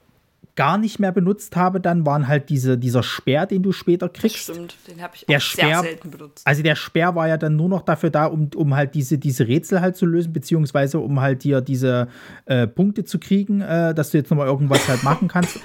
[0.61, 4.51] gar nicht mehr benutzt habe, dann waren halt diese, dieser Speer, den du später kriegst.
[4.51, 6.47] Das stimmt, den habe ich der auch Speer, sehr selten benutzt.
[6.47, 9.49] Also der Speer war ja dann nur noch dafür da, um, um halt diese, diese
[9.49, 12.09] Rätsel halt zu lösen, beziehungsweise um halt dir diese
[12.45, 15.61] äh, Punkte zu kriegen, äh, dass du jetzt nochmal irgendwas halt machen kannst.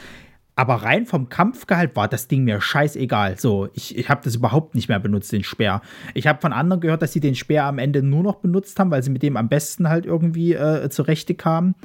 [0.56, 3.38] Aber rein vom Kampfgehalt war das Ding mir scheißegal.
[3.38, 5.82] So, ich, ich habe das überhaupt nicht mehr benutzt, den Speer.
[6.14, 8.92] Ich habe von anderen gehört, dass sie den Speer am Ende nur noch benutzt haben,
[8.92, 11.76] weil sie mit dem am besten halt irgendwie äh, zurechte kamen.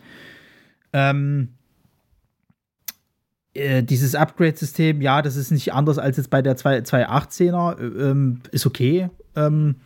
[0.92, 1.54] Ähm,
[3.60, 8.40] äh, dieses Upgrade-System, ja, das ist nicht anders als jetzt bei der 218er, äh, ähm,
[8.50, 9.10] ist okay.
[9.36, 9.76] Ähm,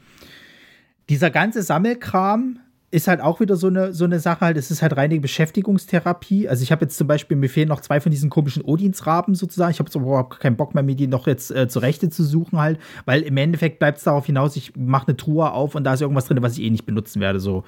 [1.08, 2.60] dieser ganze Sammelkram
[2.94, 6.48] ist halt auch wieder so eine, so eine Sache, halt, es ist halt reine Beschäftigungstherapie.
[6.48, 9.72] Also ich habe jetzt zum Beispiel, mir fehlen noch zwei von diesen komischen Odinsraben sozusagen.
[9.72, 12.60] Ich habe jetzt überhaupt keinen Bock mehr, mir die noch jetzt äh, zurechte zu suchen
[12.60, 15.94] halt, weil im Endeffekt bleibt es darauf hinaus, ich mache eine Truhe auf und da
[15.94, 17.64] ist irgendwas drin, was ich eh nicht benutzen werde, so.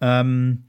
[0.00, 0.64] Ähm,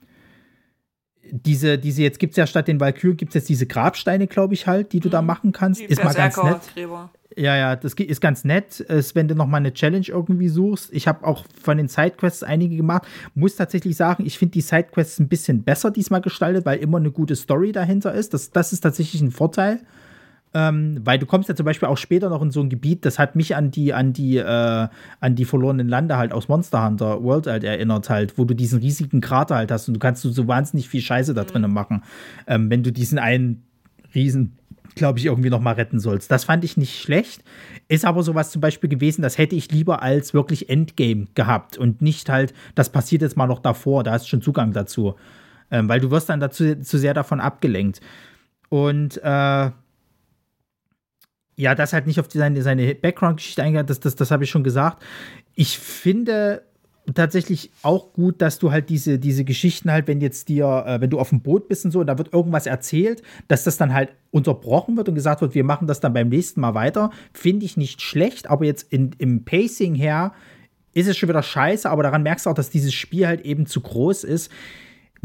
[1.32, 4.54] diese, diese, jetzt gibt es ja statt den Valkyren, gibt es jetzt diese Grabsteine, glaube
[4.54, 5.14] ich, halt, die du mhm.
[5.14, 5.82] da machen kannst.
[5.82, 6.62] Die ist mal ganz nett.
[6.74, 7.10] Gräber.
[7.36, 10.94] Ja, ja, das ist ganz nett, ist, wenn du noch mal eine Challenge irgendwie suchst.
[10.94, 13.08] Ich habe auch von den Sidequests einige gemacht.
[13.34, 17.12] Muss tatsächlich sagen, ich finde die Sidequests ein bisschen besser diesmal gestaltet, weil immer eine
[17.12, 18.34] gute Story dahinter ist.
[18.34, 19.80] Das, das ist tatsächlich ein Vorteil.
[20.56, 23.18] Ähm, weil du kommst ja zum Beispiel auch später noch in so ein Gebiet, das
[23.18, 24.88] hat mich an die, an die, äh,
[25.20, 28.80] an die verlorenen Lande halt aus Monster Hunter World halt erinnert halt, wo du diesen
[28.80, 31.48] riesigen Krater halt hast und du kannst so wahnsinnig viel Scheiße da mhm.
[31.48, 32.04] drinnen machen,
[32.46, 33.64] ähm, wenn du diesen einen
[34.14, 34.58] riesen
[34.96, 36.30] glaube ich, irgendwie noch mal retten sollst.
[36.30, 37.44] Das fand ich nicht schlecht.
[37.88, 42.04] Ist aber sowas zum Beispiel gewesen, das hätte ich lieber als wirklich Endgame gehabt und
[42.04, 45.16] nicht halt, das passiert jetzt mal noch davor, da hast du schon Zugang dazu.
[45.72, 48.00] ähm, weil du wirst dann dazu zu sehr davon abgelenkt.
[48.70, 49.72] Und äh,
[51.56, 54.50] ja, das halt nicht auf die, seine, seine Background-Geschichte eingegangen, das, das, das habe ich
[54.50, 55.04] schon gesagt.
[55.56, 56.64] Ich finde
[57.14, 61.10] tatsächlich auch gut, dass du halt diese, diese Geschichten halt, wenn jetzt dir, äh, wenn
[61.10, 63.94] du auf dem Boot bist und so, und da wird irgendwas erzählt, dass das dann
[63.94, 67.66] halt unterbrochen wird und gesagt wird, wir machen das dann beim nächsten Mal weiter, finde
[67.66, 70.34] ich nicht schlecht, aber jetzt in, im Pacing her
[70.94, 73.66] ist es schon wieder scheiße, aber daran merkst du auch, dass dieses Spiel halt eben
[73.66, 74.50] zu groß ist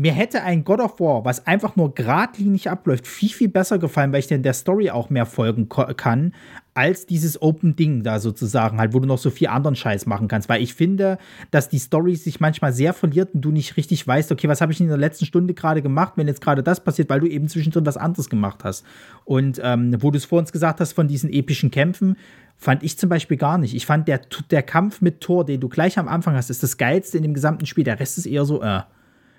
[0.00, 4.12] mir hätte ein God of War, was einfach nur geradlinig abläuft, viel, viel besser gefallen,
[4.12, 6.34] weil ich denn der Story auch mehr folgen kann,
[6.72, 10.28] als dieses Open Ding da sozusagen, halt, wo du noch so viel anderen Scheiß machen
[10.28, 10.48] kannst.
[10.48, 11.18] Weil ich finde,
[11.50, 14.70] dass die Story sich manchmal sehr verliert und du nicht richtig weißt, okay, was habe
[14.70, 17.48] ich in der letzten Stunde gerade gemacht, wenn jetzt gerade das passiert, weil du eben
[17.48, 18.86] zwischendrin was anderes gemacht hast.
[19.24, 22.16] Und ähm, wo du es vor uns gesagt hast von diesen epischen Kämpfen,
[22.56, 23.74] fand ich zum Beispiel gar nicht.
[23.74, 24.20] Ich fand, der,
[24.52, 27.34] der Kampf mit Thor, den du gleich am Anfang hast, ist das geilste in dem
[27.34, 27.82] gesamten Spiel.
[27.82, 28.82] Der Rest ist eher so, äh.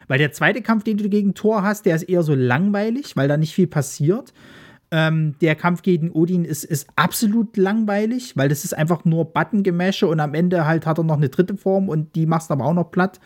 [0.09, 3.29] Weil der zweite Kampf, den du gegen Thor hast, der ist eher so langweilig, weil
[3.29, 4.33] da nicht viel passiert.
[4.91, 10.07] Ähm, der Kampf gegen Odin ist, ist absolut langweilig, weil das ist einfach nur Button-Gemäsche
[10.07, 12.65] und am Ende halt hat er noch eine dritte Form und die machst du aber
[12.65, 13.19] auch noch platt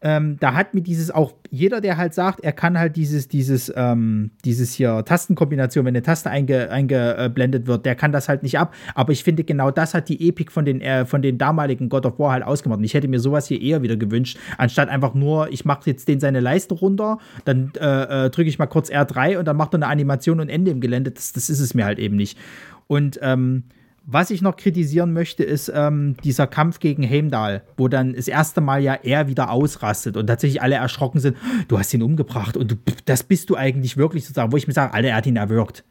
[0.00, 3.72] ähm, da hat mir dieses auch jeder, der halt sagt, er kann halt dieses, dieses,
[3.74, 8.58] ähm, dieses hier Tastenkombination, wenn eine Taste einge, eingeblendet wird, der kann das halt nicht
[8.58, 8.74] ab.
[8.94, 12.06] Aber ich finde, genau das hat die Epik von den, äh, von den damaligen God
[12.06, 12.78] of War halt ausgemacht.
[12.78, 16.06] Und ich hätte mir sowas hier eher wieder gewünscht, anstatt einfach nur, ich mache jetzt
[16.06, 19.74] den seine Leiste runter, dann äh, äh, drücke ich mal kurz R3 und dann macht
[19.74, 21.10] er eine Animation und Ende im Gelände.
[21.10, 22.38] Das, das ist es mir halt eben nicht.
[22.86, 23.64] Und ähm,
[24.10, 28.62] was ich noch kritisieren möchte, ist ähm, dieser Kampf gegen Heimdall, wo dann das erste
[28.62, 31.36] Mal ja er wieder ausrastet und tatsächlich alle erschrocken sind,
[31.68, 34.72] du hast ihn umgebracht und du, das bist du eigentlich wirklich sozusagen, wo ich mir
[34.72, 35.84] sage, alle, er hat ihn erwürgt.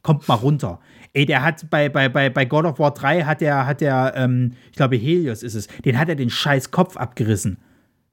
[0.00, 0.80] Kommt mal runter.
[1.12, 4.14] Ey, der hat bei, bei, bei, bei God of War 3 hat er, hat er,
[4.16, 7.58] ähm, ich glaube Helios ist es, den hat er den scheiß Kopf abgerissen.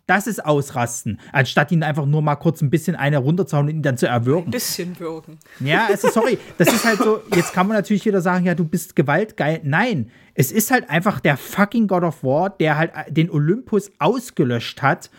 [0.08, 3.82] Das ist Ausrasten, anstatt ihn einfach nur mal kurz ein bisschen eine runterzuhauen und ihn
[3.82, 4.50] dann zu erwürgen.
[4.50, 5.40] Ein bisschen würgen.
[5.60, 8.66] Ja, also sorry, das ist halt so, jetzt kann man natürlich wieder sagen, ja, du
[8.66, 9.62] bist gewaltgeil.
[9.64, 14.84] Nein, es ist halt einfach der fucking God of War, der halt den Olympus ausgelöscht
[14.84, 15.10] hat.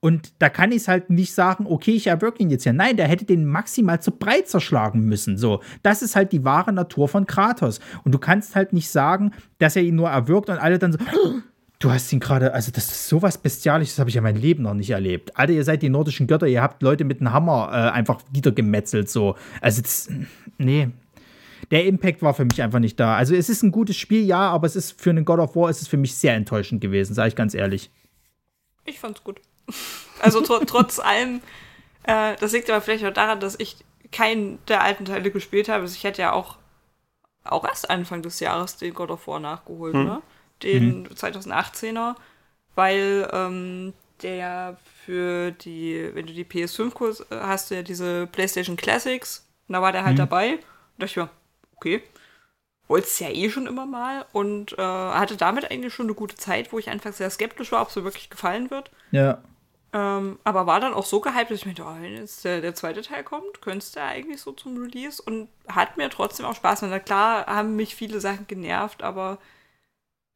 [0.00, 2.72] Und da kann ich es halt nicht sagen, okay, ich erwürge ihn jetzt ja.
[2.72, 5.38] Nein, der hätte den maximal zu breit zerschlagen müssen.
[5.38, 7.80] So, das ist halt die wahre Natur von Kratos.
[8.04, 10.98] Und du kannst halt nicht sagen, dass er ihn nur erwürgt und alle dann so,
[11.78, 14.72] Du hast ihn gerade, also das ist sowas Bestialisches, habe ich ja mein Leben noch
[14.72, 15.36] nicht erlebt.
[15.36, 19.10] Alter, ihr seid die nordischen Götter, ihr habt Leute mit einem Hammer äh, einfach niedergemetzelt,
[19.10, 19.36] so.
[19.60, 20.08] Also, das,
[20.56, 20.88] nee.
[21.70, 23.16] Der Impact war für mich einfach nicht da.
[23.16, 25.68] Also, es ist ein gutes Spiel, ja, aber es ist für einen God of War
[25.68, 27.90] ist es für mich sehr enttäuschend gewesen, sage ich ganz ehrlich.
[28.86, 29.40] Ich fand's gut.
[30.20, 31.42] Also, tr trotz allem,
[32.04, 33.76] äh, das liegt aber vielleicht auch daran, dass ich
[34.12, 35.82] keinen der alten Teile gespielt habe.
[35.82, 36.56] Also, ich hätte ja auch,
[37.44, 40.04] auch erst Anfang des Jahres den God of War nachgeholt, hm.
[40.04, 40.22] ne?
[40.62, 41.06] Den mhm.
[41.08, 42.14] 2018er,
[42.74, 43.92] weil ähm,
[44.22, 49.74] der für die, wenn du die PS5 äh, hast, du ja diese PlayStation Classics, und
[49.74, 50.18] da war der halt mhm.
[50.18, 50.52] dabei.
[50.52, 50.62] Und
[50.98, 51.30] dachte ich mir,
[51.76, 52.02] okay,
[52.88, 56.36] wollte es ja eh schon immer mal und äh, hatte damit eigentlich schon eine gute
[56.36, 58.90] Zeit, wo ich einfach sehr skeptisch war, ob es so wirklich gefallen wird.
[59.10, 59.42] Ja.
[59.92, 62.60] Ähm, aber war dann auch so gehypt, dass ich mir dachte, oh, wenn jetzt der,
[62.60, 66.46] der zweite Teil kommt, könnte es der eigentlich so zum Release und hat mir trotzdem
[66.46, 67.06] auch Spaß gemacht.
[67.06, 69.38] Klar haben mich viele Sachen genervt, aber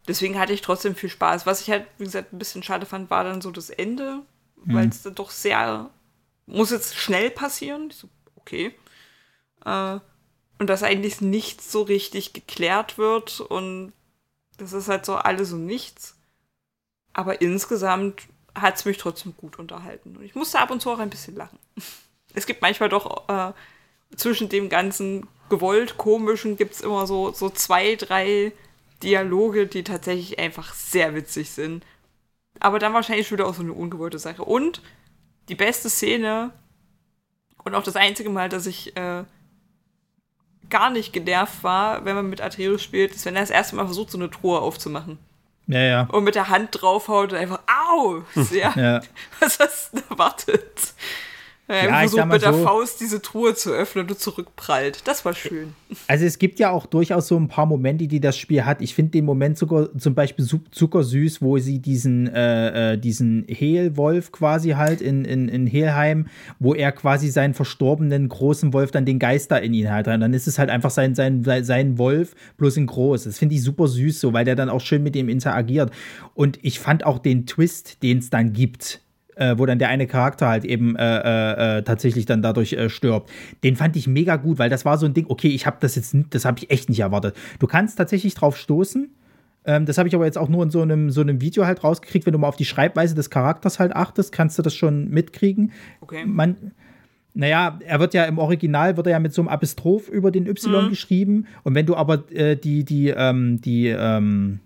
[0.08, 1.46] deswegen hatte ich trotzdem viel Spaß.
[1.46, 4.22] Was ich halt, wie gesagt, ein bisschen schade fand, war dann so das Ende,
[4.64, 4.74] mhm.
[4.74, 5.90] weil es dann doch sehr,
[6.46, 7.88] muss jetzt schnell passieren.
[7.90, 8.74] Ich so, okay.
[9.64, 9.98] Äh,
[10.58, 13.92] und dass eigentlich nichts so richtig geklärt wird und
[14.58, 16.16] das ist halt so alles und nichts.
[17.14, 18.22] Aber insgesamt
[18.54, 20.16] hat es mich trotzdem gut unterhalten.
[20.16, 21.58] Und ich musste ab und zu auch ein bisschen lachen.
[22.32, 23.52] Es gibt manchmal doch äh,
[24.14, 28.52] zwischen dem ganzen gewollt komischen gibt es immer so, so zwei, drei
[29.02, 31.84] Dialoge, die tatsächlich einfach sehr witzig sind.
[32.58, 34.44] Aber dann wahrscheinlich schon wieder auch so eine ungewollte Sache.
[34.44, 34.82] Und
[35.48, 36.52] die beste Szene
[37.64, 39.24] und auch das einzige Mal, dass ich äh,
[40.68, 43.84] gar nicht genervt war, wenn man mit Atreus spielt, ist, wenn er das erste Mal
[43.84, 45.18] versucht, so eine Truhe aufzumachen.
[45.66, 46.02] Ja, ja.
[46.10, 48.22] Und mit der Hand draufhaut und einfach, au!
[48.34, 49.00] Sehr, ja.
[49.40, 50.94] Was hast du erwartet?
[51.70, 55.06] Er ja, versucht mit der so, Faust diese Truhe zu öffnen und zurückprallt.
[55.06, 55.74] Das war schön.
[56.08, 58.82] Also es gibt ja auch durchaus so ein paar Momente, die das Spiel hat.
[58.82, 64.32] Ich finde den Moment sogar zum Beispiel zuckersüß, wo sie diesen, äh, äh, diesen Hehlwolf
[64.32, 66.26] quasi halt in, in, in Helheim,
[66.58, 70.08] wo er quasi seinen verstorbenen großen Wolf dann den Geister in ihn hat.
[70.08, 73.24] Und dann ist es halt einfach sein, sein, sein Wolf, bloß in groß.
[73.24, 75.92] Das finde ich super süß so, weil der dann auch schön mit ihm interagiert.
[76.34, 79.02] Und ich fand auch den Twist, den es dann gibt
[79.36, 82.88] äh, wo dann der eine Charakter halt eben äh, äh, äh, tatsächlich dann dadurch äh,
[82.88, 83.30] stirbt.
[83.64, 85.96] Den fand ich mega gut, weil das war so ein Ding, okay, ich habe das
[85.96, 87.36] jetzt, das habe ich echt nicht erwartet.
[87.58, 89.10] Du kannst tatsächlich drauf stoßen,
[89.64, 91.84] Ähm, das habe ich aber jetzt auch nur in so einem, so einem Video halt
[91.84, 92.24] rausgekriegt.
[92.24, 95.72] Wenn du mal auf die Schreibweise des Charakters halt achtest, kannst du das schon mitkriegen.
[96.00, 96.24] Okay.
[96.24, 96.56] Man,
[97.34, 100.46] naja, er wird ja im Original wird er ja mit so einem Apostroph über den
[100.46, 100.88] Y mhm.
[100.88, 101.46] geschrieben.
[101.62, 104.60] Und wenn du aber äh, die, die, ähm, die, ähm,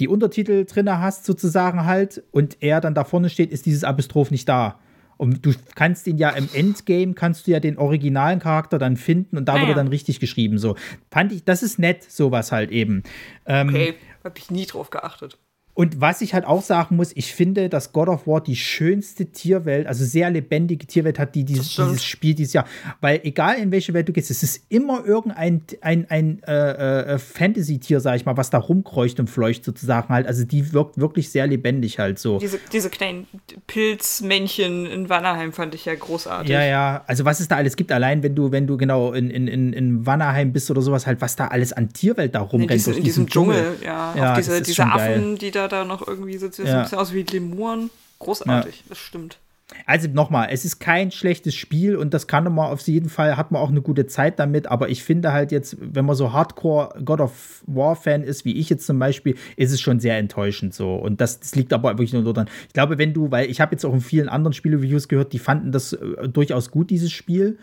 [0.00, 4.30] die Untertitel drinne hast, sozusagen halt, und er dann da vorne steht, ist dieses Apostroph
[4.30, 4.78] nicht da.
[5.16, 9.38] Und du kannst ihn ja im Endgame, kannst du ja den originalen Charakter dann finden
[9.38, 9.66] und da naja.
[9.66, 10.58] wird er dann richtig geschrieben.
[10.58, 10.76] So
[11.10, 13.02] fand ich, das ist nett, sowas halt eben.
[13.46, 15.38] Ähm, okay, hab ich nie drauf geachtet.
[15.76, 19.26] Und was ich halt auch sagen muss, ich finde, dass God of War die schönste
[19.26, 22.64] Tierwelt, also sehr lebendige Tierwelt hat, die dieses, dieses Spiel dieses Jahr.
[23.02, 27.18] Weil egal in welche Welt du gehst, es ist immer irgendein ein, ein, äh, äh,
[27.18, 30.26] Fantasy-Tier, sag ich mal, was da rumkreucht und fleucht sozusagen halt.
[30.26, 32.38] Also die wirkt wirklich sehr lebendig halt so.
[32.38, 33.26] Diese, diese kleinen
[33.66, 36.50] Pilzmännchen in Wannerheim fand ich ja großartig.
[36.50, 37.04] Ja, ja.
[37.06, 39.74] Also was es da alles gibt, allein wenn du, wenn du genau in, in, in,
[39.74, 42.70] in Wannerheim bist oder sowas, halt, was da alles an Tierwelt da rumrennt.
[42.70, 43.86] In, diese, in diesem Dschungel, Dschungel.
[43.86, 44.14] ja.
[44.16, 45.34] ja diese, diese Affen, geil.
[45.38, 46.38] die da da noch irgendwie.
[46.38, 46.64] Das ja.
[46.64, 47.90] sieht ein bisschen aus wie Lemuren.
[48.18, 48.84] Großartig, ja.
[48.88, 49.38] das stimmt.
[49.84, 53.50] Also nochmal, es ist kein schlechtes Spiel und das kann man auf jeden Fall, hat
[53.50, 57.02] man auch eine gute Zeit damit, aber ich finde halt jetzt, wenn man so Hardcore
[57.04, 60.94] God of War-Fan ist, wie ich jetzt zum Beispiel, ist es schon sehr enttäuschend so.
[60.94, 62.48] Und das, das liegt aber wirklich nur daran.
[62.68, 65.40] Ich glaube, wenn du, weil ich habe jetzt auch in vielen anderen Spiele-Reviews gehört, die
[65.40, 67.58] fanden das äh, durchaus gut, dieses Spiel.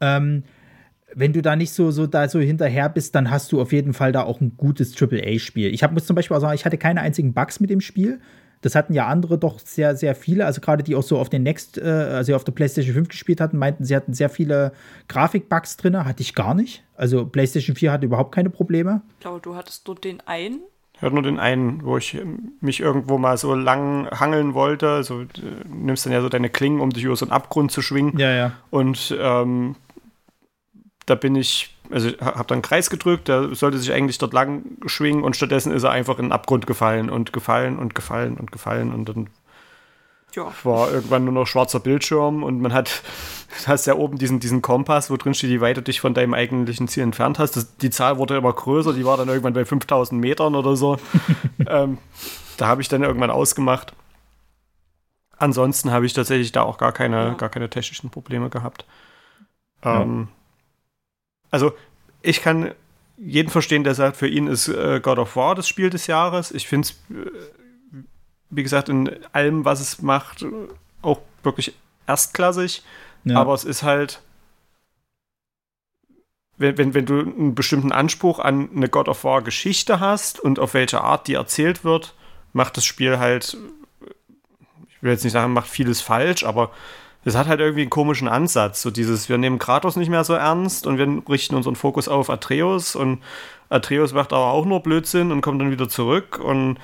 [0.00, 0.42] Ähm,
[1.14, 3.92] wenn du da nicht so, so da so hinterher bist, dann hast du auf jeden
[3.92, 5.72] Fall da auch ein gutes AAA-Spiel.
[5.72, 8.20] Ich habe muss zum Beispiel auch sagen, ich hatte keine einzigen Bugs mit dem Spiel.
[8.64, 10.46] Das hatten ja andere doch sehr, sehr viele.
[10.46, 13.40] Also gerade die auch so auf den Next, äh, also auf der PlayStation 5 gespielt
[13.40, 14.72] hatten, meinten, sie hatten sehr viele
[15.08, 16.02] Grafik-Bugs drin.
[16.02, 16.82] Hatte ich gar nicht.
[16.96, 19.02] Also PlayStation 4 hatte überhaupt keine Probleme.
[19.18, 20.60] Ich glaube, du hattest nur den einen.
[20.94, 22.16] Ich hatte nur den einen, wo ich
[22.60, 24.88] mich irgendwo mal so lang hangeln wollte.
[24.88, 27.82] Also du nimmst dann ja so deine Klingen, um dich über so einen Abgrund zu
[27.82, 28.16] schwingen.
[28.16, 28.52] Ja, ja.
[28.70, 29.76] Und ähm,
[31.06, 34.64] da bin ich, also habe dann einen Kreis gedrückt, der sollte sich eigentlich dort lang
[34.86, 38.52] schwingen und stattdessen ist er einfach in den Abgrund gefallen und gefallen und gefallen und
[38.52, 39.28] gefallen und dann
[40.34, 40.52] ja.
[40.62, 43.02] war irgendwann nur noch schwarzer Bildschirm und man hat,
[43.66, 46.34] hast ja oben diesen, diesen Kompass, wo drin steht, wie weit du dich von deinem
[46.34, 47.56] eigentlichen Ziel entfernt hast.
[47.56, 50.98] Das, die Zahl wurde immer größer, die war dann irgendwann bei 5000 Metern oder so.
[51.66, 51.98] ähm,
[52.56, 53.94] da habe ich dann irgendwann ausgemacht.
[55.36, 57.34] Ansonsten habe ich tatsächlich da auch gar keine, ja.
[57.34, 58.86] gar keine technischen Probleme gehabt.
[59.82, 60.43] Ähm, ja.
[61.54, 61.72] Also,
[62.20, 62.74] ich kann
[63.16, 66.50] jeden verstehen, der sagt, für ihn ist äh, God of War das Spiel des Jahres.
[66.50, 67.30] Ich finde es, äh,
[68.50, 70.44] wie gesagt, in allem, was es macht,
[71.00, 71.72] auch wirklich
[72.08, 72.82] erstklassig.
[73.22, 73.38] Ja.
[73.38, 74.20] Aber es ist halt,
[76.56, 80.58] wenn, wenn, wenn du einen bestimmten Anspruch an eine God of War Geschichte hast und
[80.58, 82.16] auf welche Art die erzählt wird,
[82.52, 83.56] macht das Spiel halt,
[84.88, 86.72] ich will jetzt nicht sagen, macht vieles falsch, aber
[87.24, 88.82] es hat halt irgendwie einen komischen Ansatz.
[88.82, 92.30] So dieses, wir nehmen Kratos nicht mehr so ernst und wir richten unseren Fokus auf
[92.30, 93.22] Atreus und
[93.70, 96.78] Atreus macht aber auch nur Blödsinn und kommt dann wieder zurück und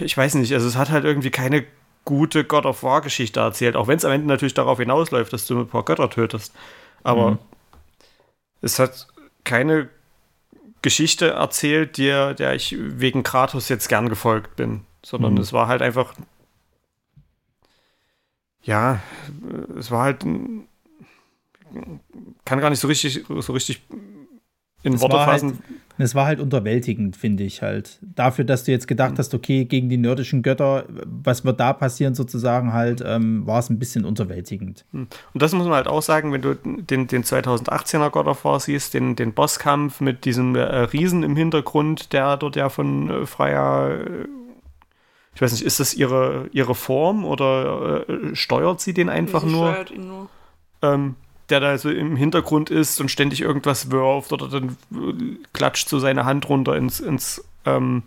[0.00, 1.64] ich weiß nicht, also es hat halt irgendwie keine
[2.04, 5.46] gute God of War Geschichte erzählt, auch wenn es am Ende natürlich darauf hinausläuft, dass
[5.46, 6.54] du ein paar Götter tötest.
[7.02, 7.38] Aber mhm.
[8.62, 9.06] es hat
[9.44, 9.88] keine
[10.82, 15.40] Geschichte erzählt, der, der ich wegen Kratos jetzt gern gefolgt bin, sondern mhm.
[15.40, 16.14] es war halt einfach
[18.62, 19.00] ja,
[19.78, 20.24] es war halt
[22.44, 23.82] kann gar nicht so richtig, so richtig
[24.82, 25.48] in es Worte fassen.
[25.48, 27.98] Halt, es war halt unterwältigend, finde ich halt.
[28.00, 32.14] Dafür, dass du jetzt gedacht hast, okay, gegen die nördischen Götter, was wird da passieren
[32.14, 34.86] sozusagen halt, ähm, war es ein bisschen unterwältigend.
[34.92, 35.08] Hm.
[35.34, 38.58] Und das muss man halt auch sagen, wenn du den, den 2018er God of War
[38.58, 43.26] siehst, den, den Bosskampf mit diesem äh, Riesen im Hintergrund, der dort ja von äh,
[43.26, 44.26] freier äh,
[45.34, 49.50] ich weiß nicht, ist das ihre, ihre Form oder äh, steuert sie den einfach sie
[49.50, 49.72] nur?
[49.72, 50.28] Steuert ihn nur.
[50.82, 51.16] Ähm,
[51.50, 55.98] der da so im Hintergrund ist und ständig irgendwas wirft oder dann äh, klatscht so
[55.98, 58.04] seine Hand runter ins, ins, ähm,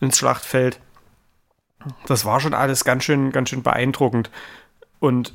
[0.00, 0.80] ins Schlachtfeld.
[2.06, 4.30] Das war schon alles ganz schön, ganz schön beeindruckend.
[5.00, 5.34] Und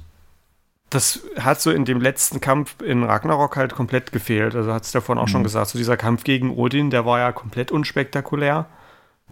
[0.90, 4.56] das hat so in dem letzten Kampf in Ragnarok halt komplett gefehlt.
[4.56, 5.32] Also hat es davon auch mhm.
[5.32, 5.70] schon gesagt.
[5.72, 8.68] So dieser Kampf gegen Odin, der war ja komplett unspektakulär.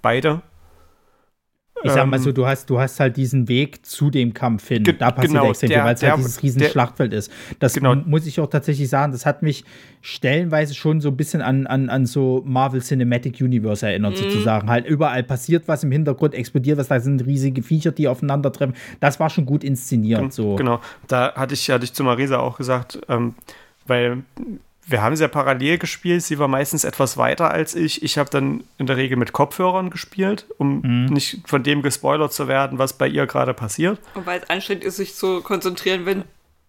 [0.02, 0.42] Beide.
[1.84, 4.68] Ich sag mal so, ähm, du hast, du hast halt diesen Weg zu dem Kampf
[4.68, 4.84] hin.
[4.84, 7.32] Da passiert genau, extrem viel, weil es halt dieses riesen der, Schlachtfeld ist.
[7.60, 7.96] Das genau.
[7.96, 9.66] muss ich auch tatsächlich sagen, das hat mich
[10.02, 14.18] stellenweise schon so ein bisschen an, an, an so Marvel Cinematic Universe erinnert, mhm.
[14.18, 14.70] sozusagen.
[14.70, 18.76] Halt überall passiert was im Hintergrund, explodiert was, da sind riesige Viecher, die aufeinandertreffen.
[19.00, 20.32] Das war schon gut inszeniert.
[20.32, 20.56] So.
[20.56, 23.36] Genau, da hatte ich, hatte ich zu Marisa auch gesagt, ähm,
[23.86, 24.24] weil
[24.88, 26.24] wir haben sehr parallel gespielt.
[26.24, 28.04] Sie war meistens etwas weiter als ich.
[28.04, 31.06] Ich habe dann in der Regel mit Kopfhörern gespielt, um mhm.
[31.06, 34.00] nicht von dem gespoilert zu werden, was bei ihr gerade passiert.
[34.14, 36.24] Und weil es anstrengend ist, sich zu konzentrieren, wenn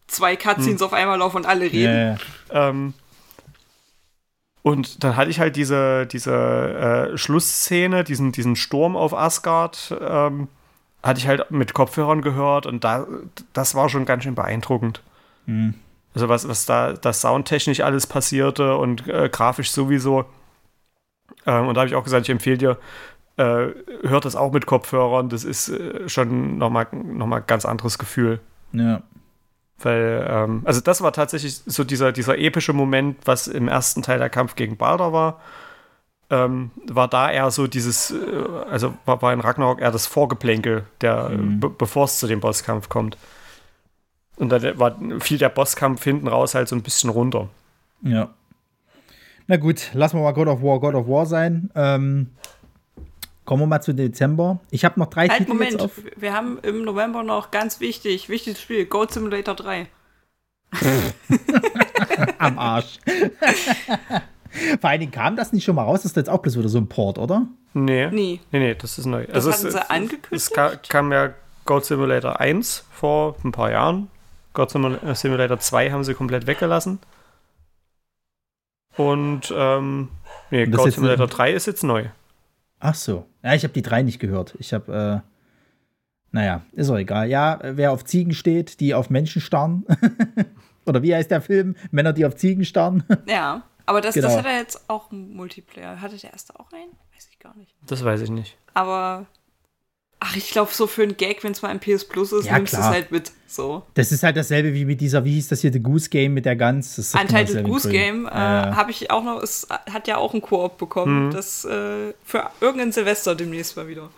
[0.06, 0.86] zwei Cutscenes mhm.
[0.86, 2.18] auf einmal laufen und alle reden.
[2.52, 2.68] Yeah.
[2.68, 2.94] Ähm,
[4.62, 10.48] Und dann hatte ich halt diese, diese äh, Schlussszene, diesen, diesen Sturm auf Asgard, ähm,
[11.04, 13.06] hatte ich halt mit Kopfhörern gehört und da,
[13.52, 15.02] das war schon ganz schön beeindruckend.
[15.46, 15.74] Mhm.
[16.16, 20.24] Also was, was da das soundtechnisch alles passierte und äh, grafisch sowieso.
[21.44, 22.78] Ähm, und da habe ich auch gesagt, ich empfehle dir,
[23.36, 23.66] äh,
[24.02, 25.28] hört das auch mit Kopfhörern.
[25.28, 28.40] Das ist äh, schon nochmal noch mal ganz anderes Gefühl.
[28.72, 29.02] Ja.
[29.78, 34.18] Weil, ähm, also das war tatsächlich so dieser, dieser epische Moment, was im ersten Teil
[34.18, 35.42] der Kampf gegen Balder war.
[36.30, 38.16] Ähm, war da eher so dieses, äh,
[38.70, 41.60] also war, war in Ragnarok eher das Vorgeplänkel, der, mhm.
[41.76, 43.18] bevor es zu dem Bosskampf kommt.
[44.36, 47.48] Und dann war, fiel der Bosskampf hinten raus halt so ein bisschen runter.
[48.02, 48.34] Ja.
[49.46, 51.70] Na gut, lassen wir mal God of War God of War sein.
[51.74, 52.30] Ähm,
[53.44, 54.60] kommen wir mal zu Dezember.
[54.70, 56.02] Ich habe noch drei halt, Titel Moment, auf.
[56.16, 59.86] wir haben im November noch ganz wichtig, wichtiges Spiel, Goat Simulator 3.
[62.38, 62.98] Am Arsch.
[64.80, 66.68] Vor allen Dingen kam das nicht schon mal raus, das ist jetzt auch bloß wieder
[66.68, 67.46] so ein Port, oder?
[67.72, 68.08] Nee.
[68.10, 69.26] Nee, nee, nee das ist neu.
[69.26, 70.52] Das also hatten es, sie angekündigt?
[70.56, 71.34] Es kam ja
[71.66, 74.08] Goat Simulator 1 vor ein paar Jahren.
[74.56, 76.98] God Simulator 2 haben sie komplett weggelassen.
[78.96, 80.08] Und ähm,
[80.50, 82.06] nee, God Simulator 3 ist jetzt neu.
[82.80, 83.26] Ach so.
[83.42, 84.54] Ja, ich habe die 3 nicht gehört.
[84.58, 85.30] Ich habe, äh,
[86.32, 87.28] naja, ist auch egal.
[87.28, 89.84] Ja, wer auf Ziegen steht, die auf Menschen starren.
[90.86, 91.76] Oder wie heißt der Film?
[91.90, 93.04] Männer, die auf Ziegen starren.
[93.28, 94.28] ja, aber das, genau.
[94.28, 96.00] das hat er jetzt auch einen Multiplayer.
[96.00, 96.92] Hatte der erste auch einen?
[97.14, 97.74] Weiß ich gar nicht.
[97.86, 98.56] Das weiß ich nicht.
[98.72, 99.26] Aber
[100.18, 102.54] Ach, ich glaube, so für einen Gag, wenn es mal ein PS Plus ist, ja,
[102.54, 103.32] nimmst du es halt mit.
[103.46, 103.82] So.
[103.94, 106.46] Das ist halt dasselbe wie mit dieser, wie hieß das hier, The Goose Game mit
[106.46, 106.96] der Gans.
[106.96, 110.78] Das Untitled Goose Game äh, habe ich auch noch, es hat ja auch ein Koop
[110.78, 111.26] bekommen.
[111.26, 111.30] Mhm.
[111.32, 114.08] Das äh, für irgendein Silvester demnächst mal wieder.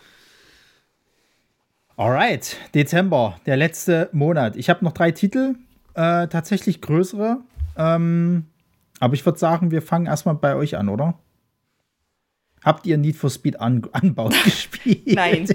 [1.96, 4.54] Alright, Dezember, der letzte Monat.
[4.54, 5.56] Ich habe noch drei Titel,
[5.94, 7.38] äh, tatsächlich größere.
[7.76, 8.46] Ähm,
[9.00, 11.18] aber ich würde sagen, wir fangen erstmal bei euch an, oder?
[12.68, 15.06] Habt ihr Need for Speed an Unbound gespielt?
[15.06, 15.48] Nein.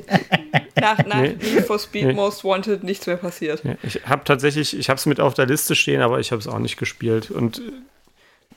[0.76, 1.35] Nach, nach nee.
[1.35, 2.14] Need for Speed nee.
[2.14, 3.64] Most Wanted nichts mehr passiert.
[3.64, 6.40] Ja, ich habe tatsächlich, ich habe es mit auf der Liste stehen, aber ich habe
[6.40, 7.61] es auch nicht gespielt und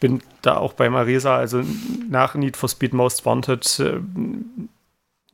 [0.01, 1.63] bin da auch bei Marisa, also
[2.09, 4.01] nach Need for Speed Most Wanted äh,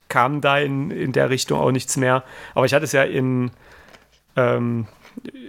[0.09, 2.25] kam da in, in der Richtung auch nichts mehr.
[2.57, 3.53] Aber ich hatte es ja in
[4.35, 4.89] ähm,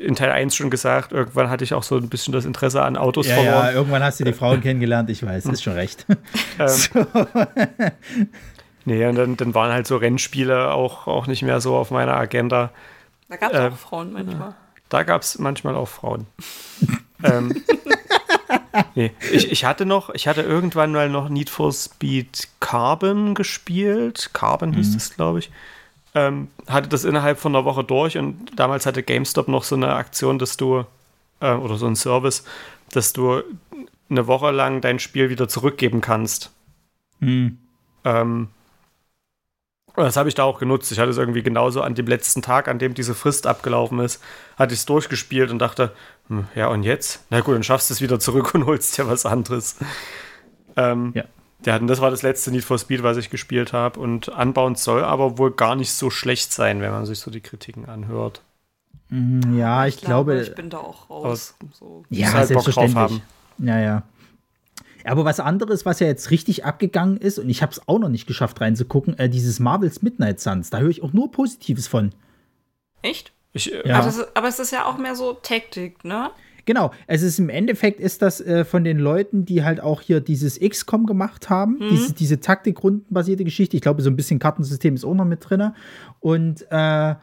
[0.03, 2.97] in Teil 1 schon gesagt, irgendwann hatte ich auch so ein bisschen das Interesse an
[2.97, 3.65] Autos ja, verloren.
[3.65, 6.05] Ja, irgendwann hast du die Frauen kennengelernt, ich weiß, ist schon recht.
[6.59, 6.89] Ähm, so.
[8.85, 12.15] nee, und dann, dann waren halt so Rennspiele auch, auch nicht mehr so auf meiner
[12.15, 12.69] Agenda.
[13.27, 14.53] Da gab es äh, auch Frauen manchmal.
[14.89, 16.27] Da gab es manchmal auch Frauen.
[17.23, 17.63] ähm,
[18.93, 24.29] nee, ich, ich hatte noch, ich hatte irgendwann mal noch Need for Speed Carbon gespielt.
[24.33, 24.97] Carbon hieß mhm.
[24.97, 25.49] es, glaube ich
[26.15, 29.93] ähm, hatte das innerhalb von einer Woche durch und damals hatte GameStop noch so eine
[29.93, 30.85] Aktion, dass du,
[31.39, 32.43] äh, oder so ein Service,
[32.91, 33.41] dass du
[34.09, 36.51] eine Woche lang dein Spiel wieder zurückgeben kannst.
[37.19, 37.57] Hm.
[38.03, 38.49] Ähm,
[39.95, 40.91] das habe ich da auch genutzt.
[40.91, 44.23] Ich hatte es irgendwie genauso an dem letzten Tag, an dem diese Frist abgelaufen ist,
[44.57, 45.93] hatte ich es durchgespielt und dachte,
[46.29, 47.25] hm, ja und jetzt?
[47.29, 49.77] Na gut, dann schaffst du es wieder zurück und holst dir was anderes.
[50.75, 51.25] Ähm, ja.
[51.65, 53.99] Ja, das war das letzte Need for Speed, was ich gespielt habe.
[53.99, 57.41] Und Unbound soll aber wohl gar nicht so schlecht sein, wenn man sich so die
[57.41, 58.41] Kritiken anhört.
[59.09, 61.55] Mhm, ja, ich, ich glaube, glaube, Ich bin da auch raus.
[61.71, 62.03] So.
[62.09, 63.21] Ja, halt selbstverständlich.
[63.59, 64.03] Ja, ja.
[65.05, 68.09] Aber was anderes, was ja jetzt richtig abgegangen ist, und ich habe es auch noch
[68.09, 70.69] nicht geschafft reinzugucken, äh, dieses Marvels Midnight Suns.
[70.69, 72.11] Da höre ich auch nur Positives von.
[73.01, 73.33] Echt?
[73.51, 73.97] Ich, äh, ja.
[73.97, 76.31] aber, das, aber es ist ja auch mehr so Taktik, ne?
[76.65, 80.21] Genau, es ist im Endeffekt ist das äh, von den Leuten, die halt auch hier
[80.21, 81.89] dieses XCOM gemacht haben, mhm.
[81.89, 83.75] diese, diese Taktikrundenbasierte Geschichte.
[83.75, 85.73] Ich glaube, so ein bisschen Kartensystem ist auch noch mit drin.
[86.21, 87.15] Und äh,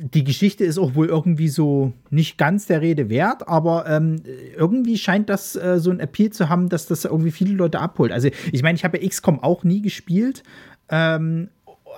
[0.00, 4.22] die Geschichte ist auch wohl irgendwie so nicht ganz der Rede wert, aber ähm,
[4.56, 8.12] irgendwie scheint das äh, so ein Appeal zu haben, dass das irgendwie viele Leute abholt.
[8.12, 10.44] Also ich meine, ich habe ja XCOM auch nie gespielt,
[10.88, 11.48] ähm,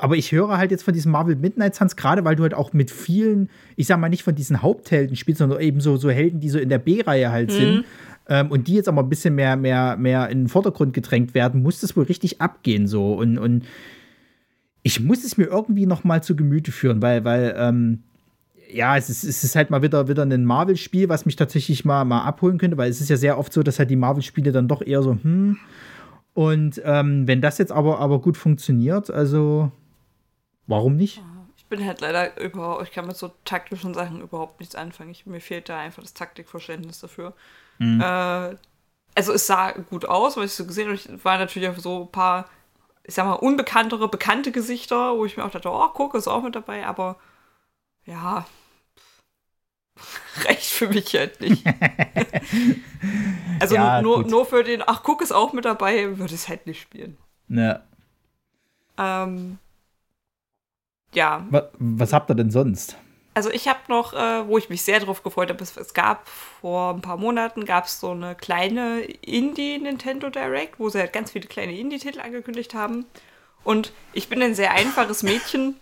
[0.01, 2.73] aber ich höre halt jetzt von diesem Marvel Midnight Suns, gerade weil du halt auch
[2.73, 6.41] mit vielen, ich sag mal nicht von diesen Haupthelden spielst, sondern eben so, so Helden,
[6.41, 7.55] die so in der B-Reihe halt mhm.
[7.55, 7.85] sind.
[8.29, 11.63] Ähm, und die jetzt aber ein bisschen mehr, mehr, mehr in den Vordergrund gedrängt werden,
[11.63, 13.15] muss das wohl richtig abgehen so.
[13.15, 13.65] Und, und
[14.83, 18.03] ich muss es mir irgendwie noch mal zu Gemüte führen, weil, weil, ähm,
[18.73, 22.05] ja, es ist, es ist halt mal wieder, wieder ein Marvel-Spiel, was mich tatsächlich mal,
[22.05, 24.69] mal abholen könnte, weil es ist ja sehr oft so, dass halt die Marvel-Spiele dann
[24.69, 25.59] doch eher so, hm.
[26.33, 29.73] Und ähm, wenn das jetzt aber, aber gut funktioniert, also
[30.71, 31.21] Warum nicht?
[31.57, 35.11] Ich bin halt leider überhaupt, ich kann mit so taktischen Sachen überhaupt nichts anfangen.
[35.11, 37.35] Ich, mir fehlt da einfach das Taktikverständnis dafür.
[37.79, 38.01] Mhm.
[38.01, 38.57] Äh,
[39.17, 40.95] also es sah gut aus, was ich so gesehen habe.
[40.95, 42.49] Ich war natürlich auch so ein paar,
[43.03, 46.45] ich sag mal, unbekanntere, bekannte Gesichter, wo ich mir auch dachte, oh, guck, ist auch
[46.45, 47.17] mit dabei, aber
[48.05, 48.47] ja,
[50.45, 51.65] reicht für mich halt nicht.
[53.61, 56.69] also ja, nur, nur für den, ach, guck ist auch mit dabei, würde es halt
[56.69, 57.19] nicht spielen.
[57.49, 57.83] Ja.
[58.97, 59.59] Ähm,
[61.15, 61.47] ja.
[61.51, 62.97] Was, was habt ihr denn sonst?
[63.33, 66.29] Also ich habe noch, äh, wo ich mich sehr drauf gefreut habe, es, es gab
[66.29, 71.13] vor ein paar Monaten gab es so eine kleine Indie Nintendo Direct, wo sie halt
[71.13, 73.07] ganz viele kleine Indie-Titel angekündigt haben.
[73.63, 75.77] Und ich bin ein sehr einfaches Mädchen.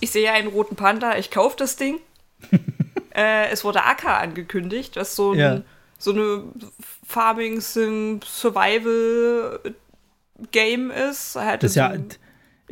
[0.00, 2.00] Ich sehe einen roten Panda, ich kaufe das Ding.
[3.14, 5.60] äh, es wurde Akka angekündigt, was so, ein, ja.
[5.98, 6.44] so eine
[7.06, 9.60] Farming Survival
[10.50, 11.36] Game ist.
[11.36, 11.92] Halt das ja,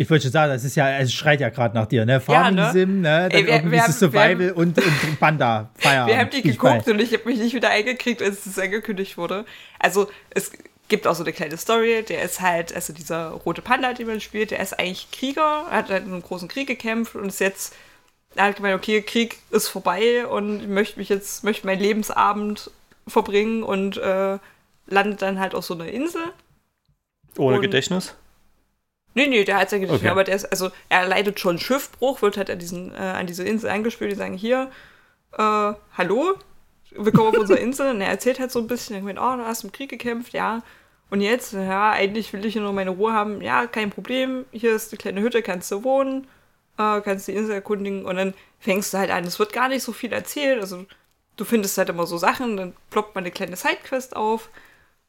[0.00, 2.20] ich wollte schon sagen, das ist ja, es schreit ja gerade nach dir, ne?
[2.20, 2.72] Farming ja, ne?
[2.72, 3.28] Sim, ne?
[3.28, 5.70] Dann Ey, wir, irgendwie wir haben, Survival haben, und, und Panda.
[5.74, 6.14] Feierabend.
[6.14, 9.44] Wir haben die geguckt und ich habe mich nicht wieder eingekriegt, als es angekündigt wurde.
[9.80, 10.52] Also, es
[10.86, 12.04] gibt auch so eine kleine Story.
[12.08, 15.90] Der ist halt, also dieser rote Panda, den man spielt, der ist eigentlich Krieger, hat
[15.90, 17.74] halt in einem großen Krieg gekämpft und ist jetzt,
[18.36, 22.70] er hat gemeint, okay, Krieg ist vorbei und ich möchte mich jetzt, möchte meinen Lebensabend
[23.08, 24.38] verbringen und äh,
[24.86, 26.22] landet dann halt auf so einer Insel.
[27.36, 28.14] Ohne und, Gedächtnis?
[29.14, 30.10] Nee, nee, der hat sein Gedächtnis, okay.
[30.10, 33.42] aber der ist, also er leidet schon Schiffbruch, wird halt an, diesen, äh, an diese
[33.42, 34.70] Insel eingespielt, die sagen, hier,
[35.32, 36.36] äh, hallo,
[36.92, 37.90] willkommen auf unserer Insel.
[37.90, 40.34] Und er erzählt halt so ein bisschen, er meint, oh, du hast im Krieg gekämpft,
[40.34, 40.62] ja.
[41.10, 43.40] Und jetzt, ja, eigentlich will ich hier nur meine Ruhe haben.
[43.40, 46.26] Ja, kein Problem, hier ist eine kleine Hütte, kannst du wohnen,
[46.76, 49.24] äh, kannst die Insel erkundigen und dann fängst du halt an.
[49.24, 50.84] Es wird gar nicht so viel erzählt, also
[51.36, 54.50] du findest halt immer so Sachen, dann ploppt man eine kleine Sidequest auf.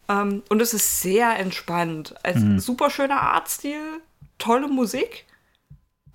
[0.10, 2.16] Ähm, und es ist sehr entspannt.
[2.24, 2.60] Also mhm.
[2.60, 4.02] super schöner Artstil,
[4.40, 5.26] tolle Musik.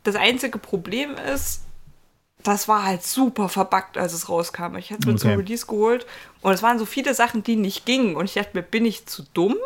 [0.02, 1.62] Das einzige Problem ist,
[2.42, 4.76] das war halt super verbuggt, als es rauskam.
[4.76, 5.20] Ich hatte es mir okay.
[5.20, 6.06] zum Release geholt
[6.42, 8.16] und es waren so viele Sachen, die nicht gingen.
[8.16, 9.56] Und ich dachte mir, bin ich zu dumm?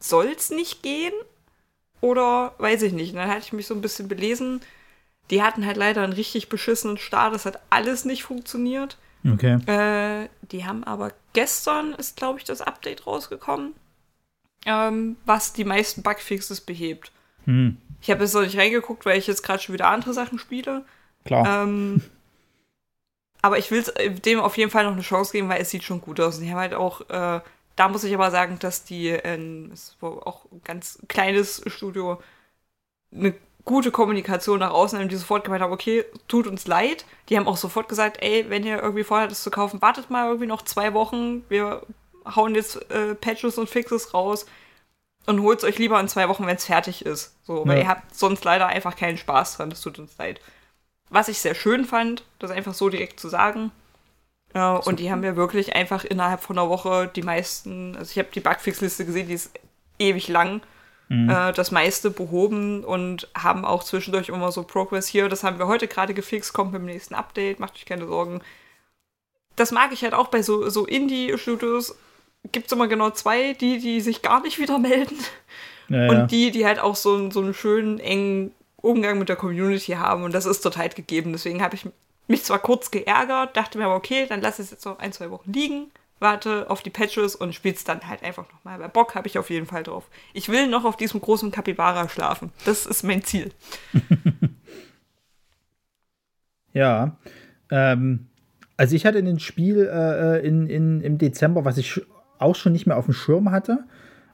[0.00, 1.14] Soll es nicht gehen?
[2.02, 3.12] Oder weiß ich nicht.
[3.12, 4.60] Und dann hatte ich mich so ein bisschen belesen.
[5.30, 7.34] Die hatten halt leider einen richtig beschissenen Start.
[7.34, 8.98] Das hat alles nicht funktioniert.
[9.26, 9.54] Okay.
[9.64, 13.74] Äh, die haben aber gestern ist, glaube ich, das Update rausgekommen,
[14.64, 17.12] ähm, was die meisten Bugfixes behebt.
[17.44, 17.76] Hm.
[18.00, 20.84] Ich habe jetzt noch nicht reingeguckt, weil ich jetzt gerade schon wieder andere Sachen spiele.
[21.24, 21.64] Klar.
[21.64, 22.02] Ähm,
[23.42, 25.84] aber ich will äh, dem auf jeden Fall noch eine Chance geben, weil es sieht
[25.84, 26.38] schon gut aus.
[26.38, 27.40] Und haben halt auch, äh,
[27.76, 32.22] da muss ich aber sagen, dass die, äh, ist auch ein ganz kleines Studio,
[33.12, 37.04] eine gute Kommunikation nach außen haben, die sofort gemeint haben, okay, tut uns leid.
[37.28, 40.26] Die haben auch sofort gesagt, ey, wenn ihr irgendwie vorhat, das zu kaufen, wartet mal
[40.26, 41.44] irgendwie noch zwei Wochen.
[41.48, 41.82] Wir
[42.36, 44.46] hauen jetzt äh, Patches und Fixes raus
[45.26, 47.34] und holt es euch lieber in zwei Wochen, wenn es fertig ist.
[47.44, 47.84] So, weil ja.
[47.84, 49.70] ihr habt sonst leider einfach keinen Spaß dran.
[49.70, 50.40] Das tut uns leid.
[51.08, 53.70] Was ich sehr schön fand, das einfach so direkt zu sagen.
[54.52, 58.18] Äh, und die haben mir wirklich einfach innerhalb von einer Woche die meisten, also ich
[58.18, 59.52] habe die Bugfix-Liste gesehen, die ist
[59.98, 60.60] ewig lang
[61.14, 61.30] mhm.
[61.30, 65.28] äh, das meiste behoben und haben auch zwischendurch immer so Progress hier.
[65.28, 68.40] Das haben wir heute gerade gefixt, kommt mit dem nächsten Update, macht euch keine Sorgen.
[69.56, 71.96] Das mag ich halt auch bei so, so Indie-Studios.
[72.52, 75.16] Gibt es immer genau zwei, die, die sich gar nicht wieder melden.
[75.88, 79.92] Ja, und die, die halt auch so, so einen schönen, engen Umgang mit der Community
[79.92, 80.24] haben.
[80.24, 81.32] Und das ist total gegeben.
[81.32, 81.86] Deswegen habe ich
[82.26, 85.30] mich zwar kurz geärgert, dachte mir aber, okay, dann lass es jetzt noch ein, zwei
[85.30, 88.78] Wochen liegen warte auf die Patches und spiel's dann halt einfach nochmal.
[88.78, 90.08] Bei Bock habe ich auf jeden Fall drauf.
[90.32, 92.52] Ich will noch auf diesem großen Kapibara schlafen.
[92.64, 93.50] Das ist mein Ziel.
[96.72, 97.16] ja.
[97.70, 98.28] Ähm,
[98.76, 102.00] also ich hatte ein Spiel äh, äh, in, in, im Dezember, was ich
[102.38, 103.84] auch schon nicht mehr auf dem Schirm hatte,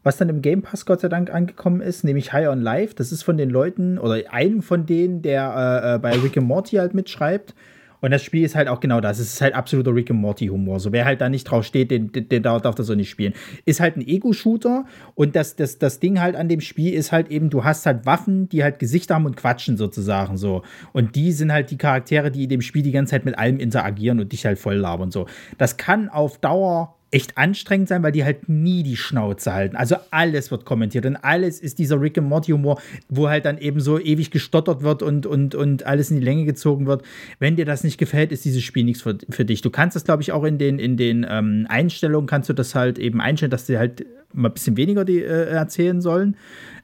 [0.02, 2.94] was dann im Game Pass Gott sei Dank angekommen ist, nämlich High on Life.
[2.94, 6.46] Das ist von den Leuten oder einem von denen, der äh, äh bei Rick and
[6.46, 7.54] Morty halt mitschreibt.
[8.00, 9.18] Und das Spiel ist halt auch genau das.
[9.18, 10.80] Es ist halt absoluter Rick and Morty Humor.
[10.80, 13.34] So wer halt da nicht drauf steht, den, den, den darf das so nicht spielen.
[13.64, 17.28] Ist halt ein Ego-Shooter und das, das, das Ding halt an dem Spiel ist halt
[17.28, 20.62] eben, du hast halt Waffen, die halt Gesichter haben und quatschen sozusagen so.
[20.92, 23.58] Und die sind halt die Charaktere, die in dem Spiel die ganze Zeit mit allem
[23.58, 25.26] interagieren und dich halt voll labern so.
[25.58, 29.76] Das kann auf Dauer echt anstrengend sein, weil die halt nie die Schnauze halten.
[29.76, 33.58] Also alles wird kommentiert und alles ist dieser Rick and Morty Humor, wo halt dann
[33.58, 37.02] eben so ewig gestottert wird und, und, und alles in die Länge gezogen wird.
[37.40, 39.60] Wenn dir das nicht gefällt, ist dieses Spiel nichts für, für dich.
[39.60, 42.74] Du kannst das, glaube ich, auch in den, in den ähm, Einstellungen kannst du das
[42.74, 46.36] halt eben einstellen, dass sie halt mal ein bisschen weniger die, äh, erzählen sollen.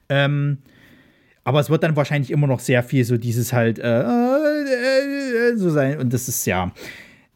[0.09, 0.59] Ähm,
[1.45, 5.57] aber es wird dann wahrscheinlich immer noch sehr viel so dieses halt äh, äh, äh
[5.57, 6.01] so sein.
[6.01, 6.73] Und das ist ja.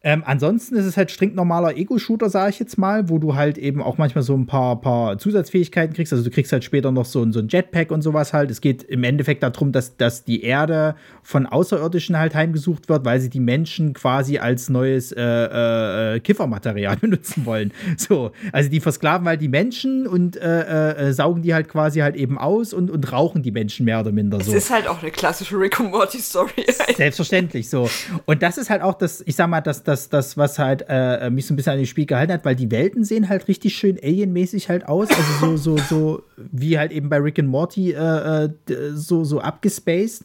[0.02, 3.82] Ähm, ansonsten ist es halt stinknormaler Ego-Shooter, sage ich jetzt mal, wo du halt eben
[3.82, 6.10] auch manchmal so ein paar, paar Zusatzfähigkeiten kriegst.
[6.10, 8.50] Also du kriegst halt später noch so, so ein Jetpack und sowas halt.
[8.50, 13.20] Es geht im Endeffekt darum, dass, dass die Erde von Außerirdischen halt heimgesucht wird, weil
[13.20, 17.72] sie die Menschen quasi als neues äh, äh, äh Kiffermaterial benutzen wollen.
[17.98, 22.16] So, also die versklaven halt die Menschen und äh, äh, saugen die halt quasi halt
[22.16, 24.50] eben aus und, und rauchen die Menschen mehr oder minder so.
[24.50, 26.64] Das ist halt auch eine klassische Rick and Morty Story.
[26.96, 27.90] Selbstverständlich so.
[28.24, 31.28] Und das ist halt auch das, ich sag mal, das das, das was halt äh,
[31.30, 33.74] mich so ein bisschen an dem Spiel gehalten hat, weil die Welten sehen halt richtig
[33.74, 35.08] schön alienmäßig halt aus.
[35.10, 38.50] Also so, so, so wie halt eben bei Rick and Morty äh, äh
[38.94, 40.24] so, so abgespaced.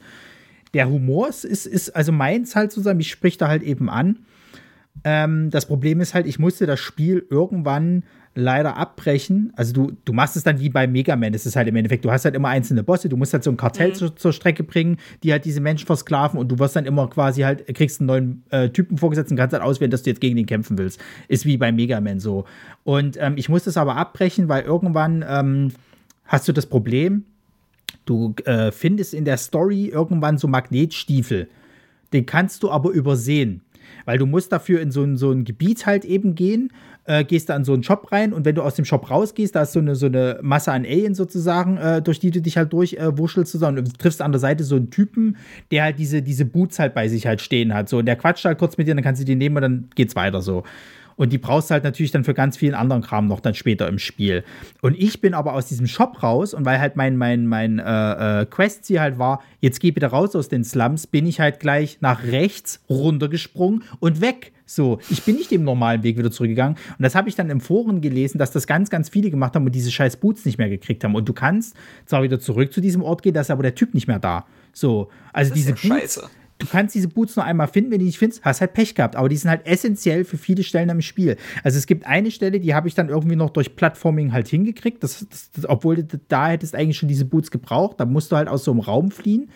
[0.74, 4.20] Der Humor ist, ist, also meins halt zusammen, ich sprich da halt eben an.
[5.04, 8.04] Ähm, das Problem ist halt, ich musste das Spiel irgendwann
[8.36, 9.54] leider abbrechen.
[9.56, 11.34] Also du, du machst es dann wie bei Mega Man.
[11.34, 13.50] Es ist halt im Endeffekt, du hast halt immer einzelne Bosse, du musst halt so
[13.50, 13.94] ein Kartell mhm.
[13.96, 17.42] zur, zur, Strecke bringen, die halt diese Menschen versklaven und du wirst dann immer quasi
[17.42, 20.36] halt, kriegst einen neuen äh, Typen vorgesetzt und kannst halt auswählen, dass du jetzt gegen
[20.36, 21.00] den kämpfen willst.
[21.30, 22.44] Ist wie bei Mega Man so.
[22.84, 25.72] Und ähm, ich musste es aber abbrechen, weil irgendwann ähm,
[26.26, 27.24] hast du das Problem,
[28.06, 31.48] du äh, findest in der Story irgendwann so Magnetstiefel.
[32.12, 33.62] Den kannst du aber übersehen.
[34.06, 36.72] Weil du musst dafür in so ein, so ein Gebiet halt eben gehen,
[37.06, 39.56] äh, gehst da in so einen Shop rein und wenn du aus dem Shop rausgehst,
[39.56, 42.58] da ist so eine, so eine Masse an Aliens sozusagen, äh, durch die du dich
[42.58, 45.38] halt durchwurschelst äh, zusammen und du triffst an der Seite so einen Typen,
[45.72, 47.90] der halt diese, diese Boots halt bei sich halt stehen hat.
[47.90, 49.90] So, und der quatscht halt kurz mit dir, dann kannst du die nehmen und dann
[49.96, 50.64] geht's weiter so.
[51.18, 53.88] Und die brauchst du halt natürlich dann für ganz vielen anderen Kram noch dann später
[53.88, 54.44] im Spiel.
[54.82, 58.42] Und ich bin aber aus diesem Shop raus und weil halt mein, mein, mein äh,
[58.42, 61.98] äh, Quest-Ziel halt war, jetzt geh bitte raus aus den Slums, bin ich halt gleich
[62.02, 64.52] nach rechts runtergesprungen und weg.
[64.66, 66.76] So, ich bin nicht dem normalen Weg wieder zurückgegangen.
[66.76, 69.66] Und das habe ich dann im Foren gelesen, dass das ganz, ganz viele gemacht haben
[69.66, 71.16] und diese scheiß Boots nicht mehr gekriegt haben.
[71.16, 73.94] Und du kannst zwar wieder zurück zu diesem Ort gehen, da ist aber der Typ
[73.94, 74.46] nicht mehr da.
[74.74, 75.88] So, also diese ja Boots.
[75.88, 78.74] Scheiße du kannst diese Boots nur einmal finden, wenn du die nicht findest, hast halt
[78.74, 79.16] Pech gehabt.
[79.16, 81.38] Aber die sind halt essentiell für viele Stellen am Spiel.
[81.64, 85.04] Also es gibt eine Stelle, die habe ich dann irgendwie noch durch Plattforming halt hingekriegt,
[85.04, 88.00] das, das, das, obwohl du da hättest eigentlich schon diese Boots gebraucht.
[88.00, 89.50] Da musst du halt aus so einem Raum fliehen.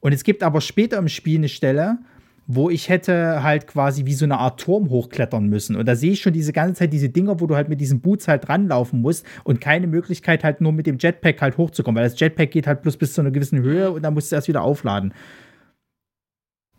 [0.00, 1.98] Und es gibt aber später im Spiel eine Stelle,
[2.46, 5.76] wo ich hätte halt quasi wie so eine Art Turm hochklettern müssen.
[5.76, 8.00] Und da sehe ich schon diese ganze Zeit diese Dinger, wo du halt mit diesen
[8.00, 12.08] Boots halt ranlaufen musst und keine Möglichkeit halt nur mit dem Jetpack halt hochzukommen, weil
[12.08, 14.48] das Jetpack geht halt bloß bis zu einer gewissen Höhe und dann musst du erst
[14.48, 15.14] wieder aufladen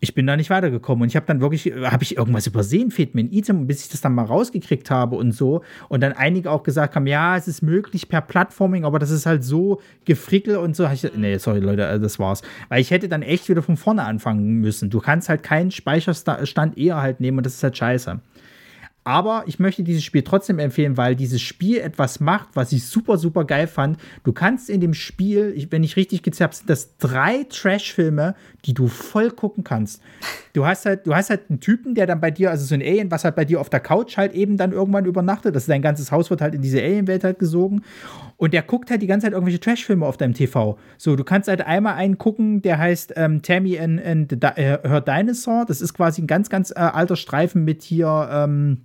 [0.06, 3.16] ich bin da nicht weitergekommen und ich habe dann wirklich, habe ich irgendwas übersehen, fehlt
[3.16, 5.64] mir ein Item, bis ich das dann mal rausgekriegt habe und so.
[5.90, 9.25] Und dann einige auch gesagt haben, ja, es ist möglich per Plattforming, aber das ist
[9.25, 10.88] halt so gefrickel und so.
[10.88, 12.43] Ich, nee, sorry Leute, äh, das war's.
[12.69, 14.92] Weil ich hätte dann echt wieder von vorne anfangen müssen.
[14.92, 18.19] Du kannst halt keinen Speicherstand eher halt nehmen und das ist halt scheiße.
[19.08, 23.19] Aber ich möchte dieses Spiel trotzdem empfehlen, weil dieses Spiel etwas macht, was ich super,
[23.19, 24.00] super geil fand.
[24.24, 28.34] Du kannst in dem Spiel, wenn ich richtig gezerrt habe, sind das drei Trash-Filme,
[28.66, 30.01] die du voll gucken kannst.
[30.53, 32.82] Du hast halt, du hast halt einen Typen, der dann bei dir, also so ein
[32.82, 35.56] Alien, was halt bei dir auf der Couch halt eben dann irgendwann übernachtet.
[35.56, 37.84] Das ist dein ganzes Haus wird halt in diese Alien-Welt halt gesogen.
[38.38, 40.80] Und der guckt halt die ganze Zeit irgendwelche Trash-Filme auf deinem TV.
[40.98, 45.66] So, du kannst halt einmal einen gucken, der heißt ähm, Tammy and, and Her Dinosaur.
[45.67, 48.82] Das ist quasi ein ganz, ganz äh, alter Streifen mit hier, ähm,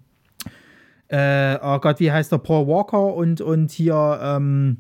[1.10, 2.38] äh, oh Gott, wie heißt der?
[2.38, 4.78] Paul Walker und, und hier, ähm,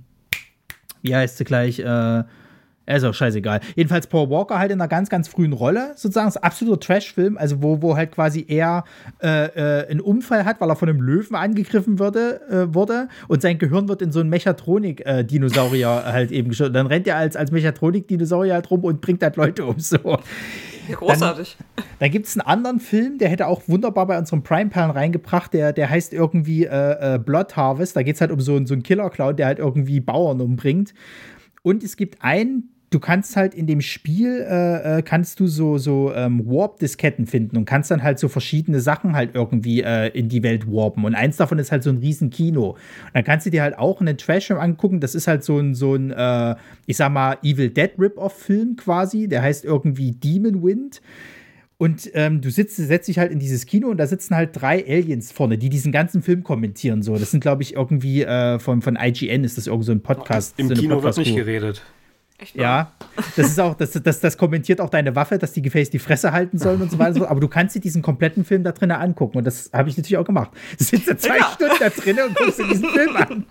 [1.02, 1.80] wie heißt sie gleich?
[1.80, 2.24] Äh,
[2.96, 3.60] ist auch scheißegal.
[3.76, 6.26] Jedenfalls Paul Walker halt in einer ganz, ganz frühen Rolle, sozusagen.
[6.26, 8.84] Das ist ein absoluter Trash-Film, also wo, wo halt quasi er
[9.22, 13.42] äh, äh, einen Unfall hat, weil er von einem Löwen angegriffen wurde, äh, wurde und
[13.42, 16.74] sein Gehirn wird in so einen Mechatronik-Dinosaurier halt eben geschossen.
[16.74, 19.78] Dann rennt er als, als Mechatronik-Dinosaurier halt rum und bringt halt Leute um.
[19.78, 20.18] So.
[20.92, 21.56] Großartig.
[21.76, 25.52] Dann, dann gibt es einen anderen Film, der hätte auch wunderbar bei unserem Prime-Perlen reingebracht,
[25.52, 27.96] der, der heißt irgendwie äh, äh, Blood Harvest.
[27.96, 30.94] Da geht es halt um so, so einen Killer-Clown, der halt irgendwie Bauern umbringt.
[31.62, 35.78] Und es gibt einen du kannst halt in dem Spiel, äh, äh, kannst du so,
[35.78, 40.28] so ähm, Warp-Disketten finden und kannst dann halt so verschiedene Sachen halt irgendwie äh, in
[40.28, 41.04] die Welt warpen.
[41.04, 42.70] Und eins davon ist halt so ein riesen Kino.
[42.70, 42.78] Und
[43.14, 44.98] dann kannst du dir halt auch einen Trash-Film angucken.
[44.98, 49.28] Das ist halt so ein, so ein äh, ich sag mal, Evil Dead Rip-Off-Film quasi.
[49.28, 51.00] Der heißt irgendwie Demon Wind.
[51.78, 54.84] Und ähm, du sitzt, setzt dich halt in dieses Kino und da sitzen halt drei
[54.86, 57.02] Aliens vorne, die diesen ganzen Film kommentieren.
[57.02, 60.02] So, das sind, glaube ich, irgendwie äh, von, von IGN ist das irgend so ein
[60.02, 60.58] Podcast.
[60.58, 61.82] Im so Kino Podcast wird nicht geredet.
[62.40, 62.92] Echt ja,
[63.36, 66.32] das ist auch, das, das, das kommentiert auch deine Waffe, dass die Gefäße die Fresse
[66.32, 67.30] halten sollen und so weiter.
[67.30, 70.16] Aber du kannst dir diesen kompletten Film da drinnen angucken und das habe ich natürlich
[70.16, 70.50] auch gemacht.
[70.78, 71.50] Du sitzt da zwei ja.
[71.52, 73.44] Stunden da drinnen und guckst dir diesen Film an.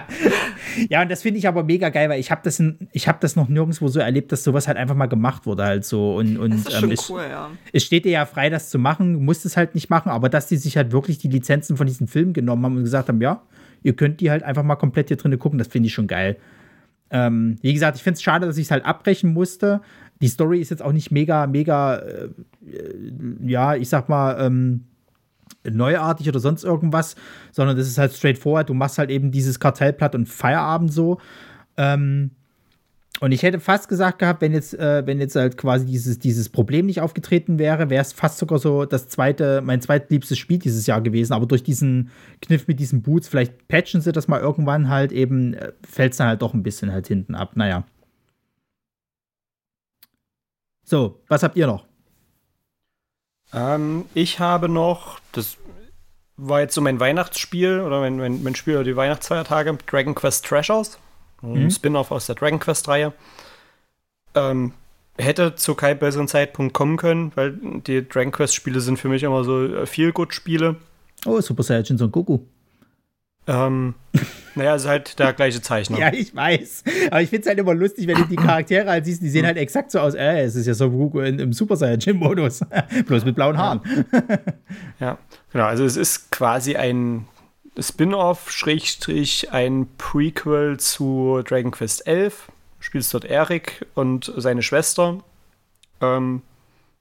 [0.88, 3.48] ja, und das finde ich aber mega geil, weil ich habe das, hab das noch
[3.48, 6.16] nirgendwo so erlebt, dass sowas halt einfach mal gemacht wurde halt so.
[6.16, 7.50] Und, und das ist schon ähm, es, cool, ja.
[7.72, 9.12] es steht dir ja frei, das zu machen.
[9.12, 11.86] Du musst es halt nicht machen, aber dass die sich halt wirklich die Lizenzen von
[11.86, 13.42] diesem Film genommen haben und gesagt haben, ja,
[13.82, 16.38] ihr könnt die halt einfach mal komplett hier drinnen gucken, das finde ich schon geil.
[17.12, 19.82] Ähm, wie gesagt, ich finde es schade, dass ich es halt abbrechen musste.
[20.20, 22.28] Die Story ist jetzt auch nicht mega, mega, äh,
[23.44, 24.86] ja, ich sag mal, ähm,
[25.70, 27.14] neuartig oder sonst irgendwas,
[27.52, 28.68] sondern das ist halt straightforward.
[28.68, 31.20] Du machst halt eben dieses Kartellblatt und Feierabend so.
[31.76, 32.30] Ähm,
[33.20, 36.48] und ich hätte fast gesagt gehabt, wenn jetzt, äh, wenn jetzt halt quasi dieses, dieses
[36.48, 40.86] Problem nicht aufgetreten wäre, wäre es fast sogar so das zweite, mein zweitliebstes Spiel dieses
[40.86, 41.32] Jahr gewesen.
[41.32, 42.10] Aber durch diesen
[42.40, 46.18] Kniff mit diesen Boots, vielleicht patchen sie das mal irgendwann halt eben, äh, fällt es
[46.18, 47.52] dann halt doch ein bisschen halt hinten ab.
[47.54, 47.84] Naja.
[50.84, 51.86] So, was habt ihr noch?
[53.52, 55.58] Ähm, ich habe noch, das
[56.36, 60.44] war jetzt so mein Weihnachtsspiel oder mein, mein, mein Spiel über die Weihnachtsfeiertage, Dragon Quest
[60.44, 60.98] Treasures.
[61.42, 61.70] Mhm.
[61.70, 63.12] Spin-off aus der Dragon Quest-Reihe.
[64.34, 64.72] Ähm,
[65.18, 67.54] hätte zu keinem besseren Zeitpunkt kommen können, weil
[67.86, 70.76] die Dragon Quest-Spiele sind für mich immer so äh, Feel-Good-Spiele.
[71.26, 72.40] Oh, Super Saiyan Son Goku.
[73.46, 73.94] Ähm,
[74.54, 75.98] naja, ist halt der gleiche Zeichner.
[75.98, 76.84] ja, ich weiß.
[77.10, 79.44] Aber ich finde es halt immer lustig, wenn du die Charaktere halt siehst, die sehen
[79.44, 80.14] halt exakt so aus.
[80.14, 82.60] Äh, es ist ja so Goku im Super Saiyan-Modus.
[83.06, 83.80] Bloß mit blauen Haaren.
[85.00, 85.18] ja,
[85.52, 85.64] genau.
[85.64, 87.26] Also es ist quasi ein
[87.78, 92.48] Spin-off, Schrägstrich, ein Prequel zu Dragon Quest 11.
[92.78, 95.20] Du spielst dort Eric und seine Schwester.
[96.00, 96.42] Ähm,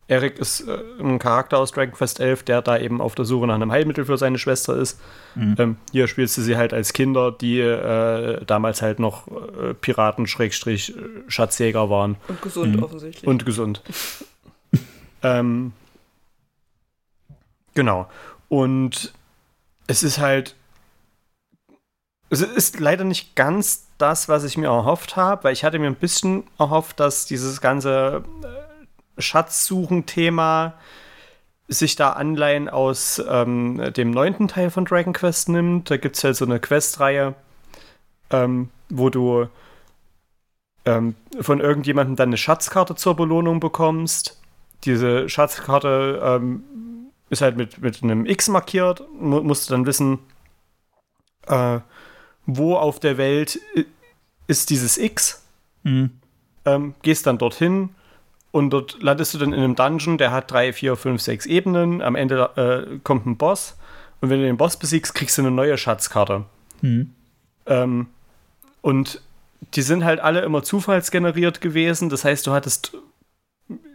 [0.08, 3.48] Eric ist äh, ein Charakter aus Dragon Quest 11, der da eben auf der Suche
[3.48, 5.00] nach einem Heilmittel für seine Schwester ist.
[5.35, 5.56] Mhm.
[5.58, 10.27] Ähm, hier spielst du sie halt als Kinder, die äh, damals halt noch äh, Piraten,
[10.27, 10.93] Schrägstrich,
[11.27, 12.17] Schatzjäger waren.
[12.27, 12.83] Und gesund mhm.
[12.83, 13.25] offensichtlich.
[13.25, 13.82] Und gesund.
[15.24, 15.72] ähm,
[17.74, 18.09] genau.
[18.50, 19.14] Und
[19.88, 20.56] es ist halt
[22.31, 25.87] es ist leider nicht ganz das, was ich mir erhofft habe, weil ich hatte mir
[25.87, 30.73] ein bisschen erhofft, dass dieses ganze äh, Schatzsuchen-Thema
[31.67, 35.91] sich da Anleihen aus ähm, dem neunten Teil von Dragon Quest nimmt.
[35.91, 37.35] Da gibt es halt so eine Questreihe,
[38.29, 39.47] ähm, wo du
[40.85, 44.41] ähm, von irgendjemandem dann eine Schatzkarte zur Belohnung bekommst.
[44.85, 46.63] Diese Schatzkarte ähm,
[47.29, 49.03] ist halt mit, mit einem X markiert.
[49.19, 50.19] Mu musst du dann wissen,
[51.47, 51.79] äh,
[52.45, 53.59] wo auf der Welt
[54.47, 55.43] ist dieses X.
[55.83, 56.11] Mhm.
[56.65, 57.89] Ähm, gehst dann dorthin
[58.51, 62.01] und dort landest du dann in einem Dungeon, der hat drei, vier, fünf, sechs Ebenen.
[62.01, 63.77] Am Ende äh, kommt ein Boss
[64.19, 66.45] und wenn du den Boss besiegst, kriegst du eine neue Schatzkarte.
[66.81, 67.11] Mhm.
[67.65, 68.07] Ähm,
[68.81, 69.21] und
[69.73, 72.09] die sind halt alle immer zufallsgeneriert gewesen.
[72.09, 72.97] Das heißt, du hattest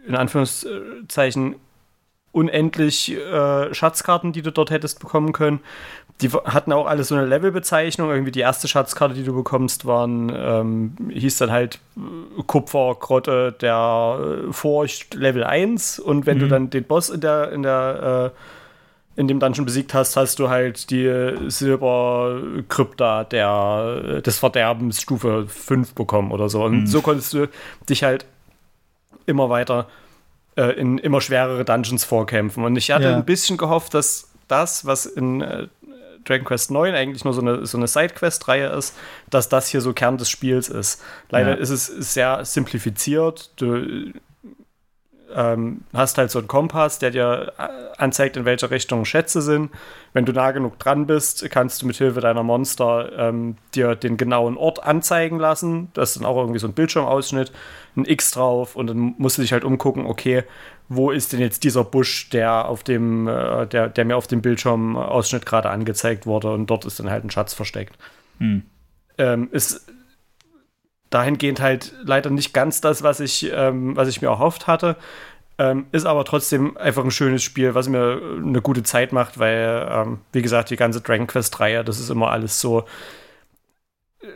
[0.07, 1.55] in Anführungszeichen
[2.31, 5.59] unendlich äh, Schatzkarten, die du dort hättest bekommen können
[6.21, 8.09] die hatten auch alle so eine Levelbezeichnung.
[8.09, 14.47] Irgendwie die erste Schatzkarte, die du bekommst, waren, ähm, hieß dann halt äh, Kupfergrotte der
[14.49, 15.99] äh, Furcht Level 1.
[15.99, 16.41] Und wenn mhm.
[16.41, 18.39] du dann den Boss in der, in der äh,
[19.17, 25.47] in dem Dungeon besiegt hast, hast du halt die Silberkrypta der, äh, des Verderbens Stufe
[25.47, 26.63] 5 bekommen oder so.
[26.63, 26.87] Und mhm.
[26.87, 27.47] so konntest du
[27.89, 28.25] dich halt
[29.25, 29.87] immer weiter
[30.55, 32.63] äh, in immer schwerere Dungeons vorkämpfen.
[32.63, 33.15] Und ich hatte ja.
[33.15, 35.41] ein bisschen gehofft, dass das, was in
[36.27, 38.95] Dragon Quest 9 eigentlich nur so eine, so eine Side-Quest-Reihe ist,
[39.29, 41.01] dass das hier so Kern des Spiels ist.
[41.29, 41.55] Leider ja.
[41.55, 43.51] ist es sehr simplifiziert.
[43.55, 44.13] Du
[45.35, 49.71] ähm, hast halt so einen Kompass, der dir äh, anzeigt, in welcher Richtung Schätze sind.
[50.13, 54.17] Wenn du nah genug dran bist, kannst du mit Hilfe deiner Monster ähm, dir den
[54.17, 55.89] genauen Ort anzeigen lassen.
[55.93, 57.51] Das ist dann auch irgendwie so ein Bildschirmausschnitt,
[57.95, 60.43] ein X drauf und dann musst du dich halt umgucken, okay,
[60.89, 64.41] wo ist denn jetzt dieser Busch, der auf dem, äh, der, der mir auf dem
[64.41, 67.97] Bildschirmausschnitt gerade angezeigt wurde und dort ist dann halt ein Schatz versteckt.
[68.39, 68.63] Hm.
[69.17, 69.91] Ähm, ist
[71.09, 74.95] dahingehend halt leider nicht ganz das, was ich, ähm, was ich mir erhofft hatte.
[75.59, 79.87] Ähm, ist aber trotzdem einfach ein schönes Spiel, was mir eine gute Zeit macht, weil,
[79.89, 82.85] ähm, wie gesagt, die ganze Dragon Quest-Reihe, das ist immer alles so.
[84.21, 84.27] Äh,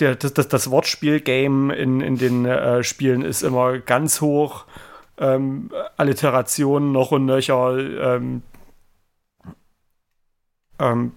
[0.00, 4.66] der, das, das, das Wortspiel-Game in, in den äh, Spielen ist immer ganz hoch
[5.18, 8.16] ähm, Alliterationen noch und nöcher.
[8.16, 8.42] Ähm,
[10.78, 11.12] ähm,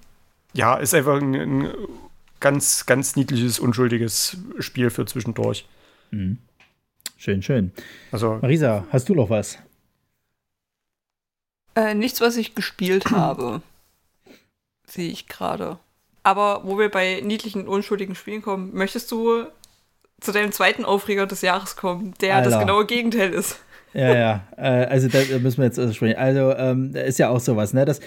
[0.54, 1.74] ja, ist einfach ein, ein,
[2.40, 5.68] ganz, ganz niedliches, unschuldiges Spiel für zwischendurch.
[6.12, 6.38] Mhm.
[7.18, 7.72] Schön, schön.
[8.12, 9.58] Also, Marisa, hast du noch was?
[11.76, 13.62] Äh, nichts, was ich gespielt habe.
[14.88, 15.78] Sehe ich gerade.
[16.24, 19.46] Aber wo wir bei niedlichen, unschuldigen Spielen kommen, möchtest du
[20.20, 22.50] zu deinem zweiten Aufreger des Jahres kommen, der Alter.
[22.50, 23.60] das genaue Gegenteil ist?
[23.94, 24.44] Ja, ja.
[24.56, 26.18] Äh, also da müssen wir jetzt sprechen.
[26.18, 27.86] Also ähm, ist ja auch sowas, ne?
[27.86, 28.00] Das,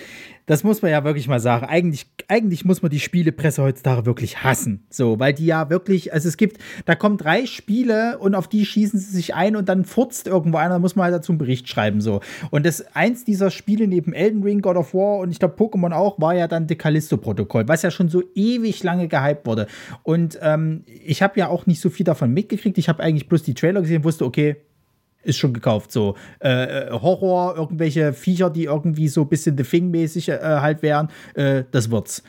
[0.47, 1.67] das muss man ja wirklich mal sagen.
[1.67, 4.87] Eigentlich, eigentlich muss man die Spielepresse heutzutage wirklich hassen.
[4.91, 8.65] So, weil die ja wirklich, also es gibt, da kommen drei Spiele und auf die
[8.65, 11.69] schießen sie sich ein und dann furzt irgendwo einer, muss man halt dazu einen Bericht
[11.69, 12.01] schreiben.
[12.01, 12.21] So.
[12.51, 15.93] Und das eins dieser Spiele neben Elden Ring, God of War und ich glaube Pokémon
[15.93, 19.67] auch, war ja dann The Callisto-Protokoll, was ja schon so ewig lange gehypt wurde.
[20.03, 22.79] Und ähm, ich habe ja auch nicht so viel davon mitgekriegt.
[22.79, 24.57] Ich habe eigentlich bloß die Trailer gesehen, wusste, okay,
[25.23, 25.93] ist schon gekauft.
[25.93, 30.83] So äh, äh, Horror, irgendwelche Viecher, die irgendwie so ein bisschen The Thing-mäßig äh, halt
[30.83, 32.23] wären, äh, das wird's.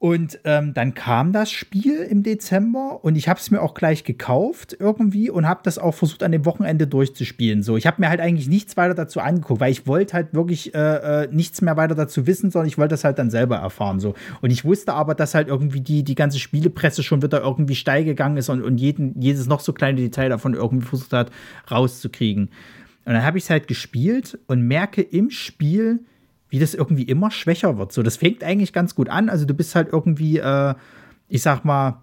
[0.00, 4.04] Und ähm, dann kam das Spiel im Dezember und ich habe es mir auch gleich
[4.04, 7.64] gekauft irgendwie und habe das auch versucht an dem Wochenende durchzuspielen.
[7.64, 10.72] So, ich habe mir halt eigentlich nichts weiter dazu angeguckt, weil ich wollte halt wirklich
[10.72, 13.98] äh, äh, nichts mehr weiter dazu wissen, sondern ich wollte das halt dann selber erfahren.
[13.98, 17.74] So und ich wusste aber, dass halt irgendwie die die ganze Spielepresse schon wieder irgendwie
[17.74, 21.32] steil gegangen ist und, und jeden, jedes noch so kleine Detail davon irgendwie versucht hat
[21.68, 22.50] rauszukriegen.
[23.04, 26.04] Und dann habe ich es halt gespielt und merke im Spiel,
[26.48, 27.92] wie das irgendwie immer schwächer wird.
[27.92, 29.28] So, das fängt eigentlich ganz gut an.
[29.28, 30.74] Also du bist halt irgendwie, äh,
[31.28, 32.00] ich sag mal,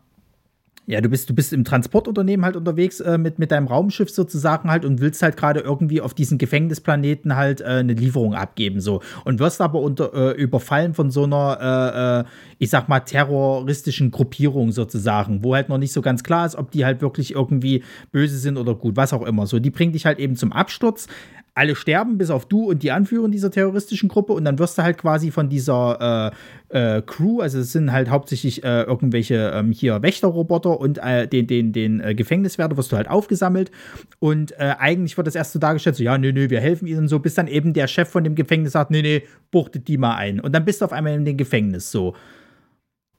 [0.87, 4.69] ja, du bist, du bist im Transportunternehmen halt unterwegs äh, mit, mit deinem Raumschiff sozusagen
[4.69, 9.01] halt und willst halt gerade irgendwie auf diesen Gefängnisplaneten halt äh, eine Lieferung abgeben, so.
[9.23, 14.11] Und wirst aber unter, äh, überfallen von so einer, äh, äh, ich sag mal, terroristischen
[14.11, 17.83] Gruppierung sozusagen, wo halt noch nicht so ganz klar ist, ob die halt wirklich irgendwie
[18.11, 19.47] böse sind oder gut, was auch immer.
[19.47, 21.07] So, die bringt dich halt eben zum Absturz
[21.55, 24.33] alle sterben, bis auf du und die Anführer dieser terroristischen Gruppe.
[24.33, 26.33] Und dann wirst du halt quasi von dieser
[26.69, 31.27] äh, äh, Crew, also es sind halt hauptsächlich äh, irgendwelche ähm, hier Wächterroboter und äh,
[31.27, 33.71] den, den, den äh, Gefängniswärter wirst du halt aufgesammelt.
[34.19, 37.07] Und äh, eigentlich wird das erst so dargestellt, so, ja, nö, nö, wir helfen ihnen
[37.07, 40.15] so, bis dann eben der Chef von dem Gefängnis sagt, nee, nee, buchtet die mal
[40.15, 40.41] ein.
[40.41, 42.15] Und dann bist du auf einmal in dem Gefängnis so.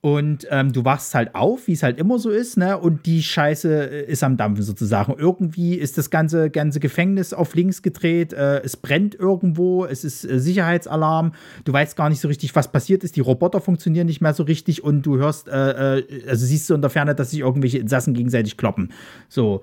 [0.03, 2.79] Und ähm, du wachst halt auf, wie es halt immer so ist, ne?
[2.79, 5.15] Und die Scheiße äh, ist am Dampfen sozusagen.
[5.19, 10.25] Irgendwie ist das ganze, ganze Gefängnis auf links gedreht, äh, es brennt irgendwo, es ist
[10.25, 11.33] äh, Sicherheitsalarm,
[11.65, 14.43] du weißt gar nicht so richtig, was passiert ist, die Roboter funktionieren nicht mehr so
[14.43, 17.79] richtig und du hörst, äh, äh also siehst du in der Ferne, dass sich irgendwelche
[17.79, 18.93] Insassen gegenseitig kloppen.
[19.29, 19.63] So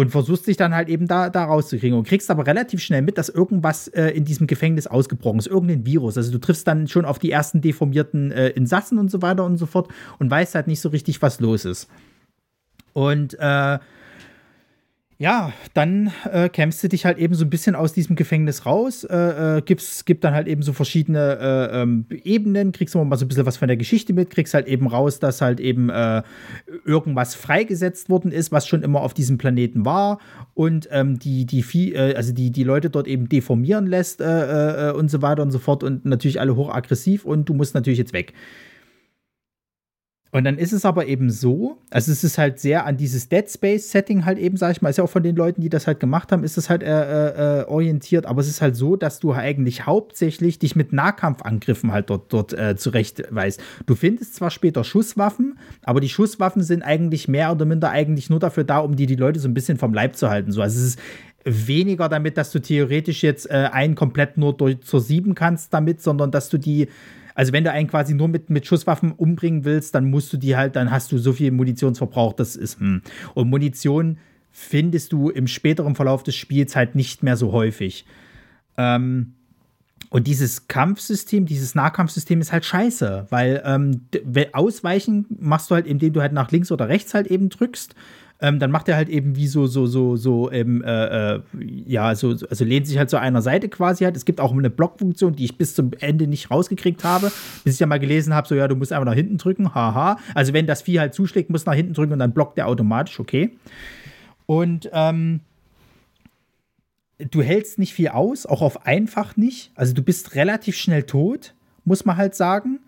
[0.00, 3.18] und versuchst dich dann halt eben da, da rauszukriegen und kriegst aber relativ schnell mit,
[3.18, 6.16] dass irgendwas äh, in diesem Gefängnis ausgebrochen ist, irgendein Virus.
[6.16, 9.58] Also du triffst dann schon auf die ersten deformierten äh, Insassen und so weiter und
[9.58, 11.86] so fort und weißt halt nicht so richtig, was los ist.
[12.94, 13.78] Und äh,
[15.20, 19.04] ja, dann äh, kämpfst du dich halt eben so ein bisschen aus diesem Gefängnis raus,
[19.04, 23.16] äh, äh, gibst, gibt dann halt eben so verschiedene äh, ähm, Ebenen, kriegst immer mal
[23.16, 25.90] so ein bisschen was von der Geschichte mit, kriegst halt eben raus, dass halt eben
[25.90, 26.22] äh,
[26.86, 30.20] irgendwas freigesetzt worden ist, was schon immer auf diesem Planeten war
[30.54, 35.20] und ähm, die, die, äh, also die, die Leute dort eben deformieren lässt und so
[35.20, 38.32] weiter und so fort und natürlich alle hochaggressiv und du musst natürlich jetzt weg.
[40.32, 43.50] Und dann ist es aber eben so, also es ist halt sehr an dieses Dead
[43.50, 45.98] Space-Setting halt eben, sag ich mal, ist ja auch von den Leuten, die das halt
[45.98, 49.32] gemacht haben, ist es halt äh, äh, orientiert, aber es ist halt so, dass du
[49.32, 53.60] eigentlich hauptsächlich dich mit Nahkampfangriffen halt dort, dort äh, zurecht weißt.
[53.86, 58.38] Du findest zwar später Schusswaffen, aber die Schusswaffen sind eigentlich mehr oder minder eigentlich nur
[58.38, 60.52] dafür da, um die die Leute so ein bisschen vom Leib zu halten.
[60.52, 61.00] So, also es ist
[61.44, 66.02] weniger damit, dass du theoretisch jetzt äh, einen komplett nur durch, zur sieben kannst damit,
[66.02, 66.88] sondern dass du die
[67.40, 70.56] also wenn du einen quasi nur mit, mit Schusswaffen umbringen willst, dann musst du die
[70.56, 73.00] halt, dann hast du so viel Munitionsverbrauch, das ist, hm.
[73.32, 74.18] Und Munition
[74.50, 78.04] findest du im späteren Verlauf des Spiels halt nicht mehr so häufig.
[78.76, 79.32] Ähm,
[80.10, 84.02] und dieses Kampfsystem, dieses Nahkampfsystem ist halt scheiße, weil ähm,
[84.52, 87.94] ausweichen machst du halt, indem du halt nach links oder rechts halt eben drückst.
[88.42, 91.42] Ähm, dann macht er halt eben wie so, so, so, so, ähm, äh, äh,
[91.86, 94.16] ja, so, also lehnt sich halt zu einer Seite quasi halt.
[94.16, 97.30] Es gibt auch eine Blockfunktion, die ich bis zum Ende nicht rausgekriegt habe,
[97.64, 100.18] bis ich ja mal gelesen habe, so, ja, du musst einfach nach hinten drücken, haha.
[100.34, 102.66] Also wenn das Vieh halt zuschlägt, musst du nach hinten drücken und dann blockt der
[102.66, 103.56] automatisch, okay.
[104.46, 105.40] Und, ähm,
[107.30, 109.72] du hältst nicht viel aus, auch auf einfach nicht.
[109.74, 111.54] Also du bist relativ schnell tot,
[111.84, 112.80] muss man halt sagen.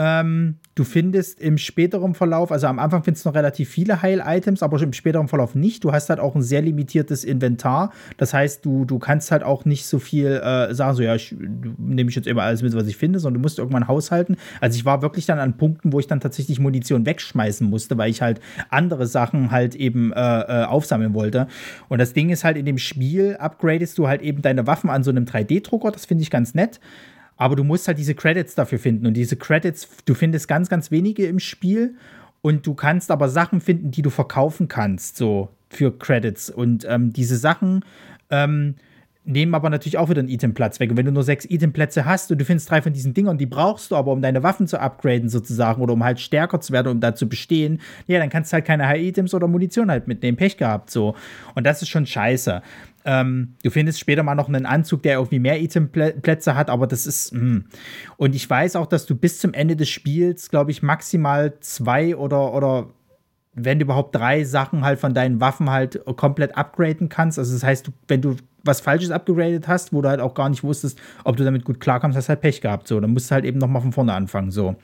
[0.00, 4.62] Ähm, du findest im späteren Verlauf, also am Anfang findest du noch relativ viele Heil-Items,
[4.62, 5.82] aber im späteren Verlauf nicht.
[5.82, 7.92] Du hast halt auch ein sehr limitiertes Inventar.
[8.16, 11.34] Das heißt, du, du kannst halt auch nicht so viel äh, sagen, so ja, ich
[11.78, 14.36] nehme ich jetzt immer alles mit, was ich finde, sondern du musst irgendwann haushalten.
[14.60, 18.10] Also ich war wirklich dann an Punkten, wo ich dann tatsächlich Munition wegschmeißen musste, weil
[18.10, 21.48] ich halt andere Sachen halt eben äh, äh aufsammeln wollte.
[21.88, 25.02] Und das Ding ist halt in dem Spiel, upgradest du halt eben deine Waffen an
[25.02, 25.90] so einem 3D-Drucker.
[25.90, 26.78] Das finde ich ganz nett.
[27.38, 29.06] Aber du musst halt diese Credits dafür finden.
[29.06, 31.94] Und diese Credits, du findest ganz, ganz wenige im Spiel.
[32.42, 36.50] Und du kannst aber Sachen finden, die du verkaufen kannst, so für Credits.
[36.50, 37.84] Und ähm, diese Sachen
[38.30, 38.74] ähm,
[39.28, 40.90] nehmen aber natürlich auch wieder einen Itemplatz weg.
[40.90, 43.46] Und wenn du nur sechs Itemplätze hast und du findest drei von diesen Dingern, die
[43.46, 46.88] brauchst du aber, um deine Waffen zu upgraden sozusagen oder um halt stärker zu werden,
[46.88, 50.36] um da zu bestehen, ja, dann kannst du halt keine High-Items oder Munition halt mitnehmen.
[50.36, 51.14] Pech gehabt so.
[51.54, 52.62] Und das ist schon scheiße.
[53.04, 57.06] Ähm, du findest später mal noch einen Anzug, der irgendwie mehr Itemplätze hat, aber das
[57.06, 57.32] ist.
[57.32, 57.40] Mh.
[57.40, 57.64] Hm.
[58.16, 62.16] Und ich weiß auch, dass du bis zum Ende des Spiels, glaube ich, maximal zwei
[62.16, 62.88] oder, oder
[63.54, 67.38] wenn überhaupt drei Sachen halt von deinen Waffen halt komplett upgraden kannst.
[67.38, 68.36] Also das heißt, du, wenn du
[68.68, 71.80] was Falsches upgradet hast, wo du halt auch gar nicht wusstest, ob du damit gut
[71.80, 72.86] klarkommst, hast halt Pech gehabt.
[72.86, 74.52] So, dann musst du halt eben nochmal von vorne anfangen.
[74.52, 74.76] So.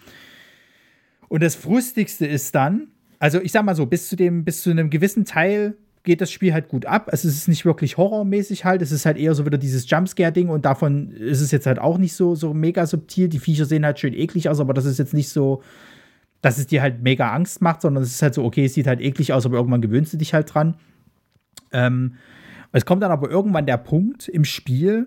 [1.28, 2.88] Und das Frustigste ist dann,
[3.20, 6.30] also ich sag mal so, bis zu dem, bis zu einem gewissen Teil geht das
[6.30, 7.08] Spiel halt gut ab.
[7.10, 8.82] Also es ist nicht wirklich horrormäßig halt.
[8.82, 11.96] Es ist halt eher so wieder dieses Jumpscare-Ding und davon ist es jetzt halt auch
[11.96, 13.28] nicht so, so mega subtil.
[13.28, 15.62] Die Viecher sehen halt schön eklig aus, aber das ist jetzt nicht so,
[16.42, 18.86] dass es dir halt mega Angst macht, sondern es ist halt so, okay, es sieht
[18.86, 20.76] halt eklig aus, aber irgendwann gewöhnst du dich halt dran.
[21.72, 22.16] Ähm,
[22.76, 25.06] es kommt dann aber irgendwann der Punkt im Spiel,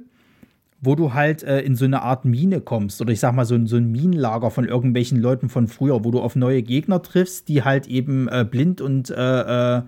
[0.79, 3.63] wo du halt äh, in so eine Art Mine kommst oder ich sag mal so,
[3.65, 7.63] so ein Minenlager von irgendwelchen Leuten von früher, wo du auf neue Gegner triffst, die
[7.63, 9.81] halt eben äh, blind und äh, äh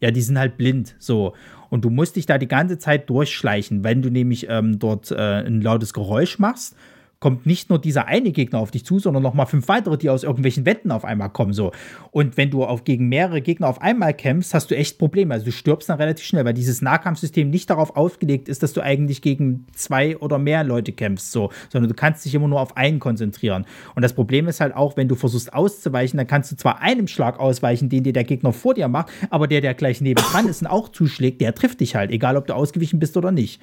[0.00, 0.94] Ja, die sind halt blind.
[0.98, 1.34] So.
[1.70, 3.82] Und du musst dich da die ganze Zeit durchschleichen.
[3.82, 6.76] Wenn du nämlich ähm, dort äh, ein lautes Geräusch machst,
[7.20, 10.10] kommt nicht nur dieser eine Gegner auf dich zu, sondern noch mal fünf weitere, die
[10.10, 11.52] aus irgendwelchen Wänden auf einmal kommen.
[11.52, 11.72] So.
[12.10, 15.32] Und wenn du auf, gegen mehrere Gegner auf einmal kämpfst, hast du echt Probleme.
[15.32, 18.82] Also du stirbst dann relativ schnell, weil dieses Nahkampfsystem nicht darauf ausgelegt ist, dass du
[18.82, 22.76] eigentlich gegen zwei oder mehr Leute kämpfst, so, sondern du kannst dich immer nur auf
[22.76, 23.64] einen konzentrieren.
[23.94, 27.08] Und das Problem ist halt auch, wenn du versuchst auszuweichen, dann kannst du zwar einem
[27.08, 30.62] Schlag ausweichen, den dir der Gegner vor dir macht, aber der, der gleich nebendran ist
[30.62, 33.60] und auch zuschlägt, der trifft dich halt, egal ob du ausgewichen bist oder nicht.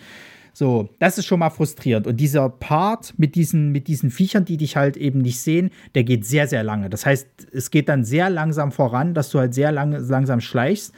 [0.54, 2.08] So, das ist schon mal frustrierend.
[2.08, 6.04] Und dieser Part mit diesen, mit diesen Viechern, die dich halt eben nicht sehen, der
[6.04, 6.90] geht sehr, sehr lange.
[6.90, 10.94] Das heißt, es geht dann sehr langsam voran, dass du halt sehr lang, langsam schleichst.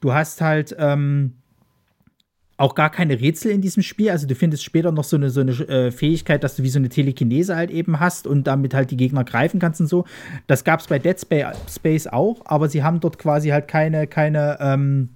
[0.00, 1.34] Du hast halt ähm,
[2.58, 4.10] auch gar keine Rätsel in diesem Spiel.
[4.10, 6.80] Also du findest später noch so eine, so eine äh, Fähigkeit, dass du wie so
[6.80, 10.04] eine Telekinese halt eben hast und damit halt die Gegner greifen kannst und so.
[10.48, 14.58] Das gab es bei Dead Space auch, aber sie haben dort quasi halt keine, keine,
[14.60, 15.10] ähm,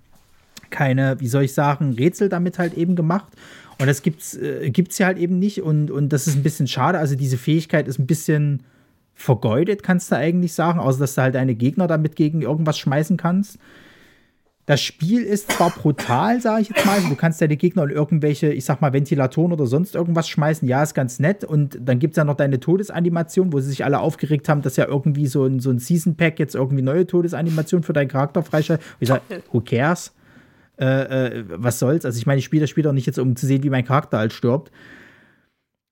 [0.70, 3.32] keine, wie soll ich sagen, Rätsel damit halt eben gemacht.
[3.78, 6.66] Und das gibt's, äh, gibt's ja halt eben nicht und, und das ist ein bisschen
[6.66, 6.98] schade.
[6.98, 8.62] Also diese Fähigkeit ist ein bisschen
[9.14, 13.16] vergeudet, kannst du eigentlich sagen, außer dass du halt deine Gegner damit gegen irgendwas schmeißen
[13.16, 13.58] kannst.
[14.64, 16.94] Das Spiel ist zwar brutal, sage ich jetzt mal.
[16.94, 20.68] Also du kannst deine Gegner in irgendwelche, ich sag mal, Ventilatoren oder sonst irgendwas schmeißen.
[20.68, 21.42] Ja, ist ganz nett.
[21.42, 24.76] Und dann gibt es ja noch deine Todesanimation, wo sie sich alle aufgeregt haben, dass
[24.76, 28.44] ja irgendwie so ein, so ein Season Pack jetzt irgendwie neue Todesanimation für deinen Charakter
[28.44, 28.80] freistellt.
[29.00, 30.12] Ich sage, who cares?
[30.82, 32.04] Äh, äh, was soll's?
[32.04, 33.84] Also ich meine, ich spiele das Spiel doch nicht jetzt, um zu sehen, wie mein
[33.84, 34.72] Charakter halt stirbt.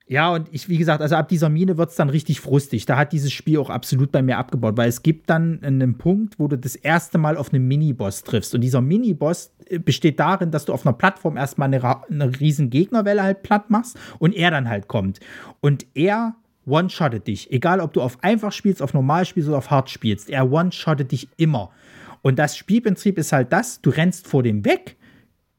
[0.09, 2.85] Ja, und ich, wie gesagt, also ab dieser Mine wird es dann richtig frustig.
[2.87, 6.41] Da hat dieses Spiel auch absolut bei mir abgebaut, weil es gibt dann einen Punkt,
[6.41, 8.53] wo du das erste Mal auf einen Miniboss triffst.
[8.53, 12.71] Und dieser Miniboss äh, besteht darin, dass du auf einer Plattform erstmal eine, eine riesen
[12.71, 15.21] Gegnerwelle halt platt machst und er dann halt kommt.
[15.61, 16.35] Und er
[16.67, 17.53] one-shottet dich.
[17.53, 20.29] Egal, ob du auf einfach spielst, auf normal spielst oder auf hart spielst.
[20.29, 21.71] Er one-shottet dich immer.
[22.23, 24.97] Und das Spielprinzip ist halt das, du rennst vor dem weg,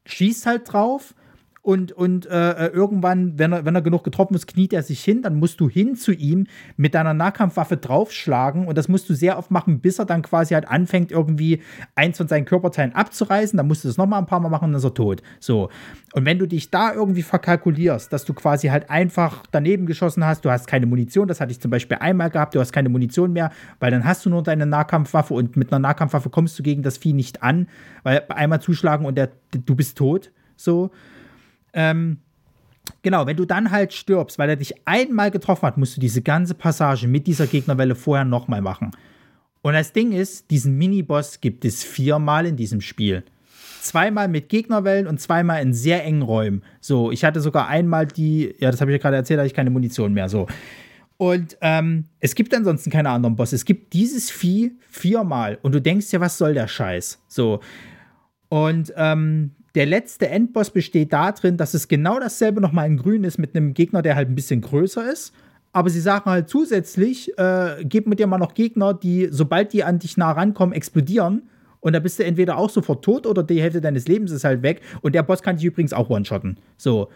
[0.05, 1.15] schießt halt drauf
[1.63, 5.21] und, und äh, irgendwann, wenn er, wenn er genug getroffen ist, kniet er sich hin,
[5.21, 9.37] dann musst du hin zu ihm mit deiner Nahkampfwaffe draufschlagen und das musst du sehr
[9.37, 11.61] oft machen, bis er dann quasi halt anfängt, irgendwie
[11.93, 14.71] eins von seinen Körperteilen abzureißen, dann musst du das nochmal ein paar Mal machen und
[14.71, 15.21] dann ist er tot.
[15.39, 15.69] So.
[16.13, 20.43] Und wenn du dich da irgendwie verkalkulierst, dass du quasi halt einfach daneben geschossen hast,
[20.43, 23.33] du hast keine Munition, das hatte ich zum Beispiel einmal gehabt, du hast keine Munition
[23.33, 26.81] mehr, weil dann hast du nur deine Nahkampfwaffe und mit einer Nahkampfwaffe kommst du gegen
[26.81, 27.67] das Vieh nicht an,
[28.01, 30.31] weil einmal zuschlagen und der, du bist tot.
[30.55, 30.89] So.
[31.73, 32.17] Ähm,
[33.01, 36.21] genau, wenn du dann halt stirbst, weil er dich einmal getroffen hat, musst du diese
[36.21, 38.91] ganze Passage mit dieser Gegnerwelle vorher nochmal machen.
[39.61, 43.23] Und das Ding ist, diesen Miniboss gibt es viermal in diesem Spiel.
[43.81, 46.63] Zweimal mit Gegnerwellen und zweimal in sehr engen Räumen.
[46.79, 49.47] So, ich hatte sogar einmal die, ja, das habe ich ja gerade erzählt, da hatte
[49.47, 50.29] ich keine Munition mehr.
[50.29, 50.47] So.
[51.17, 53.55] Und ähm, es gibt ansonsten keine anderen Bosse.
[53.55, 57.21] Es gibt dieses Vieh viermal und du denkst ja, was soll der Scheiß?
[57.27, 57.59] So.
[58.49, 63.37] Und ähm, der letzte Endboss besteht darin, dass es genau dasselbe nochmal in grün ist
[63.37, 65.33] mit einem Gegner, der halt ein bisschen größer ist.
[65.73, 69.83] Aber sie sagen halt zusätzlich, äh, gib mit dir mal noch Gegner, die, sobald die
[69.85, 71.43] an dich nah rankommen, explodieren.
[71.79, 74.61] Und da bist du entweder auch sofort tot oder die Hälfte deines Lebens ist halt
[74.61, 74.81] weg.
[75.01, 76.57] Und der Boss kann dich übrigens auch one-shotten.
[76.77, 77.09] So.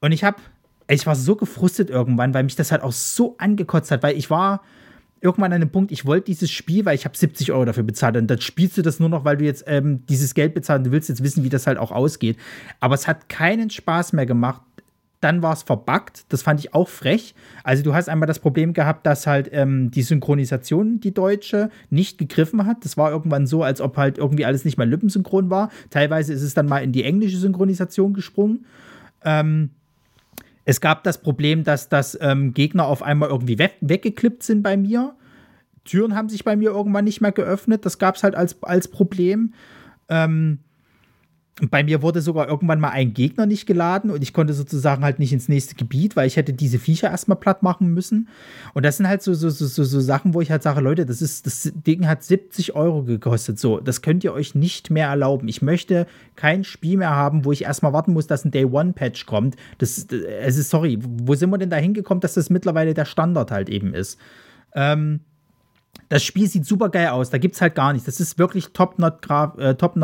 [0.00, 0.40] Und ich hab,
[0.88, 4.30] ich war so gefrustet irgendwann, weil mich das halt auch so angekotzt hat, weil ich
[4.30, 4.62] war,
[5.22, 8.16] irgendwann an dem Punkt, ich wollte dieses Spiel, weil ich habe 70 Euro dafür bezahlt
[8.16, 10.90] und dann spielst du das nur noch, weil du jetzt ähm, dieses Geld bezahlst du
[10.90, 12.36] willst jetzt wissen, wie das halt auch ausgeht.
[12.80, 14.62] Aber es hat keinen Spaß mehr gemacht.
[15.20, 17.36] Dann war es verbuggt, das fand ich auch frech.
[17.62, 22.18] Also du hast einmal das Problem gehabt, dass halt ähm, die Synchronisation, die deutsche, nicht
[22.18, 22.84] gegriffen hat.
[22.84, 25.70] Das war irgendwann so, als ob halt irgendwie alles nicht mehr lippensynchron war.
[25.90, 28.66] Teilweise ist es dann mal in die englische Synchronisation gesprungen.
[29.24, 29.70] Ähm,
[30.64, 34.76] es gab das Problem, dass, dass ähm, Gegner auf einmal irgendwie we weggeklippt sind bei
[34.76, 35.14] mir.
[35.84, 37.84] Türen haben sich bei mir irgendwann nicht mehr geöffnet.
[37.84, 39.54] Das gab es halt als, als Problem.
[40.08, 40.60] Ähm,
[41.60, 45.18] bei mir wurde sogar irgendwann mal ein Gegner nicht geladen und ich konnte sozusagen halt
[45.18, 48.28] nicht ins nächste Gebiet, weil ich hätte diese Viecher erstmal platt machen müssen.
[48.72, 51.20] Und das sind halt so, so, so, so, Sachen, wo ich halt sage, Leute, das
[51.20, 53.58] ist, das Ding hat 70 Euro gekostet.
[53.58, 55.46] So, das könnt ihr euch nicht mehr erlauben.
[55.46, 56.06] Ich möchte
[56.36, 59.56] kein Spiel mehr haben, wo ich erstmal warten muss, dass ein Day-One-Patch kommt.
[59.76, 63.50] Das, es ist, sorry, wo sind wir denn da hingekommen, dass das mittlerweile der Standard
[63.50, 64.18] halt eben ist?
[64.74, 65.20] Ähm,
[66.12, 68.04] das Spiel sieht super geil aus, da gibt es halt gar nichts.
[68.04, 69.96] Das ist wirklich Top-Notch-Grafik, Top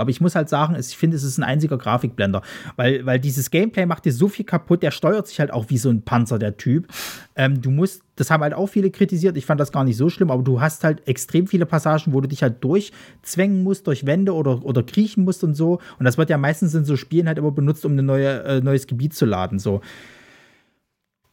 [0.00, 2.42] aber ich muss halt sagen, ich finde, es ist ein einziger Grafikblender,
[2.74, 5.78] weil, weil dieses Gameplay macht dir so viel kaputt, der steuert sich halt auch wie
[5.78, 6.88] so ein Panzer, der Typ.
[7.36, 10.08] Ähm, du musst, das haben halt auch viele kritisiert, ich fand das gar nicht so
[10.08, 14.06] schlimm, aber du hast halt extrem viele Passagen, wo du dich halt durchzwängen musst, durch
[14.06, 15.78] Wände oder, oder kriechen musst und so.
[16.00, 18.60] Und das wird ja meistens in so Spielen halt immer benutzt, um ein neue, äh,
[18.60, 19.82] neues Gebiet zu laden, so.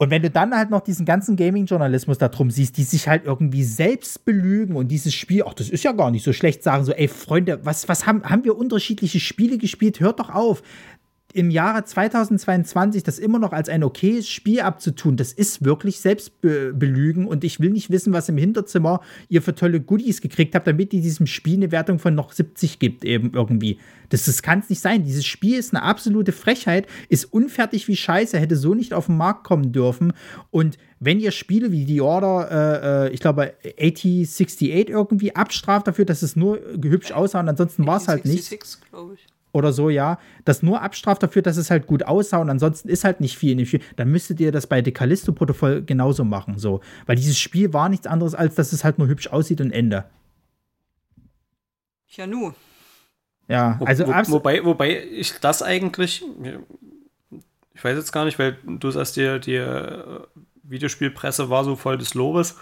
[0.02, 3.26] Und wenn du dann halt noch diesen ganzen Gaming-Journalismus da drum siehst, die sich halt
[3.26, 6.84] irgendwie selbst belügen und dieses Spiel, ach, das ist ja gar nicht so schlecht, sagen
[6.84, 10.00] so, ey, Freunde, was, was haben, haben wir unterschiedliche Spiele gespielt?
[10.00, 10.64] Hört doch auf
[11.34, 17.28] im Jahre 2022 das immer noch als ein okayes Spiel abzutun, das ist wirklich Selbstbelügen
[17.28, 20.94] und ich will nicht wissen, was im Hinterzimmer ihr für tolle Goodies gekriegt habt, damit
[20.94, 23.80] ihr diesem Spiel eine Wertung von noch 70 gibt, eben irgendwie.
[24.10, 25.04] Das, das kann es nicht sein.
[25.04, 29.18] Dieses Spiel ist eine absolute Frechheit, ist unfertig wie Scheiße, hätte so nicht auf den
[29.18, 30.14] Markt kommen dürfen.
[30.50, 36.06] Und wenn ihr Spiele wie The Order, äh, äh ich glaube, 8068 irgendwie abstraft dafür,
[36.06, 38.50] dass es nur hübsch aussah und ansonsten war es halt nicht.
[38.92, 42.50] glaube ich oder so, ja, das nur abstraft dafür, dass es halt gut aussah und
[42.50, 46.24] ansonsten ist halt nicht viel in dem Spiel, dann müsstet ihr das bei Decalisto-Protokoll genauso
[46.24, 46.82] machen, so.
[47.06, 50.06] Weil dieses Spiel war nichts anderes, als dass es halt nur hübsch aussieht und Ende.
[52.08, 52.54] Ja, nu.
[53.48, 56.24] Ja, also wo, wo, wobei, wobei ich das eigentlich,
[57.74, 59.60] ich weiß jetzt gar nicht, weil du sagst, die, die
[60.64, 62.58] Videospielpresse war so voll des Lobes.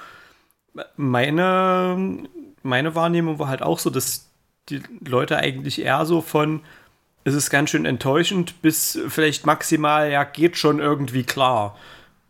[0.95, 2.25] Meine,
[2.63, 4.29] meine Wahrnehmung war halt auch so, dass
[4.69, 6.61] die Leute eigentlich eher so von,
[7.29, 11.77] es ist ganz schön enttäuschend, bis vielleicht maximal, ja, geht schon irgendwie klar.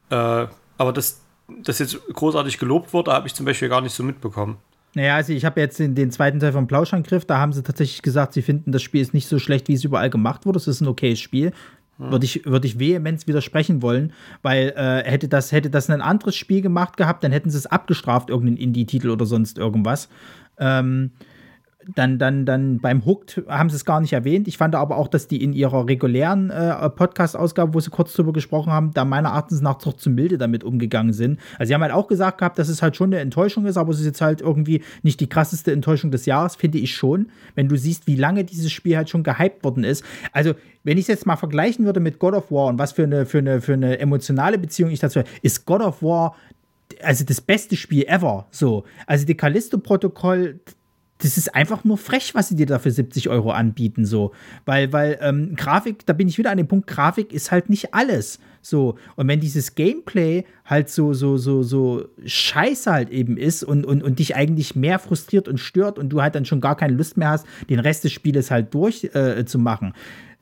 [0.10, 0.48] Äh,
[0.78, 1.22] aber dass
[1.64, 4.58] das jetzt großartig gelobt wurde, habe ich zum Beispiel gar nicht so mitbekommen.
[4.96, 8.02] Naja, also ich habe jetzt den, den zweiten Teil vom Plauschangriff, da haben sie tatsächlich
[8.02, 10.58] gesagt, sie finden, das Spiel ist nicht so schlecht, wie es überall gemacht wurde.
[10.58, 11.52] Es ist ein okayes Spiel.
[11.98, 12.12] Hm.
[12.12, 16.36] Würde ich, würd ich vehement widersprechen wollen, weil äh, hätte, das, hätte das ein anderes
[16.36, 20.10] Spiel gemacht gehabt, dann hätten sie es abgestraft, irgendeinen Indie-Titel oder sonst irgendwas.
[20.58, 21.12] Ähm,
[21.96, 24.48] dann, dann, dann beim Hooked haben sie es gar nicht erwähnt.
[24.48, 28.34] Ich fand aber auch, dass die in ihrer regulären äh, Podcast-Ausgabe, wo sie kurz drüber
[28.34, 31.40] gesprochen haben, da meiner Erachtens nach doch zu milde damit umgegangen sind.
[31.58, 33.92] Also sie haben halt auch gesagt gehabt, dass es halt schon eine Enttäuschung ist, aber
[33.92, 37.30] es ist jetzt halt irgendwie nicht die krasseste Enttäuschung des Jahres, finde ich schon.
[37.56, 40.04] Wenn du siehst, wie lange dieses Spiel halt schon gehypt worden ist.
[40.32, 40.54] Also,
[40.84, 43.26] wenn ich es jetzt mal vergleichen würde mit God of War und was für eine,
[43.26, 46.36] für eine, für eine emotionale Beziehung ich dazu habe, ist God of War
[47.02, 48.48] also das beste Spiel ever.
[48.52, 48.84] So.
[49.06, 50.60] Also die Callisto-Protokoll,
[51.22, 54.32] das ist einfach nur frech, was sie dir da für 70 Euro anbieten, so.
[54.66, 57.94] Weil, weil ähm, Grafik, da bin ich wieder an dem Punkt, Grafik ist halt nicht
[57.94, 58.40] alles.
[58.62, 58.96] So.
[59.18, 64.02] Und wenn dieses Gameplay halt so, so, so, so scheiße halt eben ist und, und,
[64.02, 67.18] und dich eigentlich mehr frustriert und stört und du halt dann schon gar keine Lust
[67.18, 69.90] mehr hast, den Rest des Spieles halt durchzumachen.
[69.90, 69.94] Äh,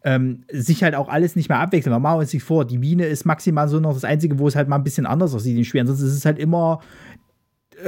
[0.03, 1.93] ähm, sich halt auch alles nicht mehr abwechseln.
[1.93, 4.55] Wir machen uns nicht vor, die Mine ist maximal so noch das Einzige, wo es
[4.55, 5.81] halt mal ein bisschen anders aussieht im Spiel.
[5.81, 6.81] Ansonsten ist es halt immer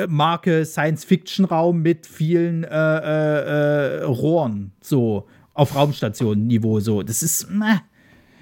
[0.07, 6.79] Marke Science-Fiction-Raum mit vielen äh, äh, äh, Rohren, so auf Raumstation-Niveau.
[6.79, 7.03] So.
[7.03, 7.49] Das ist.
[7.49, 7.79] Meh.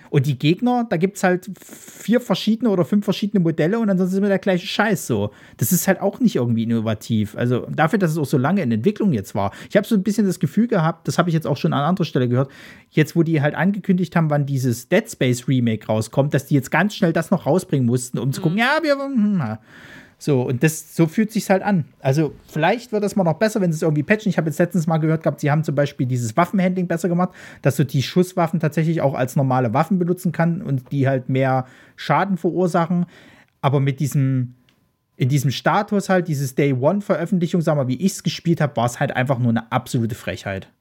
[0.09, 4.15] Und die Gegner, da gibt es halt vier verschiedene oder fünf verschiedene Modelle und ansonsten
[4.15, 5.31] ist immer der gleiche Scheiß so.
[5.57, 7.35] Das ist halt auch nicht irgendwie innovativ.
[7.35, 9.51] Also dafür, dass es auch so lange in Entwicklung jetzt war.
[9.69, 11.83] Ich habe so ein bisschen das Gefühl gehabt, das habe ich jetzt auch schon an
[11.83, 12.51] anderer Stelle gehört,
[12.89, 16.71] jetzt wo die halt angekündigt haben, wann dieses Dead Space Remake rauskommt, dass die jetzt
[16.71, 18.59] ganz schnell das noch rausbringen mussten, um zu gucken, mhm.
[18.59, 18.97] ja, wir.
[18.97, 19.57] Hm
[20.19, 21.85] so, und das, so fühlt sich halt an.
[21.99, 24.29] Also, vielleicht wird das mal noch besser, wenn sie es irgendwie patchen.
[24.29, 27.29] Ich habe jetzt letztens mal gehört gehabt, sie haben zum Beispiel dieses Waffenhandling besser gemacht,
[27.61, 31.67] dass du die Schusswaffen tatsächlich auch als normale Waffen benutzen kann und die halt mehr
[31.95, 33.05] Schaden verursachen.
[33.61, 34.55] Aber mit diesem,
[35.17, 38.85] in diesem Status halt, dieses Day One-Veröffentlichung, sag mal, wie ich es gespielt habe, war
[38.85, 40.71] es halt einfach nur eine absolute Frechheit.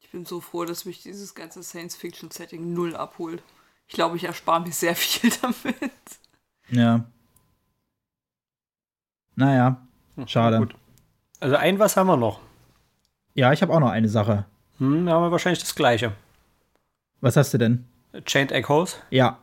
[0.00, 3.44] Ich bin so froh, dass mich dieses ganze Science-Fiction-Setting null abholt.
[3.86, 5.76] Ich glaube, ich erspare mir sehr viel damit.
[6.70, 7.04] Ja.
[9.38, 9.76] Naja,
[10.16, 10.58] hm, schade.
[10.58, 10.74] Gut.
[11.38, 12.40] Also ein was haben wir noch.
[13.34, 14.46] Ja, ich habe auch noch eine Sache.
[14.78, 16.12] Hm, da haben wir wahrscheinlich das gleiche.
[17.20, 17.84] Was hast du denn?
[18.24, 18.98] Chained Echoes.
[19.10, 19.38] Ja.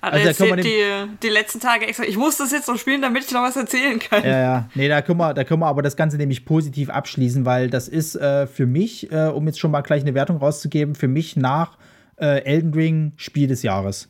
[0.00, 0.84] Also, also jetzt die,
[1.22, 2.04] die letzten Tage extra.
[2.04, 4.22] Ich muss das jetzt noch spielen, damit ich noch was erzählen kann.
[4.22, 4.68] Ja, ja.
[4.74, 7.88] Nee, da können wir, da können wir aber das Ganze nämlich positiv abschließen, weil das
[7.88, 11.36] ist äh, für mich, äh, um jetzt schon mal gleich eine Wertung rauszugeben, für mich
[11.36, 11.78] nach
[12.16, 14.08] äh, Elden Ring Spiel des Jahres.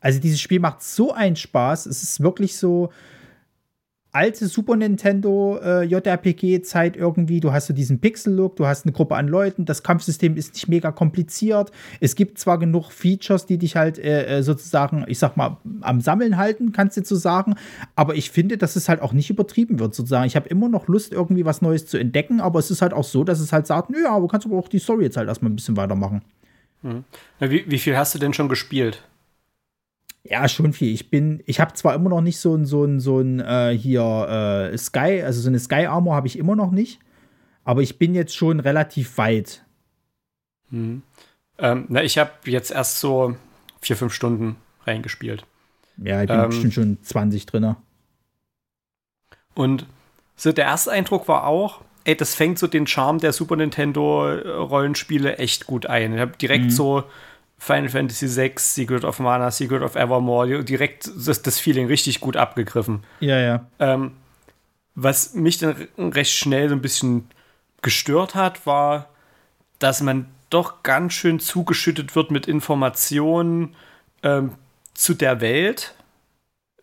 [0.00, 1.86] Also dieses Spiel macht so einen Spaß.
[1.86, 2.90] Es ist wirklich so,
[4.14, 7.40] alte Super Nintendo äh, JRPG-Zeit irgendwie.
[7.40, 10.68] Du hast so diesen Pixel-Look, du hast eine Gruppe an Leuten, das Kampfsystem ist nicht
[10.68, 11.72] mega kompliziert.
[12.00, 16.00] Es gibt zwar genug Features, die dich halt äh, äh, sozusagen, ich sag mal, am
[16.00, 17.56] Sammeln halten, kannst du zu sagen,
[17.96, 20.26] aber ich finde, dass es halt auch nicht übertrieben wird, sozusagen.
[20.26, 23.04] Ich habe immer noch Lust, irgendwie was Neues zu entdecken, aber es ist halt auch
[23.04, 25.50] so, dass es halt sagt, ja, aber kannst aber auch die Story jetzt halt erstmal
[25.50, 26.22] ein bisschen weitermachen.
[26.82, 27.04] Mhm.
[27.40, 29.02] Wie, wie viel hast du denn schon gespielt?
[30.26, 30.92] Ja, schon viel.
[30.92, 33.76] Ich bin, ich habe zwar immer noch nicht so ein, so ein, so ein äh,
[33.76, 36.98] hier äh, Sky, also so eine Sky Armor habe ich immer noch nicht,
[37.62, 39.64] aber ich bin jetzt schon relativ weit.
[40.70, 41.02] Hm.
[41.58, 43.36] Ähm, na, ich habe jetzt erst so
[43.82, 45.44] vier, fünf Stunden reingespielt.
[45.98, 47.76] Ja, ich bin ähm, bestimmt schon 20 drin.
[49.54, 49.86] Und
[50.36, 54.24] so der erste Eindruck war auch, ey, das fängt so den Charme der Super Nintendo
[54.32, 56.14] Rollenspiele echt gut ein.
[56.14, 56.70] Ich habe direkt mhm.
[56.70, 57.04] so
[57.64, 62.36] Final Fantasy VI, Secret of Mana, Secret of Evermore direkt das, das Feeling richtig gut
[62.36, 63.02] abgegriffen.
[63.20, 63.66] Ja, ja.
[63.78, 64.12] Ähm,
[64.94, 67.26] was mich dann recht schnell so ein bisschen
[67.80, 69.08] gestört hat, war,
[69.78, 73.74] dass man doch ganz schön zugeschüttet wird mit Informationen
[74.22, 74.52] ähm,
[74.92, 75.94] zu der Welt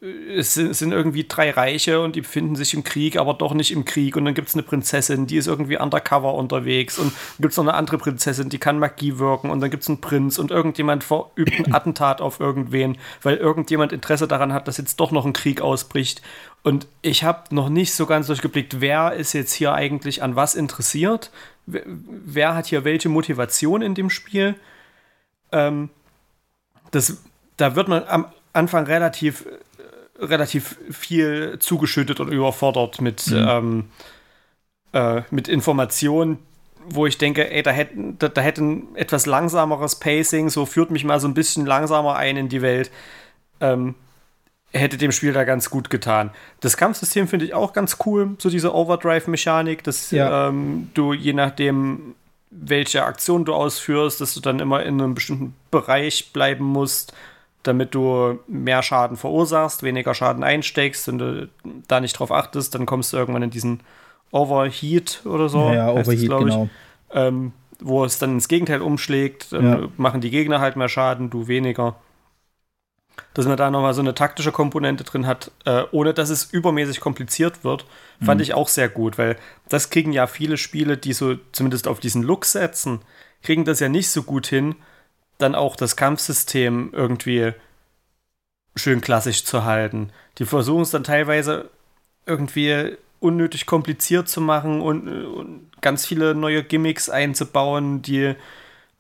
[0.02, 3.54] es sind, es sind, irgendwie drei Reiche und die befinden sich im Krieg, aber doch
[3.54, 4.16] nicht im Krieg.
[4.16, 6.98] Und dann gibt es eine Prinzessin, die ist irgendwie undercover unterwegs.
[6.98, 9.52] Und dann gibt es noch eine andere Prinzessin, die kann Magie wirken.
[9.52, 13.94] Und dann gibt es einen Prinz und irgendjemand verübt ein Attentat auf irgendwen, weil irgendjemand
[13.94, 16.24] Interesse daran hat, dass jetzt doch noch ein Krieg ausbricht.
[16.64, 20.56] Und ich habe noch nicht so ganz durchgeblickt, wer ist jetzt hier eigentlich an was
[20.56, 21.30] interessiert?
[21.68, 24.56] Wer, wer hat hier welche Motivation in dem Spiel?
[25.52, 25.90] Ähm,
[26.90, 27.22] das,
[27.58, 29.46] da wird man am Anfang relativ
[30.22, 33.48] relativ viel zugeschüttet und überfordert mit, mhm.
[33.48, 33.84] ähm,
[34.94, 36.38] äh, mit Informationen,
[36.88, 40.92] wo ich denke, ey, da hätten, da, da hätte ein etwas langsameres Pacing, so führt
[40.92, 42.92] mich mal so ein bisschen langsamer ein in die Welt,
[43.60, 43.96] ähm,
[44.74, 46.32] hätte dem Spiel da ganz gut getan.
[46.62, 50.48] Das Kampfsystem finde ich auch ganz cool, so diese Overdrive-Mechanik, dass ja.
[50.48, 52.16] ähm, du je nachdem,
[52.52, 57.14] welche Aktion du ausführst, dass du dann immer in einem bestimmten Bereich bleiben musst
[57.64, 61.50] damit du mehr Schaden verursachst, weniger Schaden einsteckst und du
[61.88, 63.82] da nicht drauf achtest, dann kommst du irgendwann in diesen
[64.32, 65.72] Overheat oder so.
[65.72, 66.70] Ja, Overheat, genau.
[67.14, 69.88] Ähm, wo es dann ins Gegenteil umschlägt, dann ja.
[69.98, 71.96] machen die Gegner halt mehr Schaden, du weniger.
[73.34, 77.00] Dass man da nochmal so eine taktische Komponente drin hat, äh, ohne dass es übermäßig
[77.00, 77.86] kompliziert wird,
[78.22, 78.44] fand mhm.
[78.44, 79.36] ich auch sehr gut, weil
[79.68, 83.02] das kriegen ja viele Spiele, die so zumindest auf diesen Look setzen,
[83.42, 84.76] kriegen das ja nicht so gut hin,
[85.42, 87.54] dann auch das Kampfsystem irgendwie
[88.76, 90.12] schön klassisch zu halten.
[90.38, 91.70] Die versuchen es dann teilweise
[92.26, 98.36] irgendwie unnötig kompliziert zu machen und, und, ganz viele neue Gimmicks einzubauen, die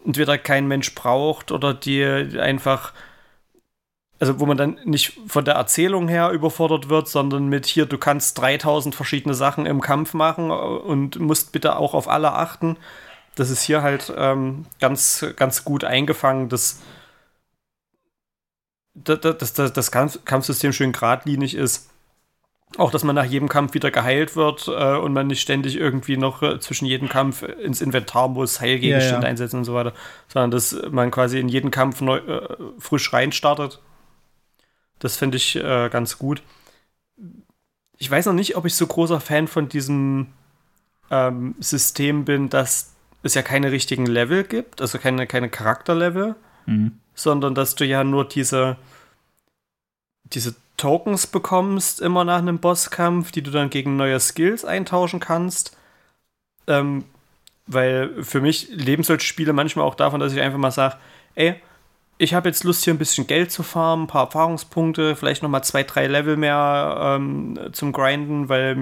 [0.03, 2.93] entweder kein Mensch braucht oder die einfach,
[4.19, 7.99] also wo man dann nicht von der Erzählung her überfordert wird, sondern mit hier, du
[7.99, 12.77] kannst 3000 verschiedene Sachen im Kampf machen und musst bitte auch auf alle achten
[13.35, 16.81] das ist hier halt ähm, ganz, ganz gut eingefangen, dass,
[18.93, 21.89] dass, dass das Kampfsystem schön geradlinig ist.
[22.77, 26.15] Auch, dass man nach jedem Kampf wieder geheilt wird äh, und man nicht ständig irgendwie
[26.15, 29.29] noch äh, zwischen jedem Kampf ins Inventar muss, Heilgegenstände ja, ja.
[29.29, 29.93] einsetzen und so weiter,
[30.29, 33.81] sondern dass man quasi in jeden Kampf neu, äh, frisch reinstartet.
[34.99, 36.43] Das finde ich äh, ganz gut.
[37.97, 40.27] Ich weiß noch nicht, ob ich so großer Fan von diesem
[41.09, 42.90] ähm, System bin, dass
[43.23, 46.35] es ja keine richtigen Level gibt, also keine, keine Charakterlevel,
[46.65, 46.99] mhm.
[47.13, 48.77] sondern dass du ja nur diese,
[50.23, 55.77] diese Tokens bekommst immer nach einem Bosskampf, die du dann gegen neue Skills eintauschen kannst.
[56.67, 57.05] Ähm,
[57.67, 60.97] weil für mich leben solche Spiele manchmal auch davon, dass ich einfach mal sage,
[61.35, 61.61] ey,
[62.21, 65.63] ich habe jetzt Lust, hier ein bisschen Geld zu farmen, ein paar Erfahrungspunkte, vielleicht nochmal
[65.63, 68.77] zwei, drei Level mehr ähm, zum Grinden, weil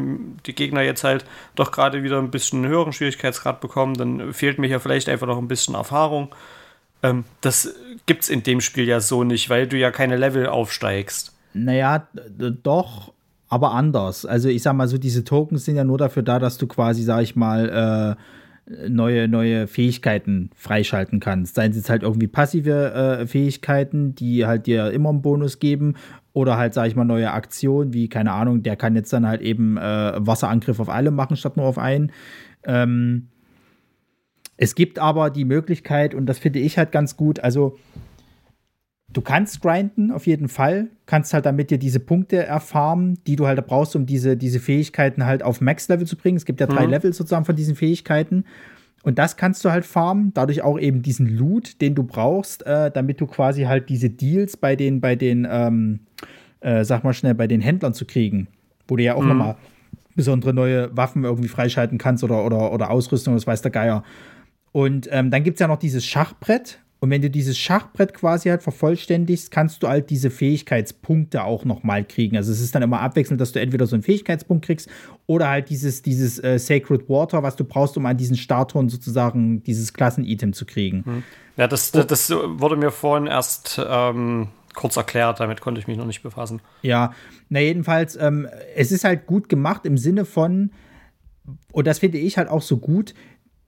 [0.46, 1.24] die Gegner jetzt halt
[1.56, 3.94] doch gerade wieder ein bisschen höheren Schwierigkeitsgrad bekommen.
[3.94, 6.36] Dann fehlt mir hier vielleicht einfach noch ein bisschen Erfahrung.
[7.02, 7.74] Ähm, das
[8.08, 11.32] gibt's in dem Spiel ja so nicht, weil du ja keine Level aufsteigst.
[11.54, 12.10] Naja,
[12.62, 13.14] doch,
[13.48, 14.26] aber anders.
[14.26, 17.04] Also ich sag mal so, diese Tokens sind ja nur dafür da, dass du quasi,
[17.04, 18.22] sag ich mal, äh,
[18.88, 21.56] neue, neue Fähigkeiten freischalten kannst.
[21.56, 25.96] Seien es jetzt halt irgendwie passive äh, Fähigkeiten, die halt dir immer einen Bonus geben,
[26.34, 29.42] oder halt, sag ich mal, neue Aktionen, wie, keine Ahnung, der kann jetzt dann halt
[29.42, 32.12] eben äh, Wasserangriff auf alle machen, statt nur auf einen.
[32.64, 33.28] Ähm,
[34.56, 37.78] es gibt aber die Möglichkeit, und das finde ich halt ganz gut, also
[39.14, 40.88] du kannst grinden, auf jeden Fall.
[41.06, 45.26] Kannst halt damit dir diese Punkte erfarmen, die du halt brauchst, um diese, diese Fähigkeiten
[45.26, 46.38] halt auf Max-Level zu bringen.
[46.38, 46.92] Es gibt ja drei mhm.
[46.92, 48.46] Level sozusagen von diesen Fähigkeiten.
[49.04, 52.92] Und das kannst du halt farmen, dadurch auch eben diesen Loot, den du brauchst, äh,
[52.92, 56.02] damit du quasi halt diese Deals bei den, bei den, ähm,
[56.60, 58.48] äh, sag mal schnell, bei den Händlern zu kriegen,
[58.88, 59.30] wo du ja auch mhm.
[59.30, 59.56] nochmal
[60.16, 64.04] besondere neue Waffen irgendwie freischalten kannst oder, oder, oder Ausrüstung, das weiß der Geier.
[64.74, 68.50] Und ähm, dann gibt es ja noch dieses Schachbrett, und wenn du dieses Schachbrett quasi
[68.50, 72.36] halt vervollständigst, kannst du halt diese Fähigkeitspunkte auch nochmal kriegen.
[72.36, 74.90] Also es ist dann immer abwechselnd, dass du entweder so einen Fähigkeitspunkt kriegst
[75.26, 79.64] oder halt dieses, dieses äh, Sacred Water, was du brauchst, um an diesen Starthorn sozusagen
[79.64, 81.06] dieses Klassen-Item zu kriegen.
[81.06, 81.24] Hm.
[81.56, 85.98] Ja, das, das, das, wurde mir vorhin erst ähm, kurz erklärt, damit konnte ich mich
[85.98, 86.62] noch nicht befassen.
[86.82, 87.14] Ja,
[87.48, 90.72] na jedenfalls, ähm, es ist halt gut gemacht im Sinne von,
[91.72, 93.14] und das finde ich halt auch so gut,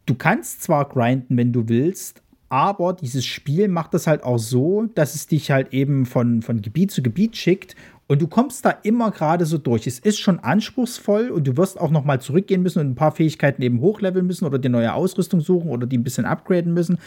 [0.06, 4.88] du kannst zwar grinden, wenn du willst, aber dieses Spiel macht es halt auch so,
[4.93, 8.71] dass es dich halt eben von, von Gebiet zu Gebiet schickt und du kommst da
[8.83, 9.88] immer gerade so durch.
[9.88, 13.13] Es ist schon anspruchsvoll und du wirst auch noch mal zurückgehen müssen und ein paar
[13.13, 16.97] Fähigkeiten eben hochleveln müssen oder dir neue Ausrüstung suchen oder die ein bisschen upgraden müssen.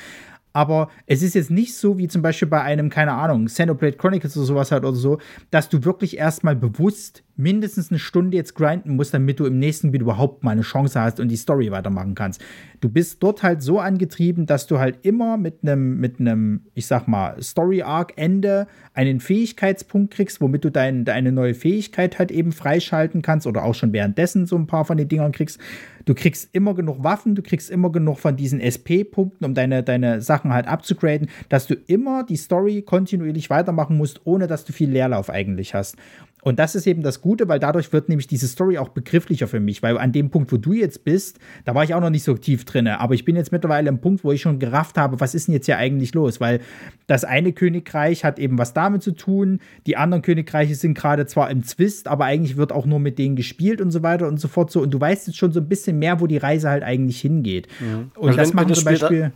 [0.55, 4.37] aber es ist jetzt nicht so wie zum Beispiel bei einem, keine Ahnung, Xenoblade Chronicles
[4.39, 5.19] oder sowas halt oder so,
[5.51, 9.89] dass du wirklich erstmal bewusst mindestens eine Stunde jetzt grinden musst, damit du im nächsten
[9.89, 12.43] Gebiet überhaupt mal eine Chance hast und die Story weitermachen kannst.
[12.81, 16.87] Du bist dort halt so angetrieben, dass du halt immer mit einem, mit einem, ich
[16.87, 23.23] sag mal, Story-Arc-Ende einen Fähigkeitspunkt kriegst, womit du dein, deine neue Fähigkeit halt eben freischalten
[23.23, 25.59] kannst oder auch schon währenddessen so ein paar von den Dingern kriegst.
[26.05, 30.21] Du kriegst immer genug Waffen, du kriegst immer genug von diesen SP-Punkten, um deine, deine
[30.21, 34.91] Sachen halt abzugraden, dass du immer die Story kontinuierlich weitermachen musst, ohne dass du viel
[34.91, 35.97] Leerlauf eigentlich hast.
[36.45, 39.61] Und das ist eben das Gute, weil dadurch wird nämlich diese Story auch begrifflicher für
[39.61, 42.23] mich, weil an dem Punkt, wo du jetzt bist, da war ich auch noch nicht
[42.23, 45.21] so tief drin, aber ich bin jetzt mittlerweile am Punkt, wo ich schon gerafft habe,
[45.21, 46.61] was ist denn jetzt hier eigentlich los, weil
[47.07, 51.51] das eine Königreich hat eben was damit zu tun, die anderen Königreiche sind gerade zwar
[51.51, 54.49] im Zwist, aber eigentlich wird auch nur mit denen gespielt und so weiter und so
[54.49, 56.83] fort so und du weißt jetzt schon so ein bisschen mehr, wo die Reise halt
[56.83, 57.69] eigentlich hingeht.
[57.81, 58.11] Mhm.
[58.17, 59.33] Und also das wenn zum Beispiel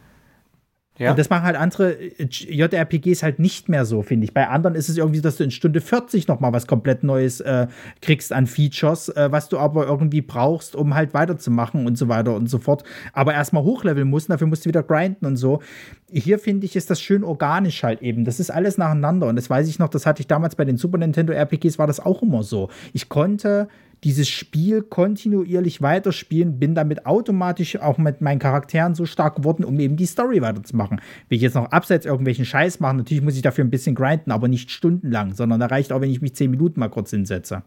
[0.98, 1.10] ja.
[1.10, 4.34] Und das machen halt andere äh, JRPGs halt nicht mehr so, finde ich.
[4.34, 7.40] Bei anderen ist es irgendwie, dass du in Stunde 40 noch mal was komplett Neues
[7.40, 7.68] äh,
[8.02, 12.34] kriegst an Features, äh, was du aber irgendwie brauchst, um halt weiterzumachen und so weiter
[12.34, 12.82] und so fort.
[13.12, 15.62] Aber erstmal hochleveln musst, dafür musst du wieder grinden und so.
[16.10, 18.24] Hier finde ich, ist das schön organisch halt eben.
[18.24, 19.28] Das ist alles nacheinander.
[19.28, 21.86] Und das weiß ich noch, das hatte ich damals bei den Super Nintendo RPGs, war
[21.86, 22.70] das auch immer so.
[22.92, 23.68] Ich konnte
[24.04, 29.78] dieses Spiel kontinuierlich weiterspielen, bin damit automatisch auch mit meinen Charakteren so stark geworden, um
[29.80, 31.00] eben die Story weiterzumachen.
[31.28, 34.30] Will ich jetzt noch abseits irgendwelchen Scheiß machen, natürlich muss ich dafür ein bisschen grinden,
[34.30, 37.62] aber nicht stundenlang, sondern da reicht auch, wenn ich mich zehn Minuten mal kurz hinsetze.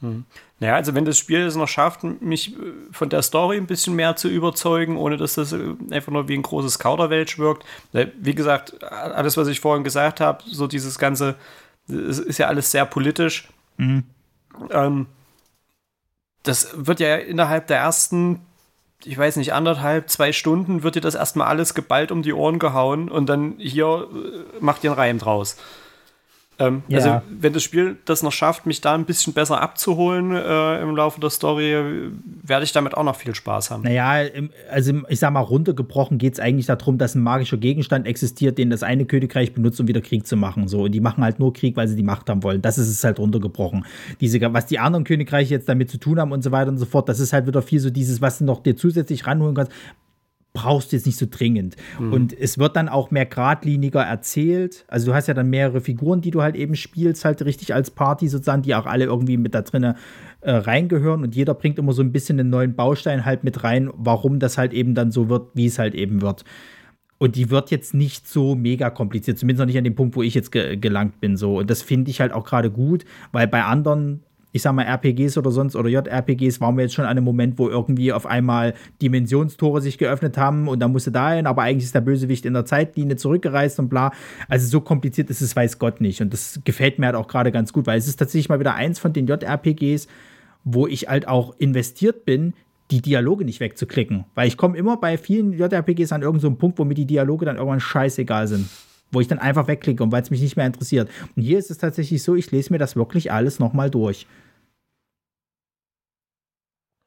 [0.00, 0.24] Hm.
[0.60, 3.94] Naja, also wenn das Spiel es noch schafft, mich äh, von der Story ein bisschen
[3.94, 7.64] mehr zu überzeugen, ohne dass das äh, einfach nur wie ein großes Kauderwelsch wirkt.
[7.92, 11.36] Wie gesagt, alles, was ich vorhin gesagt habe, so dieses ganze,
[11.86, 13.48] ist ja alles sehr politisch.
[13.76, 14.04] Mhm.
[14.70, 15.06] Ähm,
[16.42, 18.40] das wird ja innerhalb der ersten,
[19.04, 22.58] ich weiß nicht, anderthalb, zwei Stunden wird dir das erstmal alles geballt um die Ohren
[22.58, 25.56] gehauen und dann hier äh, macht ihr einen Reim draus.
[26.60, 26.98] Ähm, ja.
[26.98, 30.94] Also, wenn das Spiel das noch schafft, mich da ein bisschen besser abzuholen äh, im
[30.94, 32.10] Laufe der Story,
[32.42, 33.82] werde ich damit auch noch viel Spaß haben.
[33.82, 34.28] Naja,
[34.70, 38.70] also ich sag mal, runtergebrochen geht es eigentlich darum, dass ein magischer Gegenstand existiert, den
[38.70, 40.68] das eine Königreich benutzt, um wieder Krieg zu machen.
[40.68, 42.62] So, und die machen halt nur Krieg, weil sie die Macht haben wollen.
[42.62, 43.86] Das ist es halt runtergebrochen.
[44.20, 46.86] Diese, was die anderen Königreiche jetzt damit zu tun haben und so weiter und so
[46.86, 49.72] fort, das ist halt wieder viel so dieses, was du noch dir zusätzlich ranholen kannst
[50.52, 51.76] brauchst du jetzt nicht so dringend.
[51.98, 52.12] Mhm.
[52.12, 54.84] Und es wird dann auch mehr geradliniger erzählt.
[54.88, 57.90] Also du hast ja dann mehrere Figuren, die du halt eben spielst, halt richtig als
[57.90, 59.94] Party sozusagen, die auch alle irgendwie mit da drinnen
[60.40, 63.90] äh, reingehören und jeder bringt immer so ein bisschen einen neuen Baustein halt mit rein,
[63.94, 66.44] warum das halt eben dann so wird, wie es halt eben wird.
[67.18, 70.22] Und die wird jetzt nicht so mega kompliziert, zumindest noch nicht an dem Punkt, wo
[70.22, 71.36] ich jetzt ge gelangt bin.
[71.36, 71.58] So.
[71.58, 74.22] Und das finde ich halt auch gerade gut, weil bei anderen
[74.52, 77.58] ich sag mal, RPGs oder sonst oder JRPGs waren wir jetzt schon an einem Moment,
[77.58, 81.94] wo irgendwie auf einmal Dimensionstore sich geöffnet haben und dann musste dahin, aber eigentlich ist
[81.94, 84.12] der Bösewicht in der Zeitlinie zurückgereist und bla.
[84.48, 86.20] Also so kompliziert ist es, weiß Gott nicht.
[86.20, 88.74] Und das gefällt mir halt auch gerade ganz gut, weil es ist tatsächlich mal wieder
[88.74, 90.08] eins von den JRPGs,
[90.64, 92.54] wo ich halt auch investiert bin,
[92.90, 94.24] die Dialoge nicht wegzuklicken.
[94.34, 97.46] Weil ich komme immer bei vielen JRPGs an irgendeinen so Punkt, wo mir die Dialoge
[97.46, 98.68] dann irgendwann scheißegal sind
[99.10, 101.10] wo ich dann einfach wegklicke und weil es mich nicht mehr interessiert.
[101.36, 104.26] Und hier ist es tatsächlich so, ich lese mir das wirklich alles nochmal durch.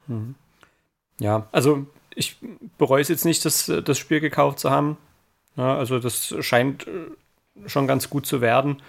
[0.07, 0.35] Mhm.
[1.19, 2.38] Ja, also ich
[2.77, 4.98] bereue es jetzt nicht, das, das Spiel gekauft zu haben.
[5.56, 8.82] Ja, also das scheint äh, schon ganz gut zu werden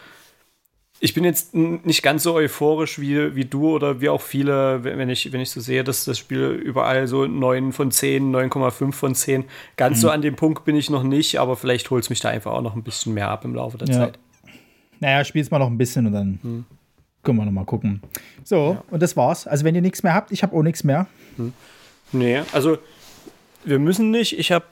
[1.05, 5.11] ich bin jetzt nicht ganz so euphorisch wie, wie du oder wie auch viele, wenn
[5.11, 9.15] ich, wenn ich so sehe, dass das Spiel überall so 9 von 10, 9,5 von
[9.15, 9.45] 10.
[9.77, 10.01] Ganz mhm.
[10.01, 12.53] so an dem Punkt bin ich noch nicht, aber vielleicht holt es mich da einfach
[12.53, 13.95] auch noch ein bisschen mehr ab im Laufe der ja.
[13.95, 14.19] Zeit.
[15.01, 16.65] Naja, spiel's mal noch ein bisschen und dann mhm.
[17.23, 18.01] können wir noch mal gucken.
[18.43, 18.85] So, ja.
[18.91, 19.47] und das war's.
[19.47, 21.07] Also, wenn ihr nichts mehr habt, ich habe auch nichts mehr.
[21.37, 21.53] Mhm.
[22.13, 22.79] Nee, also
[23.63, 24.39] wir müssen nicht.
[24.39, 24.65] Ich habe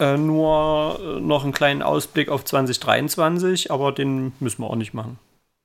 [0.00, 4.94] äh, nur äh, noch einen kleinen Ausblick auf 2023, aber den müssen wir auch nicht
[4.94, 5.18] machen.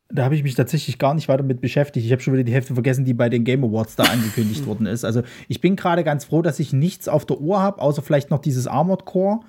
[0.09, 2.05] Da habe ich mich tatsächlich gar nicht weiter mit beschäftigt.
[2.05, 4.85] Ich habe schon wieder die Hälfte vergessen, die bei den Game Awards da angekündigt worden
[4.85, 5.03] ist.
[5.03, 8.29] Also ich bin gerade ganz froh, dass ich nichts auf der Uhr habe, außer vielleicht
[8.29, 9.39] noch dieses Armored Core,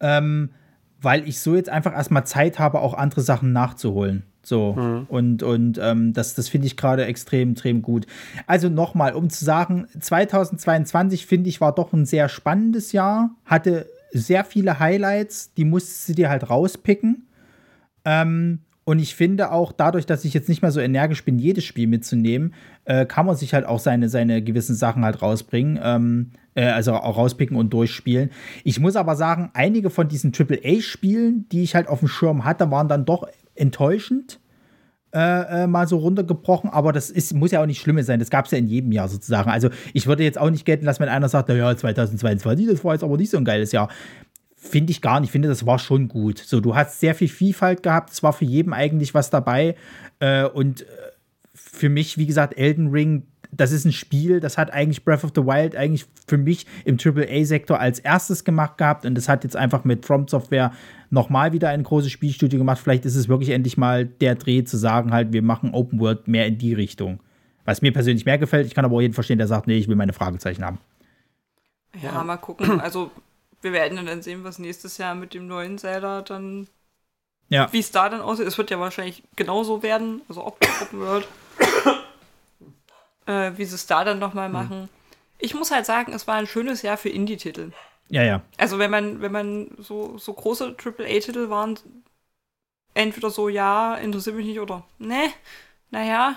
[0.00, 0.50] ähm,
[1.00, 4.24] weil ich so jetzt einfach erstmal Zeit habe, auch andere Sachen nachzuholen.
[4.42, 5.06] So, mhm.
[5.08, 8.06] und, und ähm, das, das finde ich gerade extrem, extrem gut.
[8.46, 13.86] Also nochmal, um zu sagen, 2022 finde ich war doch ein sehr spannendes Jahr, hatte
[14.14, 17.26] sehr viele Highlights, die musst du dir halt rauspicken.
[18.04, 21.64] Ähm, und ich finde auch, dadurch, dass ich jetzt nicht mehr so energisch bin, jedes
[21.64, 25.80] Spiel mitzunehmen, äh, kann man sich halt auch seine, seine gewissen Sachen halt rausbringen.
[25.82, 28.30] Ähm, äh, also auch rauspicken und durchspielen.
[28.62, 32.70] Ich muss aber sagen, einige von diesen AAA-Spielen, die ich halt auf dem Schirm hatte,
[32.70, 34.38] waren dann doch enttäuschend
[35.14, 38.18] äh, äh, mal so runtergebrochen, aber das ist, muss ja auch nicht schlimm sein.
[38.18, 39.48] Das gab es ja in jedem Jahr sozusagen.
[39.48, 42.94] Also ich würde jetzt auch nicht gelten lassen, wenn einer sagt, naja, 2022, das war
[42.94, 43.88] jetzt aber nicht so ein geiles Jahr.
[44.56, 45.28] finde ich gar nicht.
[45.28, 46.38] Ich finde, das war schon gut.
[46.38, 48.10] So, du hast sehr viel Vielfalt gehabt.
[48.10, 49.76] Es war für jeden eigentlich was dabei.
[50.18, 50.84] Äh, und äh,
[51.54, 53.26] für mich, wie gesagt, Elden Ring,
[53.56, 56.98] das ist ein Spiel, das hat eigentlich Breath of the Wild eigentlich für mich im
[56.98, 59.04] AAA-Sektor als erstes gemacht gehabt.
[59.04, 60.72] Und das hat jetzt einfach mit From Software
[61.10, 62.78] nochmal wieder ein großes Spielstudio gemacht.
[62.78, 66.28] Vielleicht ist es wirklich endlich mal der Dreh zu sagen, halt, wir machen Open World
[66.28, 67.20] mehr in die Richtung.
[67.64, 68.66] Was mir persönlich mehr gefällt.
[68.66, 70.78] Ich kann aber auch jeden verstehen, der sagt, nee, ich will meine Fragezeichen haben.
[72.02, 72.80] Ja, mal gucken.
[72.80, 73.10] Also,
[73.62, 76.66] wir werden dann sehen, was nächstes Jahr mit dem neuen Zelda dann.
[77.48, 77.72] Ja.
[77.72, 78.46] Wie es da dann aussieht.
[78.46, 80.22] Es wird ja wahrscheinlich genauso werden.
[80.28, 81.28] Also, Open, Open World.
[83.26, 84.52] Äh, wie sie es da dann nochmal hm.
[84.52, 84.80] machen.
[84.82, 84.88] Hm.
[85.38, 87.72] Ich muss halt sagen, es war ein schönes Jahr für Indie-Titel.
[88.08, 88.42] Ja, ja.
[88.56, 91.78] Also, wenn man, wenn man so, so große AAA-Titel waren,
[92.94, 95.30] entweder so, ja, interessiert mich nicht oder, ne,
[95.90, 96.36] naja,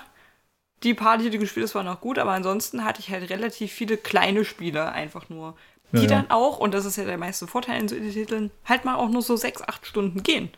[0.84, 3.72] die paar, die du gespielt hast, waren auch gut, aber ansonsten hatte ich halt relativ
[3.72, 5.56] viele kleine Spiele einfach nur.
[5.94, 8.84] Die ja, dann auch, und das ist ja der meiste Vorteil in so Titeln, halt
[8.84, 10.50] mal auch nur so sechs, acht Stunden gehen.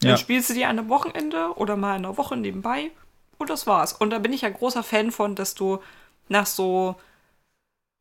[0.00, 0.16] Dann ja.
[0.16, 2.90] spielst du die an einem Wochenende oder mal in einer Woche nebenbei
[3.40, 3.92] und das war's.
[3.92, 5.80] Und da bin ich ja großer Fan von, dass du
[6.28, 6.96] nach so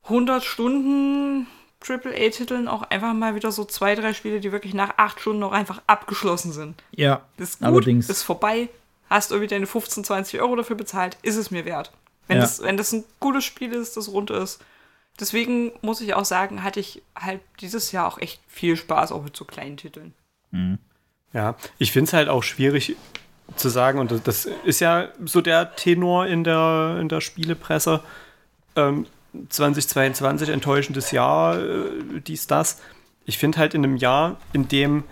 [0.03, 1.47] 100 Stunden
[1.87, 5.51] AAA-Titeln auch einfach mal wieder so zwei, drei Spiele, die wirklich nach acht Stunden noch
[5.51, 6.75] einfach abgeschlossen sind.
[6.91, 8.09] Ja, das ist gut, allerdings.
[8.09, 8.69] ist vorbei,
[9.09, 11.91] hast irgendwie deine 15, 20 Euro dafür bezahlt, ist es mir wert.
[12.27, 12.43] Wenn, ja.
[12.43, 14.61] das, wenn das ein gutes Spiel ist, das rund ist.
[15.19, 19.23] Deswegen muss ich auch sagen, hatte ich halt dieses Jahr auch echt viel Spaß, auch
[19.23, 20.13] mit so kleinen Titeln.
[20.51, 20.79] Mhm.
[21.33, 22.95] Ja, ich finde es halt auch schwierig
[23.55, 28.01] zu sagen, und das ist ja so der Tenor in der, in der Spielepresse.
[28.75, 29.05] Ähm,
[29.49, 32.81] 2022 enttäuschendes Jahr, äh, dies, das.
[33.25, 35.03] Ich finde halt in einem Jahr, in dem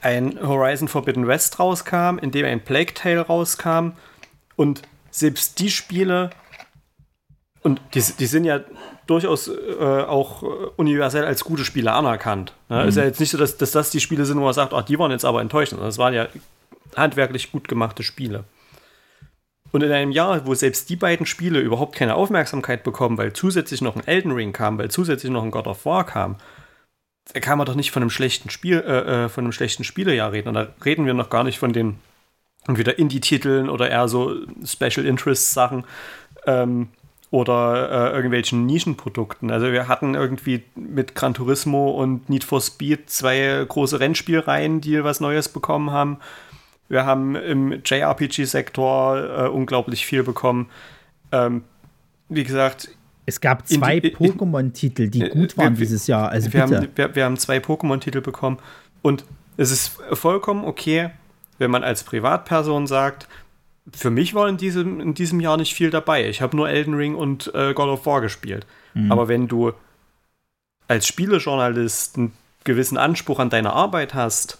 [0.00, 3.92] ein Horizon Forbidden West rauskam, in dem ein Plague Tale rauskam
[4.56, 6.30] und selbst die Spiele,
[7.62, 8.60] und die, die sind ja
[9.06, 10.42] durchaus äh, auch
[10.76, 12.52] universell als gute Spiele anerkannt.
[12.68, 12.82] Ne?
[12.82, 12.88] Mhm.
[12.88, 14.82] Ist ja jetzt nicht so, dass, dass das die Spiele sind, wo man sagt, ach,
[14.82, 15.80] die waren jetzt aber enttäuschend.
[15.80, 16.28] Das waren ja
[16.96, 18.44] handwerklich gut gemachte Spiele.
[19.72, 23.80] Und in einem Jahr, wo selbst die beiden Spiele überhaupt keine Aufmerksamkeit bekommen, weil zusätzlich
[23.80, 26.36] noch ein Elden Ring kam, weil zusätzlich noch ein God of War kam,
[27.32, 30.32] da kann man doch nicht von einem schlechten Spiel, äh, äh, von einem schlechten Spielejahr
[30.32, 30.48] reden.
[30.48, 31.96] Und da reden wir noch gar nicht von den
[32.68, 35.84] entweder Indie-Titeln oder eher so Special Interest-Sachen
[36.46, 36.88] ähm,
[37.30, 39.50] oder äh, irgendwelchen Nischenprodukten.
[39.50, 45.02] Also wir hatten irgendwie mit Gran Turismo und Need for Speed zwei große Rennspielreihen, die
[45.02, 46.18] was Neues bekommen haben.
[46.88, 50.68] Wir haben im JRPG-Sektor äh, unglaublich viel bekommen.
[51.32, 51.62] Ähm,
[52.28, 52.90] wie gesagt,
[53.26, 56.28] es gab zwei Pokémon-Titel, die äh, gut waren wir, dieses Jahr.
[56.28, 58.58] Also wir, Haben, wir, wir haben zwei Pokémon-Titel bekommen
[59.02, 59.24] und
[59.56, 61.10] es ist vollkommen okay,
[61.58, 63.28] wenn man als Privatperson sagt,
[63.92, 66.28] für mich war in diesem, in diesem Jahr nicht viel dabei.
[66.28, 68.66] Ich habe nur Elden Ring und äh, God of War gespielt.
[68.94, 69.12] Mhm.
[69.12, 69.72] Aber wenn du
[70.88, 72.32] als Spielejournalist einen
[72.64, 74.58] gewissen Anspruch an deine Arbeit hast,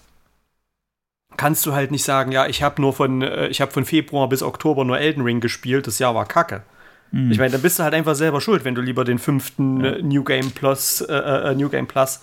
[1.36, 4.28] kannst du halt nicht sagen, ja, ich habe nur von, äh, ich habe von Februar
[4.28, 6.62] bis Oktober nur Elden Ring gespielt, das Jahr war kacke.
[7.10, 7.30] Mhm.
[7.30, 9.92] Ich meine, dann bist du halt einfach selber schuld, wenn du lieber den fünften ja.
[9.92, 12.20] Äh, New Game Plus, äh, äh, New Game Plus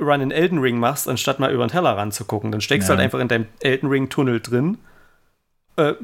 [0.00, 2.52] Run in Elden Ring machst, anstatt mal über den Teller ranzugucken.
[2.52, 2.94] Dann steckst ja.
[2.94, 4.78] du halt einfach in deinem Elden Ring-Tunnel drin.
[5.76, 5.94] Äh,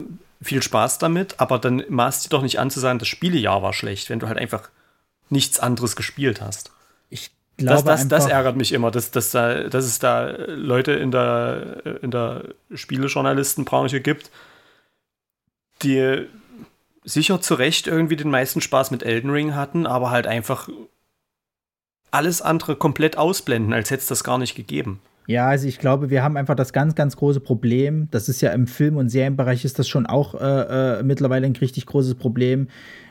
[0.42, 3.72] viel Spaß damit, aber dann maßt dir doch nicht an zu sagen, das Spielejahr war
[3.72, 4.68] schlecht, wenn du halt einfach
[5.30, 6.72] nichts anderes gespielt hast.
[7.58, 11.10] Glaube das, das, das ärgert mich immer, dass, dass, da, dass es da Leute in
[11.10, 14.30] der, in der Spielejournalistenbranche gibt,
[15.82, 16.26] die
[17.04, 20.68] sicher zu Recht irgendwie den meisten Spaß mit Elden Ring hatten, aber halt einfach
[22.12, 25.00] alles andere komplett ausblenden, als hätte es das gar nicht gegeben.
[25.26, 28.08] Ja, also ich glaube, wir haben einfach das ganz, ganz große Problem.
[28.10, 31.56] Das ist ja im Film- und Serienbereich ist das schon auch äh, äh, mittlerweile ein
[31.56, 32.68] richtig großes Problem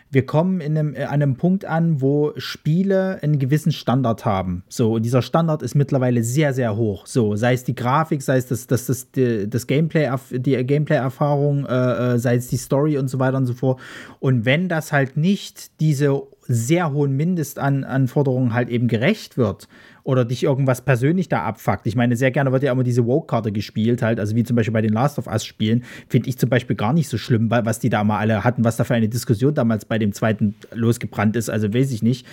[0.09, 4.63] wir kommen in einem, äh, an einem Punkt an, wo Spiele einen gewissen Standard haben.
[4.69, 7.05] So, und dieser Standard ist mittlerweile sehr, sehr hoch.
[7.05, 12.13] So, sei es die Grafik, sei es das, das, das, das Gameplay, die Gameplay-Erfahrung, äh,
[12.13, 13.79] äh, sei es die Story und so weiter und so fort.
[14.19, 19.67] Und wenn das halt nicht diese sehr hohen Mindestanforderungen halt eben gerecht wird
[20.07, 21.85] oder dich irgendwas persönlich da abfuckt.
[21.85, 24.71] Ich meine, sehr gerne wird ja immer diese Woke-Karte gespielt, halt, also wie zum Beispiel
[24.71, 27.89] bei den Last of Us-Spielen, finde ich zum Beispiel gar nicht so schlimm, was die
[27.89, 31.49] da mal alle hatten, was da für eine Diskussion damals bei dem zweiten losgebrannt ist,
[31.49, 32.25] also weiß ich nicht.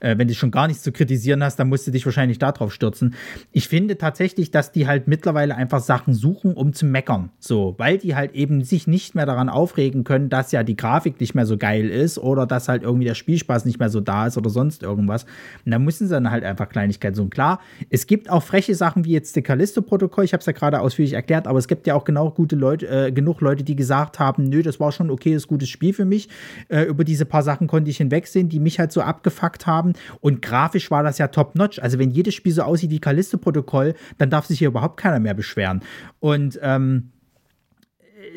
[0.00, 2.72] Äh, wenn du schon gar nichts zu kritisieren hast, dann musst du dich wahrscheinlich darauf
[2.72, 3.14] stürzen.
[3.52, 7.30] Ich finde tatsächlich, dass die halt mittlerweile einfach Sachen suchen, um zu meckern.
[7.38, 11.20] So, weil die halt eben sich nicht mehr daran aufregen können, dass ja die Grafik
[11.20, 14.26] nicht mehr so geil ist oder dass halt irgendwie der Spielspaß nicht mehr so da
[14.26, 15.24] ist oder sonst irgendwas.
[15.64, 17.20] Und da müssen sie dann halt einfach Kleinigkeiten.
[17.20, 17.60] Und klar,
[17.90, 21.14] es gibt auch freche Sachen wie jetzt der Callisto-Protokoll, ich habe es ja gerade ausführlich
[21.14, 24.44] erklärt, aber es gibt ja auch genau gute Leute, äh, genug Leute, die gesagt haben,
[24.44, 26.28] nö, das war schon ein okayes, gutes Spiel für mich.
[26.68, 30.18] Äh, über diese paar Sachen konnte ich hinwegsehen, die mich halt so abgefuckt haben haben.
[30.20, 31.80] Und grafisch war das ja top-notch.
[31.80, 35.34] Also wenn jedes Spiel so aussieht wie Callisto-Protokoll, dann darf sich hier überhaupt keiner mehr
[35.34, 35.82] beschweren.
[36.20, 37.10] Und ähm,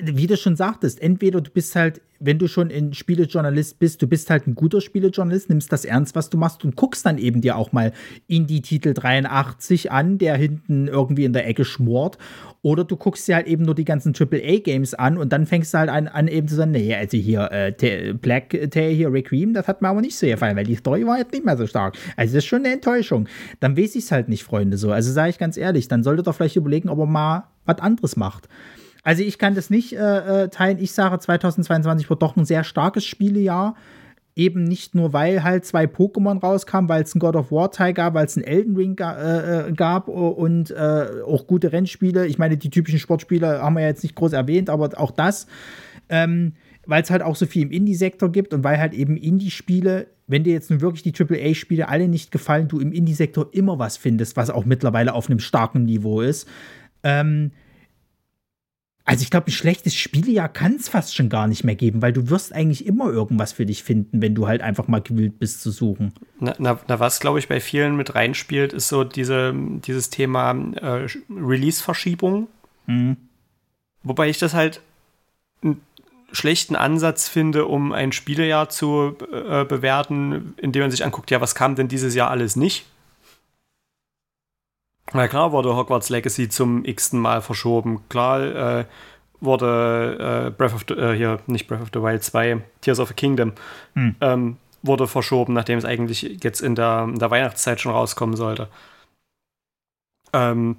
[0.02, 4.08] wie du schon sagtest, entweder du bist halt, wenn du schon ein Spielejournalist bist, du
[4.08, 7.42] bist halt ein guter Spielejournalist, nimmst das ernst, was du machst und guckst dann eben
[7.42, 7.92] dir auch mal
[8.28, 12.18] Indie-Titel 83 an, der hinten irgendwie in der Ecke schmort.
[12.62, 15.80] Oder du guckst dir halt eben nur die ganzen AAA-Games an und dann fängst du
[15.80, 19.68] halt an, an eben zu sagen, nee, also hier, äh, Black Tail hier, Requiem, das
[19.68, 21.98] hat mir aber nicht so gefallen, weil die Story war jetzt nicht mehr so stark.
[22.16, 23.28] Also das ist schon eine Enttäuschung.
[23.60, 24.92] Dann weiß ich es halt nicht, Freunde, so.
[24.92, 28.16] Also sage ich ganz ehrlich, dann solltet ihr vielleicht überlegen, ob er mal was anderes
[28.16, 28.48] macht.
[29.04, 30.78] Also ich kann das nicht äh, äh teilen.
[30.80, 33.76] Ich sage, 2022 wird doch ein sehr starkes Spielejahr.
[34.34, 37.94] Eben nicht nur, weil halt zwei Pokémon rauskamen, weil es ein God of War Teil
[37.94, 42.28] gab, weil es ein Elden Ring ga äh, äh gab und äh, auch gute Rennspiele.
[42.28, 45.48] Ich meine, die typischen Sportspiele haben wir jetzt nicht groß erwähnt, aber auch das.
[46.08, 46.54] Ähm,
[46.86, 50.44] weil es halt auch so viel im Indie-Sektor gibt und weil halt eben Indie-Spiele, wenn
[50.44, 54.38] dir jetzt nun wirklich die AAA-Spiele alle nicht gefallen, du im Indie-Sektor immer was findest,
[54.38, 56.48] was auch mittlerweile auf einem starken Niveau ist.
[57.04, 57.52] Ähm,
[59.04, 62.14] also ich glaube, ein schlechtes Spielejahr kann es fast schon gar nicht mehr geben, weil
[62.14, 65.62] du wirst eigentlich immer irgendwas für dich finden, wenn du halt einfach mal gewillt bist
[65.62, 66.14] zu suchen.
[66.40, 70.52] Na, na, na was, glaube ich, bei vielen mit reinspielt, ist so diese, dieses Thema
[70.52, 72.48] äh, Release-Verschiebung.
[72.86, 73.18] Mhm.
[74.04, 74.82] Wobei ich das halt
[75.64, 75.82] einen
[76.32, 81.56] schlechten Ansatz finde, um ein Spielejahr zu äh, bewerten, indem man sich anguckt, ja, was
[81.56, 82.86] kam denn dieses Jahr alles nicht?
[85.14, 88.02] Na klar wurde Hogwarts Legacy zum x-ten Mal verschoben.
[88.10, 88.42] Klar
[88.80, 88.86] äh,
[89.42, 93.10] wurde äh, Breath of the, äh, hier, nicht Breath of the Wild 2, Tears of
[93.10, 93.54] the Kingdom,
[93.96, 94.16] hm.
[94.22, 98.70] ähm, wurde verschoben, nachdem es eigentlich jetzt in der, in der Weihnachtszeit schon rauskommen sollte.
[100.34, 100.78] Ähm,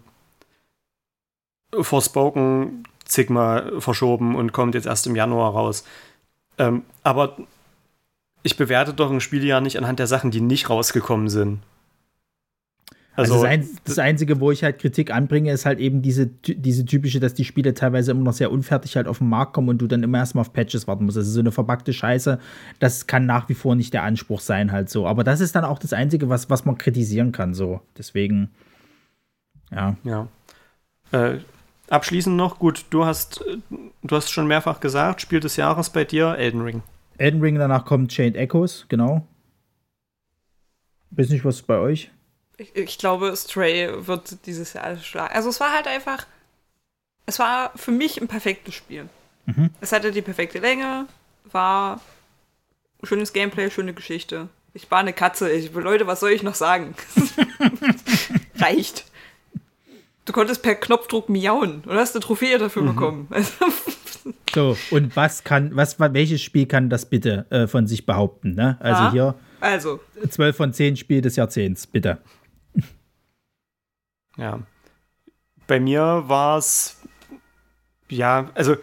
[1.79, 5.85] Forspoken zigmal verschoben und kommt jetzt erst im Januar raus.
[6.59, 7.37] Ähm, aber
[8.43, 11.61] ich bewerte doch ein Spiel ja nicht anhand der Sachen, die nicht rausgekommen sind.
[13.15, 16.27] Also, also das, ein, das, Einzige, wo ich halt Kritik anbringe, ist halt eben diese,
[16.27, 19.69] diese typische, dass die Spiele teilweise immer noch sehr unfertig halt auf den Markt kommen
[19.69, 21.19] und du dann immer erstmal auf Patches warten musst.
[21.19, 22.39] Also so eine verpackte Scheiße,
[22.79, 25.07] das kann nach wie vor nicht der Anspruch sein, halt so.
[25.07, 27.83] Aber das ist dann auch das Einzige, was, was man kritisieren kann, so.
[27.99, 28.49] Deswegen,
[29.71, 29.95] ja.
[30.05, 30.29] Ja.
[31.13, 31.41] Äh,
[31.91, 33.45] abschließend noch, gut, du hast,
[34.03, 36.83] du hast schon mehrfach gesagt, Spiel des Jahres bei dir, Elden Ring.
[37.19, 39.27] Elden Ring, danach kommt Chained Echoes, genau.
[41.11, 42.11] Weiß nicht, was bei euch?
[42.63, 45.35] Ich, ich glaube, Stray wird dieses Jahr schlagen.
[45.35, 46.27] Also es war halt einfach,
[47.27, 49.09] es war für mich ein perfektes Spiel.
[49.47, 49.71] Mhm.
[49.81, 51.07] Es hatte die perfekte Länge,
[51.51, 52.01] war
[53.03, 54.49] schönes Gameplay, schöne Geschichte.
[54.75, 55.51] Ich war eine Katze.
[55.51, 56.95] Ich, Leute, was soll ich noch sagen?
[58.57, 59.05] Reicht.
[60.25, 62.87] Du konntest per Knopfdruck miauen und hast eine Trophäe dafür mhm.
[62.87, 63.29] bekommen.
[64.55, 68.55] so, und was kann, was, welches Spiel kann das bitte äh, von sich behaupten?
[68.55, 68.77] Ne?
[68.81, 69.35] Also ja, hier.
[69.61, 70.01] Also.
[70.29, 72.19] 12 von 10 Spiel des Jahrzehnts, bitte.
[74.37, 74.61] Ja.
[75.67, 77.01] Bei mir war es,
[78.09, 78.77] ja, also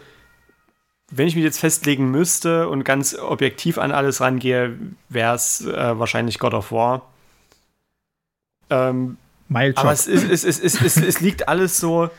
[1.10, 5.98] wenn ich mich jetzt festlegen müsste und ganz objektiv an alles rangehe, wäre es äh,
[5.98, 7.10] wahrscheinlich God of War.
[8.70, 9.16] Ähm,
[9.52, 12.10] aber es, ist, es, ist, es, es, es liegt alles so,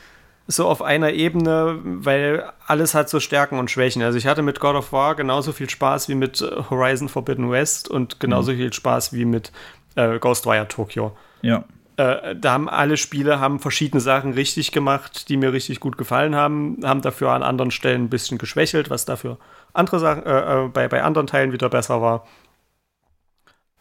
[0.48, 4.02] so auf einer Ebene, weil alles hat so Stärken und Schwächen.
[4.02, 7.88] Also ich hatte mit God of War genauso viel Spaß wie mit Horizon Forbidden West
[7.88, 8.58] und genauso mhm.
[8.58, 9.54] viel Spaß wie mit
[9.96, 11.16] äh, Ghostwire Tokyo.
[11.42, 11.64] Ja.
[11.98, 16.36] Äh, da haben alle Spiele haben verschiedene Sachen richtig gemacht, die mir richtig gut gefallen
[16.36, 19.38] haben, haben dafür an anderen Stellen ein bisschen geschwächelt, was dafür
[19.74, 22.28] andere Sachen äh, äh, bei, bei anderen Teilen wieder besser war.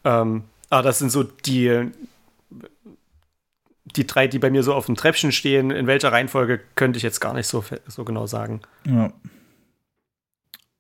[0.05, 1.91] Ähm, aber das sind so die
[3.97, 5.71] die drei, die bei mir so auf dem Treppchen stehen.
[5.71, 8.61] In welcher Reihenfolge könnte ich jetzt gar nicht so, so genau sagen.
[8.87, 9.13] Ja.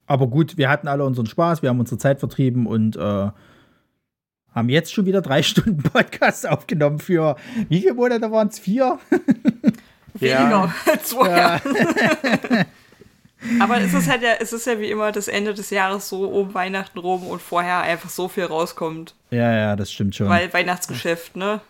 [0.06, 3.30] Aber gut, wir hatten alle unseren Spaß, wir haben unsere Zeit vertrieben und äh,
[4.54, 7.36] haben jetzt schon wieder drei Stunden Podcast aufgenommen für
[7.68, 8.58] wie viele Monate waren es?
[8.58, 8.98] Vier?
[10.14, 11.60] Weniger als vorher.
[11.64, 12.64] Ja.
[13.60, 16.28] Aber es ist halt ja, es ist ja wie immer das Ende des Jahres so
[16.28, 19.14] um Weihnachten rum und vorher einfach so viel rauskommt.
[19.30, 20.28] Ja, ja, das stimmt schon.
[20.28, 21.60] Weil Weihnachtsgeschäft, ne?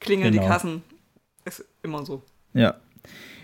[0.00, 0.44] Klingeln genau.
[0.44, 0.82] die Kassen.
[1.44, 2.22] Ist immer so.
[2.54, 2.76] Ja.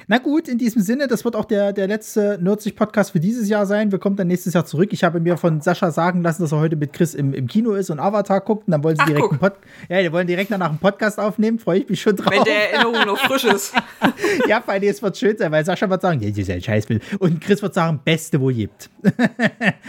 [0.09, 3.67] Na gut, in diesem Sinne, das wird auch der, der letzte Nerdsich-Podcast für dieses Jahr
[3.67, 3.93] sein.
[3.93, 4.93] Wir kommen dann nächstes Jahr zurück.
[4.93, 7.73] Ich habe mir von Sascha sagen lassen, dass er heute mit Chris im, im Kino
[7.73, 8.67] ist und Avatar guckt.
[8.67, 9.53] Und dann wollen sie Ach, direkt einen Pod
[9.89, 11.59] ja, die wollen direkt danach einen Podcast aufnehmen.
[11.59, 12.33] Freue ich mich schon drauf.
[12.33, 13.75] Wenn der Erinnerung noch frisch ist.
[14.49, 16.63] ja, vor allem, es wird schön sein, weil Sascha wird sagen, ja, das ist ein
[16.63, 17.03] Scheißbild.
[17.21, 18.91] Und Chris wird sagen, beste, wo gibt.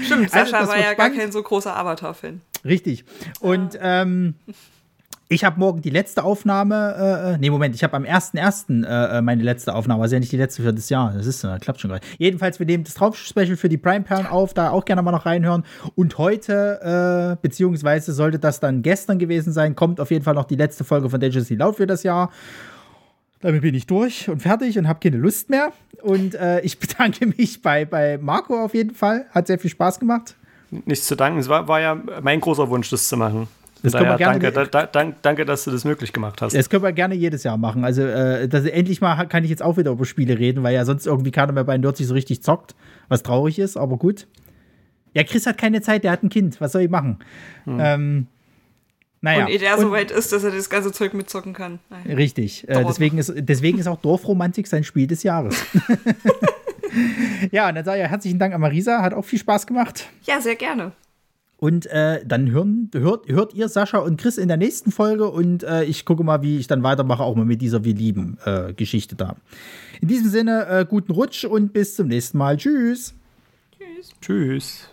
[0.03, 0.97] Stimmt, also, Sascha war ja spannend.
[0.97, 2.41] gar kein so großer Avatar-Fan.
[2.65, 3.03] Richtig.
[3.39, 4.35] Und ähm,
[5.33, 8.85] Ich habe morgen die letzte Aufnahme, äh, äh nee, Moment, ich habe am 1.1.
[8.85, 11.11] Äh, äh, meine letzte Aufnahme, also ja nicht die letzte für das Jahr.
[11.11, 12.05] Das ist, äh, klappt schon gerade.
[12.19, 15.63] Jedenfalls, wir nehmen das Traumschiff-Special für die Prime-Perlen auf, da auch gerne mal noch reinhören.
[15.95, 20.45] Und heute, äh, beziehungsweise sollte das dann gestern gewesen sein, kommt auf jeden Fall noch
[20.45, 22.29] die letzte Folge von Dangerously Loud für das Jahr.
[23.41, 25.73] Damit bin ich durch und fertig und habe keine Lust mehr.
[26.03, 29.25] Und äh, ich bedanke mich bei, bei Marco auf jeden Fall.
[29.31, 30.35] Hat sehr viel Spaß gemacht.
[30.69, 31.39] Nichts zu danken.
[31.39, 33.47] Es war, war ja mein großer Wunsch, das zu machen.
[33.83, 36.55] Das können wir gerne, danke, da, da, danke, dass du das möglich gemacht hast.
[36.55, 37.83] Das können wir gerne jedes Jahr machen.
[37.83, 40.85] Also, äh, das, endlich mal kann ich jetzt auch wieder über Spiele reden, weil ja
[40.85, 42.75] sonst irgendwie keiner mehr bei Nerds so richtig zockt,
[43.09, 44.25] was traurig ist, aber gut.
[45.13, 46.59] Ja, Chris hat keine Zeit, der hat ein Kind.
[46.61, 47.19] Was soll ich machen?
[47.65, 47.77] Hm.
[47.79, 48.27] Ähm,
[49.21, 49.45] naja.
[49.45, 51.79] Und ehe der so weit ist, dass er das ganze Zeug mitzocken kann.
[51.89, 52.15] Naja.
[52.15, 52.67] Richtig.
[52.67, 55.55] Äh, deswegen, ist, deswegen ist auch Dorfromantik sein Spiel des Jahres.
[57.51, 59.01] ja, und dann sage ich herzlichen Dank an Marisa.
[59.01, 60.09] Hat auch viel Spaß gemacht.
[60.23, 60.93] Ja, sehr gerne.
[61.63, 65.63] Und äh, dann hören, hört, hört ihr Sascha und Chris in der nächsten Folge und
[65.63, 68.73] äh, ich gucke mal, wie ich dann weitermache, auch mal mit dieser Wir lieben äh,
[68.73, 69.37] Geschichte da.
[70.01, 72.57] In diesem Sinne, äh, guten Rutsch und bis zum nächsten Mal.
[72.57, 73.13] Tschüss.
[73.79, 74.11] Tschüss.
[74.19, 74.92] Tschüss.